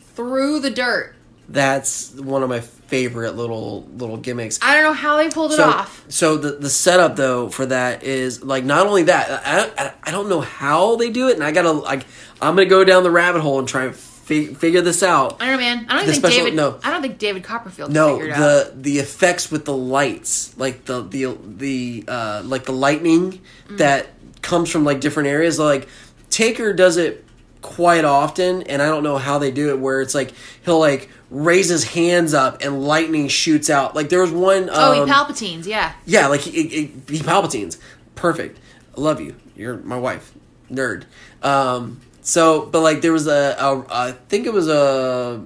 through 0.00 0.60
the 0.60 0.70
dirt 0.70 1.14
That's 1.48 2.12
one 2.14 2.42
of 2.42 2.48
my 2.48 2.60
favorite 2.60 3.36
little 3.36 3.84
little 3.96 4.16
gimmicks. 4.16 4.58
I 4.62 4.74
don't 4.74 4.84
know 4.84 4.92
how 4.92 5.16
they 5.16 5.28
pulled 5.28 5.52
it 5.52 5.56
so, 5.56 5.64
off. 5.64 6.04
so 6.08 6.36
the 6.36 6.52
the 6.52 6.70
setup 6.70 7.16
though 7.16 7.48
for 7.48 7.66
that 7.66 8.02
is 8.04 8.42
like 8.42 8.64
not 8.64 8.86
only 8.86 9.04
that 9.04 9.42
I, 9.46 9.84
I, 9.86 9.94
I 10.04 10.10
don't 10.10 10.28
know 10.28 10.40
how 10.40 10.96
they 10.96 11.10
do 11.10 11.28
it 11.28 11.34
and 11.34 11.44
I 11.44 11.52
gotta 11.52 11.72
like 11.72 12.06
I'm 12.40 12.54
gonna 12.54 12.66
go 12.68 12.84
down 12.84 13.02
the 13.02 13.10
rabbit 13.10 13.40
hole 13.42 13.58
and 13.58 13.66
try 13.68 13.84
and 13.86 13.94
fi- 13.96 14.54
figure 14.54 14.80
this 14.82 15.02
out. 15.02 15.42
I 15.42 15.46
don't 15.46 15.54
know, 15.54 15.58
man. 15.60 15.86
I 15.88 15.96
don't 15.96 16.06
The 16.06 16.12
think 16.12 16.24
special- 16.24 16.44
David. 16.44 16.54
no. 16.56 16.78
I 16.84 16.90
don't 16.90 17.02
think 17.02 17.18
David 17.18 17.44
Copperfield 17.44 17.92
No, 17.92 18.14
figured 18.18 18.30
it 18.30 18.36
out. 18.36 18.40
the 18.40 18.72
the 18.76 18.98
effects 18.98 19.50
with 19.50 19.64
the 19.64 19.76
lights, 19.76 20.56
like 20.56 20.84
the 20.86 21.02
the 21.02 21.36
the 21.44 22.04
uh, 22.08 22.42
like 22.44 22.64
the 22.64 22.72
lightning 22.72 23.40
Mm. 23.68 23.78
that 23.78 24.06
comes 24.42 24.70
from 24.70 24.84
like 24.84 25.00
different 25.00 25.28
areas. 25.28 25.58
Like 25.58 25.88
Taker 26.30 26.72
does 26.72 26.96
it 26.98 27.24
quite 27.62 28.04
often, 28.04 28.62
and 28.64 28.82
I 28.82 28.86
don't 28.86 29.02
know 29.04 29.18
how 29.18 29.38
they 29.38 29.50
do 29.50 29.70
it. 29.70 29.78
Where 29.78 30.00
it's 30.00 30.14
like 30.14 30.32
he'll 30.64 30.78
like 30.80 31.08
raise 31.32 31.68
his 31.68 31.82
hands 31.84 32.34
up 32.34 32.62
and 32.62 32.84
lightning 32.84 33.26
shoots 33.26 33.70
out. 33.70 33.96
Like 33.96 34.10
there 34.10 34.20
was 34.20 34.30
one. 34.30 34.68
Oh, 34.70 35.02
um, 35.02 35.08
he 35.08 35.12
Palpatines. 35.12 35.66
Yeah. 35.66 35.92
yeah, 36.04 36.28
like 36.28 36.40
he, 36.40 36.50
he, 36.50 36.86
he 37.08 37.18
Palpatines. 37.20 37.78
Perfect. 38.14 38.60
I 38.96 39.00
love 39.00 39.20
you. 39.20 39.34
You're 39.56 39.78
my 39.78 39.96
wife. 39.96 40.32
Nerd. 40.70 41.04
Um, 41.42 42.00
so, 42.20 42.66
but 42.66 42.80
like 42.80 43.00
there 43.00 43.12
was 43.12 43.26
a, 43.26 43.56
a, 43.58 43.84
I 43.90 44.12
think 44.12 44.46
it 44.46 44.52
was 44.52 44.68
a, 44.68 45.44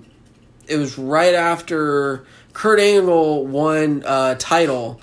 it 0.66 0.76
was 0.76 0.98
right 0.98 1.34
after 1.34 2.26
Kurt 2.52 2.80
Angle 2.80 3.46
won 3.46 4.02
uh, 4.04 4.34
title, 4.38 5.00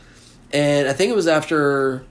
and 0.51 0.87
I 0.87 0.93
think 0.93 1.11
it 1.11 1.15
was 1.15 1.27
after 1.27 2.05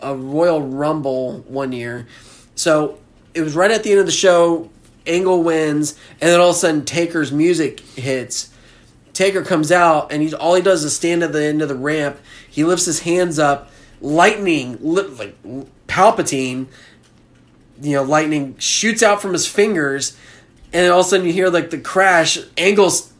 a 0.00 0.14
Royal 0.14 0.62
Rumble 0.62 1.40
one 1.40 1.72
year. 1.72 2.06
So 2.54 2.98
it 3.34 3.42
was 3.42 3.54
right 3.54 3.70
at 3.70 3.82
the 3.82 3.90
end 3.90 4.00
of 4.00 4.06
the 4.06 4.12
show. 4.12 4.70
Angle 5.06 5.42
wins, 5.42 5.98
and 6.20 6.30
then 6.30 6.40
all 6.40 6.50
of 6.50 6.56
a 6.56 6.58
sudden 6.58 6.84
Taker's 6.84 7.32
music 7.32 7.80
hits. 7.80 8.50
Taker 9.12 9.42
comes 9.42 9.70
out 9.70 10.10
and 10.10 10.22
he's 10.22 10.32
all 10.32 10.54
he 10.54 10.62
does 10.62 10.84
is 10.84 10.96
stand 10.96 11.22
at 11.22 11.32
the 11.32 11.44
end 11.44 11.62
of 11.62 11.68
the 11.68 11.74
ramp. 11.74 12.18
He 12.48 12.64
lifts 12.64 12.86
his 12.86 13.00
hands 13.00 13.38
up, 13.38 13.70
lightning, 14.00 14.78
li- 14.80 15.02
like 15.02 15.36
Palpatine, 15.86 16.66
you 17.80 17.92
know, 17.92 18.02
lightning 18.02 18.56
shoots 18.58 19.02
out 19.02 19.20
from 19.20 19.32
his 19.32 19.46
fingers, 19.46 20.16
and 20.72 20.90
all 20.90 21.00
of 21.00 21.06
a 21.06 21.08
sudden 21.08 21.26
you 21.26 21.32
hear 21.32 21.48
like 21.48 21.70
the 21.70 21.78
crash. 21.78 22.38
Angle's 22.56 23.12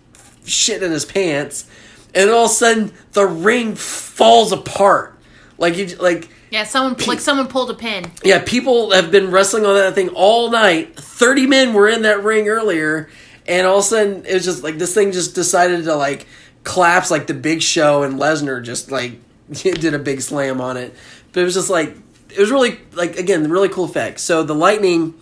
shit 0.45 0.83
in 0.83 0.91
his 0.91 1.05
pants, 1.05 1.69
and 2.15 2.31
all 2.31 2.47
of 2.47 2.51
a 2.51 2.55
sudden 2.55 2.93
the 3.13 3.27
ring 3.27 3.75
falls 3.75 4.53
apart. 4.53 5.19
Like 5.59 5.77
you, 5.77 5.87
like 5.97 6.29
Yeah. 6.53 6.65
Someone 6.65 6.97
like 7.07 7.19
someone 7.21 7.49
pulled 7.49 7.71
a 7.71 7.75
pin. 7.75 8.13
yeah, 8.23 8.43
people 8.45 8.93
have 8.93 9.11
been 9.11 9.31
wrestling 9.31 9.67
on 9.67 9.75
that 9.75 9.95
thing 9.95 10.11
all 10.11 10.51
night. 10.51 10.95
Thirty 10.95 11.47
men 11.47 11.73
were 11.73 11.89
in 11.89 12.03
that 12.03 12.23
ring 12.23 12.49
earlier, 12.49 13.09
and 13.47 13.67
all 13.67 13.79
of 13.79 13.85
a 13.85 13.89
sudden 13.89 14.27
it 14.27 14.35
was 14.35 14.45
just 14.45 14.63
like 14.63 14.79
this 14.79 14.95
thing 14.95 15.13
just 15.13 15.35
decided 15.35 15.85
to 15.85 15.97
like 15.97 16.27
collapse, 16.63 17.11
like 17.11 17.27
the 17.27 17.35
Big 17.35 17.63
Show 17.63 18.03
and 18.03 18.21
Lesnar 18.21 18.63
just 18.63 18.91
like 18.93 19.19
did 19.51 19.95
a 19.95 19.99
big 19.99 20.21
slam 20.21 20.61
on 20.61 20.77
it. 20.77 20.95
But 21.33 21.41
it 21.41 21.45
was 21.45 21.55
just 21.55 21.71
like 21.71 21.97
it 22.29 22.39
was 22.39 22.51
really 22.51 22.79
like 22.93 23.17
again 23.17 23.51
really 23.51 23.69
cool 23.71 23.85
effect. 23.85 24.21
So 24.21 24.43
the 24.43 24.55
lightning 24.55 25.15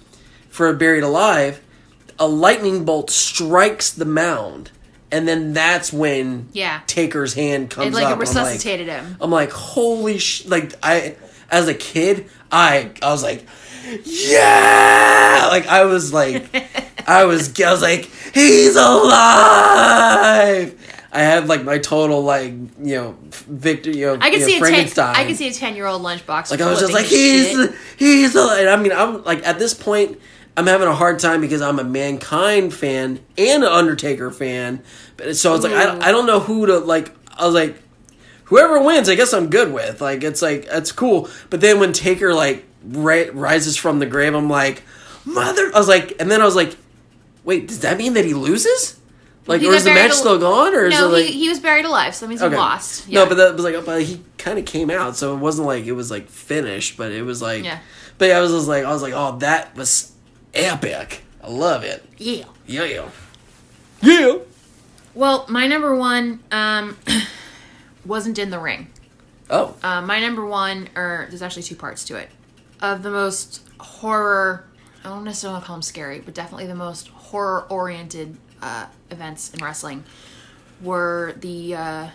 for 0.48 0.68
a 0.68 0.74
buried 0.74 1.04
alive, 1.04 1.60
a 2.18 2.26
lightning 2.26 2.84
bolt 2.84 3.08
strikes 3.08 3.92
the 3.92 4.04
mound, 4.04 4.72
and 5.12 5.26
then 5.26 5.52
that's 5.52 5.92
when 5.92 6.48
Yeah. 6.52 6.80
Taker's 6.86 7.34
hand 7.34 7.70
comes 7.70 7.88
It 7.88 7.92
like 7.94 8.04
up. 8.04 8.10
it 8.10 8.12
I'm 8.12 8.18
like- 8.18 8.28
resuscitated 8.28 8.88
him. 8.88 9.16
I'm 9.20 9.30
like, 9.30 9.50
holy 9.52 10.18
sh! 10.18 10.46
Like 10.46 10.74
I, 10.82 11.16
as 11.50 11.68
a 11.68 11.74
kid, 11.74 12.28
I 12.52 12.90
I 13.02 13.10
was 13.10 13.22
like, 13.22 13.46
yeah! 14.04 15.48
Like 15.50 15.66
I 15.66 15.84
was 15.84 16.12
like, 16.12 16.46
I 17.08 17.24
was 17.24 17.58
I 17.60 17.72
was 17.72 17.82
like, 17.82 18.04
he's 18.34 18.76
alive. 18.76 20.76
I 21.12 21.22
had 21.22 21.48
like 21.48 21.64
my 21.64 21.78
total 21.78 22.22
like 22.22 22.52
you 22.52 22.94
know 22.94 23.16
Victor 23.30 23.90
you 23.90 24.06
know 24.06 24.18
I 24.20 24.30
can 24.30 24.38
you 24.40 24.46
see 24.46 24.60
know, 24.60 24.66
a 24.66 24.68
ten. 24.68 24.74
Frankenstein. 24.74 25.16
I 25.16 25.24
can 25.24 25.34
see 25.34 25.48
a 25.48 25.52
ten-year-old 25.52 26.02
lunchbox. 26.02 26.52
Like 26.52 26.60
I 26.60 26.70
was 26.70 26.78
just 26.78 26.92
like 26.92 27.06
he's 27.06 27.50
shit. 27.50 27.74
he's 27.96 28.34
alive. 28.36 28.68
I 28.68 28.76
mean 28.76 28.92
I'm 28.92 29.24
like 29.24 29.44
at 29.44 29.58
this 29.58 29.74
point 29.74 30.20
I'm 30.56 30.66
having 30.66 30.88
a 30.88 30.94
hard 30.94 31.18
time 31.20 31.40
because 31.40 31.62
I'm 31.62 31.78
a 31.78 31.84
Mankind 31.84 32.74
fan 32.74 33.20
and 33.38 33.62
an 33.64 33.70
Undertaker 33.70 34.30
fan, 34.30 34.82
but 35.16 35.36
so 35.36 35.54
it's 35.54 35.64
like 35.64 35.72
I, 35.72 35.86
mm. 35.86 36.02
I 36.02 36.10
don't 36.12 36.26
know 36.26 36.40
who 36.40 36.66
to 36.66 36.78
like. 36.78 37.14
I 37.36 37.46
was 37.46 37.54
like 37.54 37.76
whoever 38.44 38.82
wins, 38.82 39.08
I 39.08 39.14
guess 39.14 39.32
I'm 39.32 39.48
good 39.48 39.72
with. 39.72 40.00
Like 40.00 40.22
it's 40.24 40.42
like 40.42 40.66
it's 40.70 40.92
cool. 40.92 41.28
But 41.50 41.60
then 41.60 41.80
when 41.80 41.92
Taker 41.92 42.34
like 42.34 42.64
ri- 42.84 43.30
rises 43.30 43.76
from 43.76 43.98
the 44.00 44.06
grave, 44.06 44.34
I'm 44.34 44.50
like 44.50 44.82
mother. 45.24 45.70
I 45.74 45.78
was 45.78 45.88
like, 45.88 46.20
and 46.20 46.30
then 46.30 46.42
I 46.42 46.44
was 46.44 46.56
like, 46.56 46.76
wait, 47.44 47.68
does 47.68 47.80
that 47.80 47.96
mean 47.96 48.14
that 48.14 48.24
he 48.24 48.34
loses? 48.34 48.98
Like, 49.46 49.62
He 49.62 49.68
or 49.68 49.72
is 49.74 49.84
the 49.84 49.94
match 49.94 50.10
al- 50.10 50.16
still 50.16 50.38
gone, 50.38 50.74
or 50.74 50.84
is 50.84 50.92
No, 50.94 51.08
it 51.08 51.12
like? 51.12 51.24
he, 51.26 51.32
he 51.44 51.48
was 51.48 51.58
buried 51.58 51.84
alive, 51.86 52.14
so 52.14 52.26
that 52.26 52.28
means 52.28 52.42
Okay. 52.42 52.54
he 52.54 52.58
lost. 52.60 53.08
No, 53.08 53.26
but 53.26 53.36
that 53.36 53.54
was 53.54 53.64
like, 53.64 53.84
but 53.86 54.02
he 54.02 54.22
kind 54.36 54.58
of 54.58 54.64
came 54.66 54.90
out, 54.90 55.16
so 55.16 55.34
it 55.34 55.38
wasn't 55.38 55.66
like 55.66 55.86
it 55.86 55.92
was 55.92 56.10
like 56.10 56.28
finished, 56.28 56.96
but 56.98 57.10
it 57.10 57.22
was 57.22 57.40
like, 57.40 57.64
Yeah. 57.64 57.78
But 58.18 58.28
yeah, 58.28 58.38
I 58.38 58.40
was 58.42 58.52
just 58.52 58.68
like, 58.68 58.84
I 58.84 58.92
was 58.92 59.00
like, 59.02 59.14
oh, 59.16 59.38
that 59.38 59.74
was 59.74 60.09
epic. 60.54 61.22
I 61.42 61.48
love 61.48 61.84
it. 61.84 62.04
yeah. 62.18 62.44
Yeah, 62.66 62.84
yeah, 62.84 63.08
yeah. 64.02 64.38
Well, 65.14 65.44
my 65.48 65.66
number 65.66 65.94
one 65.96 66.40
um, 66.52 66.96
wasn't 68.06 68.38
in 68.38 68.50
the 68.50 68.58
ring. 68.58 68.88
Oh, 69.48 69.74
Uh, 69.82 70.00
my 70.00 70.20
number 70.20 70.44
one, 70.46 70.88
or 70.94 71.26
there's 71.28 71.42
actually 71.42 71.64
two 71.64 71.74
parts 71.74 72.04
to 72.04 72.16
it, 72.16 72.28
of 72.80 73.02
the 73.02 73.10
most 73.10 73.62
horror. 73.80 74.64
I 75.04 75.08
don't 75.08 75.24
necessarily 75.24 75.54
want 75.54 75.64
to 75.64 75.66
call 75.66 75.76
them 75.76 75.82
scary, 75.82 76.20
but 76.20 76.34
definitely 76.34 76.66
the 76.66 76.74
most 76.76 77.08
horror-oriented 77.08 78.36
uh, 78.62 78.86
events 79.10 79.52
in 79.52 79.64
wrestling 79.64 80.04
were 80.80 81.34
the 81.40 81.74
uh, 81.74 82.08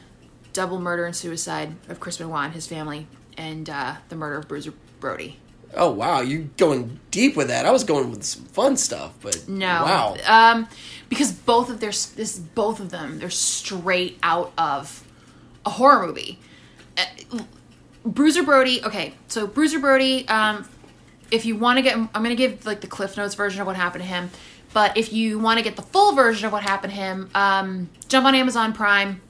double 0.53 0.79
murder 0.79 1.05
and 1.05 1.15
suicide 1.15 1.75
of 1.89 1.99
Chris 1.99 2.17
Benoit 2.17 2.45
and 2.45 2.53
his 2.53 2.67
family, 2.67 3.07
and 3.37 3.69
uh, 3.69 3.95
the 4.09 4.15
murder 4.15 4.37
of 4.37 4.47
Bruiser 4.47 4.73
Brody. 5.01 5.39
Oh, 5.77 5.91
wow, 5.91 6.21
you're 6.21 6.45
going 6.57 6.99
deep 7.11 7.35
with 7.35 7.47
that? 7.49 7.65
I 7.65 7.71
was 7.71 7.83
going 7.83 8.09
with 8.11 8.23
some 8.23 8.43
fun 8.45 8.77
stuff, 8.77 9.13
but 9.21 9.47
No, 9.47 9.67
wow. 9.67 10.15
um, 10.27 10.67
because 11.09 11.31
both 11.31 11.69
of 11.69 11.79
their 11.79 11.91
this 11.91 12.39
both 12.39 12.79
of 12.79 12.89
them 12.89 13.19
they're 13.19 13.29
straight 13.29 14.17
out 14.23 14.51
of 14.57 15.03
a 15.65 15.69
horror 15.71 16.07
movie. 16.07 16.39
Uh, 16.97 17.39
Bruiser 18.05 18.43
Brody. 18.43 18.83
Okay, 18.83 19.13
so 19.27 19.47
Bruiser 19.47 19.79
Brody. 19.79 20.27
Um, 20.27 20.67
if 21.31 21.45
you 21.45 21.55
want 21.55 21.77
to 21.77 21.81
get, 21.81 21.95
I'm 21.95 22.09
going 22.13 22.29
to 22.29 22.35
give 22.35 22.65
like 22.65 22.81
the 22.81 22.87
Cliff 22.87 23.17
Notes 23.17 23.33
version 23.35 23.61
of 23.61 23.67
what 23.67 23.75
happened 23.75 24.03
to 24.03 24.07
him. 24.07 24.29
But 24.73 24.95
if 24.97 25.11
you 25.13 25.39
want 25.39 25.57
to 25.57 25.63
get 25.63 25.75
the 25.75 25.81
full 25.81 26.13
version 26.13 26.45
of 26.45 26.51
what 26.51 26.61
happened 26.63 26.91
to 26.93 26.99
him, 26.99 27.29
um, 27.33 27.89
jump 28.09 28.25
on 28.25 28.35
Amazon 28.35 28.73
Prime 28.73 29.21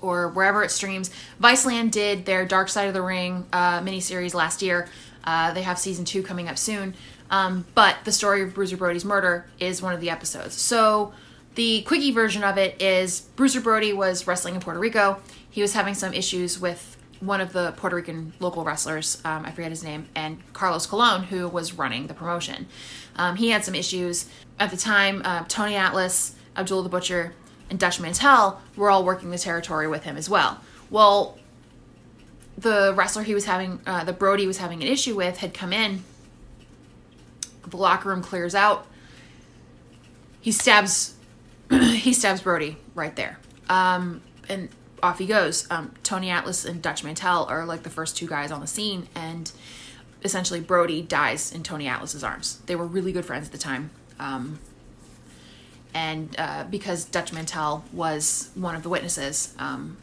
or 0.00 0.28
wherever 0.28 0.62
it 0.62 0.70
streams. 0.70 1.10
Viceland 1.40 1.90
did 1.90 2.26
their 2.26 2.44
Dark 2.44 2.68
Side 2.68 2.88
of 2.88 2.94
the 2.94 3.02
Ring 3.02 3.46
uh, 3.52 3.80
miniseries 3.80 4.34
last 4.34 4.60
year. 4.62 4.88
Uh, 5.24 5.52
they 5.52 5.62
have 5.62 5.78
season 5.78 6.04
two 6.04 6.22
coming 6.22 6.48
up 6.48 6.58
soon. 6.58 6.94
Um, 7.30 7.64
but 7.74 7.96
the 8.04 8.12
story 8.12 8.42
of 8.42 8.54
Bruiser 8.54 8.76
Brody's 8.76 9.04
murder 9.04 9.46
is 9.58 9.82
one 9.82 9.94
of 9.94 10.00
the 10.00 10.10
episodes. 10.10 10.54
So 10.54 11.12
the 11.54 11.82
quickie 11.82 12.12
version 12.12 12.44
of 12.44 12.58
it 12.58 12.80
is 12.80 13.20
Bruiser 13.36 13.60
Brody 13.60 13.92
was 13.92 14.26
wrestling 14.26 14.54
in 14.54 14.60
Puerto 14.60 14.78
Rico. 14.78 15.20
He 15.50 15.62
was 15.62 15.72
having 15.72 15.94
some 15.94 16.12
issues 16.12 16.60
with 16.60 16.96
one 17.20 17.40
of 17.40 17.52
the 17.52 17.72
Puerto 17.72 17.96
Rican 17.96 18.32
local 18.40 18.64
wrestlers, 18.64 19.20
um, 19.24 19.46
I 19.46 19.50
forget 19.50 19.70
his 19.70 19.82
name, 19.82 20.08
and 20.14 20.42
Carlos 20.52 20.86
Colon, 20.86 21.22
who 21.24 21.48
was 21.48 21.72
running 21.72 22.06
the 22.06 22.14
promotion. 22.14 22.66
Um, 23.16 23.36
he 23.36 23.50
had 23.50 23.64
some 23.64 23.74
issues. 23.74 24.28
At 24.58 24.70
the 24.70 24.76
time, 24.76 25.22
uh, 25.24 25.44
Tony 25.48 25.74
Atlas, 25.76 26.34
Abdullah 26.56 26.82
the 26.82 26.88
Butcher, 26.88 27.34
and 27.70 27.78
Dutch 27.78 27.98
Mantell 27.98 28.60
were 28.76 28.90
all 28.90 29.04
working 29.04 29.30
the 29.30 29.38
territory 29.38 29.88
with 29.88 30.02
him 30.02 30.16
as 30.16 30.28
well. 30.28 30.60
Well, 30.90 31.38
the 32.56 32.92
wrestler 32.96 33.22
he 33.22 33.34
was 33.34 33.44
having, 33.44 33.80
uh, 33.86 34.04
the 34.04 34.12
Brody 34.12 34.46
was 34.46 34.58
having 34.58 34.82
an 34.82 34.88
issue 34.88 35.14
with, 35.14 35.38
had 35.38 35.54
come 35.54 35.72
in. 35.72 36.04
The 37.66 37.76
locker 37.76 38.08
room 38.08 38.22
clears 38.22 38.54
out. 38.54 38.86
He 40.40 40.52
stabs, 40.52 41.14
he 41.70 42.12
stabs 42.12 42.42
Brody 42.42 42.76
right 42.94 43.16
there, 43.16 43.38
um, 43.68 44.20
and 44.48 44.68
off 45.02 45.18
he 45.18 45.26
goes. 45.26 45.66
Um, 45.70 45.92
Tony 46.02 46.30
Atlas 46.30 46.64
and 46.64 46.82
Dutch 46.82 47.02
Mantell 47.02 47.46
are 47.46 47.64
like 47.64 47.82
the 47.82 47.90
first 47.90 48.16
two 48.16 48.26
guys 48.26 48.50
on 48.50 48.60
the 48.60 48.66
scene, 48.66 49.08
and 49.14 49.50
essentially 50.22 50.60
Brody 50.60 51.02
dies 51.02 51.52
in 51.52 51.62
Tony 51.62 51.86
Atlas's 51.88 52.22
arms. 52.22 52.60
They 52.66 52.76
were 52.76 52.86
really 52.86 53.12
good 53.12 53.24
friends 53.24 53.46
at 53.46 53.52
the 53.52 53.58
time. 53.58 53.90
Um, 54.18 54.58
and 55.92 56.34
uh, 56.38 56.64
because 56.64 57.04
Dutch 57.04 57.32
Mantell 57.32 57.84
was 57.92 58.50
one 58.54 58.74
of 58.74 58.82
the 58.82 58.88
witnesses, 58.88 59.54
um, 59.58 59.96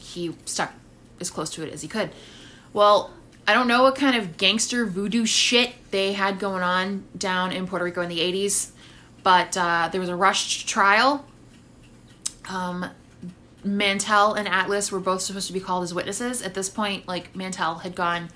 he 0.00 0.34
stuck 0.44 0.72
as 1.20 1.30
close 1.30 1.50
to 1.50 1.62
it 1.62 1.72
as 1.72 1.82
he 1.82 1.88
could. 1.88 2.10
Well, 2.72 3.10
I 3.48 3.54
don't 3.54 3.68
know 3.68 3.84
what 3.84 3.94
kind 3.94 4.16
of 4.16 4.36
gangster 4.36 4.86
voodoo 4.86 5.24
shit 5.24 5.72
they 5.90 6.12
had 6.12 6.38
going 6.38 6.62
on 6.62 7.04
down 7.16 7.52
in 7.52 7.66
Puerto 7.66 7.84
Rico 7.84 8.02
in 8.02 8.08
the 8.08 8.18
80s, 8.18 8.70
but 9.22 9.56
uh, 9.56 9.88
there 9.90 10.00
was 10.00 10.10
a 10.10 10.16
rushed 10.16 10.68
trial. 10.68 11.24
Um, 12.48 12.90
Mantell 13.64 14.34
and 14.34 14.48
Atlas 14.48 14.92
were 14.92 15.00
both 15.00 15.22
supposed 15.22 15.46
to 15.48 15.52
be 15.52 15.60
called 15.60 15.84
as 15.84 15.94
witnesses. 15.94 16.42
At 16.42 16.54
this 16.54 16.68
point, 16.68 17.06
like 17.06 17.34
Mantell 17.34 17.76
had 17.76 17.94
gone 17.94 18.30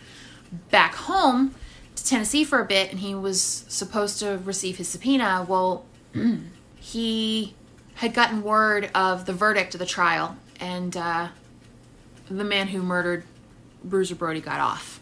back 0.70 0.94
home 0.94 1.54
to 1.94 2.04
Tennessee 2.04 2.44
for 2.44 2.60
a 2.60 2.64
bit 2.64 2.90
and 2.90 3.00
he 3.00 3.14
was 3.14 3.40
supposed 3.68 4.18
to 4.20 4.38
receive 4.44 4.76
his 4.78 4.88
subpoena. 4.88 5.44
Well, 5.48 5.84
he 6.76 7.54
had 7.94 8.14
gotten 8.14 8.42
word 8.42 8.90
of 8.94 9.26
the 9.26 9.32
verdict 9.32 9.74
of 9.74 9.78
the 9.78 9.86
trial 9.86 10.36
and 10.58 10.96
uh, 10.96 11.28
the 12.30 12.44
man 12.44 12.68
who 12.68 12.82
murdered 12.82 13.24
Bruiser 13.82 14.14
Brody 14.14 14.40
got 14.40 14.60
off. 14.60 15.00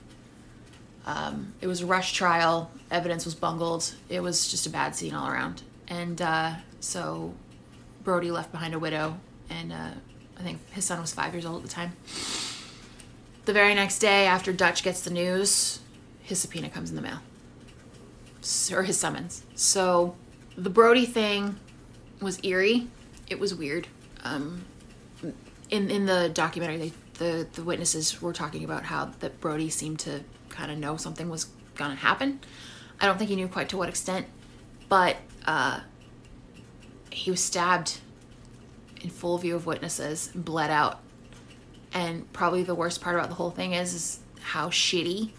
Um, 1.07 1.55
it 1.61 1.67
was 1.67 1.83
a 1.83 1.87
rush 1.87 2.13
trial. 2.13 2.71
Evidence 2.91 3.25
was 3.25 3.35
bungled. 3.35 3.95
It 4.09 4.21
was 4.21 4.51
just 4.51 4.67
a 4.67 4.71
bad 4.71 4.97
scene 4.97 5.15
all 5.15 5.29
around. 5.29 5.63
And 5.89 6.21
uh, 6.21 6.55
so 6.81 7.35
Brody 8.05 8.31
left 8.31 8.53
behind 8.53 8.75
a 8.75 8.79
widow, 8.79 9.19
and 9.51 9.73
uh, 9.73 9.91
I 10.39 10.43
think 10.43 10.59
his 10.73 10.85
son 10.85 11.01
was 11.01 11.13
five 11.13 11.33
years 11.33 11.45
old 11.45 11.59
at 11.59 11.63
the 11.63 11.69
time. 11.69 11.93
The 13.45 13.53
very 13.53 13.75
next 13.75 13.99
day, 13.99 14.27
after 14.27 14.53
Dutch 14.53 14.83
gets 14.83 15.01
the 15.01 15.11
news, 15.11 15.81
his 16.23 16.39
subpoena 16.39 16.69
comes 16.69 16.91
in 16.91 16.97
the 16.97 17.03
mail, 17.03 17.21
or 18.71 18.83
his 18.83 18.99
summons. 18.99 19.45
So 19.55 20.17
the 20.57 20.71
Brody 20.71 21.07
thing 21.07 21.57
was 22.21 22.39
eerie. 22.43 22.89
It 23.29 23.39
was 23.39 23.55
weird. 23.55 23.89
Um, 24.25 24.65
in 25.71 25.91
in 25.91 26.07
the 26.07 26.31
documentary, 26.33 26.77
they, 26.77 26.93
the 27.19 27.47
the 27.53 27.63
witnesses 27.63 28.21
were 28.23 28.33
talking 28.33 28.65
about 28.65 28.85
how 28.85 29.07
that 29.21 29.41
Brody 29.41 29.71
seemed 29.71 30.01
to 30.01 30.25
kind 30.49 30.71
of 30.73 30.79
know 30.79 30.97
something 30.97 31.29
was 31.29 31.47
gonna 31.75 31.95
happen. 31.95 32.41
I 33.01 33.07
don't 33.07 33.19
think 33.19 33.31
he 33.31 33.37
knew 33.37 33.49
quite 33.49 33.69
to 33.71 33.77
what 33.77 33.89
extent, 33.89 34.27
but 34.89 35.17
uh, 35.47 35.81
he 37.11 37.31
was 37.31 37.43
stabbed 37.43 37.99
in 39.01 39.11
full 39.11 39.39
view 39.39 39.55
of 39.55 39.67
witnesses, 39.67 40.31
bled 40.35 40.71
out. 40.71 41.01
And 41.93 42.31
probably 42.33 42.65
the 42.65 42.75
worst 42.75 43.01
part 43.01 43.17
about 43.17 43.29
the 43.29 43.37
whole 43.37 43.51
thing 43.51 43.73
is, 43.73 43.95
is 43.95 44.21
how 44.41 44.69
shitty 44.69 45.31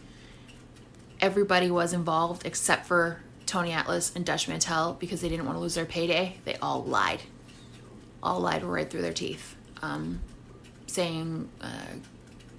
everybody 1.21 1.69
was 1.69 1.93
involved 1.93 2.45
except 2.45 2.85
for 2.85 3.21
Tony 3.45 3.71
Atlas 3.71 4.15
and 4.15 4.25
Dutch 4.25 4.47
Mantell 4.47 4.95
because 4.99 5.21
they 5.21 5.29
didn't 5.29 5.45
want 5.45 5.57
to 5.57 5.61
lose 5.61 5.75
their 5.75 5.85
payday. 5.85 6.37
They 6.45 6.55
all 6.55 6.83
lied. 6.83 7.21
All 8.21 8.39
lied 8.39 8.63
right 8.63 8.89
through 8.89 9.01
their 9.01 9.13
teeth, 9.13 9.55
um, 9.81 10.19
saying 10.89 11.49
uh, 11.61 11.93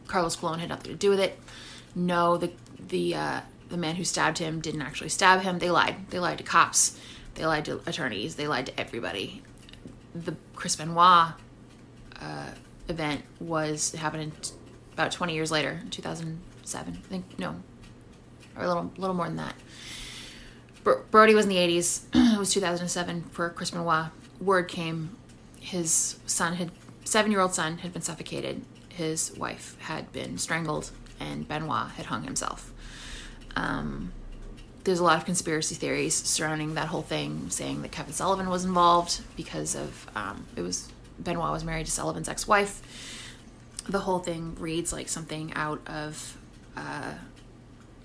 Carlos 0.07 0.37
Colon 0.37 0.61
had 0.61 0.69
nothing 0.69 0.93
to 0.93 0.99
do 0.99 1.11
with 1.11 1.21
it. 1.21 1.39
No, 1.95 2.37
the 2.37 2.53
the 2.89 3.15
uh, 3.15 3.41
the 3.69 3.77
man 3.77 3.97
who 3.97 4.05
stabbed 4.05 4.39
him 4.39 4.61
didn't 4.61 4.83
actually 4.83 5.09
stab 5.09 5.43
him. 5.43 5.59
They 5.59 5.71
lied. 5.71 5.97
They 6.11 6.19
lied 6.19 6.39
to 6.39 6.45
cops. 6.45 6.99
They 7.35 7.47
lied 7.47 7.65
to 7.67 7.81
attorneys. 7.87 8.35
They 8.35 8.49
lied 8.49 8.67
to 8.67 8.81
everybody. 8.81 9.43
The 10.15 10.37
Chris 10.55 10.77
Benoit 10.77 11.33
uh, 12.21 12.51
event 12.89 13.23
was 13.39 13.93
happened 13.93 14.33
t- 14.43 14.53
about 14.93 15.13
20 15.13 15.35
years 15.35 15.51
later, 15.51 15.81
2007. 15.91 16.95
I 16.95 17.09
think 17.09 17.39
no, 17.39 17.57
or 18.57 18.65
a 18.65 18.69
little 18.69 18.93
little 18.97 19.15
more 19.15 19.27
than 19.27 19.37
that. 19.37 19.55
Bro- 20.83 21.05
Brody 21.11 21.35
was 21.35 21.45
in 21.45 21.51
the 21.51 21.57
80s. 21.57 22.03
it 22.35 22.39
was 22.39 22.53
2007 22.53 23.25
for 23.31 23.51
Chris 23.51 23.71
Benoit. 23.71 24.07
Word 24.41 24.69
came, 24.69 25.17
his 25.61 26.19
son 26.27 26.55
had 26.55 26.71
seven 27.05 27.31
year 27.31 27.41
old 27.41 27.55
son 27.55 27.79
had 27.79 27.93
been 27.93 28.03
suffocated. 28.03 28.63
His 28.89 29.33
wife 29.37 29.77
had 29.81 30.13
been 30.13 30.39
strangled, 30.39 30.91
and 31.19 31.47
Benoit 31.47 31.91
had 31.93 32.07
hung 32.07 32.25
himself. 32.25 32.73
Um, 33.57 34.13
there's 34.85 34.99
a 34.99 35.05
lot 35.05 35.19
of 35.19 35.25
conspiracy 35.25 35.75
theories 35.75 36.15
surrounding 36.15 36.75
that 36.75 36.89
whole 36.89 37.03
thing, 37.03 37.51
saying 37.51 37.83
that 37.83 37.93
Kevin 37.93 38.13
Sullivan 38.13 38.49
was 38.49 38.65
involved 38.65 39.21
because 39.37 39.75
of 39.75 40.11
um, 40.17 40.47
it 40.57 40.63
was 40.63 40.89
Benoit 41.23 41.53
was 41.53 41.65
married 41.65 41.87
to 41.87 41.93
Sullivan's 41.93 42.29
ex-wife. 42.29 42.83
The 43.89 44.01
whole 44.01 44.21
thing 44.21 44.57
reads 44.59 44.93
like 44.93 45.09
something 45.09 45.53
out 45.55 45.81
of 45.87 46.37
uh, 46.77 47.15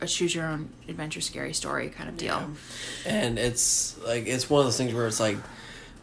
a 0.02 0.08
choose 0.08 0.36
your 0.36 0.46
own 0.46 0.70
adventure, 0.88 1.22
scary 1.22 1.54
story 1.54 1.90
kind 1.90 2.10
of 2.10 2.18
deal. 2.18 2.52
and 3.06 3.40
it's 3.40 3.98
like 4.00 4.28
it's 4.28 4.50
one 4.50 4.60
of 4.60 4.66
those 4.66 4.78
things 4.78 4.94
where 4.94 5.08
it's 5.08 5.20
like 5.20 5.38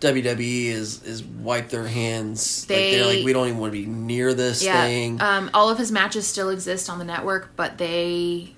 WWE 0.02 0.64
is 0.66 1.02
is 1.04 1.22
wipe 1.22 1.68
their 1.68 1.86
hands. 1.86 2.66
like 2.68 2.78
they're 2.78 3.06
like 3.06 3.24
we 3.24 3.32
don't 3.32 3.46
even 3.48 3.58
want 3.60 3.72
to 3.72 3.78
be 3.78 3.86
near 3.86 4.34
this 4.34 4.62
Yeah, 4.64 4.82
thing. 4.84 5.20
um, 5.20 5.50
all 5.54 5.70
of 5.70 5.78
his 5.78 5.92
matches 5.92 6.26
still 6.26 6.50
exist 6.50 6.90
on 6.90 6.98
the 6.98 7.04
network, 7.04 7.50
but 7.56 7.78
they 7.78 8.52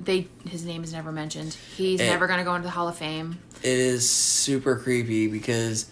they 0.00 0.26
his 0.48 0.64
name 0.64 0.82
is 0.82 0.92
never 0.92 1.12
mentioned. 1.12 1.56
He's 1.76 2.00
never 2.00 2.26
going 2.26 2.38
to 2.38 2.44
go 2.44 2.54
into 2.54 2.66
the 2.66 2.70
Hall 2.72 2.88
of 2.88 2.96
Fame. 2.96 3.38
it 3.62 3.68
is 3.78 4.08
super 4.08 4.76
creepy 4.76 5.26
because 5.26 5.86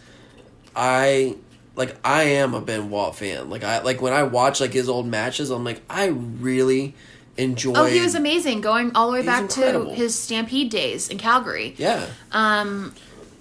I 0.74 1.36
like 1.76 1.96
I 2.04 2.22
am 2.24 2.54
a 2.54 2.60
Benoit 2.60 3.14
fan. 3.14 3.50
Like 3.50 3.64
I 3.64 3.82
like 3.82 4.00
when 4.00 4.12
I 4.12 4.22
watch 4.22 4.60
like 4.60 4.72
his 4.72 4.88
old 4.88 5.06
matches, 5.06 5.50
I'm 5.50 5.64
like 5.64 5.82
I 5.90 6.06
really 6.06 6.94
enjoy. 7.36 7.72
Oh, 7.76 7.84
he 7.84 8.00
was 8.00 8.14
amazing, 8.14 8.60
going 8.62 8.92
all 8.94 9.08
the 9.08 9.12
way 9.12 9.22
back 9.26 9.42
incredible. 9.42 9.90
to 9.90 9.94
his 9.94 10.14
Stampede 10.14 10.70
days 10.70 11.08
in 11.08 11.18
Calgary. 11.18 11.74
Yeah, 11.78 12.06
Um, 12.32 12.94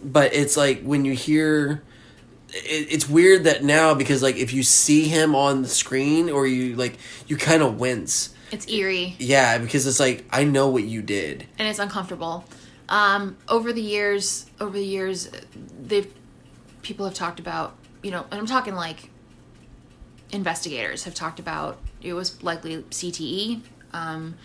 but 0.03 0.33
it's 0.33 0.55
like 0.57 0.81
when 0.83 1.05
you 1.05 1.13
hear. 1.13 1.83
It, 2.49 2.87
it's 2.93 3.09
weird 3.09 3.43
that 3.43 3.65
now 3.65 3.93
because 3.93 4.23
like 4.23 4.37
if 4.37 4.53
you 4.53 4.63
see 4.63 5.03
him 5.09 5.35
on 5.35 5.63
the 5.63 5.67
screen 5.67 6.29
or 6.29 6.47
you 6.47 6.77
like 6.77 6.97
you 7.27 7.35
kind 7.35 7.61
of 7.61 7.77
wince. 7.77 8.33
it's 8.53 8.65
eerie 8.69 9.17
Yeah, 9.19 9.57
because 9.57 9.85
it's 9.85 9.99
like 9.99 10.23
I 10.31 10.45
know 10.45 10.69
what 10.69 10.83
you 10.85 11.01
did. 11.01 11.45
and 11.59 11.67
it's 11.67 11.77
uncomfortable. 11.79 12.45
Um, 12.87 13.35
over 13.49 13.73
the 13.73 13.81
years, 13.81 14.45
over 14.61 14.77
the 14.77 14.85
years, 14.85 15.29
they've 15.77 16.07
people 16.83 17.05
have 17.05 17.13
talked 17.15 17.41
about 17.41 17.75
you 18.01 18.11
know, 18.11 18.25
and 18.31 18.39
I'm 18.39 18.45
talking 18.47 18.75
like 18.75 19.09
investigators 20.31 21.03
have 21.03 21.13
talked 21.13 21.39
about 21.39 21.79
it 22.01 22.13
was 22.13 22.41
likely 22.43 22.77
CTE. 22.83 23.61
Um, 23.93 24.35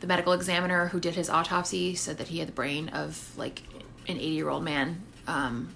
the 0.00 0.06
medical 0.06 0.32
examiner 0.34 0.88
who 0.88 1.00
did 1.00 1.14
his 1.14 1.30
autopsy 1.30 1.94
said 1.94 2.18
that 2.18 2.28
he 2.28 2.38
had 2.40 2.48
the 2.48 2.52
brain 2.52 2.88
of 2.90 3.32
like 3.38 3.62
an 4.08 4.16
80 4.16 4.26
year 4.26 4.48
old 4.48 4.64
man. 4.64 5.02
Um, 5.26 5.74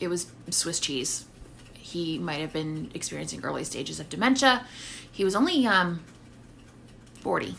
it 0.00 0.08
was 0.08 0.26
Swiss 0.50 0.80
cheese. 0.80 1.26
He 1.74 2.18
might 2.18 2.40
have 2.40 2.52
been 2.52 2.90
experiencing 2.94 3.44
early 3.44 3.64
stages 3.64 4.00
of 4.00 4.08
dementia. 4.08 4.66
He 5.10 5.24
was 5.24 5.34
only 5.36 5.66
um, 5.66 6.02
40. 7.20 7.46
He 7.46 7.56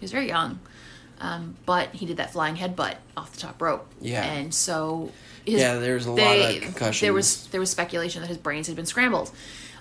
was 0.00 0.12
very 0.12 0.28
young. 0.28 0.60
Um, 1.20 1.56
but 1.66 1.90
he 1.90 2.06
did 2.06 2.18
that 2.18 2.32
flying 2.32 2.56
headbutt 2.56 2.96
off 3.16 3.32
the 3.32 3.40
top 3.40 3.60
rope. 3.60 3.86
Yeah. 4.00 4.22
And 4.24 4.54
so 4.54 5.10
his, 5.44 5.60
Yeah, 5.60 5.76
there's 5.76 6.06
a 6.06 6.12
lot 6.12 6.20
of 6.20 6.62
concussions. 6.62 7.00
There 7.00 7.12
was 7.12 7.46
there 7.48 7.60
was 7.60 7.70
speculation 7.70 8.22
that 8.22 8.28
his 8.28 8.38
brains 8.38 8.66
had 8.66 8.76
been 8.76 8.86
scrambled. 8.86 9.32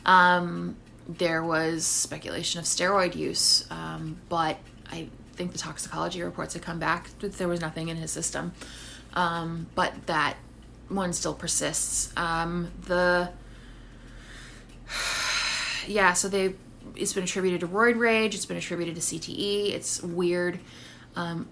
Um, 0.06 0.76
there 1.08 1.44
was 1.44 1.86
speculation 1.86 2.60
of 2.60 2.66
steroid 2.66 3.16
use, 3.16 3.66
um, 3.70 4.18
but 4.30 4.58
I 4.92 5.10
think 5.34 5.52
the 5.52 5.58
toxicology 5.58 6.22
reports 6.22 6.54
had 6.54 6.64
come 6.64 6.80
back 6.80 7.10
that 7.20 7.34
there 7.34 7.48
was 7.48 7.62
nothing 7.62 7.90
in 7.90 7.98
his 7.98 8.12
system. 8.12 8.54
Um, 9.18 9.66
but 9.74 10.06
that 10.06 10.38
one 10.90 11.12
still 11.12 11.34
persists. 11.34 12.14
Um, 12.16 12.72
the 12.86 13.32
yeah, 15.88 16.14
so 16.14 16.30
they 16.30 16.54
it's 16.96 17.14
been 17.14 17.24
attributed 17.24 17.62
to 17.62 17.68
roid 17.68 17.98
rage. 17.98 18.36
It's 18.36 18.46
been 18.46 18.58
attributed 18.58 18.96
to 18.96 19.02
CTE. 19.02 19.74
It's 19.74 20.02
weird. 20.04 20.60
Um, 21.16 21.50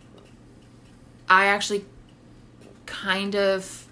I 1.27 1.47
actually 1.47 1.85
kind 2.85 3.35
of 3.35 3.87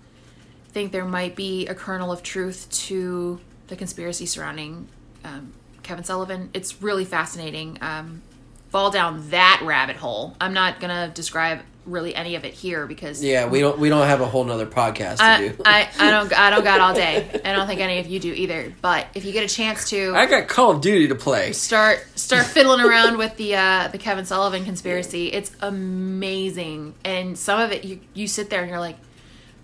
think 0.69 0.91
there 0.91 1.05
might 1.05 1.35
be 1.35 1.65
a 1.67 1.73
kernel 1.73 2.11
of 2.11 2.21
truth 2.21 2.69
to 2.69 3.39
the 3.67 3.75
conspiracy 3.75 4.27
surrounding 4.27 4.87
um, 5.23 5.51
Kevin 5.81 6.03
Sullivan. 6.03 6.51
It's 6.53 6.81
really 6.81 7.05
fascinating. 7.05 7.79
Um, 7.81 8.21
fall 8.69 8.91
down 8.91 9.31
that 9.31 9.61
rabbit 9.63 9.95
hole. 9.95 10.35
I'm 10.39 10.53
not 10.53 10.79
gonna 10.79 11.11
describe 11.13 11.61
really 11.85 12.15
any 12.15 12.35
of 12.35 12.45
it 12.45 12.53
here 12.53 12.87
because 12.87 13.23
Yeah, 13.23 13.47
we 13.47 13.59
don't 13.59 13.77
we 13.77 13.89
don't 13.89 14.07
have 14.07 14.21
a 14.21 14.25
whole 14.25 14.43
nother 14.43 14.65
podcast 14.65 15.17
to 15.17 15.23
I, 15.23 15.37
do. 15.39 15.61
I, 15.65 15.89
I 15.99 16.11
don't 16.11 16.33
I 16.33 16.49
don't 16.49 16.63
got 16.63 16.79
all 16.79 16.93
day. 16.93 17.41
I 17.45 17.53
don't 17.53 17.67
think 17.67 17.81
any 17.81 17.99
of 17.99 18.07
you 18.07 18.19
do 18.19 18.33
either. 18.33 18.73
But 18.81 19.07
if 19.15 19.25
you 19.25 19.31
get 19.31 19.43
a 19.43 19.53
chance 19.53 19.89
to 19.89 20.13
I 20.15 20.25
got 20.25 20.47
Call 20.47 20.71
of 20.71 20.81
Duty 20.81 21.07
to 21.09 21.15
play. 21.15 21.53
start 21.53 22.05
start 22.15 22.45
fiddling 22.47 22.81
around 22.81 23.17
with 23.17 23.35
the 23.37 23.55
uh, 23.55 23.87
the 23.89 23.97
Kevin 23.97 24.25
Sullivan 24.25 24.65
conspiracy. 24.65 25.27
It's 25.27 25.51
amazing, 25.61 26.95
and 27.03 27.37
some 27.37 27.59
of 27.59 27.71
it 27.71 27.83
you 27.83 27.99
you 28.13 28.27
sit 28.27 28.49
there 28.49 28.61
and 28.61 28.69
you're 28.69 28.79
like, 28.79 28.97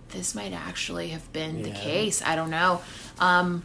this 0.09 0.35
might 0.35 0.53
actually 0.53 1.09
have 1.09 1.31
been 1.31 1.61
the 1.61 1.71
case. 1.71 2.21
I 2.21 2.35
don't 2.35 2.49
know, 2.49 2.81
um, 3.19 3.63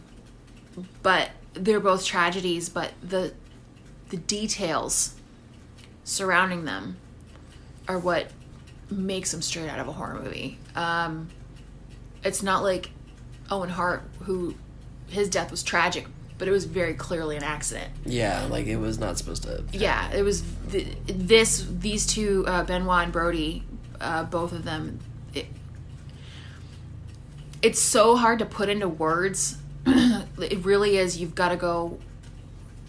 but 1.02 1.30
they're 1.54 1.80
both 1.80 2.04
tragedies. 2.04 2.68
But 2.68 2.92
the 3.02 3.32
the 4.10 4.16
details 4.16 5.14
surrounding 6.04 6.66
them 6.66 6.98
are 7.88 7.98
what 7.98 8.28
makes 8.94 9.32
them 9.32 9.42
straight 9.42 9.68
out 9.68 9.78
of 9.78 9.88
a 9.88 9.92
horror 9.92 10.20
movie. 10.22 10.58
Um, 10.74 11.28
it's 12.24 12.42
not 12.42 12.62
like 12.62 12.90
Owen 13.50 13.68
Hart, 13.68 14.02
who 14.20 14.54
his 15.08 15.28
death 15.28 15.50
was 15.50 15.62
tragic, 15.62 16.06
but 16.38 16.48
it 16.48 16.50
was 16.50 16.64
very 16.64 16.94
clearly 16.94 17.36
an 17.36 17.42
accident. 17.42 17.92
Yeah, 18.04 18.46
like 18.46 18.66
it 18.66 18.76
was 18.76 18.98
not 18.98 19.18
supposed 19.18 19.42
to. 19.44 19.64
Yeah, 19.72 20.10
it 20.12 20.22
was 20.22 20.42
th- 20.70 20.96
this 21.06 21.66
these 21.70 22.06
two 22.06 22.44
uh, 22.46 22.64
Benoit 22.64 23.04
and 23.04 23.12
Brody, 23.12 23.64
uh, 24.00 24.24
both 24.24 24.52
of 24.52 24.64
them. 24.64 25.00
It, 25.34 25.46
it's 27.62 27.80
so 27.80 28.16
hard 28.16 28.38
to 28.40 28.46
put 28.46 28.68
into 28.68 28.88
words. 28.88 29.58
it 29.86 30.64
really 30.64 30.96
is. 30.96 31.18
You've 31.18 31.34
got 31.34 31.50
to 31.50 31.56
go 31.56 31.98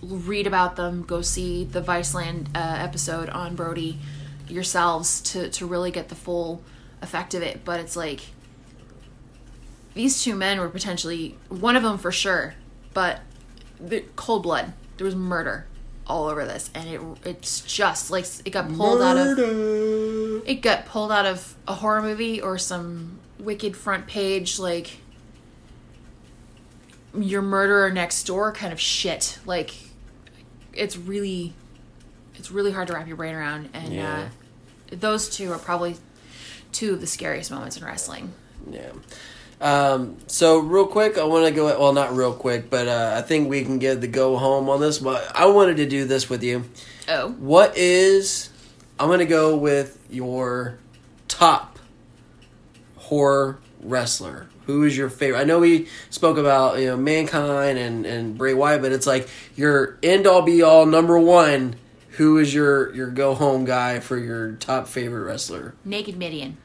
read 0.02 0.48
about 0.48 0.76
them. 0.76 1.03
Go 1.03 1.22
see 1.22 1.65
the 1.65 1.82
Viceland 1.82 2.48
uh, 2.56 2.77
episode 2.80 3.30
on 3.30 3.56
Brody 3.56 3.99
yourselves 4.48 5.22
to 5.22 5.50
to 5.50 5.66
really 5.66 5.92
get 5.92 6.10
the 6.10 6.16
full 6.16 6.62
effect 7.02 7.34
of 7.34 7.42
it. 7.42 7.64
But 7.66 7.80
it's 7.80 7.96
like 7.96 8.22
these 9.94 10.24
two 10.24 10.36
men 10.36 10.60
were 10.60 10.70
potentially 10.70 11.38
one 11.50 11.76
of 11.76 11.84
them 11.84 11.98
for 11.98 12.12
sure, 12.12 12.56
but 12.94 13.22
the 13.80 14.04
cold 14.16 14.44
blood. 14.44 14.74
There 14.98 15.06
was 15.06 15.16
murder 15.16 15.68
all 16.08 16.28
over 16.28 16.46
this, 16.46 16.70
and 16.74 16.90
it 16.90 17.02
it's 17.26 17.62
just 17.62 18.12
like 18.12 18.26
it 18.46 18.52
got 18.52 18.72
pulled 18.74 19.02
out 19.02 19.18
of 19.18 19.38
it 20.48 20.62
got 20.62 20.86
pulled 20.86 21.12
out 21.12 21.26
of 21.26 21.56
a 21.68 21.74
horror 21.74 22.02
movie 22.02 22.42
or 22.42 22.58
some 22.58 23.20
wicked 23.40 23.76
front 23.76 24.08
page 24.08 24.58
like 24.58 25.00
your 27.14 27.42
murderer 27.42 27.92
next 27.92 28.24
door 28.26 28.52
kind 28.52 28.72
of 28.72 28.80
shit. 28.80 29.40
Like 29.46 29.74
it's 30.74 30.98
really 30.98 31.54
it's 32.38 32.52
really 32.52 32.72
hard 32.72 32.88
to 32.88 32.94
wrap 32.94 33.07
your 33.07 33.18
brain 33.18 33.36
around, 33.36 33.70
and 33.74 33.94
Yeah. 33.94 34.28
uh, 34.91 34.95
those 34.95 35.30
two 35.30 35.52
are 35.52 35.57
probably 35.57 35.95
two 36.72 36.94
of 36.94 37.02
the 37.02 37.07
scariest 37.07 37.52
moments 37.52 37.78
in 37.78 37.84
wrestling. 37.86 38.34
Yeah. 38.70 38.91
Um, 39.62 40.18
so 40.28 40.60
real 40.60 40.86
quick, 40.86 41.18
I 41.18 41.24
want 41.24 41.45
to 41.45 41.52
go. 41.52 41.66
Well, 41.80 41.94
not 41.94 42.14
real 42.16 42.34
quick, 42.34 42.70
but 42.70 42.88
uh, 42.90 43.14
I 43.18 43.22
think 43.22 43.49
we 43.49 43.64
can 43.64 43.80
get 43.80 44.02
the 44.02 44.07
go 44.07 44.36
home 44.38 44.70
on 44.70 44.82
this. 44.82 44.98
But 44.99 45.32
I 45.34 45.45
wanted 45.45 45.78
to 45.78 45.86
do 45.86 46.03
this 46.06 46.30
with 46.30 46.44
you. 46.44 46.66
Oh, 47.07 47.30
What 47.40 47.78
is? 47.78 48.49
I'm 48.99 49.10
gonna 49.10 49.26
go 49.26 49.56
with 49.56 49.98
your 50.10 50.78
top 51.30 51.80
horror 52.98 53.60
wrestler. 53.82 54.48
Who 54.66 54.84
is 54.84 54.98
your 54.98 55.10
favorite? 55.10 55.40
I 55.40 55.44
know 55.44 55.60
we 55.60 55.88
spoke 56.10 56.38
about 56.38 56.80
you 56.80 56.88
know 56.88 56.98
mankind 56.98 57.78
and 57.78 58.06
and 58.06 58.38
Bray 58.38 58.53
Wyatt, 58.53 58.82
but 58.82 58.91
it's 58.91 59.06
like 59.07 59.30
your 59.56 59.98
end 60.03 60.28
all 60.28 60.41
be 60.41 60.62
all 60.64 60.86
number 60.86 61.18
one. 61.20 61.76
Who 62.18 62.38
is 62.38 62.54
your 62.54 62.94
your 62.96 63.10
go 63.10 63.34
home 63.36 63.66
guy 63.66 64.00
for 64.00 64.18
your 64.18 64.54
top 64.54 64.88
favorite 64.88 65.24
wrestler? 65.24 65.76
Naked 65.84 66.18
Mideon. 66.18 66.56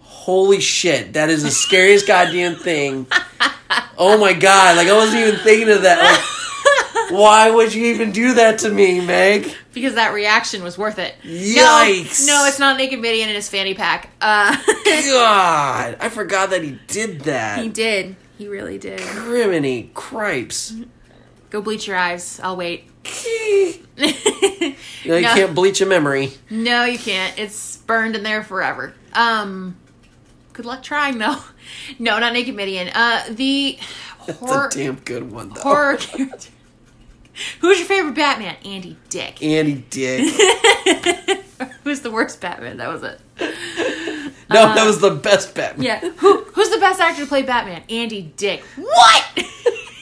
Holy 0.00 0.60
shit, 0.60 1.12
that 1.12 1.30
is 1.30 1.42
the 1.42 1.50
scariest 1.50 2.06
goddamn 2.06 2.56
thing. 2.56 3.06
Oh 3.96 4.18
my 4.18 4.32
god, 4.32 4.76
like 4.76 4.88
I 4.88 4.94
wasn't 4.94 5.22
even 5.22 5.40
thinking 5.40 5.70
of 5.70 5.82
that. 5.82 6.02
Like, 6.02 7.10
why 7.10 7.50
would 7.50 7.72
you 7.74 7.86
even 7.86 8.12
do 8.12 8.34
that 8.34 8.58
to 8.60 8.70
me, 8.70 9.00
Meg? 9.00 9.52
Because 9.72 9.94
that 9.94 10.12
reaction 10.12 10.62
was 10.62 10.76
worth 10.76 10.98
it. 10.98 11.14
Yikes. 11.22 12.26
No, 12.26 12.42
no, 12.42 12.46
it's 12.46 12.58
not 12.58 12.76
Naked 12.76 13.00
Mideon 13.00 13.28
in 13.28 13.34
his 13.34 13.48
fanny 13.48 13.74
pack. 13.74 14.10
Uh, 14.20 14.56
God, 14.84 15.96
I 16.00 16.08
forgot 16.10 16.50
that 16.50 16.62
he 16.62 16.78
did 16.86 17.20
that. 17.22 17.62
he 17.62 17.68
did. 17.68 18.16
He 18.36 18.48
really 18.48 18.78
did. 18.78 19.00
Criminy 19.00 19.92
cripes. 19.94 20.74
Go 21.50 21.60
bleach 21.62 21.86
your 21.86 21.96
eyes. 21.96 22.38
I'll 22.42 22.56
wait. 22.56 22.87
You, 23.04 23.74
know, 23.98 25.16
you 25.16 25.22
No. 25.22 25.34
can't 25.34 25.54
bleach 25.54 25.80
a 25.80 25.86
memory. 25.86 26.32
No, 26.50 26.84
you 26.84 26.98
can't. 26.98 27.38
It's 27.38 27.76
burned 27.78 28.16
in 28.16 28.22
there 28.22 28.42
forever. 28.42 28.94
Um, 29.12 29.76
good 30.52 30.66
luck 30.66 30.82
trying 30.82 31.18
though. 31.18 31.38
No, 31.98 32.18
not 32.18 32.32
Naked 32.32 32.54
Mideon. 32.54 32.90
Uh, 32.94 33.24
the 33.30 33.78
horror 34.20 34.66
It's 34.68 34.76
a 34.76 34.78
damn 34.78 34.96
good 34.96 35.30
one 35.30 35.50
though. 35.50 35.60
horror 35.60 35.96
character. 35.98 36.48
Who's 37.60 37.78
your 37.78 37.86
favorite 37.86 38.14
Batman? 38.14 38.56
Andy 38.64 38.96
Dick. 39.10 39.42
Andy 39.42 39.84
Dick. 39.90 40.32
Who's 41.84 42.00
the 42.00 42.10
worst 42.10 42.40
Batman? 42.40 42.78
That 42.78 42.88
was 42.88 43.02
it. 43.02 43.20
No, 44.50 44.74
that 44.74 44.86
was 44.86 44.98
the 45.00 45.10
best 45.10 45.54
Batman. 45.54 45.84
Yeah. 45.84 46.00
Who 46.00 46.42
who's 46.44 46.70
the 46.70 46.78
best 46.78 47.00
actor 47.00 47.20
to 47.22 47.28
play 47.28 47.42
Batman? 47.42 47.82
Andy 47.90 48.22
Dick. 48.36 48.62
What? 48.76 49.24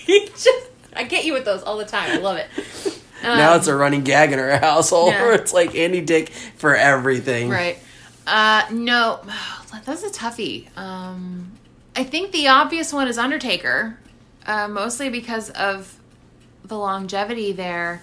He 0.06 0.27
just 0.28 0.68
I 0.97 1.05
get 1.05 1.24
you 1.24 1.32
with 1.32 1.44
those 1.44 1.62
all 1.62 1.77
the 1.77 1.85
time. 1.85 2.10
I 2.10 2.16
love 2.16 2.36
it. 2.39 2.48
Now 3.23 3.52
Um, 3.52 3.59
it's 3.59 3.66
a 3.66 3.74
running 3.74 4.05
gag 4.05 4.31
in 4.32 4.39
our 4.39 4.59
household 4.59 5.10
Yeah. 5.12 5.23
where 5.23 5.32
it's 5.32 5.52
like 5.52 5.74
Andy 5.74 6.01
Dick 6.02 6.28
for 6.28 6.77
everything. 6.77 7.48
Right. 7.48 7.78
Uh 8.27 8.62
no, 8.70 9.20
that's 9.85 10.05
a 10.05 10.10
toughie. 10.10 10.68
Um 10.77 11.52
I 11.97 12.05
think 12.05 12.31
the 12.32 12.48
obvious 12.48 12.93
one 12.93 13.09
is 13.09 13.16
Undertaker. 13.18 13.98
Uh 14.47 14.68
mostly 14.68 15.09
because 15.09 15.51
of 15.51 15.98
the 16.64 16.77
longevity 16.78 17.52
there. 17.52 18.02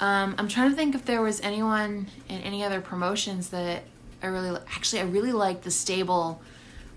Um 0.00 0.36
I'm 0.38 0.48
trying 0.48 0.70
to 0.70 0.76
think 0.76 0.94
if 0.94 1.04
there 1.04 1.20
was 1.20 1.40
anyone 1.40 2.06
in 2.28 2.40
any 2.42 2.62
other 2.64 2.80
promotions 2.80 3.48
that 3.50 3.82
I 4.22 4.28
really 4.28 4.52
li- 4.52 4.60
actually 4.74 5.00
I 5.02 5.04
really 5.06 5.32
liked 5.32 5.64
the 5.64 5.70
stable 5.72 6.40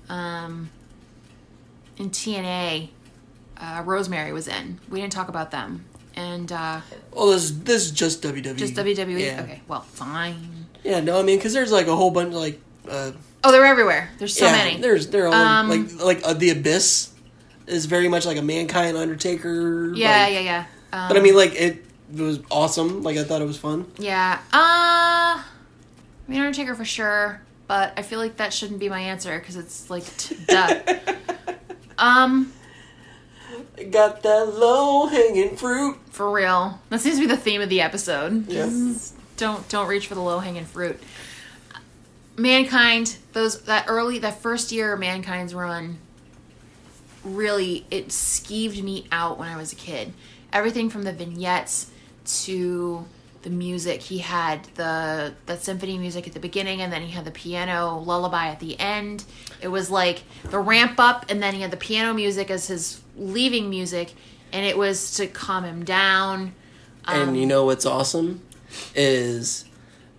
um 0.08 0.70
in 1.98 2.10
TNA 2.12 2.90
uh, 3.60 3.84
Rosemary 3.86 4.32
was 4.34 4.48
in. 4.48 4.80
We 4.90 5.02
didn't 5.02 5.14
talk 5.14 5.28
about 5.30 5.52
them. 5.52 5.86
And 6.16 6.52
uh, 6.52 6.82
Well, 7.14 7.28
this 7.28 7.52
this 7.52 7.86
is 7.86 7.92
just 7.92 8.22
WWE. 8.24 8.56
just 8.58 8.74
WWE. 8.76 9.20
Yeah. 9.20 9.42
Okay, 9.44 9.62
well, 9.68 9.82
fine. 9.82 10.66
Yeah, 10.84 11.00
no, 11.02 11.20
I 11.20 11.24
mean, 11.24 11.38
because 11.38 11.54
there's 11.54 11.72
like 11.72 11.88
a 11.88 11.96
whole 11.96 12.12
bunch 12.12 12.30
of 12.30 12.40
like. 12.40 12.60
Uh, 12.90 13.12
Oh, 13.42 13.54
they're 13.54 13.64
everywhere. 13.66 14.10
There's 14.18 14.36
so 14.38 14.48
yeah, 14.48 14.52
many. 14.52 14.82
There's 14.82 15.08
they're 15.08 15.28
all 15.28 15.34
Um, 15.34 15.70
like 15.70 16.02
like 16.04 16.22
uh, 16.26 16.34
the 16.34 16.50
Abyss 16.50 17.12
is 17.68 17.86
very 17.86 18.10
much 18.10 18.26
like 18.26 18.36
a 18.38 18.42
mankind 18.42 18.98
Undertaker. 18.98 19.94
Yeah, 19.96 20.24
like- 20.24 20.34
yeah, 20.34 20.40
yeah. 20.40 20.66
Um, 20.92 21.08
But 21.08 21.18
I 21.18 21.22
mean, 21.22 21.36
like 21.38 21.54
it, 21.56 21.86
it 22.14 22.22
was 22.22 22.40
awesome. 22.52 23.02
Like 23.02 23.16
I 23.18 23.24
thought 23.24 23.42
it 23.42 23.46
was 23.46 23.56
fun. 23.58 23.90
yeah. 23.98 24.40
Uh, 24.52 25.40
I 25.40 25.44
mean, 26.28 26.42
Undertaker 26.42 26.76
for 26.76 26.84
sure, 26.84 27.42
but 27.68 27.94
I 27.96 28.02
feel 28.02 28.20
like 28.20 28.38
that 28.38 28.52
shouldn't 28.54 28.80
be 28.82 28.90
my 28.90 29.00
answer 29.00 29.40
because 29.40 29.56
it's 29.56 29.90
like, 29.90 30.04
t- 30.18 30.36
duh. 30.48 30.82
um, 31.98 32.52
Got 33.92 34.22
that 34.24 34.54
low 34.56 35.08
hanging 35.08 35.56
fruit. 35.56 35.98
for 36.12 36.32
real. 36.32 36.80
That 36.90 37.00
seems 37.02 37.16
to 37.18 37.22
be 37.22 37.28
the 37.28 37.38
theme 37.38 37.62
of 37.62 37.70
the 37.70 37.82
episode. 37.82 38.48
Yeah. 38.48 38.66
Just 38.66 39.16
Don't 39.38 39.68
don't 39.70 39.88
reach 39.88 40.08
for 40.08 40.16
the 40.16 40.22
low 40.22 40.40
hanging 40.40 40.66
fruit. 40.66 41.00
Mankind, 42.38 43.18
those 43.34 43.62
that 43.64 43.86
early 43.88 44.20
that 44.20 44.42
first 44.42 44.72
year 44.72 44.94
of 44.94 45.00
Mankind's 45.00 45.54
run, 45.54 45.98
really 47.24 47.86
it 47.92 48.10
skeeved 48.10 48.82
me 48.82 49.08
out 49.12 49.38
when 49.38 49.50
I 49.50 49.58
was 49.58 49.74
a 49.74 49.76
kid. 49.76 50.14
Everything 50.54 50.90
from 50.90 51.04
the 51.04 51.12
vignettes 51.14 51.92
to 52.44 53.06
the 53.42 53.50
music. 53.50 54.02
He 54.02 54.20
had 54.20 54.64
the 54.76 55.34
the 55.46 55.58
symphony 55.58 55.98
music 55.98 56.28
at 56.28 56.34
the 56.34 56.40
beginning 56.40 56.82
and 56.82 56.92
then 56.92 57.02
he 57.02 57.12
had 57.12 57.26
the 57.26 57.32
piano 57.32 57.98
lullaby 58.00 58.48
at 58.48 58.60
the 58.60 58.80
end. 58.80 59.24
It 59.62 59.68
was 59.68 59.90
like 59.90 60.24
the 60.44 60.60
ramp 60.60 61.00
up 61.00 61.26
and 61.30 61.42
then 61.44 61.54
he 61.54 61.62
had 61.62 61.72
the 61.72 61.78
piano 61.78 62.14
music 62.14 62.50
as 62.50 62.68
his 62.68 63.02
leaving 63.20 63.70
music 63.70 64.14
and 64.52 64.66
it 64.66 64.78
was 64.78 65.14
to 65.16 65.28
calm 65.28 65.64
him 65.64 65.84
down. 65.86 66.54
Um, 67.06 67.30
And 67.30 67.38
you 67.38 67.46
know 67.46 67.66
what's 67.66 67.86
awesome 67.86 68.42
is 68.96 69.66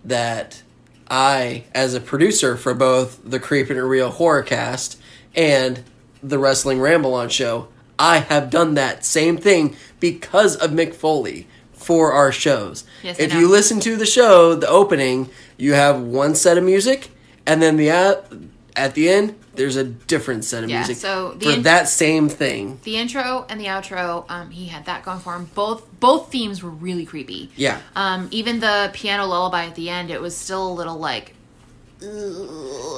that 0.05 0.61
I, 1.09 1.65
as 1.73 1.93
a 1.93 1.99
producer 1.99 2.55
for 2.55 2.73
both 2.73 3.19
the 3.23 3.39
Creeping 3.39 3.77
and 3.77 3.89
Real 3.89 4.09
Horror 4.09 4.43
Cast 4.43 4.97
and 5.35 5.83
the 6.23 6.39
Wrestling 6.39 6.79
Ramble 6.79 7.13
on 7.13 7.29
show, 7.29 7.67
I 7.99 8.19
have 8.19 8.49
done 8.49 8.73
that 8.75 9.05
same 9.05 9.37
thing 9.37 9.75
because 9.99 10.55
of 10.55 10.71
Mick 10.71 10.93
Foley 10.93 11.47
for 11.73 12.13
our 12.13 12.31
shows. 12.31 12.83
Yes, 13.03 13.19
if 13.19 13.33
you 13.33 13.49
listen 13.49 13.79
to 13.81 13.95
the 13.95 14.05
show, 14.05 14.55
the 14.55 14.67
opening, 14.67 15.29
you 15.57 15.73
have 15.73 15.99
one 15.99 16.35
set 16.35 16.57
of 16.57 16.63
music, 16.63 17.11
and 17.45 17.61
then 17.61 17.77
the 17.77 17.89
at, 17.89 18.31
at 18.75 18.93
the 18.95 19.09
end, 19.09 19.35
there's 19.55 19.75
a 19.75 19.83
different 19.83 20.45
set 20.45 20.63
of 20.63 20.69
Yeah, 20.69 20.77
music 20.79 20.97
so 20.97 21.31
the 21.33 21.55
for 21.55 21.61
that 21.61 21.89
same 21.89 22.29
thing. 22.29 22.79
the 22.83 22.97
intro 22.97 23.45
and 23.49 23.59
the 23.59 23.65
outro, 23.65 24.25
um, 24.29 24.49
he 24.51 24.67
had 24.67 24.85
that 24.85 25.03
going 25.03 25.19
for 25.19 25.35
him. 25.35 25.49
Both 25.55 25.83
both 25.99 26.31
themes 26.31 26.63
were 26.63 26.69
really 26.69 27.05
creepy. 27.05 27.49
Yeah. 27.55 27.79
Um, 27.95 28.27
even 28.31 28.59
the 28.61 28.89
piano 28.93 29.25
lullaby 29.25 29.65
at 29.65 29.75
the 29.75 29.89
end, 29.89 30.09
it 30.09 30.21
was 30.21 30.35
still 30.37 30.71
a 30.71 30.73
little 30.73 30.97
like 30.97 31.33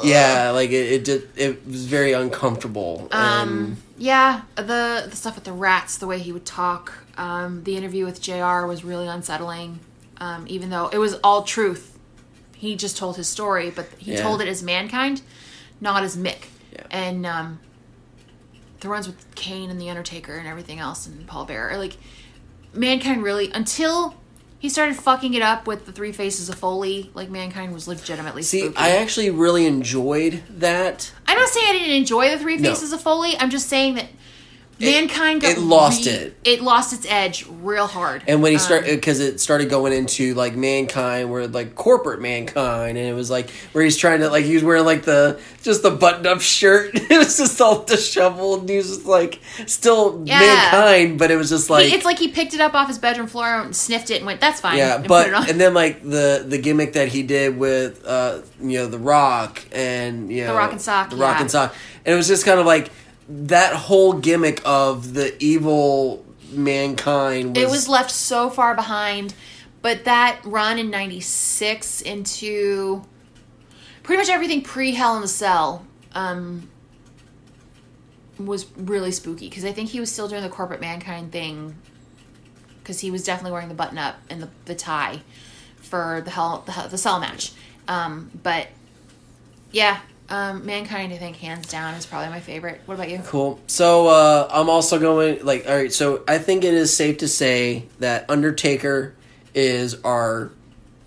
Yeah, 0.03 0.51
like 0.53 0.69
it, 0.71 0.91
it 0.91 1.03
did. 1.05 1.29
It 1.35 1.65
was 1.65 1.85
very 1.85 2.13
uncomfortable. 2.13 3.07
Um, 3.11 3.77
yeah, 3.97 4.41
the 4.55 5.07
the 5.09 5.15
stuff 5.15 5.35
with 5.35 5.43
the 5.43 5.53
rats, 5.53 5.97
the 5.97 6.07
way 6.07 6.19
he 6.19 6.31
would 6.31 6.45
talk, 6.45 6.93
um, 7.17 7.63
the 7.63 7.75
interview 7.77 8.05
with 8.05 8.21
Jr. 8.21 8.65
was 8.65 8.83
really 8.83 9.07
unsettling. 9.07 9.79
Um, 10.17 10.45
even 10.47 10.69
though 10.69 10.87
it 10.89 10.99
was 10.99 11.15
all 11.23 11.43
truth, 11.43 11.97
he 12.55 12.75
just 12.75 12.97
told 12.97 13.17
his 13.17 13.27
story, 13.27 13.69
but 13.71 13.87
he 13.97 14.13
Yeah. 14.13 14.21
told 14.21 14.41
it 14.41 14.47
as 14.47 14.63
mankind, 14.63 15.21
not 15.83 16.01
as 16.01 16.17
Mick. 16.17 16.45
Yeah. 16.71 16.87
And 16.89 17.25
um, 17.27 17.59
the 18.79 18.89
runs 18.89 19.05
with 19.05 19.35
Kane 19.35 19.69
and 19.69 19.79
the 19.79 19.89
Undertaker 19.89 20.35
and 20.35 20.47
everything 20.47 20.79
else, 20.79 21.05
and 21.05 21.27
Paul 21.27 21.45
Bearer, 21.45 21.77
like 21.77 21.97
mankind 22.73 23.21
really 23.21 23.51
until. 23.51 24.15
He 24.57 24.69
started 24.69 24.95
fucking 24.95 25.33
it 25.33 25.41
up 25.41 25.67
with 25.67 25.85
the 25.85 25.91
three 25.91 26.13
faces 26.13 26.47
of 26.47 26.55
Foley. 26.55 27.11
Like 27.13 27.29
mankind 27.29 27.73
was 27.73 27.85
legitimately 27.85 28.43
See, 28.43 28.61
spooky. 28.61 28.77
I 28.77 28.91
actually 28.91 29.29
really 29.29 29.65
enjoyed 29.65 30.41
that. 30.49 31.11
I'm 31.27 31.37
not 31.37 31.49
saying 31.49 31.67
I 31.67 31.73
didn't 31.73 31.97
enjoy 31.97 32.29
the 32.29 32.39
Three 32.39 32.55
No. 32.55 32.69
Faces 32.69 32.93
of 32.93 33.01
Foley. 33.01 33.35
I'm 33.37 33.49
just 33.49 33.67
saying 33.67 33.95
that 33.95 34.07
mankind 34.79 35.41
got 35.41 35.51
it 35.51 35.59
lost 35.59 36.05
re- 36.05 36.11
it. 36.11 36.37
It 36.43 36.61
lost 36.61 36.93
its 36.93 37.05
edge 37.09 37.45
real 37.61 37.87
hard. 37.87 38.23
And 38.27 38.41
when 38.41 38.51
he 38.51 38.57
Um, 38.57 38.61
started, 38.63 38.95
because 38.95 39.19
it 39.19 39.39
started 39.39 39.69
going 39.69 39.93
into 39.93 40.33
like 40.33 40.55
mankind, 40.55 41.31
where 41.31 41.47
like 41.47 41.75
corporate 41.75 42.21
mankind, 42.21 42.97
and 42.97 43.07
it 43.07 43.13
was 43.13 43.29
like 43.29 43.49
where 43.71 43.83
he's 43.83 43.97
trying 43.97 44.19
to 44.19 44.29
like 44.29 44.45
he 44.45 44.53
was 44.55 44.63
wearing 44.63 44.85
like 44.85 45.03
the 45.03 45.39
just 45.61 45.83
the 45.83 45.91
buttoned 45.91 46.27
up 46.27 46.41
shirt. 46.41 46.91
it 46.95 47.17
was 47.17 47.37
just 47.37 47.59
all 47.61 47.83
disheveled. 47.83 48.61
And 48.61 48.69
he 48.69 48.77
was 48.77 48.87
just 48.89 49.05
like 49.05 49.39
still 49.65 50.21
Yeah. 50.25 50.39
mankind, 50.39 51.19
but 51.19 51.31
it 51.31 51.35
was 51.37 51.49
just 51.49 51.69
like 51.69 51.85
he, 51.87 51.93
it's 51.95 52.05
like 52.05 52.19
he 52.19 52.27
picked 52.29 52.53
it 52.53 52.61
up 52.61 52.73
off 52.73 52.87
his 52.87 52.97
bedroom 52.97 53.27
floor 53.27 53.61
and 53.61 53.75
sniffed 53.75 54.09
it 54.11 54.17
and 54.17 54.25
went, 54.25 54.41
"That's 54.41 54.59
fine." 54.61 54.77
Yeah, 54.77 54.95
and 54.95 55.07
but 55.07 55.23
put 55.25 55.27
it 55.29 55.33
on. 55.35 55.49
and 55.49 55.59
then 55.61 55.73
like 55.73 56.01
the 56.03 56.43
the 56.47 56.57
gimmick 56.57 56.93
that 56.93 57.07
he 57.09 57.23
did 57.23 57.57
with 57.57 58.05
uh 58.05 58.39
you 58.61 58.79
know 58.79 58.87
the 58.87 58.99
Rock 58.99 59.61
and 59.71 60.31
you 60.31 60.41
know 60.41 60.53
the 60.53 60.57
Rock 60.57 60.71
and 60.71 60.81
Sock, 60.81 61.09
the 61.09 61.15
Rock 61.15 61.35
yeah. 61.37 61.41
and 61.41 61.51
Sock, 61.51 61.75
and 62.05 62.13
it 62.13 62.17
was 62.17 62.27
just 62.27 62.45
kind 62.45 62.59
of 62.59 62.65
like 62.65 62.89
that 63.33 63.75
whole 63.75 64.13
gimmick 64.13 64.61
of 64.63 65.13
the 65.13 65.35
evil 65.43 66.25
mankind. 66.51 67.55
Was, 67.55 67.63
it 67.63 67.69
was 67.69 67.89
left 67.89 68.11
so 68.11 68.49
far 68.49 68.75
behind. 68.75 69.33
But 69.81 70.05
that 70.05 70.39
run 70.45 70.79
in 70.79 70.89
'96 70.89 72.01
into 72.01 73.03
pretty 74.03 74.21
much 74.21 74.29
everything 74.29 74.61
pre 74.61 74.91
Hell 74.91 75.15
in 75.15 75.21
the 75.21 75.27
Cell 75.27 75.85
um, 76.13 76.69
was 78.37 78.65
really 78.77 79.11
spooky 79.11 79.49
because 79.49 79.65
I 79.65 79.71
think 79.71 79.89
he 79.89 79.99
was 79.99 80.11
still 80.11 80.27
doing 80.27 80.43
the 80.43 80.49
corporate 80.49 80.79
mankind 80.79 81.31
thing 81.31 81.75
because 82.79 82.99
he 82.99 83.11
was 83.11 83.23
definitely 83.23 83.51
wearing 83.51 83.69
the 83.69 83.75
button 83.75 83.97
up 83.97 84.15
and 84.29 84.41
the, 84.43 84.49
the 84.65 84.75
tie 84.75 85.21
for 85.77 86.21
the 86.23 86.31
hell 86.31 86.63
the, 86.65 86.87
the 86.89 86.97
cell 86.97 87.19
match. 87.19 87.51
Um, 87.87 88.31
but 88.41 88.67
yeah, 89.71 89.99
um, 90.33 90.65
mankind 90.65 91.13
I 91.13 91.17
think 91.17 91.35
hands 91.37 91.67
down 91.67 91.93
is 91.93 92.07
probably 92.07 92.29
my 92.29 92.39
favorite. 92.39 92.81
What 92.87 92.95
about 92.95 93.11
you? 93.11 93.19
cool. 93.19 93.59
So 93.67 94.07
uh 94.07 94.49
I'm 94.51 94.67
also 94.67 94.99
going 94.99 95.45
like 95.45 95.69
all 95.69 95.75
right. 95.75 95.93
So 95.93 96.23
I 96.27 96.39
think 96.39 96.63
it 96.63 96.73
is 96.73 96.95
safe 96.95 97.19
to 97.19 97.27
say 97.27 97.85
that 97.99 98.27
Undertaker 98.29 99.13
is 99.53 100.01
our 100.03 100.49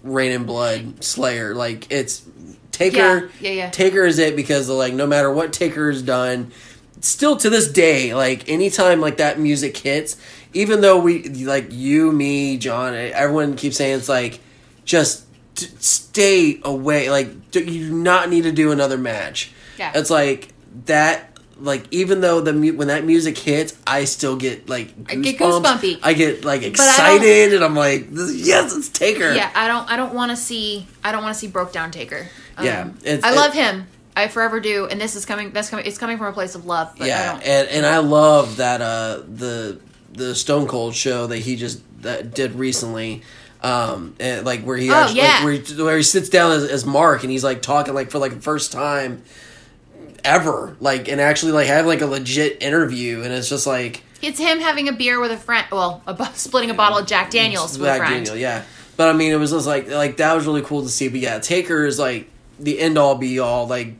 Raining 0.04 0.44
Blood 0.44 1.02
Slayer. 1.02 1.56
Like 1.56 1.90
it's 1.90 2.24
Taker. 2.70 2.96
Yeah, 2.96 3.28
yeah, 3.40 3.50
yeah. 3.50 3.70
Taker 3.70 4.04
is 4.04 4.20
it 4.20 4.36
because 4.36 4.68
like 4.68 4.94
no 4.94 5.08
matter 5.08 5.32
what 5.32 5.52
Taker 5.52 5.90
has 5.90 6.02
done, 6.02 6.52
still 7.00 7.36
to 7.38 7.50
this 7.50 7.70
day, 7.72 8.14
like 8.14 8.48
anytime 8.48 9.00
like 9.00 9.16
that 9.16 9.40
music 9.40 9.76
hits, 9.76 10.16
even 10.52 10.82
though 10.82 11.00
we 11.00 11.24
like 11.24 11.72
you, 11.72 12.12
me, 12.12 12.58
John, 12.58 12.94
everyone 12.94 13.56
keeps 13.56 13.76
saying 13.78 13.98
it's 13.98 14.08
like 14.08 14.38
just 14.84 15.25
stay 15.58 16.60
away. 16.62 17.10
Like 17.10 17.50
do, 17.50 17.60
you 17.62 17.88
do 17.88 17.94
not 17.94 18.28
need 18.30 18.42
to 18.42 18.52
do 18.52 18.72
another 18.72 18.98
match. 18.98 19.52
Yeah. 19.78 19.92
it's 19.94 20.10
like 20.10 20.48
that. 20.86 21.30
Like 21.58 21.86
even 21.90 22.20
though 22.20 22.42
the 22.42 22.52
mu- 22.52 22.74
when 22.76 22.88
that 22.88 23.04
music 23.04 23.38
hits, 23.38 23.74
I 23.86 24.04
still 24.04 24.36
get 24.36 24.68
like 24.68 24.92
I 25.08 25.14
get 25.14 25.38
goosebumps. 25.38 25.62
goosebumpy. 25.78 25.98
I 26.02 26.12
get 26.12 26.44
like 26.44 26.62
excited, 26.62 27.54
and 27.54 27.64
I'm 27.64 27.74
like, 27.74 28.08
yes, 28.10 28.76
it's 28.76 28.90
Taker. 28.90 29.32
Yeah, 29.32 29.50
I 29.54 29.66
don't. 29.66 29.90
I 29.90 29.96
don't 29.96 30.12
want 30.12 30.32
to 30.32 30.36
see. 30.36 30.86
I 31.02 31.12
don't 31.12 31.22
want 31.22 31.34
to 31.34 31.38
see 31.40 31.46
broke 31.46 31.72
down 31.72 31.90
Taker. 31.92 32.28
Um, 32.58 32.64
Yeah, 32.66 32.90
I 33.24 33.34
love 33.34 33.54
him. 33.54 33.86
I 34.14 34.28
forever 34.28 34.60
do. 34.60 34.86
And 34.86 35.00
this 35.00 35.16
is 35.16 35.24
coming. 35.24 35.52
That's 35.52 35.70
coming. 35.70 35.86
It's 35.86 35.96
coming 35.96 36.18
from 36.18 36.26
a 36.26 36.32
place 36.32 36.54
of 36.56 36.66
love. 36.66 36.92
But 36.98 37.04
I 37.04 37.08
yeah, 37.08 37.32
don't. 37.32 37.42
and 37.42 37.68
and 37.68 37.86
I 37.86 37.98
love 37.98 38.56
that 38.58 38.82
uh 38.82 39.22
the 39.26 39.80
the 40.12 40.34
Stone 40.34 40.66
Cold 40.66 40.94
show 40.94 41.26
that 41.26 41.38
he 41.38 41.56
just 41.56 41.80
that 42.02 42.34
did 42.34 42.52
recently. 42.54 43.22
Um, 43.66 44.14
and 44.20 44.46
like 44.46 44.62
where 44.62 44.76
he 44.76 44.90
Oh, 44.90 44.94
actually 44.94 45.16
yeah. 45.18 45.34
like, 45.34 45.44
where, 45.44 45.52
he, 45.54 45.82
where 45.82 45.96
he 45.96 46.02
sits 46.04 46.28
down 46.28 46.52
as, 46.52 46.64
as 46.64 46.84
Mark 46.86 47.22
and 47.22 47.32
he's 47.32 47.42
like 47.42 47.62
talking 47.62 47.94
like 47.94 48.10
for 48.12 48.18
like 48.18 48.34
the 48.34 48.40
first 48.40 48.70
time 48.70 49.22
ever, 50.24 50.76
like 50.80 51.08
and 51.08 51.20
actually 51.20 51.52
like 51.52 51.66
having 51.66 51.86
like 51.88 52.00
a 52.00 52.06
legit 52.06 52.62
interview, 52.62 53.22
and 53.22 53.32
it's 53.32 53.48
just 53.48 53.66
like 53.66 54.02
It's 54.22 54.38
him 54.38 54.60
having 54.60 54.88
a 54.88 54.92
beer 54.92 55.18
with 55.20 55.32
a 55.32 55.36
friend. 55.36 55.66
Well, 55.72 56.02
a, 56.06 56.30
splitting 56.34 56.70
a 56.70 56.74
bottle 56.74 56.98
of 56.98 57.06
Jack 57.06 57.30
Daniels 57.30 57.78
with 57.78 57.88
a 57.88 57.96
friend. 57.96 58.24
Daniel, 58.24 58.36
yeah. 58.36 58.62
But 58.96 59.08
I 59.08 59.12
mean, 59.12 59.32
it 59.32 59.36
was 59.36 59.50
just 59.50 59.66
like 59.66 59.88
like 59.90 60.18
that 60.18 60.34
was 60.34 60.46
really 60.46 60.62
cool 60.62 60.82
to 60.82 60.88
see. 60.88 61.08
But 61.08 61.20
yeah, 61.20 61.38
Taker 61.38 61.84
is 61.84 61.98
like 61.98 62.30
the 62.60 62.78
end 62.78 62.98
all 62.98 63.16
be 63.16 63.38
all, 63.40 63.66
like 63.66 63.94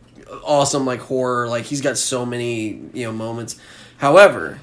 awesome, 0.44 0.86
like 0.86 1.00
horror. 1.00 1.48
Like 1.48 1.64
he's 1.64 1.80
got 1.80 1.98
so 1.98 2.24
many 2.24 2.80
you 2.94 3.04
know 3.04 3.12
moments. 3.12 3.56
However, 3.98 4.60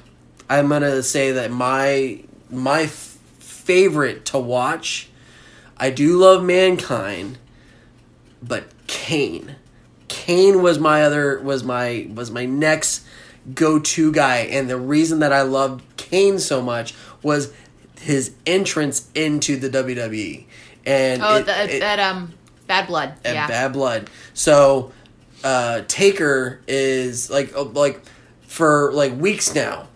I'm 0.48 0.68
gonna 0.68 1.02
say 1.02 1.32
that 1.32 1.50
my 1.50 2.22
my 2.50 2.86
favorite 3.64 4.24
to 4.26 4.38
watch. 4.38 5.08
I 5.76 5.90
do 5.90 6.16
love 6.18 6.44
Mankind, 6.44 7.38
but 8.42 8.64
Kane. 8.86 9.56
Kane 10.08 10.62
was 10.62 10.78
my 10.78 11.02
other 11.02 11.40
was 11.40 11.64
my 11.64 12.08
was 12.14 12.30
my 12.30 12.44
next 12.46 13.04
go 13.54 13.78
to 13.78 14.12
guy, 14.12 14.36
and 14.38 14.70
the 14.70 14.76
reason 14.78 15.18
that 15.20 15.32
I 15.32 15.42
loved 15.42 15.82
Kane 15.96 16.38
so 16.38 16.62
much 16.62 16.94
was 17.22 17.52
his 18.00 18.32
entrance 18.46 19.08
into 19.14 19.56
the 19.56 19.68
WWE. 19.70 20.44
And 20.86 21.22
Oh, 21.22 21.36
it- 21.36 21.46
the, 21.46 21.76
it- 21.76 21.80
that 21.80 21.98
um, 21.98 22.32
Bad 22.66 22.86
Blood. 22.86 23.14
and 23.24 23.34
yeah. 23.34 23.46
Bad 23.48 23.72
Blood. 23.72 24.08
So 24.34 24.92
uh, 25.42 25.82
Taker 25.88 26.60
is 26.68 27.30
like 27.30 27.54
uh, 27.56 27.64
like 27.64 28.00
for 28.46 28.92
like 28.92 29.16
weeks 29.18 29.54
now. 29.54 29.88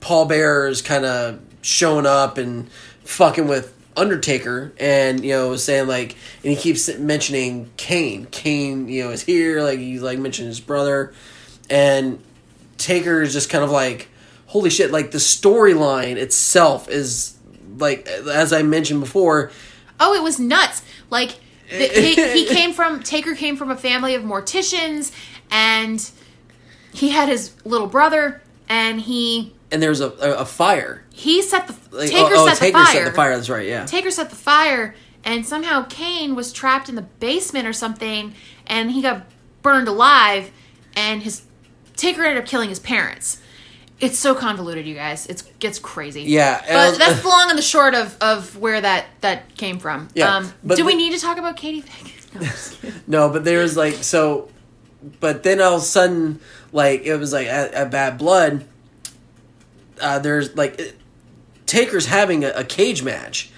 Paul 0.00 0.26
Bearer 0.26 0.68
is 0.68 0.82
kind 0.82 1.04
of 1.04 1.40
showing 1.66 2.06
up 2.06 2.38
and 2.38 2.70
fucking 3.04 3.48
with 3.48 3.74
Undertaker, 3.96 4.72
and 4.78 5.24
you 5.24 5.32
know 5.32 5.56
saying 5.56 5.88
like, 5.88 6.16
and 6.42 6.52
he 6.52 6.56
keeps 6.56 6.94
mentioning 6.98 7.70
Kane. 7.76 8.26
Kane, 8.30 8.88
you 8.88 9.04
know, 9.04 9.10
is 9.10 9.22
here. 9.22 9.62
Like 9.62 9.78
he's 9.78 10.02
like 10.02 10.18
mentioning 10.18 10.48
his 10.48 10.60
brother, 10.60 11.14
and 11.70 12.22
Taker 12.78 13.22
is 13.22 13.32
just 13.32 13.48
kind 13.48 13.64
of 13.64 13.70
like, 13.70 14.08
holy 14.46 14.70
shit! 14.70 14.90
Like 14.90 15.12
the 15.12 15.18
storyline 15.18 16.16
itself 16.16 16.88
is 16.88 17.36
like, 17.78 18.06
as 18.06 18.52
I 18.52 18.62
mentioned 18.62 19.00
before, 19.00 19.50
Oh, 19.98 20.14
it 20.14 20.22
was 20.22 20.38
nuts. 20.38 20.82
Like 21.10 21.36
the, 21.70 21.88
he, 21.88 22.14
he 22.14 22.46
came 22.46 22.72
from 22.72 23.02
Taker 23.02 23.34
came 23.34 23.56
from 23.56 23.70
a 23.70 23.76
family 23.76 24.14
of 24.14 24.22
morticians, 24.22 25.12
and 25.50 26.10
he 26.92 27.10
had 27.10 27.28
his 27.28 27.52
little 27.64 27.86
brother, 27.86 28.42
and 28.68 29.00
he 29.00 29.54
and 29.72 29.82
there's 29.82 30.00
a 30.00 30.08
a, 30.10 30.32
a 30.38 30.44
fire. 30.44 31.04
he 31.12 31.42
set 31.42 31.66
the 31.68 31.74
Like, 31.96 32.10
Taker 32.10 32.34
oh, 32.34 32.44
oh, 32.44 32.48
set 32.48 32.58
Taker 32.58 32.78
the 32.78 32.84
fire. 32.84 32.92
set 32.94 33.04
the 33.04 33.12
fire. 33.12 33.36
That's 33.36 33.48
right. 33.48 33.66
Yeah. 33.66 33.84
Taker 33.86 34.10
set 34.10 34.30
the 34.30 34.36
fire, 34.36 34.94
and 35.24 35.46
somehow 35.46 35.84
Kane 35.88 36.34
was 36.34 36.52
trapped 36.52 36.88
in 36.88 36.94
the 36.94 37.02
basement 37.02 37.66
or 37.66 37.72
something, 37.72 38.34
and 38.66 38.90
he 38.90 39.02
got 39.02 39.26
burned 39.62 39.88
alive, 39.88 40.50
and 40.94 41.22
his 41.22 41.42
Taker 41.96 42.22
ended 42.24 42.42
up 42.42 42.48
killing 42.48 42.68
his 42.68 42.78
parents. 42.78 43.40
It's 43.98 44.18
so 44.18 44.34
convoluted, 44.34 44.86
you 44.86 44.94
guys. 44.94 45.24
It 45.26 45.42
gets 45.58 45.78
crazy. 45.78 46.22
Yeah, 46.24 46.60
but 46.68 46.90
was- 46.90 46.98
that's 46.98 47.22
the 47.22 47.28
long 47.36 47.48
and 47.48 47.58
the 47.58 47.62
short 47.62 47.94
of 47.94 48.16
of 48.20 48.56
where 48.58 48.78
that 48.80 49.06
that 49.22 49.56
came 49.56 49.78
from. 49.78 50.08
Yeah, 50.14 50.36
Um, 50.36 50.52
do 50.66 50.84
we 50.84 50.94
need 50.94 51.12
to 51.14 51.18
talk 51.18 51.38
about 51.38 51.56
Katie? 51.56 51.82
No. 52.34 52.48
No, 53.06 53.28
but 53.30 53.44
there's 53.44 53.78
like 53.78 53.94
so, 54.04 54.50
but 55.20 55.42
then 55.42 55.58
all 55.62 55.76
of 55.76 55.80
a 55.80 55.84
sudden, 55.84 56.38
like 56.70 57.02
it 57.06 57.16
was 57.16 57.32
like 57.32 57.46
at, 57.46 57.72
at 57.72 57.90
Bad 57.90 58.18
Blood. 58.18 58.66
Uh, 60.00 60.18
there's 60.18 60.56
like 60.56 60.78
it, 60.78 60.96
Taker's 61.66 62.06
having 62.06 62.44
a, 62.44 62.50
a 62.50 62.64
cage 62.64 63.02
match, 63.02 63.50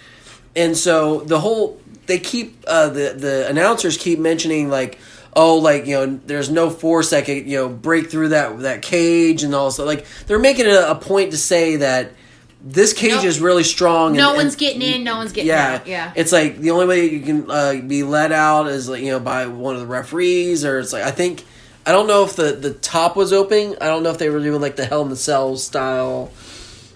and 0.57 0.77
so 0.77 1.21
the 1.21 1.41
whole 1.41 1.81
they 2.07 2.19
keep 2.19 2.65
uh, 2.67 2.89
the 2.89 3.15
the 3.17 3.47
announcers 3.49 3.97
keep 3.97 4.19
mentioning 4.19 4.71
like 4.71 4.99
oh 5.37 5.57
like 5.59 5.87
you 5.87 5.95
know 5.95 6.21
there's 6.27 6.51
no 6.51 6.71
force 6.71 7.11
that 7.11 7.25
could 7.27 7.47
you 7.47 7.57
know 7.59 7.69
break 7.69 8.11
through 8.11 8.29
that 8.31 8.59
that 8.61 8.81
cage 8.83 9.43
and 9.43 9.55
also 9.55 9.85
like 9.85 10.07
they're 10.27 10.39
making 10.39 10.65
it 10.67 10.73
a, 10.73 10.93
a 10.93 10.95
point 10.95 11.33
to 11.33 11.37
say 11.37 11.77
that 11.77 12.13
this 12.61 12.93
cage 12.93 13.23
No- 13.23 13.23
is 13.29 13.41
really 13.41 13.63
strong. 13.63 14.15
no 14.15 14.31
and- 14.31 14.37
one's 14.39 14.55
and- 14.55 14.61
getting 14.61 14.83
in. 14.83 15.05
No 15.05 15.17
one's 15.19 15.33
getting 15.33 15.49
yeah, 15.49 15.75
out. 15.81 15.87
Yeah. 15.87 16.13
It's 16.17 16.33
like 16.33 16.59
the 16.59 16.71
only 16.73 16.87
way 16.87 17.09
you 17.09 17.21
can 17.21 17.49
uh, 17.51 17.75
be 17.87 18.03
let 18.03 18.33
out 18.33 18.67
is 18.67 18.89
like 18.89 19.03
you 19.03 19.13
know 19.13 19.21
by 19.21 19.47
one 19.47 19.75
of 19.75 19.81
the 19.81 19.87
referees, 19.87 20.65
or 20.65 20.79
it's 20.81 20.93
like 20.93 21.05
I 21.05 21.11
think 21.13 21.45
I 21.89 21.93
don't 21.93 22.07
know 22.07 22.23
if 22.23 22.37
the 22.37 22.53
the 22.53 22.75
top 22.75 23.17
was 23.17 23.33
open. 23.33 23.75
I 23.81 23.87
don't 23.87 24.03
know 24.03 24.11
if 24.11 24.19
they 24.19 24.29
were 24.29 24.41
doing 24.41 24.61
like 24.61 24.77
the 24.77 24.85
Hell 24.85 25.01
in 25.01 25.09
the 25.09 25.17
Cell 25.17 25.57
style. 25.57 26.31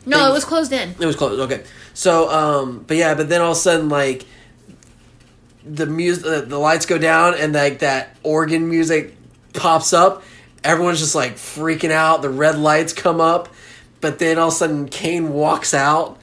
no, 0.04 0.18
thing. 0.18 0.28
it 0.28 0.32
was 0.32 0.44
closed 0.44 0.70
in. 0.70 0.90
It 1.00 1.06
was 1.06 1.16
closed. 1.16 1.40
Okay, 1.50 1.64
so 1.94 2.28
um, 2.30 2.84
but 2.86 2.98
yeah, 2.98 3.14
but 3.14 3.30
then 3.30 3.40
all 3.40 3.52
of 3.52 3.56
a 3.56 3.60
sudden 3.60 3.88
like 3.88 4.26
the 5.64 5.86
music, 5.86 6.26
uh, 6.26 6.40
the 6.42 6.58
lights 6.58 6.84
go 6.84 6.98
down, 6.98 7.34
and 7.38 7.54
like 7.54 7.78
that 7.78 8.18
organ 8.22 8.68
music 8.68 9.16
pops 9.54 9.94
up. 9.94 10.22
Everyone's 10.62 10.98
just 10.98 11.14
like 11.14 11.36
freaking 11.36 11.90
out. 11.90 12.20
The 12.20 12.28
red 12.28 12.58
lights 12.58 12.92
come 12.92 13.18
up, 13.18 13.48
but 14.02 14.18
then 14.18 14.38
all 14.38 14.48
of 14.48 14.52
a 14.52 14.56
sudden 14.58 14.90
Kane 14.90 15.32
walks 15.32 15.72
out, 15.72 16.18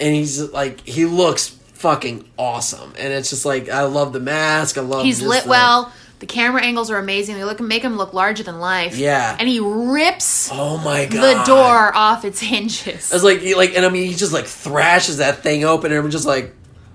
and 0.00 0.14
he's 0.14 0.40
like 0.40 0.80
he 0.80 1.04
looks 1.04 1.48
fucking 1.74 2.26
awesome, 2.38 2.94
and 2.98 3.12
it's 3.12 3.28
just 3.28 3.44
like 3.44 3.68
I 3.68 3.82
love 3.82 4.14
the 4.14 4.20
mask. 4.20 4.78
I 4.78 4.80
love 4.80 5.04
He's 5.04 5.20
lit 5.20 5.44
the- 5.44 5.50
well. 5.50 5.92
The 6.24 6.32
camera 6.32 6.62
angles 6.64 6.90
are 6.90 6.96
amazing. 6.96 7.34
They 7.34 7.44
look 7.44 7.60
make 7.60 7.82
him 7.82 7.98
look 7.98 8.14
larger 8.14 8.42
than 8.42 8.58
life. 8.58 8.96
Yeah. 8.96 9.36
And 9.38 9.46
he 9.46 9.60
rips 9.60 10.48
Oh 10.50 10.78
my 10.78 11.04
god! 11.04 11.20
the 11.20 11.44
door 11.44 11.94
off 11.94 12.24
its 12.24 12.40
hinges. 12.40 13.12
I 13.12 13.16
was 13.16 13.22
like, 13.22 13.40
he, 13.40 13.54
like, 13.54 13.76
and 13.76 13.84
I 13.84 13.90
mean, 13.90 14.08
he 14.08 14.14
just 14.14 14.32
like 14.32 14.46
thrashes 14.46 15.18
that 15.18 15.42
thing 15.42 15.64
open, 15.64 15.92
and 15.92 16.02
I'm 16.02 16.10
just 16.10 16.24
like, 16.26 16.54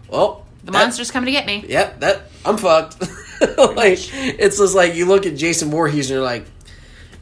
well, 0.10 0.48
the 0.64 0.72
that- 0.72 0.80
monster's 0.80 1.12
coming 1.12 1.28
to 1.28 1.32
get 1.32 1.46
me. 1.46 1.64
Yep, 1.68 2.00
that 2.00 2.24
I'm 2.44 2.58
fucked. 2.58 3.00
like 3.76 4.00
it's 4.12 4.58
just 4.58 4.74
like 4.74 4.96
you 4.96 5.06
look 5.06 5.28
at 5.28 5.36
Jason 5.36 5.70
Voorhees 5.70 6.10
and 6.10 6.16
you're 6.16 6.26
like, 6.26 6.46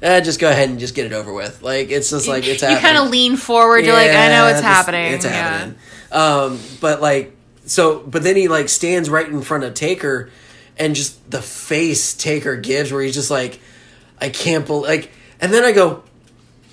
eh, 0.01 0.21
just 0.21 0.39
go 0.39 0.49
ahead 0.49 0.69
and 0.69 0.79
just 0.79 0.95
get 0.95 1.07
it 1.07 1.11
over 1.11 1.34
with. 1.34 1.61
Like 1.61 1.89
it's 1.91 2.09
just 2.09 2.25
like 2.29 2.47
it's 2.47 2.61
you 2.61 2.77
kind 2.77 2.97
of 2.97 3.09
lean 3.09 3.35
forward. 3.35 3.84
You're 3.84 3.93
like, 3.93 4.11
I 4.11 4.29
know 4.29 4.47
Yeah, 4.47 4.51
it's 4.51 4.61
happening. 4.61 5.11
It's 5.11 5.25
Yeah. 5.25 5.31
happening. 5.31 5.75
Um, 6.09 6.59
but 6.79 7.01
like 7.01 7.35
so, 7.65 7.99
but 7.99 8.23
then 8.23 8.38
he 8.38 8.47
like 8.47 8.69
stands 8.69 9.09
right 9.09 9.27
in 9.27 9.41
front 9.41 9.65
of 9.65 9.73
Taker, 9.73 10.29
and 10.80 10.95
just 10.95 11.30
the 11.30 11.41
face 11.41 12.14
Taker 12.14 12.56
gives, 12.56 12.91
where 12.91 13.02
he's 13.02 13.14
just 13.16 13.32
like, 13.32 13.60
I 14.20 14.30
can't 14.30 14.66
believe 14.66 14.90
like, 14.90 15.12
and 15.40 15.54
then 15.54 15.64
I 15.64 15.72
go. 15.72 16.04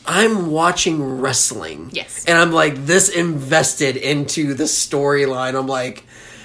I'm 0.07 0.51
watching 0.51 1.21
wrestling. 1.21 1.89
Yes. 1.95 2.27
And 2.27 2.37
I'm 2.37 2.53
like 2.53 2.85
this 2.85 3.09
invested 3.09 3.97
into 3.97 4.53
the 4.53 4.65
storyline. 4.65 5.59
I'm 5.59 5.67
like 5.67 6.05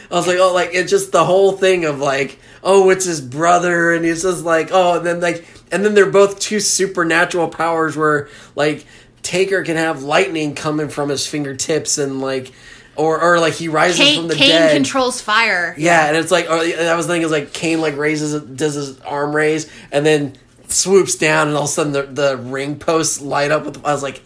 I 0.10 0.16
was 0.16 0.28
like, 0.28 0.40
oh 0.40 0.54
like 0.54 0.70
it's 0.74 0.90
just 0.90 1.12
the 1.12 1.26
whole 1.26 1.52
thing 1.52 1.86
of 1.86 2.00
like, 2.00 2.40
oh, 2.64 2.90
it's 2.90 3.06
his 3.06 3.22
brother 3.22 3.92
and 3.92 4.06
he's 4.06 4.24
just 4.24 4.46
like, 4.46 4.70
oh, 4.72 4.98
and 4.98 5.06
then 5.06 5.20
like 5.20 5.46
and 5.72 5.84
then 5.84 5.94
they're 5.94 6.10
both 6.10 6.40
two 6.40 6.60
supernatural 6.60 7.50
powers 7.50 7.96
where 7.96 8.30
like 8.56 8.86
Taker 9.22 9.64
can 9.64 9.76
have 9.76 10.04
lightning 10.04 10.56
coming 10.56 10.90
from 10.90 11.10
his 11.10 11.28
fingertips 11.28 11.98
and 11.98 12.22
like 12.22 12.54
or 13.00 13.22
or 13.22 13.40
like 13.40 13.54
he 13.54 13.68
rises 13.68 13.98
Kane, 13.98 14.20
from 14.20 14.28
the 14.28 14.36
Kane 14.36 14.50
dead. 14.50 14.76
controls 14.76 15.22
fire. 15.22 15.74
Yeah, 15.78 16.08
and 16.08 16.18
it's 16.18 16.32
like 16.32 16.50
or, 16.50 16.58
I 16.60 16.96
was 16.96 17.08
thinking, 17.08 17.24
it's 17.24 17.32
like 17.32 17.54
Kane 17.54 17.82
like 17.82 17.98
raises, 17.98 18.40
does 18.44 18.76
his 18.76 19.00
arm 19.02 19.36
raise, 19.36 19.72
and 19.92 20.06
then 20.06 20.34
swoops 20.68 21.16
down, 21.16 21.48
and 21.48 21.58
all 21.58 21.64
of 21.64 21.70
a 21.70 21.72
sudden 21.72 21.94
the 21.94 22.04
the 22.04 22.38
ring 22.38 22.78
posts 22.78 23.22
light 23.22 23.52
up 23.52 23.66
with. 23.66 23.84
I 23.86 23.94
was 23.94 24.04
like, 24.04 24.22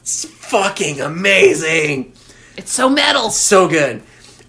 it's 0.00 0.24
fucking 0.24 1.00
amazing, 1.00 2.14
It's 2.56 2.72
so 2.72 2.88
metal. 2.88 3.30
so 3.30 3.68
good. 3.68 4.02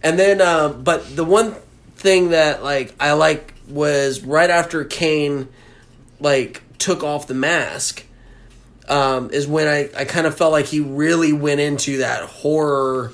And 0.03 0.17
then, 0.17 0.41
uh, 0.41 0.69
but 0.69 1.15
the 1.15 1.23
one 1.25 1.53
thing 1.95 2.29
that 2.29 2.63
like 2.63 2.95
I 2.99 3.13
like 3.13 3.53
was 3.67 4.21
right 4.23 4.49
after 4.49 4.83
Kane 4.85 5.47
like 6.19 6.61
took 6.77 7.03
off 7.03 7.27
the 7.27 7.33
mask. 7.33 8.03
Um, 8.89 9.31
is 9.31 9.45
when 9.45 9.67
I, 9.67 9.89
I 9.97 10.05
kind 10.05 10.25
of 10.25 10.37
felt 10.37 10.53
like 10.53 10.67
he 10.67 10.79
really 10.79 11.33
went 11.33 11.59
into 11.59 11.97
that 11.97 12.23
horror 12.23 13.11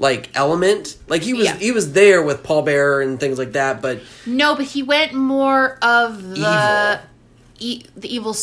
like 0.00 0.30
element. 0.34 0.96
Like 1.06 1.22
he 1.22 1.34
was 1.34 1.44
Yeah. 1.44 1.56
he 1.56 1.70
was 1.70 1.92
there 1.92 2.22
with 2.22 2.42
Paul 2.42 2.62
Bearer 2.62 3.00
and 3.02 3.20
things 3.20 3.38
like 3.38 3.52
that, 3.52 3.80
but 3.80 4.00
No, 4.26 4.56
but 4.56 4.64
he 4.64 4.82
went 4.82 5.12
more 5.12 5.78
of 5.82 6.30
the 6.30 6.40
Evil. 6.40 7.00
E- 7.60 7.84
the 7.96 8.12
evil. 8.12 8.34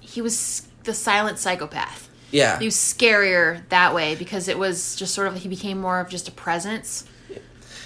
He 0.00 0.20
was 0.22 0.62
the 0.84 0.94
silent 0.94 1.38
psychopath. 1.38 2.08
yeah. 2.32 2.58
He 2.58 2.64
was 2.64 2.74
scarier 2.74 3.60
that 3.68 3.94
way 3.94 4.14
because 4.16 4.48
it 4.48 4.58
was 4.58 4.96
just 4.96 5.14
sort 5.14 5.28
of 5.28 5.36
he 5.36 5.48
became 5.48 5.78
more 5.78 6.00
of 6.00 6.08
just 6.08 6.26
a 6.26 6.32
presence. 6.32 7.04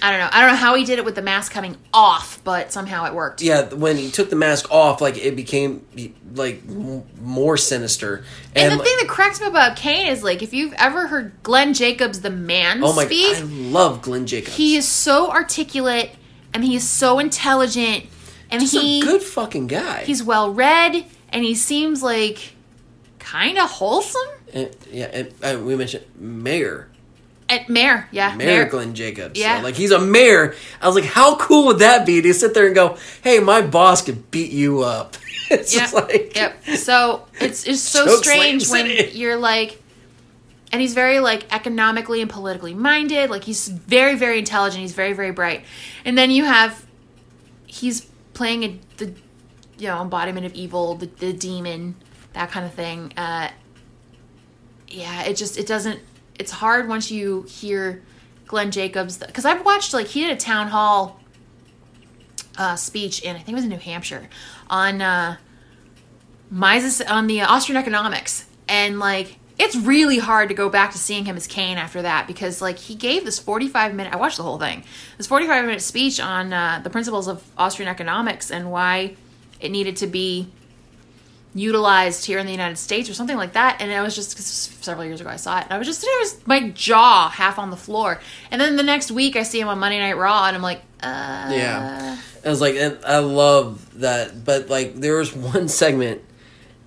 I 0.01 0.11
don't 0.11 0.19
know. 0.19 0.29
I 0.31 0.41
don't 0.41 0.49
know 0.51 0.55
how 0.57 0.75
he 0.75 0.85
did 0.85 0.99
it 0.99 1.05
with 1.05 1.15
the 1.15 1.21
mask 1.21 1.51
coming 1.51 1.75
off, 1.93 2.39
but 2.43 2.71
somehow 2.71 3.05
it 3.05 3.13
worked. 3.15 3.41
yeah, 3.41 3.73
when 3.73 3.97
he 3.97 4.11
took 4.11 4.29
the 4.29 4.35
mask 4.35 4.71
off, 4.71 5.01
like 5.01 5.17
it 5.17 5.35
became 5.35 5.85
like 6.35 6.61
m- 6.67 7.03
more 7.21 7.57
sinister. 7.57 8.23
And, 8.55 8.71
the 8.73 8.77
like, 8.77 8.85
thing 8.87 8.97
that 9.01 9.07
cracks 9.07 9.41
me 9.41 9.47
about 9.47 9.75
Kane 9.75 10.07
is 10.07 10.23
like 10.23 10.43
if 10.43 10.53
you've 10.53 10.73
ever 10.73 11.07
heard 11.07 11.31
Glenn 11.43 11.73
Jacobs, 11.73 12.21
the 12.21 12.29
man, 12.29 12.83
oh 12.83 12.93
my, 12.93 13.05
speak, 13.05 13.35
I 13.37 13.41
love 13.41 14.01
Glenn 14.03 14.27
Jacobs. 14.27 14.55
he 14.55 14.75
is 14.77 14.87
so 14.87 15.31
articulate 15.31 16.11
and 16.53 16.63
he's 16.63 16.87
so 16.87 17.17
intelligent 17.19 18.05
and 18.51 18.61
He's 18.61 18.71
he 18.71 18.99
a 18.99 19.03
good 19.03 19.21
fucking 19.23 19.67
guy. 19.67 20.03
he's 20.03 20.23
well 20.23 20.53
read 20.53 21.05
and 21.29 21.43
he 21.43 21.55
seems 21.55 22.01
like 22.03 22.53
kind 23.19 23.57
of 23.57 23.69
wholesome. 23.69 24.21
And- 24.53 24.75
yeah, 24.91 25.05
and 25.11 25.33
uh, 25.43 25.59
we 25.61 25.75
mentioned 25.75 26.05
Mayor. 26.17 26.89
At 27.49 27.69
mayor, 27.69 28.07
yeah, 28.11 28.35
Mayor 28.35 28.65
Glenn 28.65 28.93
Jacobs. 28.93 29.39
Yeah. 29.39 29.59
So, 29.59 29.63
like 29.63 29.75
he's 29.75 29.91
a 29.91 29.99
mayor. 29.99 30.53
I 30.81 30.87
was 30.87 30.95
like, 30.95 31.05
how 31.05 31.37
cool 31.37 31.67
would 31.67 31.79
that 31.79 32.05
be 32.05 32.21
to 32.21 32.33
sit 32.33 32.53
there 32.53 32.65
and 32.65 32.75
go, 32.75 32.97
"Hey, 33.23 33.39
my 33.39 33.61
boss 33.61 34.01
could 34.01 34.29
beat 34.31 34.51
you 34.51 34.81
up." 34.81 35.15
it's 35.49 35.73
Yep. 35.73 35.81
just 35.81 35.93
like, 35.93 36.35
Yep. 36.35 36.63
So 36.75 37.25
it's 37.39 37.65
it's 37.65 37.81
so 37.81 38.05
strange 38.17 38.69
when 38.69 38.85
city. 38.87 39.17
you're 39.17 39.37
like, 39.37 39.81
and 40.73 40.81
he's 40.81 40.93
very 40.93 41.21
like 41.21 41.45
economically 41.53 42.19
and 42.21 42.29
politically 42.29 42.73
minded. 42.73 43.29
Like 43.29 43.45
he's 43.45 43.69
very 43.69 44.15
very 44.15 44.39
intelligent. 44.39 44.81
He's 44.81 44.91
very 44.93 45.13
very 45.13 45.31
bright. 45.31 45.63
And 46.03 46.17
then 46.17 46.31
you 46.31 46.43
have 46.43 46.85
he's 47.65 48.01
playing 48.33 48.63
a 48.63 48.79
the 48.97 49.13
you 49.77 49.87
know 49.87 50.01
embodiment 50.01 50.45
of 50.45 50.53
evil, 50.53 50.95
the, 50.95 51.05
the 51.05 51.31
demon, 51.31 51.95
that 52.33 52.51
kind 52.51 52.65
of 52.65 52.73
thing. 52.73 53.13
Uh, 53.15 53.49
yeah, 54.89 55.23
it 55.23 55.37
just 55.37 55.57
it 55.57 55.65
doesn't. 55.65 56.01
It's 56.39 56.51
hard 56.51 56.87
once 56.87 57.11
you 57.11 57.43
hear 57.43 58.03
Glenn 58.45 58.71
Jacobs 58.71 59.17
because 59.17 59.45
I've 59.45 59.65
watched 59.65 59.93
like 59.93 60.07
he 60.07 60.21
did 60.21 60.31
a 60.31 60.39
town 60.39 60.67
hall 60.67 61.19
uh, 62.57 62.75
speech 62.75 63.21
in 63.21 63.35
I 63.35 63.39
think 63.39 63.49
it 63.49 63.55
was 63.55 63.63
in 63.63 63.69
New 63.69 63.77
Hampshire 63.77 64.27
on 64.69 65.01
uh, 65.01 65.37
Mises 66.49 67.01
on 67.01 67.27
the 67.27 67.41
Austrian 67.41 67.79
economics. 67.79 68.45
And 68.67 68.99
like 68.99 69.37
it's 69.59 69.75
really 69.75 70.19
hard 70.19 70.49
to 70.49 70.55
go 70.55 70.69
back 70.69 70.91
to 70.91 70.97
seeing 70.97 71.25
him 71.25 71.35
as 71.35 71.47
Kane 71.47 71.77
after 71.77 72.01
that 72.01 72.27
because 72.27 72.61
like 72.61 72.77
he 72.77 72.95
gave 72.95 73.25
this 73.25 73.39
45 73.39 73.95
minute 73.95 74.13
I 74.13 74.17
watched 74.17 74.37
the 74.37 74.43
whole 74.43 74.59
thing 74.59 74.83
this 75.17 75.27
45 75.27 75.65
minute 75.65 75.81
speech 75.81 76.19
on 76.19 76.53
uh, 76.53 76.79
the 76.83 76.89
principles 76.89 77.27
of 77.27 77.43
Austrian 77.57 77.89
economics 77.89 78.51
and 78.51 78.71
why 78.71 79.15
it 79.59 79.69
needed 79.69 79.95
to 79.97 80.07
be 80.07 80.51
utilized 81.57 82.25
here 82.25 82.39
in 82.39 82.45
the 82.45 82.51
United 82.51 82.77
States 82.77 83.09
or 83.09 83.13
something 83.13 83.37
like 83.37 83.53
that. 83.53 83.81
And 83.81 83.91
I 83.91 84.01
was 84.01 84.15
just 84.15 84.35
cause 84.35 84.45
several 84.81 85.05
years 85.05 85.21
ago 85.21 85.29
I 85.29 85.35
saw 85.37 85.59
it, 85.59 85.65
and 85.65 85.73
I 85.73 85.77
was 85.77 85.87
just 85.87 86.03
it 86.03 86.19
was 86.19 86.47
my 86.47 86.69
jaw 86.69 87.29
half 87.29 87.57
on 87.59 87.69
the 87.69 87.77
floor. 87.77 88.19
And 88.51 88.59
then 88.61 88.75
the 88.75 88.83
next 88.83 89.11
week 89.11 89.35
I 89.35 89.43
see 89.43 89.59
him 89.59 89.67
on 89.67 89.79
Monday 89.79 89.99
Night 89.99 90.17
Raw, 90.17 90.45
and 90.47 90.55
I'm 90.55 90.61
like, 90.61 90.81
uh, 91.01 91.49
Yeah. 91.51 92.17
I 92.45 92.49
was 92.49 92.61
like, 92.61 92.75
and 92.75 92.97
I 93.05 93.19
love 93.19 93.99
that, 93.99 94.45
but 94.45 94.69
like 94.69 94.95
there 94.95 95.17
was 95.17 95.35
one 95.35 95.67
segment, 95.67 96.21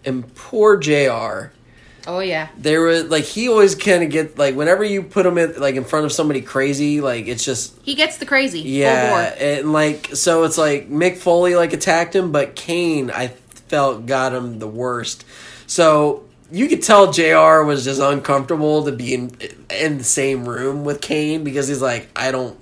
and 0.04 0.34
poor 0.34 0.78
Jr. 0.78 1.52
oh 2.06 2.20
yeah, 2.20 2.48
There 2.56 2.80
was 2.80 3.04
like 3.04 3.24
he 3.24 3.48
always 3.48 3.74
kind 3.74 4.02
of 4.02 4.08
get 4.10 4.38
like 4.38 4.54
whenever 4.54 4.82
you 4.84 5.02
put 5.02 5.26
him 5.26 5.36
in 5.36 5.60
like 5.60 5.74
in 5.74 5.84
front 5.84 6.06
of 6.06 6.12
somebody 6.12 6.40
crazy, 6.40 7.00
like 7.02 7.26
it's 7.26 7.44
just 7.44 7.78
he 7.82 7.94
gets 7.94 8.16
the 8.16 8.24
crazy. 8.26 8.60
yeah, 8.60 9.34
and 9.38 9.72
like 9.72 10.14
so 10.14 10.44
it's 10.44 10.56
like 10.56 10.88
Mick 10.90 11.18
Foley 11.18 11.54
like 11.56 11.72
attacked 11.74 12.14
him, 12.16 12.32
but 12.32 12.56
Kane 12.56 13.10
I 13.10 13.32
felt 13.70 14.04
got 14.04 14.34
him 14.34 14.58
the 14.58 14.66
worst. 14.68 15.24
So 15.66 16.24
you 16.50 16.68
could 16.68 16.82
tell 16.82 17.12
Jr. 17.12 17.62
was 17.62 17.84
just 17.84 18.00
uncomfortable 18.00 18.84
to 18.84 18.92
be 18.92 19.14
in 19.14 19.30
in 19.70 19.98
the 19.98 20.04
same 20.04 20.46
room 20.48 20.84
with 20.84 21.00
Kane 21.00 21.44
because 21.44 21.68
he's 21.68 21.80
like 21.80 22.08
I 22.16 22.32
don't 22.32 22.58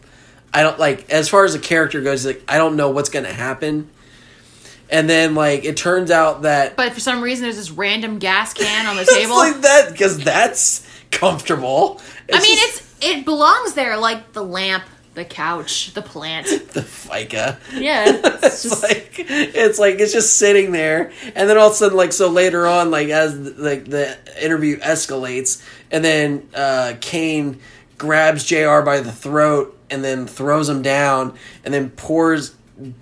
I 0.53 0.63
don't 0.63 0.79
like 0.79 1.11
as 1.11 1.29
far 1.29 1.45
as 1.45 1.55
the 1.55 1.59
character 1.59 2.01
goes, 2.03 2.23
he's 2.23 2.35
like 2.35 2.45
I 2.47 2.59
don't 2.59 2.77
know 2.77 2.91
what's 2.91 3.09
gonna 3.09 3.33
happen. 3.33 3.89
And 4.91 5.09
then 5.09 5.35
like 5.35 5.65
it 5.65 5.77
turns 5.77 6.11
out 6.11 6.43
that 6.43 6.77
But 6.77 6.93
for 6.93 7.01
some 7.01 7.23
reason, 7.23 7.45
there's 7.45 7.57
this 7.57 7.71
random 7.71 8.19
gas 8.19 8.55
can 8.55 8.87
on 8.87 8.97
the 8.97 9.03
it's 9.09 9.15
table. 9.15 9.37
like 9.37 9.61
that 9.63 9.91
because 9.93 10.19
that's 10.19 10.87
comfortable. 11.11 12.01
I 12.33 12.41
mean, 12.43 12.57
just 12.57 12.79
it's 13.01 13.07
it 13.07 13.25
belongs 13.25 13.75
there, 13.75 13.97
like 13.97 14.33
the 14.33 14.45
lamp, 14.45 14.85
the 15.19 15.25
couch, 15.25 15.93
the 15.95 16.03
plant. 16.03 16.47
the 16.73 16.81
FICA. 16.81 17.59
Yeah, 17.75 18.05
it's 18.25 18.59
it's 18.59 18.63
just 18.63 18.83
like 18.83 19.15
it's 19.19 19.79
like 19.79 19.99
it's 20.01 20.13
just 20.13 20.37
sitting 20.37 20.73
there 20.73 21.13
and 21.35 21.49
then 21.49 21.57
all 21.57 21.69
of 21.69 21.73
a 21.73 21.77
sudden 21.77 21.97
like 21.97 22.13
so 22.13 22.29
later 22.29 22.67
on 22.67 22.91
like 22.91 23.09
as 23.09 23.35
like 23.59 23.85
the 23.85 24.19
interview 24.43 24.79
escalates 24.79 25.65
and 25.91 26.05
then 26.05 26.49
uh 26.55 26.95
kane 27.01 27.61
grabs 27.97 28.45
jr 28.45 28.81
by 28.81 29.01
the 29.01 29.13
throat 29.13 29.79
and 29.91 30.05
then 30.05 30.27
throws 30.27 30.69
him 30.69 30.83
down 30.83 31.37
and 31.65 31.73
then 31.73 31.91
pours 31.91 32.55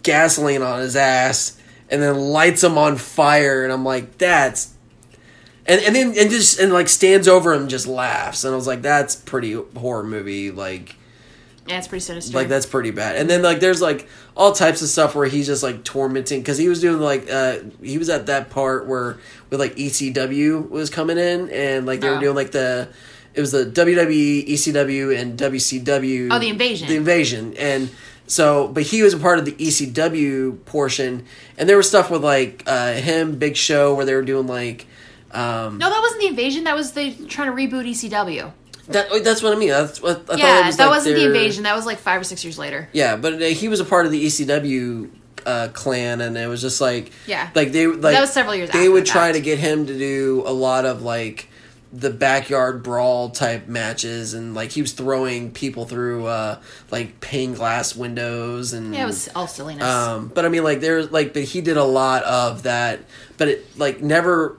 gasoline 0.03 0.63
on 0.63 0.81
his 0.81 0.97
ass 0.97 1.59
and 1.91 2.03
then 2.03 2.17
lights 2.17 2.63
him 2.63 2.79
on 2.79 2.97
fire 2.97 3.65
and 3.65 3.73
i'm 3.73 3.85
like 3.85 4.19
that's 4.19 4.75
and 5.67 5.81
and 5.83 5.97
then 5.97 6.09
and 6.17 6.31
just 6.31 6.59
and 6.59 6.73
like 6.73 6.89
stands 6.89 7.29
over 7.29 7.53
him 7.53 7.63
and 7.63 7.71
just 7.71 7.87
laughs 7.87 8.45
and 8.45 8.53
i 8.53 8.57
was 8.57 8.67
like 8.67 8.83
that's 8.83 9.17
pretty 9.17 9.53
horror 9.77 10.05
movie 10.05 10.51
like 10.51 10.97
yeah, 11.69 11.79
it's 11.79 11.89
pretty 11.89 12.03
sinister. 12.05 12.37
like 12.37 12.49
that's 12.49 12.67
pretty 12.67 12.91
bad. 12.91 13.17
And 13.17 13.29
then 13.29 13.43
like 13.43 13.61
there's 13.61 13.81
like 13.83 14.09
all 14.37 14.53
types 14.53 14.83
of 14.83 14.89
stuff 14.89 15.15
where 15.15 15.27
he's 15.27 15.47
just 15.47 15.63
like 15.63 15.85
tormenting 15.85 16.41
because 16.41 16.59
he 16.59 16.69
was 16.69 16.81
doing 16.81 17.01
like 17.01 17.31
uh 17.31 17.59
he 17.83 17.99
was 17.99 18.09
at 18.09 18.27
that 18.27 18.51
part 18.51 18.87
where 18.87 19.19
with 19.51 19.61
like 19.61 19.75
ECW 19.77 20.69
was 20.71 20.91
coming 20.91 21.19
in 21.19 21.51
and 21.51 21.87
like 21.87 22.01
they 22.01 22.09
Oh. 22.09 22.15
were 22.15 22.21
doing 22.21 22.37
like 22.37 22.53
the 22.53 22.89
it 23.35 23.41
was 23.41 23.53
the 23.53 23.67
WWE, 23.67 24.49
ECW, 24.49 25.15
and 25.21 25.39
WCW. 25.39 26.29
Oh, 26.31 26.39
the 26.39 26.49
invasion. 26.49 26.89
The 26.89 26.97
invasion, 26.97 27.55
and 27.59 27.91
so 28.27 28.67
but 28.69 28.83
he 28.85 29.03
was 29.03 29.13
a 29.13 29.19
part 29.19 29.39
of 29.39 29.45
the 29.45 29.53
ECW 29.53 30.65
portion, 30.65 31.25
and 31.59 31.69
there 31.69 31.77
was 31.77 31.89
stuff 31.89 32.11
with 32.11 32.25
like 32.25 32.63
uh 32.67 32.95
him, 32.95 33.37
Big 33.39 33.57
Show, 33.57 33.95
where 33.95 34.05
they 34.05 34.15
were 34.15 34.23
doing 34.23 34.47
like. 34.47 34.87
Um, 35.33 35.77
no, 35.79 35.91
that 35.91 36.01
wasn't 36.01 36.21
the 36.23 36.29
invasion. 36.29 36.65
That 36.65 36.77
was 36.77 36.93
the 36.93 37.13
trying 37.27 37.55
to 37.55 37.55
reboot 37.55 37.87
ECW. 37.87 38.53
That, 38.89 39.25
that's 39.25 39.43
what 39.43 39.53
I 39.53 39.57
mean. 39.57 39.71
That's 39.71 40.01
what 40.01 40.25
I 40.31 40.37
yeah, 40.37 40.63
it 40.63 40.67
was 40.67 40.77
that 40.77 40.87
like 40.87 40.97
wasn't 40.97 41.17
the 41.17 41.27
invasion. 41.27 41.65
That 41.65 41.75
was 41.77 41.87
like 41.87 41.99
five 41.99 42.21
or 42.21 42.25
six 42.25 42.45
years 42.45 42.59
later. 42.59 42.89
Yeah, 42.93 43.17
but 43.17 43.35
uh, 43.35 43.39
he 43.47 43.69
was 43.69 43.81
a 43.81 43.85
part 43.85 44.07
of 44.07 44.13
the 44.13 44.25
ECW 44.27 45.11
uh, 45.45 45.69
clan, 45.73 46.21
and 46.21 46.37
it 46.37 46.47
was 46.49 46.61
just 46.61 46.81
like 46.81 47.13
Yeah. 47.27 47.51
like 47.55 47.73
they 47.73 47.87
like 47.87 48.15
That 48.15 48.21
was 48.21 48.33
several 48.33 48.55
years 48.55 48.71
They 48.71 48.89
would 48.89 49.07
try 49.07 49.33
to 49.33 49.41
get 49.41 49.59
him 49.59 49.87
to 49.87 49.97
do 49.99 50.43
a 50.47 50.53
lot 50.53 50.85
of 50.85 51.03
like 51.03 51.49
the 51.93 52.11
backyard 52.11 52.83
brawl 52.83 53.31
type 53.31 53.69
matches, 53.69 54.35
and 54.35 54.55
like 54.55 54.73
he 54.73 54.83
was 54.83 54.93
throwing 54.93 55.51
people 55.53 55.87
through 55.87 56.27
uh, 56.27 56.59
like 56.91 57.21
pane 57.21 57.55
glass 57.55 57.95
windows, 57.97 58.73
and 58.73 58.93
Yeah, 58.95 59.05
it 59.05 59.07
was 59.07 59.29
all 59.35 59.47
silliness. 59.47 59.85
um, 59.85 60.31
but 60.35 60.45
I 60.45 60.49
mean, 60.49 60.65
like 60.65 60.81
there's 60.81 61.11
like, 61.13 61.33
but 61.33 61.45
he 61.45 61.61
did 61.61 61.77
a 61.77 61.85
lot 61.85 62.23
of 62.25 62.65
that, 62.65 63.01
but 63.39 63.49
it 63.49 63.79
like 63.79 64.01
never. 64.03 64.57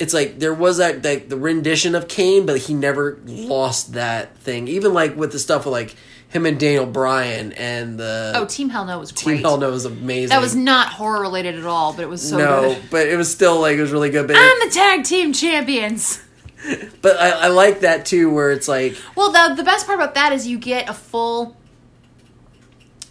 It's 0.00 0.12
like 0.12 0.38
there 0.38 0.54
was 0.54 0.78
that 0.78 1.04
like 1.04 1.28
the 1.28 1.36
rendition 1.36 1.94
of 1.94 2.08
Kane, 2.08 2.46
but 2.46 2.58
he 2.58 2.74
never 2.74 3.18
lost 3.24 3.92
that 3.92 4.36
thing. 4.38 4.66
Even 4.66 4.94
like 4.94 5.14
with 5.14 5.30
the 5.30 5.38
stuff 5.38 5.66
with 5.66 5.72
like 5.72 5.94
him 6.30 6.46
and 6.46 6.58
Daniel 6.58 6.86
Bryan 6.86 7.52
and 7.52 7.98
the 7.98 8.32
oh, 8.34 8.46
Team 8.46 8.70
Hell 8.70 8.86
No 8.86 8.98
was 8.98 9.12
Team 9.12 9.34
great. 9.34 9.40
Hell 9.42 9.58
No 9.58 9.70
was 9.70 9.84
amazing. 9.84 10.30
That 10.30 10.40
was 10.40 10.56
not 10.56 10.88
horror 10.88 11.20
related 11.20 11.56
at 11.56 11.64
all, 11.64 11.92
but 11.92 12.02
it 12.02 12.08
was 12.08 12.26
so 12.26 12.38
no, 12.38 12.60
good. 12.74 12.82
but 12.90 13.08
it 13.08 13.16
was 13.16 13.30
still 13.30 13.60
like 13.60 13.76
it 13.76 13.80
was 13.82 13.92
really 13.92 14.10
good. 14.10 14.26
But 14.26 14.36
I'm 14.36 14.68
the 14.68 14.74
tag 14.74 15.04
team 15.04 15.32
champions. 15.32 16.22
but 17.02 17.18
I, 17.18 17.30
I 17.30 17.48
like 17.48 17.80
that 17.80 18.06
too, 18.06 18.32
where 18.32 18.50
it's 18.50 18.68
like 18.68 18.96
Well, 19.16 19.32
the 19.32 19.54
the 19.54 19.64
best 19.64 19.86
part 19.86 19.98
about 19.98 20.14
that 20.14 20.32
is 20.32 20.46
you 20.46 20.58
get 20.58 20.88
a 20.88 20.94
full 20.94 21.56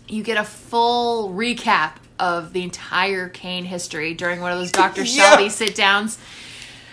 you 0.07 0.23
get 0.23 0.37
a 0.37 0.43
full 0.43 1.29
recap 1.29 1.93
of 2.19 2.53
the 2.53 2.63
entire 2.63 3.29
Kane 3.29 3.65
history 3.65 4.13
during 4.13 4.41
one 4.41 4.51
of 4.51 4.59
those 4.59 4.71
Dr. 4.71 5.01
Yeah. 5.03 5.35
Shelby 5.35 5.49
sit 5.49 5.75
downs, 5.75 6.17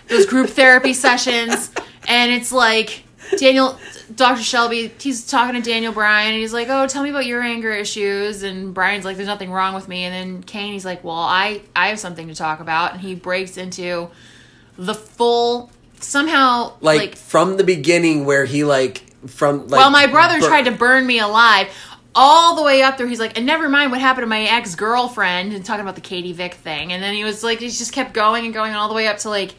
those 0.09 0.27
group 0.27 0.51
therapy 0.51 0.93
sessions, 0.93 1.71
and 2.09 2.33
it's 2.33 2.53
like 2.53 3.05
Daniel 3.39 3.79
Dr. 4.15 4.43
Shelby, 4.43 4.93
he's 4.99 5.27
talking 5.27 5.61
to 5.61 5.69
Daniel 5.69 5.93
Bryan 5.93 6.33
and 6.33 6.41
he's 6.41 6.53
like, 6.53 6.69
"Oh, 6.69 6.87
tell 6.87 7.03
me 7.03 7.11
about 7.11 7.27
your 7.27 7.43
anger 7.43 7.73
issues." 7.73 8.43
And 8.43 8.73
Bryan's 8.73 9.05
like, 9.05 9.17
"There's 9.17 9.29
nothing 9.29 9.51
wrong 9.51 9.75
with 9.75 9.89
me." 9.89 10.05
And 10.05 10.15
then 10.15 10.43
Kane 10.43 10.73
he's 10.73 10.85
like, 10.85 11.03
"Well, 11.03 11.17
I 11.17 11.63
I 11.75 11.89
have 11.89 11.99
something 11.99 12.29
to 12.29 12.35
talk 12.35 12.61
about." 12.61 12.93
And 12.93 13.01
he 13.01 13.15
breaks 13.15 13.57
into 13.57 14.09
the 14.79 14.95
full 14.95 15.71
somehow 16.01 16.73
like, 16.81 16.99
like 16.99 17.17
from 17.17 17.57
the 17.57 17.65
beginning 17.65 18.25
where 18.25 18.45
he 18.45 18.65
like 18.65 18.99
from 19.27 19.67
like 19.69 19.79
well, 19.79 19.91
my 19.91 20.07
brother 20.07 20.41
bur- 20.41 20.47
tried 20.47 20.65
to 20.65 20.73
burn 20.73 21.07
me 21.07 21.19
alive. 21.19 21.69
All 22.19 22.57
the 22.57 22.63
way 22.63 22.83
up 22.83 22.97
there, 22.97 23.07
he's 23.07 23.21
like, 23.21 23.37
and 23.37 23.45
never 23.45 23.69
mind 23.69 23.91
what 23.91 24.01
happened 24.01 24.23
to 24.23 24.27
my 24.27 24.43
ex 24.45 24.75
girlfriend, 24.75 25.53
and 25.53 25.65
talking 25.65 25.83
about 25.83 25.97
the 25.97 26.01
Katie 26.01 26.33
Vick 26.33 26.55
thing. 26.55 26.93
And 26.93 27.03
then 27.03 27.15
he 27.15 27.25
was 27.25 27.45
like, 27.45 27.59
he 27.59 27.67
just 27.67 27.93
kept 27.93 28.15
going 28.15 28.47
and 28.47 28.55
going 28.55 28.73
all 28.73 28.89
the 28.89 28.95
way 28.95 29.07
up 29.07 29.19
to 29.19 29.29
like, 29.29 29.55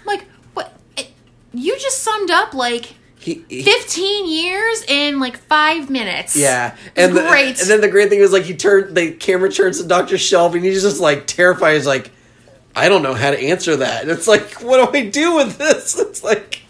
I'm 0.00 0.06
like, 0.06 0.26
what? 0.54 0.72
It, 0.96 1.10
you 1.52 1.78
just 1.78 2.02
summed 2.02 2.30
up 2.30 2.54
like 2.54 2.94
he, 3.18 3.44
he 3.48 3.62
15 3.62 4.28
years 4.28 4.82
in 4.88 5.20
like 5.20 5.36
five 5.36 5.90
minutes. 5.90 6.36
Yeah, 6.36 6.76
and 6.96 7.14
the, 7.16 7.20
great. 7.22 7.60
and 7.60 7.68
then 7.68 7.80
the 7.80 7.88
great 7.88 8.08
thing 8.08 8.20
was 8.20 8.32
like 8.32 8.44
he 8.44 8.54
turned 8.54 8.96
the 8.96 9.12
camera 9.12 9.50
turns 9.50 9.80
to 9.80 9.86
Doctor 9.86 10.16
Shelby 10.16 10.58
and 10.58 10.66
he's 10.66 10.82
just 10.82 11.00
like 11.00 11.26
terrified. 11.26 11.74
He's 11.74 11.86
like, 11.86 12.10
I 12.74 12.88
don't 12.88 13.02
know 13.02 13.14
how 13.14 13.30
to 13.30 13.38
answer 13.38 13.76
that. 13.76 14.02
And 14.02 14.10
it's 14.10 14.26
like, 14.26 14.62
what 14.62 14.92
do 14.92 14.98
I 14.98 15.06
do 15.06 15.36
with 15.36 15.58
this? 15.58 15.98
It's 16.10 16.24
like, 16.24 16.62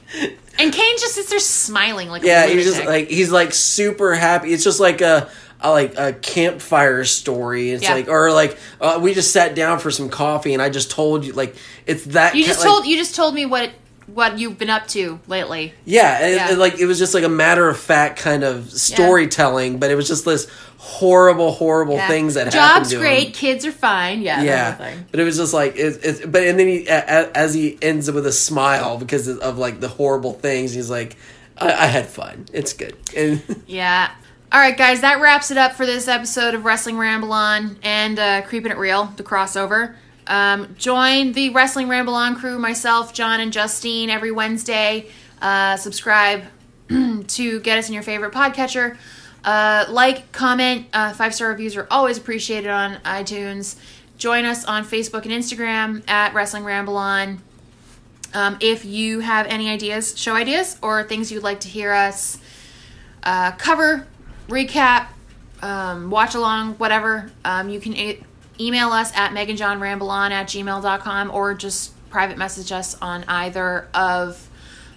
And 0.59 0.73
Kane 0.73 0.98
just 0.98 1.15
sits 1.15 1.31
there 1.31 1.39
smiling 1.39 2.09
like 2.09 2.23
yeah, 2.23 2.44
a 2.44 2.48
he's 2.48 2.65
just 2.65 2.85
like 2.85 3.09
he's 3.09 3.31
like 3.31 3.52
super 3.52 4.15
happy. 4.15 4.52
It's 4.52 4.65
just 4.65 4.81
like 4.81 5.01
a. 5.01 5.31
A, 5.62 5.70
like 5.70 5.98
a 5.98 6.12
campfire 6.14 7.04
story. 7.04 7.70
It's 7.70 7.82
Yeah. 7.82 7.94
like, 7.94 8.08
or 8.08 8.32
like, 8.32 8.56
uh, 8.80 8.98
we 9.02 9.12
just 9.14 9.30
sat 9.32 9.54
down 9.54 9.78
for 9.78 9.90
some 9.90 10.08
coffee, 10.08 10.54
and 10.54 10.62
I 10.62 10.70
just 10.70 10.90
told 10.90 11.24
you, 11.24 11.32
like, 11.34 11.54
it's 11.86 12.04
that. 12.06 12.34
you 12.34 12.44
just 12.44 12.60
like- 12.60 12.68
told 12.68 12.86
you 12.86 12.96
just 12.96 13.14
told 13.14 13.34
me 13.34 13.46
what 13.46 13.70
what 14.12 14.40
you've 14.40 14.58
been 14.58 14.70
up 14.70 14.88
to 14.88 15.20
lately. 15.28 15.72
Yeah, 15.84 16.18
and, 16.20 16.34
Yeah. 16.34 16.48
and, 16.50 16.58
like 16.58 16.80
it 16.80 16.86
was 16.86 16.98
just 16.98 17.14
like 17.14 17.22
a 17.22 17.28
matter 17.28 17.68
of 17.68 17.78
fact 17.78 18.18
kind 18.18 18.42
of 18.42 18.68
storytelling, 18.72 19.78
but 19.78 19.90
it 19.92 19.94
was 19.94 20.08
just 20.08 20.24
this 20.24 20.48
horrible, 20.78 21.52
horrible 21.52 21.94
Yeah. 21.94 22.08
things 22.08 22.34
that 22.34 22.52
happened 22.52 22.86
Jobs 22.90 22.94
great, 22.94 23.28
him. 23.28 23.32
kids 23.34 23.64
are 23.66 23.70
fine. 23.70 24.22
Yeah, 24.22 24.42
Yeah, 24.42 24.94
but 25.12 25.20
it 25.20 25.22
was 25.24 25.36
just 25.36 25.54
like 25.54 25.76
it, 25.76 26.00
it, 26.04 26.32
but 26.32 26.42
and 26.42 26.58
then 26.58 26.66
he 26.66 26.88
as 26.88 27.54
he 27.54 27.78
ends 27.80 28.08
it 28.08 28.14
with 28.16 28.26
a 28.26 28.32
smile 28.32 28.98
because 28.98 29.28
of, 29.28 29.38
of 29.38 29.58
like 29.58 29.78
the 29.78 29.88
horrible 29.88 30.32
things. 30.32 30.72
He's 30.72 30.90
like, 30.90 31.16
I, 31.56 31.68
I 31.72 31.86
had 31.86 32.06
fun. 32.06 32.46
It's 32.52 32.72
good. 32.72 32.96
And 33.16 33.42
Yeah. 33.68 34.10
All 34.52 34.59
right, 34.59 34.77
guys, 34.77 35.02
that 35.02 35.20
wraps 35.20 35.52
it 35.52 35.56
up 35.59 35.74
for 35.74 35.86
this 35.86 36.09
episode 36.09 36.55
of 36.56 36.64
Wrestling 36.64 36.98
Ramble 36.98 37.32
On 37.32 37.77
and 37.85 38.18
uh, 38.18 38.43
Creeping 38.43 38.72
It 38.72 38.78
Real, 38.78 39.05
the 39.16 39.22
crossover. 39.22 39.94
Um, 40.27 40.74
join 40.77 41.35
the 41.35 41.51
Wrestling 41.51 41.89
Ramble 41.89 42.14
On 42.16 42.35
crew, 42.35 42.59
myself, 42.59 43.14
John, 43.14 43.39
and 43.39 43.52
Justine, 43.52 44.10
every 44.10 44.32
Wednesday 44.32 45.09
Uh, 45.40 45.77
subscribe 45.77 46.43
to 46.89 47.60
get 47.60 47.78
us 47.78 47.86
in 47.86 47.94
your 47.94 48.02
favorite 48.02 48.32
podcatcher. 48.32 48.97
Uh, 49.44 49.85
like, 49.89 50.32
comment, 50.32 50.86
uh, 50.93 51.12
five 51.12 51.32
star 51.32 51.48
reviews 51.51 51.77
are 51.77 51.86
always 51.89 52.18
appreciated 52.18 52.70
on 52.70 52.97
iTunes. 53.05 53.77
Join 54.18 54.44
us 54.44 54.64
on 54.64 54.85
Facebook 54.85 55.22
and 55.22 55.31
Instagram 55.31 56.02
at 56.10 56.35
Wrestling 56.35 56.64
Ramble 56.64 56.97
On. 56.97 57.40
Um, 58.35 58.59
if 58.60 58.85
you 58.85 59.20
have 59.20 59.47
any 59.47 59.70
ideas, 59.70 60.18
show 60.18 60.35
ideas, 60.35 60.77
or 60.82 61.05
things 61.05 61.31
you'd 61.31 61.44
like 61.44 61.60
to 61.60 61.68
hear 61.68 61.93
us 61.93 62.39
uh, 63.22 63.52
cover, 63.52 64.06
recap, 64.51 65.06
um, 65.62 66.10
watch 66.10 66.35
along, 66.35 66.74
whatever, 66.74 67.31
um, 67.44 67.68
you 67.68 67.81
can 67.81 67.97
e- 67.97 68.22
email 68.59 68.90
us 68.90 69.14
at 69.14 69.32
meganjohnrambleon 69.32 70.31
at 70.31 70.47
gmail.com 70.48 71.31
or 71.31 71.55
just 71.55 71.93
private 72.10 72.36
message 72.36 72.72
us 72.72 72.97
on 73.01 73.24
either 73.28 73.89
of 73.94 74.48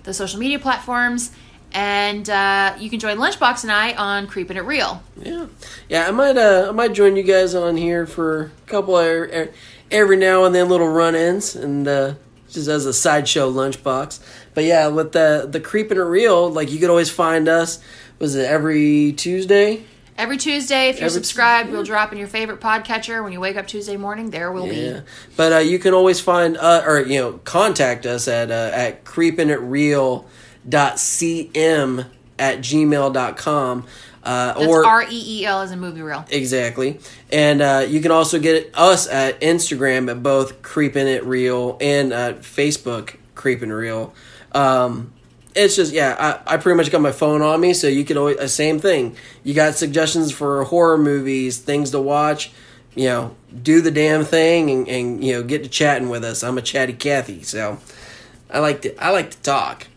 the 0.03 0.13
social 0.13 0.39
media 0.39 0.59
platforms. 0.59 1.31
And 1.71 2.29
uh, 2.29 2.75
you 2.79 2.89
can 2.89 2.99
join 2.99 3.17
Lunchbox 3.17 3.63
and 3.63 3.71
I 3.71 3.93
on 3.93 4.27
Creeping 4.27 4.57
It 4.57 4.65
Real. 4.65 5.01
Yeah, 5.17 5.47
yeah. 5.89 6.07
I 6.07 6.11
might, 6.11 6.37
uh, 6.37 6.67
I 6.69 6.71
might 6.71 6.93
join 6.93 7.15
you 7.15 7.23
guys 7.23 7.55
on 7.55 7.77
here 7.77 8.05
for 8.05 8.51
a 8.65 8.69
couple 8.69 8.95
of 8.95 9.49
every 9.89 10.17
now 10.17 10.43
and 10.43 10.53
then 10.53 10.69
little 10.69 10.87
run-ins, 10.87 11.55
and 11.55 11.87
uh, 11.87 12.13
just 12.49 12.67
as 12.67 12.85
a 12.85 12.93
sideshow 12.93 13.51
lunchbox. 13.51 14.19
But 14.53 14.65
yeah, 14.65 14.87
with 14.87 15.13
the 15.13 15.47
the 15.49 15.59
Creeping 15.59 15.97
It 15.97 16.01
Real, 16.01 16.49
like 16.51 16.71
you 16.71 16.79
could 16.79 16.89
always 16.89 17.09
find 17.09 17.47
us. 17.47 17.79
Was 18.19 18.35
it 18.35 18.45
every 18.45 19.13
Tuesday? 19.13 19.83
Every 20.17 20.37
Tuesday, 20.37 20.89
if 20.89 20.97
you're 20.97 21.05
Every- 21.07 21.15
subscribed, 21.15 21.71
we'll 21.71 21.83
drop 21.83 22.11
in 22.11 22.19
your 22.19 22.27
favorite 22.27 22.59
podcatcher. 22.61 23.23
When 23.23 23.33
you 23.33 23.39
wake 23.39 23.57
up 23.57 23.65
Tuesday 23.67 23.97
morning, 23.97 24.29
there 24.29 24.51
will 24.51 24.67
Yeah, 24.67 24.99
be. 24.99 25.05
but 25.35 25.53
uh, 25.53 25.57
you 25.57 25.79
can 25.79 25.95
always 25.95 26.19
find 26.19 26.55
uh, 26.55 26.83
or 26.85 26.99
you 27.01 27.19
know 27.19 27.33
contact 27.43 28.05
us 28.05 28.27
at 28.27 28.51
uh, 28.51 28.69
at 28.73 29.03
creepingitreal.cm 29.05 32.05
at 32.39 32.57
gmail.com 32.59 33.85
uh, 34.23 34.53
That's 34.53 34.65
or 34.65 34.85
R 34.85 35.03
E 35.03 35.07
E 35.41 35.45
L 35.45 35.61
as 35.61 35.71
a 35.71 35.77
movie 35.77 36.01
reel. 36.01 36.25
exactly 36.31 36.99
and 37.31 37.61
uh, 37.61 37.85
you 37.87 38.01
can 38.01 38.09
also 38.11 38.39
get 38.39 38.71
us 38.73 39.07
at 39.07 39.39
instagram 39.41 40.09
at 40.09 40.23
both 40.23 40.63
creeping 40.63 41.07
it 41.07 41.23
real 41.25 41.77
and 41.79 42.11
uh, 42.11 42.33
facebook 42.33 43.17
creeping 43.35 43.69
real 43.69 44.13
um, 44.53 45.12
it's 45.55 45.75
just 45.75 45.93
yeah 45.93 46.41
I, 46.47 46.55
I 46.55 46.57
pretty 46.57 46.77
much 46.77 46.91
got 46.91 47.01
my 47.01 47.11
phone 47.11 47.41
on 47.41 47.59
me 47.59 47.73
so 47.73 47.87
you 47.87 48.05
can 48.05 48.17
always 48.17 48.37
uh, 48.37 48.47
same 48.47 48.79
thing. 48.79 49.15
You 49.43 49.53
got 49.53 49.75
suggestions 49.75 50.31
for 50.31 50.63
horror 50.65 50.97
movies 50.97 51.57
things 51.57 51.91
to 51.91 52.01
watch 52.01 52.51
you 52.95 53.05
know 53.05 53.35
do 53.61 53.81
the 53.81 53.91
damn 53.91 54.23
thing 54.23 54.69
and, 54.69 54.87
and 54.87 55.23
you 55.23 55.33
know 55.33 55.43
get 55.43 55.63
to 55.63 55.69
chatting 55.69 56.09
with 56.09 56.23
us. 56.23 56.43
I'm 56.43 56.57
a 56.57 56.61
chatty 56.61 56.93
cathy 56.93 57.43
so 57.43 57.77
i 58.49 58.59
like 58.59 58.81
to 58.83 59.03
i 59.03 59.09
like 59.09 59.31
to 59.31 59.41
talk. 59.41 59.87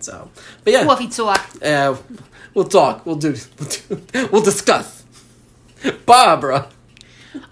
So 0.00 0.30
but 0.64 0.72
yeah. 0.72 0.84
Woofy 0.86 1.14
talk. 1.14 1.48
uh, 1.62 1.96
we'll 2.54 2.68
talk. 2.68 3.06
We'll 3.06 3.16
do 3.16 3.34
we'll, 3.58 3.68
do, 3.68 4.28
we'll 4.32 4.42
discuss. 4.42 5.04
Barbara. 6.04 6.68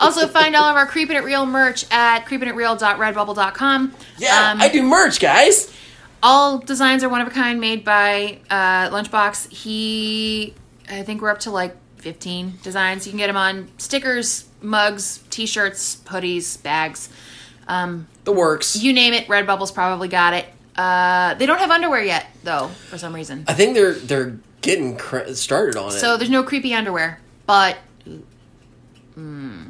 Also, 0.01 0.27
find 0.29 0.57
all 0.57 0.65
of 0.65 0.77
our 0.77 0.87
Creeping 0.87 1.15
It 1.17 1.25
Real 1.25 1.45
merch 1.45 1.85
at 1.91 2.25
creepingitreal.redbubble.com. 2.25 3.95
yeah 4.19 4.53
Um, 4.53 4.61
i 4.63 4.69
do 4.69 4.83
merch 4.83 5.21
guys 5.21 5.71
all 6.25 6.59
designs 6.59 7.05
are 7.05 7.09
one 7.09 7.21
of 7.21 7.29
a 7.29 7.31
kind 7.31 7.61
made 7.61 7.85
by 7.85 8.39
uh, 8.51 8.89
Lunchbox. 8.89 9.53
He, 9.53 10.55
I 10.89 11.03
think 11.03 11.21
we're 11.21 11.29
up 11.29 11.41
to 11.41 11.51
like 11.51 11.77
15 11.99 12.55
designs. 12.63 13.07
You 13.07 13.13
can 13.13 13.19
get 13.19 13.27
them 13.27 13.37
on 13.37 13.69
stickers, 13.77 14.49
mugs, 14.63 15.23
t 15.29 15.45
shirts, 15.47 16.01
hoodies, 16.07 16.61
bags. 16.63 17.11
Um, 17.69 18.09
the 18.25 18.33
works 18.33 18.77
you 18.77 18.93
name 18.93 19.13
it, 19.15 19.27
Redbubble's 19.27 19.71
probably 19.71 20.09
got 20.09 20.35
it. 20.35 20.47
Uh, 20.77 21.35
they 21.35 21.47
don't 21.47 21.59
have 21.59 21.71
underwear 21.71 22.03
yet, 22.03 22.27
though, 22.43 22.69
for 22.69 22.99
some 22.99 23.15
reason. 23.15 23.45
i 23.47 23.55
think 23.55 23.75
they're 23.75 23.93
they're 23.95 24.37
getting 24.61 24.97
cr- 24.97 25.33
started 25.35 25.77
on 25.77 25.89
it 25.89 25.93
So 25.93 26.17
there's 26.17 26.31
no 26.31 26.43
creepy 26.43 26.75
underwear, 26.75 27.21
but. 27.47 27.77
Mm, 29.17 29.64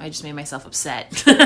I 0.00 0.08
just 0.08 0.24
made 0.24 0.32
myself 0.32 0.66
upset. 0.66 1.10
there's 1.26 1.36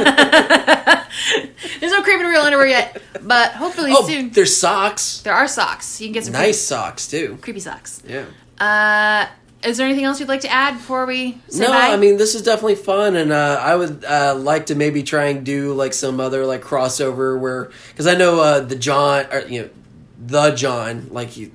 no 1.92 2.02
creepy 2.02 2.24
real 2.24 2.42
underwear 2.42 2.66
yet, 2.66 3.00
but 3.22 3.52
hopefully 3.52 3.92
oh 3.94 4.06
soon. 4.06 4.30
there's 4.30 4.56
socks 4.56 5.20
There 5.22 5.32
are 5.34 5.48
socks. 5.48 6.00
You 6.00 6.08
can 6.08 6.12
get 6.14 6.24
some 6.24 6.32
nice 6.32 6.60
socks 6.60 7.06
too 7.08 7.28
creepy, 7.28 7.42
creepy 7.42 7.60
socks. 7.60 8.02
yeah 8.06 8.24
Uh, 8.58 9.26
is 9.68 9.76
there 9.78 9.86
anything 9.86 10.04
else 10.04 10.20
you'd 10.20 10.28
like 10.28 10.42
to 10.42 10.50
add 10.52 10.74
before 10.74 11.06
we 11.06 11.38
say 11.48 11.64
no, 11.64 11.68
bye? 11.72 11.88
I 11.88 11.96
mean 11.96 12.16
this 12.16 12.34
is 12.34 12.42
definitely 12.42 12.76
fun, 12.76 13.16
and 13.16 13.32
uh, 13.32 13.58
I 13.60 13.76
would 13.76 14.04
uh, 14.04 14.34
like 14.36 14.66
to 14.66 14.74
maybe 14.74 15.02
try 15.02 15.26
and 15.26 15.44
do 15.44 15.72
like 15.74 15.92
some 15.94 16.20
other 16.20 16.46
like 16.46 16.62
crossover 16.62 17.38
where 17.38 17.70
because 17.88 18.06
I 18.06 18.14
know 18.14 18.40
uh, 18.40 18.60
the 18.60 18.76
John 18.76 19.26
or 19.32 19.40
you 19.40 19.62
know 19.62 19.70
the 20.18 20.50
John 20.52 21.08
like 21.10 21.36
you 21.36 21.50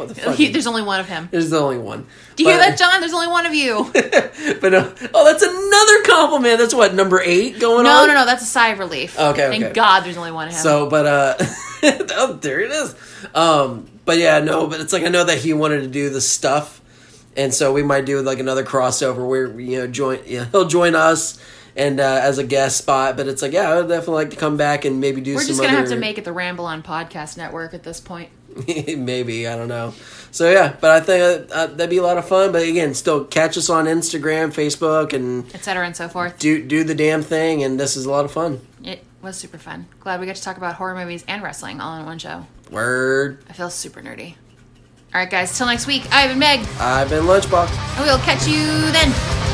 what 0.00 0.08
the 0.08 0.14
fuck 0.14 0.34
He- 0.34 0.48
there's 0.52 0.66
only 0.66 0.82
one 0.82 1.00
of 1.00 1.08
him. 1.08 1.28
there's 1.30 1.50
the 1.50 1.58
only 1.60 1.78
one. 1.78 2.06
Do 2.36 2.42
you 2.42 2.48
hear 2.50 2.58
that, 2.58 2.76
John? 2.78 3.00
There's 3.00 3.12
only 3.12 3.28
one 3.28 3.46
of 3.46 3.54
you. 3.54 3.88
but 3.94 4.74
uh, 4.74 4.90
oh, 5.14 5.24
that's 5.24 5.42
another 5.42 6.02
compliment. 6.04 6.58
That's 6.58 6.74
what 6.74 6.94
number 6.94 7.20
eight 7.20 7.60
going 7.60 7.84
No, 7.84 7.90
on. 8.02 8.08
no, 8.08 8.14
no. 8.14 8.20
No. 8.20 8.26
That's 8.26 8.42
a 8.42 8.46
sigh 8.46 8.68
of 8.68 8.78
relief. 8.78 9.18
Okay, 9.18 9.58
Thank. 9.60 9.74
God 9.74 10.00
there's 10.00 10.16
only 10.16 10.32
one 10.32 10.48
of 10.48 10.54
him. 10.54 10.60
So, 10.60 10.88
but 10.90 11.06
uh, 11.06 11.34
oh, 12.12 12.38
there 12.40 12.60
it 12.60 12.70
is. 12.70 12.94
Um, 13.34 13.86
but 14.04 14.18
yeah, 14.18 14.40
no, 14.40 14.66
but 14.66 14.80
it's 14.80 14.92
like 14.92 15.04
I 15.04 15.08
know 15.08 15.24
that 15.24 15.38
he 15.38 15.52
wanted 15.52 15.80
to 15.82 15.88
do 15.88 16.10
the 16.10 16.20
stuff, 16.20 16.80
and 17.36 17.54
so 17.54 17.72
we 17.72 17.82
might 17.82 18.06
do 18.06 18.20
like 18.22 18.38
another 18.38 18.64
crossover 18.64 19.26
where 19.26 19.58
you 19.60 19.78
know 19.78 19.86
join. 19.86 20.20
Yeah, 20.26 20.46
he'll 20.50 20.66
join 20.68 20.94
us 20.94 21.40
and 21.76 22.00
uh, 22.00 22.20
as 22.22 22.38
a 22.38 22.44
guest 22.44 22.78
spot. 22.78 23.16
But 23.16 23.28
it's 23.28 23.42
like 23.42 23.52
yeah, 23.52 23.70
I 23.70 23.76
would 23.76 23.88
definitely 23.88 24.14
like 24.14 24.30
to 24.30 24.36
come 24.36 24.56
back 24.56 24.84
and 24.84 25.00
maybe 25.00 25.20
do 25.20 25.34
We're 25.34 25.44
just 25.44 25.60
gonna 25.60 25.68
other, 25.72 25.78
have 25.78 25.88
to 25.90 25.96
make 25.96 26.18
it 26.18 26.24
the 26.24 26.32
Ramble 26.32 26.64
on 26.66 26.82
Podcast 26.82 27.36
Network 27.36 27.74
at 27.74 27.82
this 27.82 28.00
point. 28.00 28.30
maybe 28.96 29.46
I 29.46 29.56
don't 29.56 29.68
know. 29.68 29.94
So 30.32 30.50
yeah, 30.50 30.76
but 30.80 30.90
I 30.90 31.00
think 31.00 31.50
uh, 31.50 31.54
uh, 31.54 31.66
that'd 31.66 31.90
be 31.90 31.96
a 31.96 32.02
lot 32.02 32.16
of 32.18 32.26
fun. 32.28 32.52
But 32.52 32.62
again, 32.62 32.94
still 32.94 33.24
catch 33.24 33.56
us 33.56 33.68
on 33.68 33.86
Instagram, 33.86 34.52
Facebook, 34.52 35.12
and 35.12 35.52
et 35.54 35.64
cetera 35.64 35.84
and 35.86 35.96
so 35.96 36.08
forth. 36.08 36.38
do 36.38 36.62
do 36.64 36.84
the 36.84 36.94
damn 36.94 37.22
thing. 37.22 37.64
And 37.64 37.78
this 37.80 37.96
is 37.96 38.06
a 38.06 38.10
lot 38.10 38.24
of 38.24 38.30
fun. 38.32 38.60
It 38.84 39.02
was 39.22 39.36
super 39.36 39.58
fun. 39.58 39.86
Glad 40.00 40.20
we 40.20 40.26
got 40.26 40.36
to 40.36 40.42
talk 40.42 40.56
about 40.56 40.74
horror 40.76 40.94
movies 40.94 41.24
and 41.26 41.42
wrestling 41.42 41.80
all 41.80 41.98
in 41.98 42.06
one 42.06 42.18
show. 42.18 42.46
Word. 42.70 43.42
I 43.48 43.52
feel 43.52 43.70
super 43.70 44.00
nerdy. 44.00 44.34
All 45.12 45.20
right, 45.20 45.28
guys. 45.28 45.56
Till 45.58 45.66
next 45.66 45.88
week. 45.88 46.04
I've 46.12 46.30
been 46.30 46.38
Meg, 46.38 46.60
I've 46.78 47.10
been 47.10 47.24
Lunchbox. 47.24 47.68
and 47.98 48.06
we'll 48.06 48.18
catch 48.18 48.46
you 48.46 48.62
then. 48.92 49.49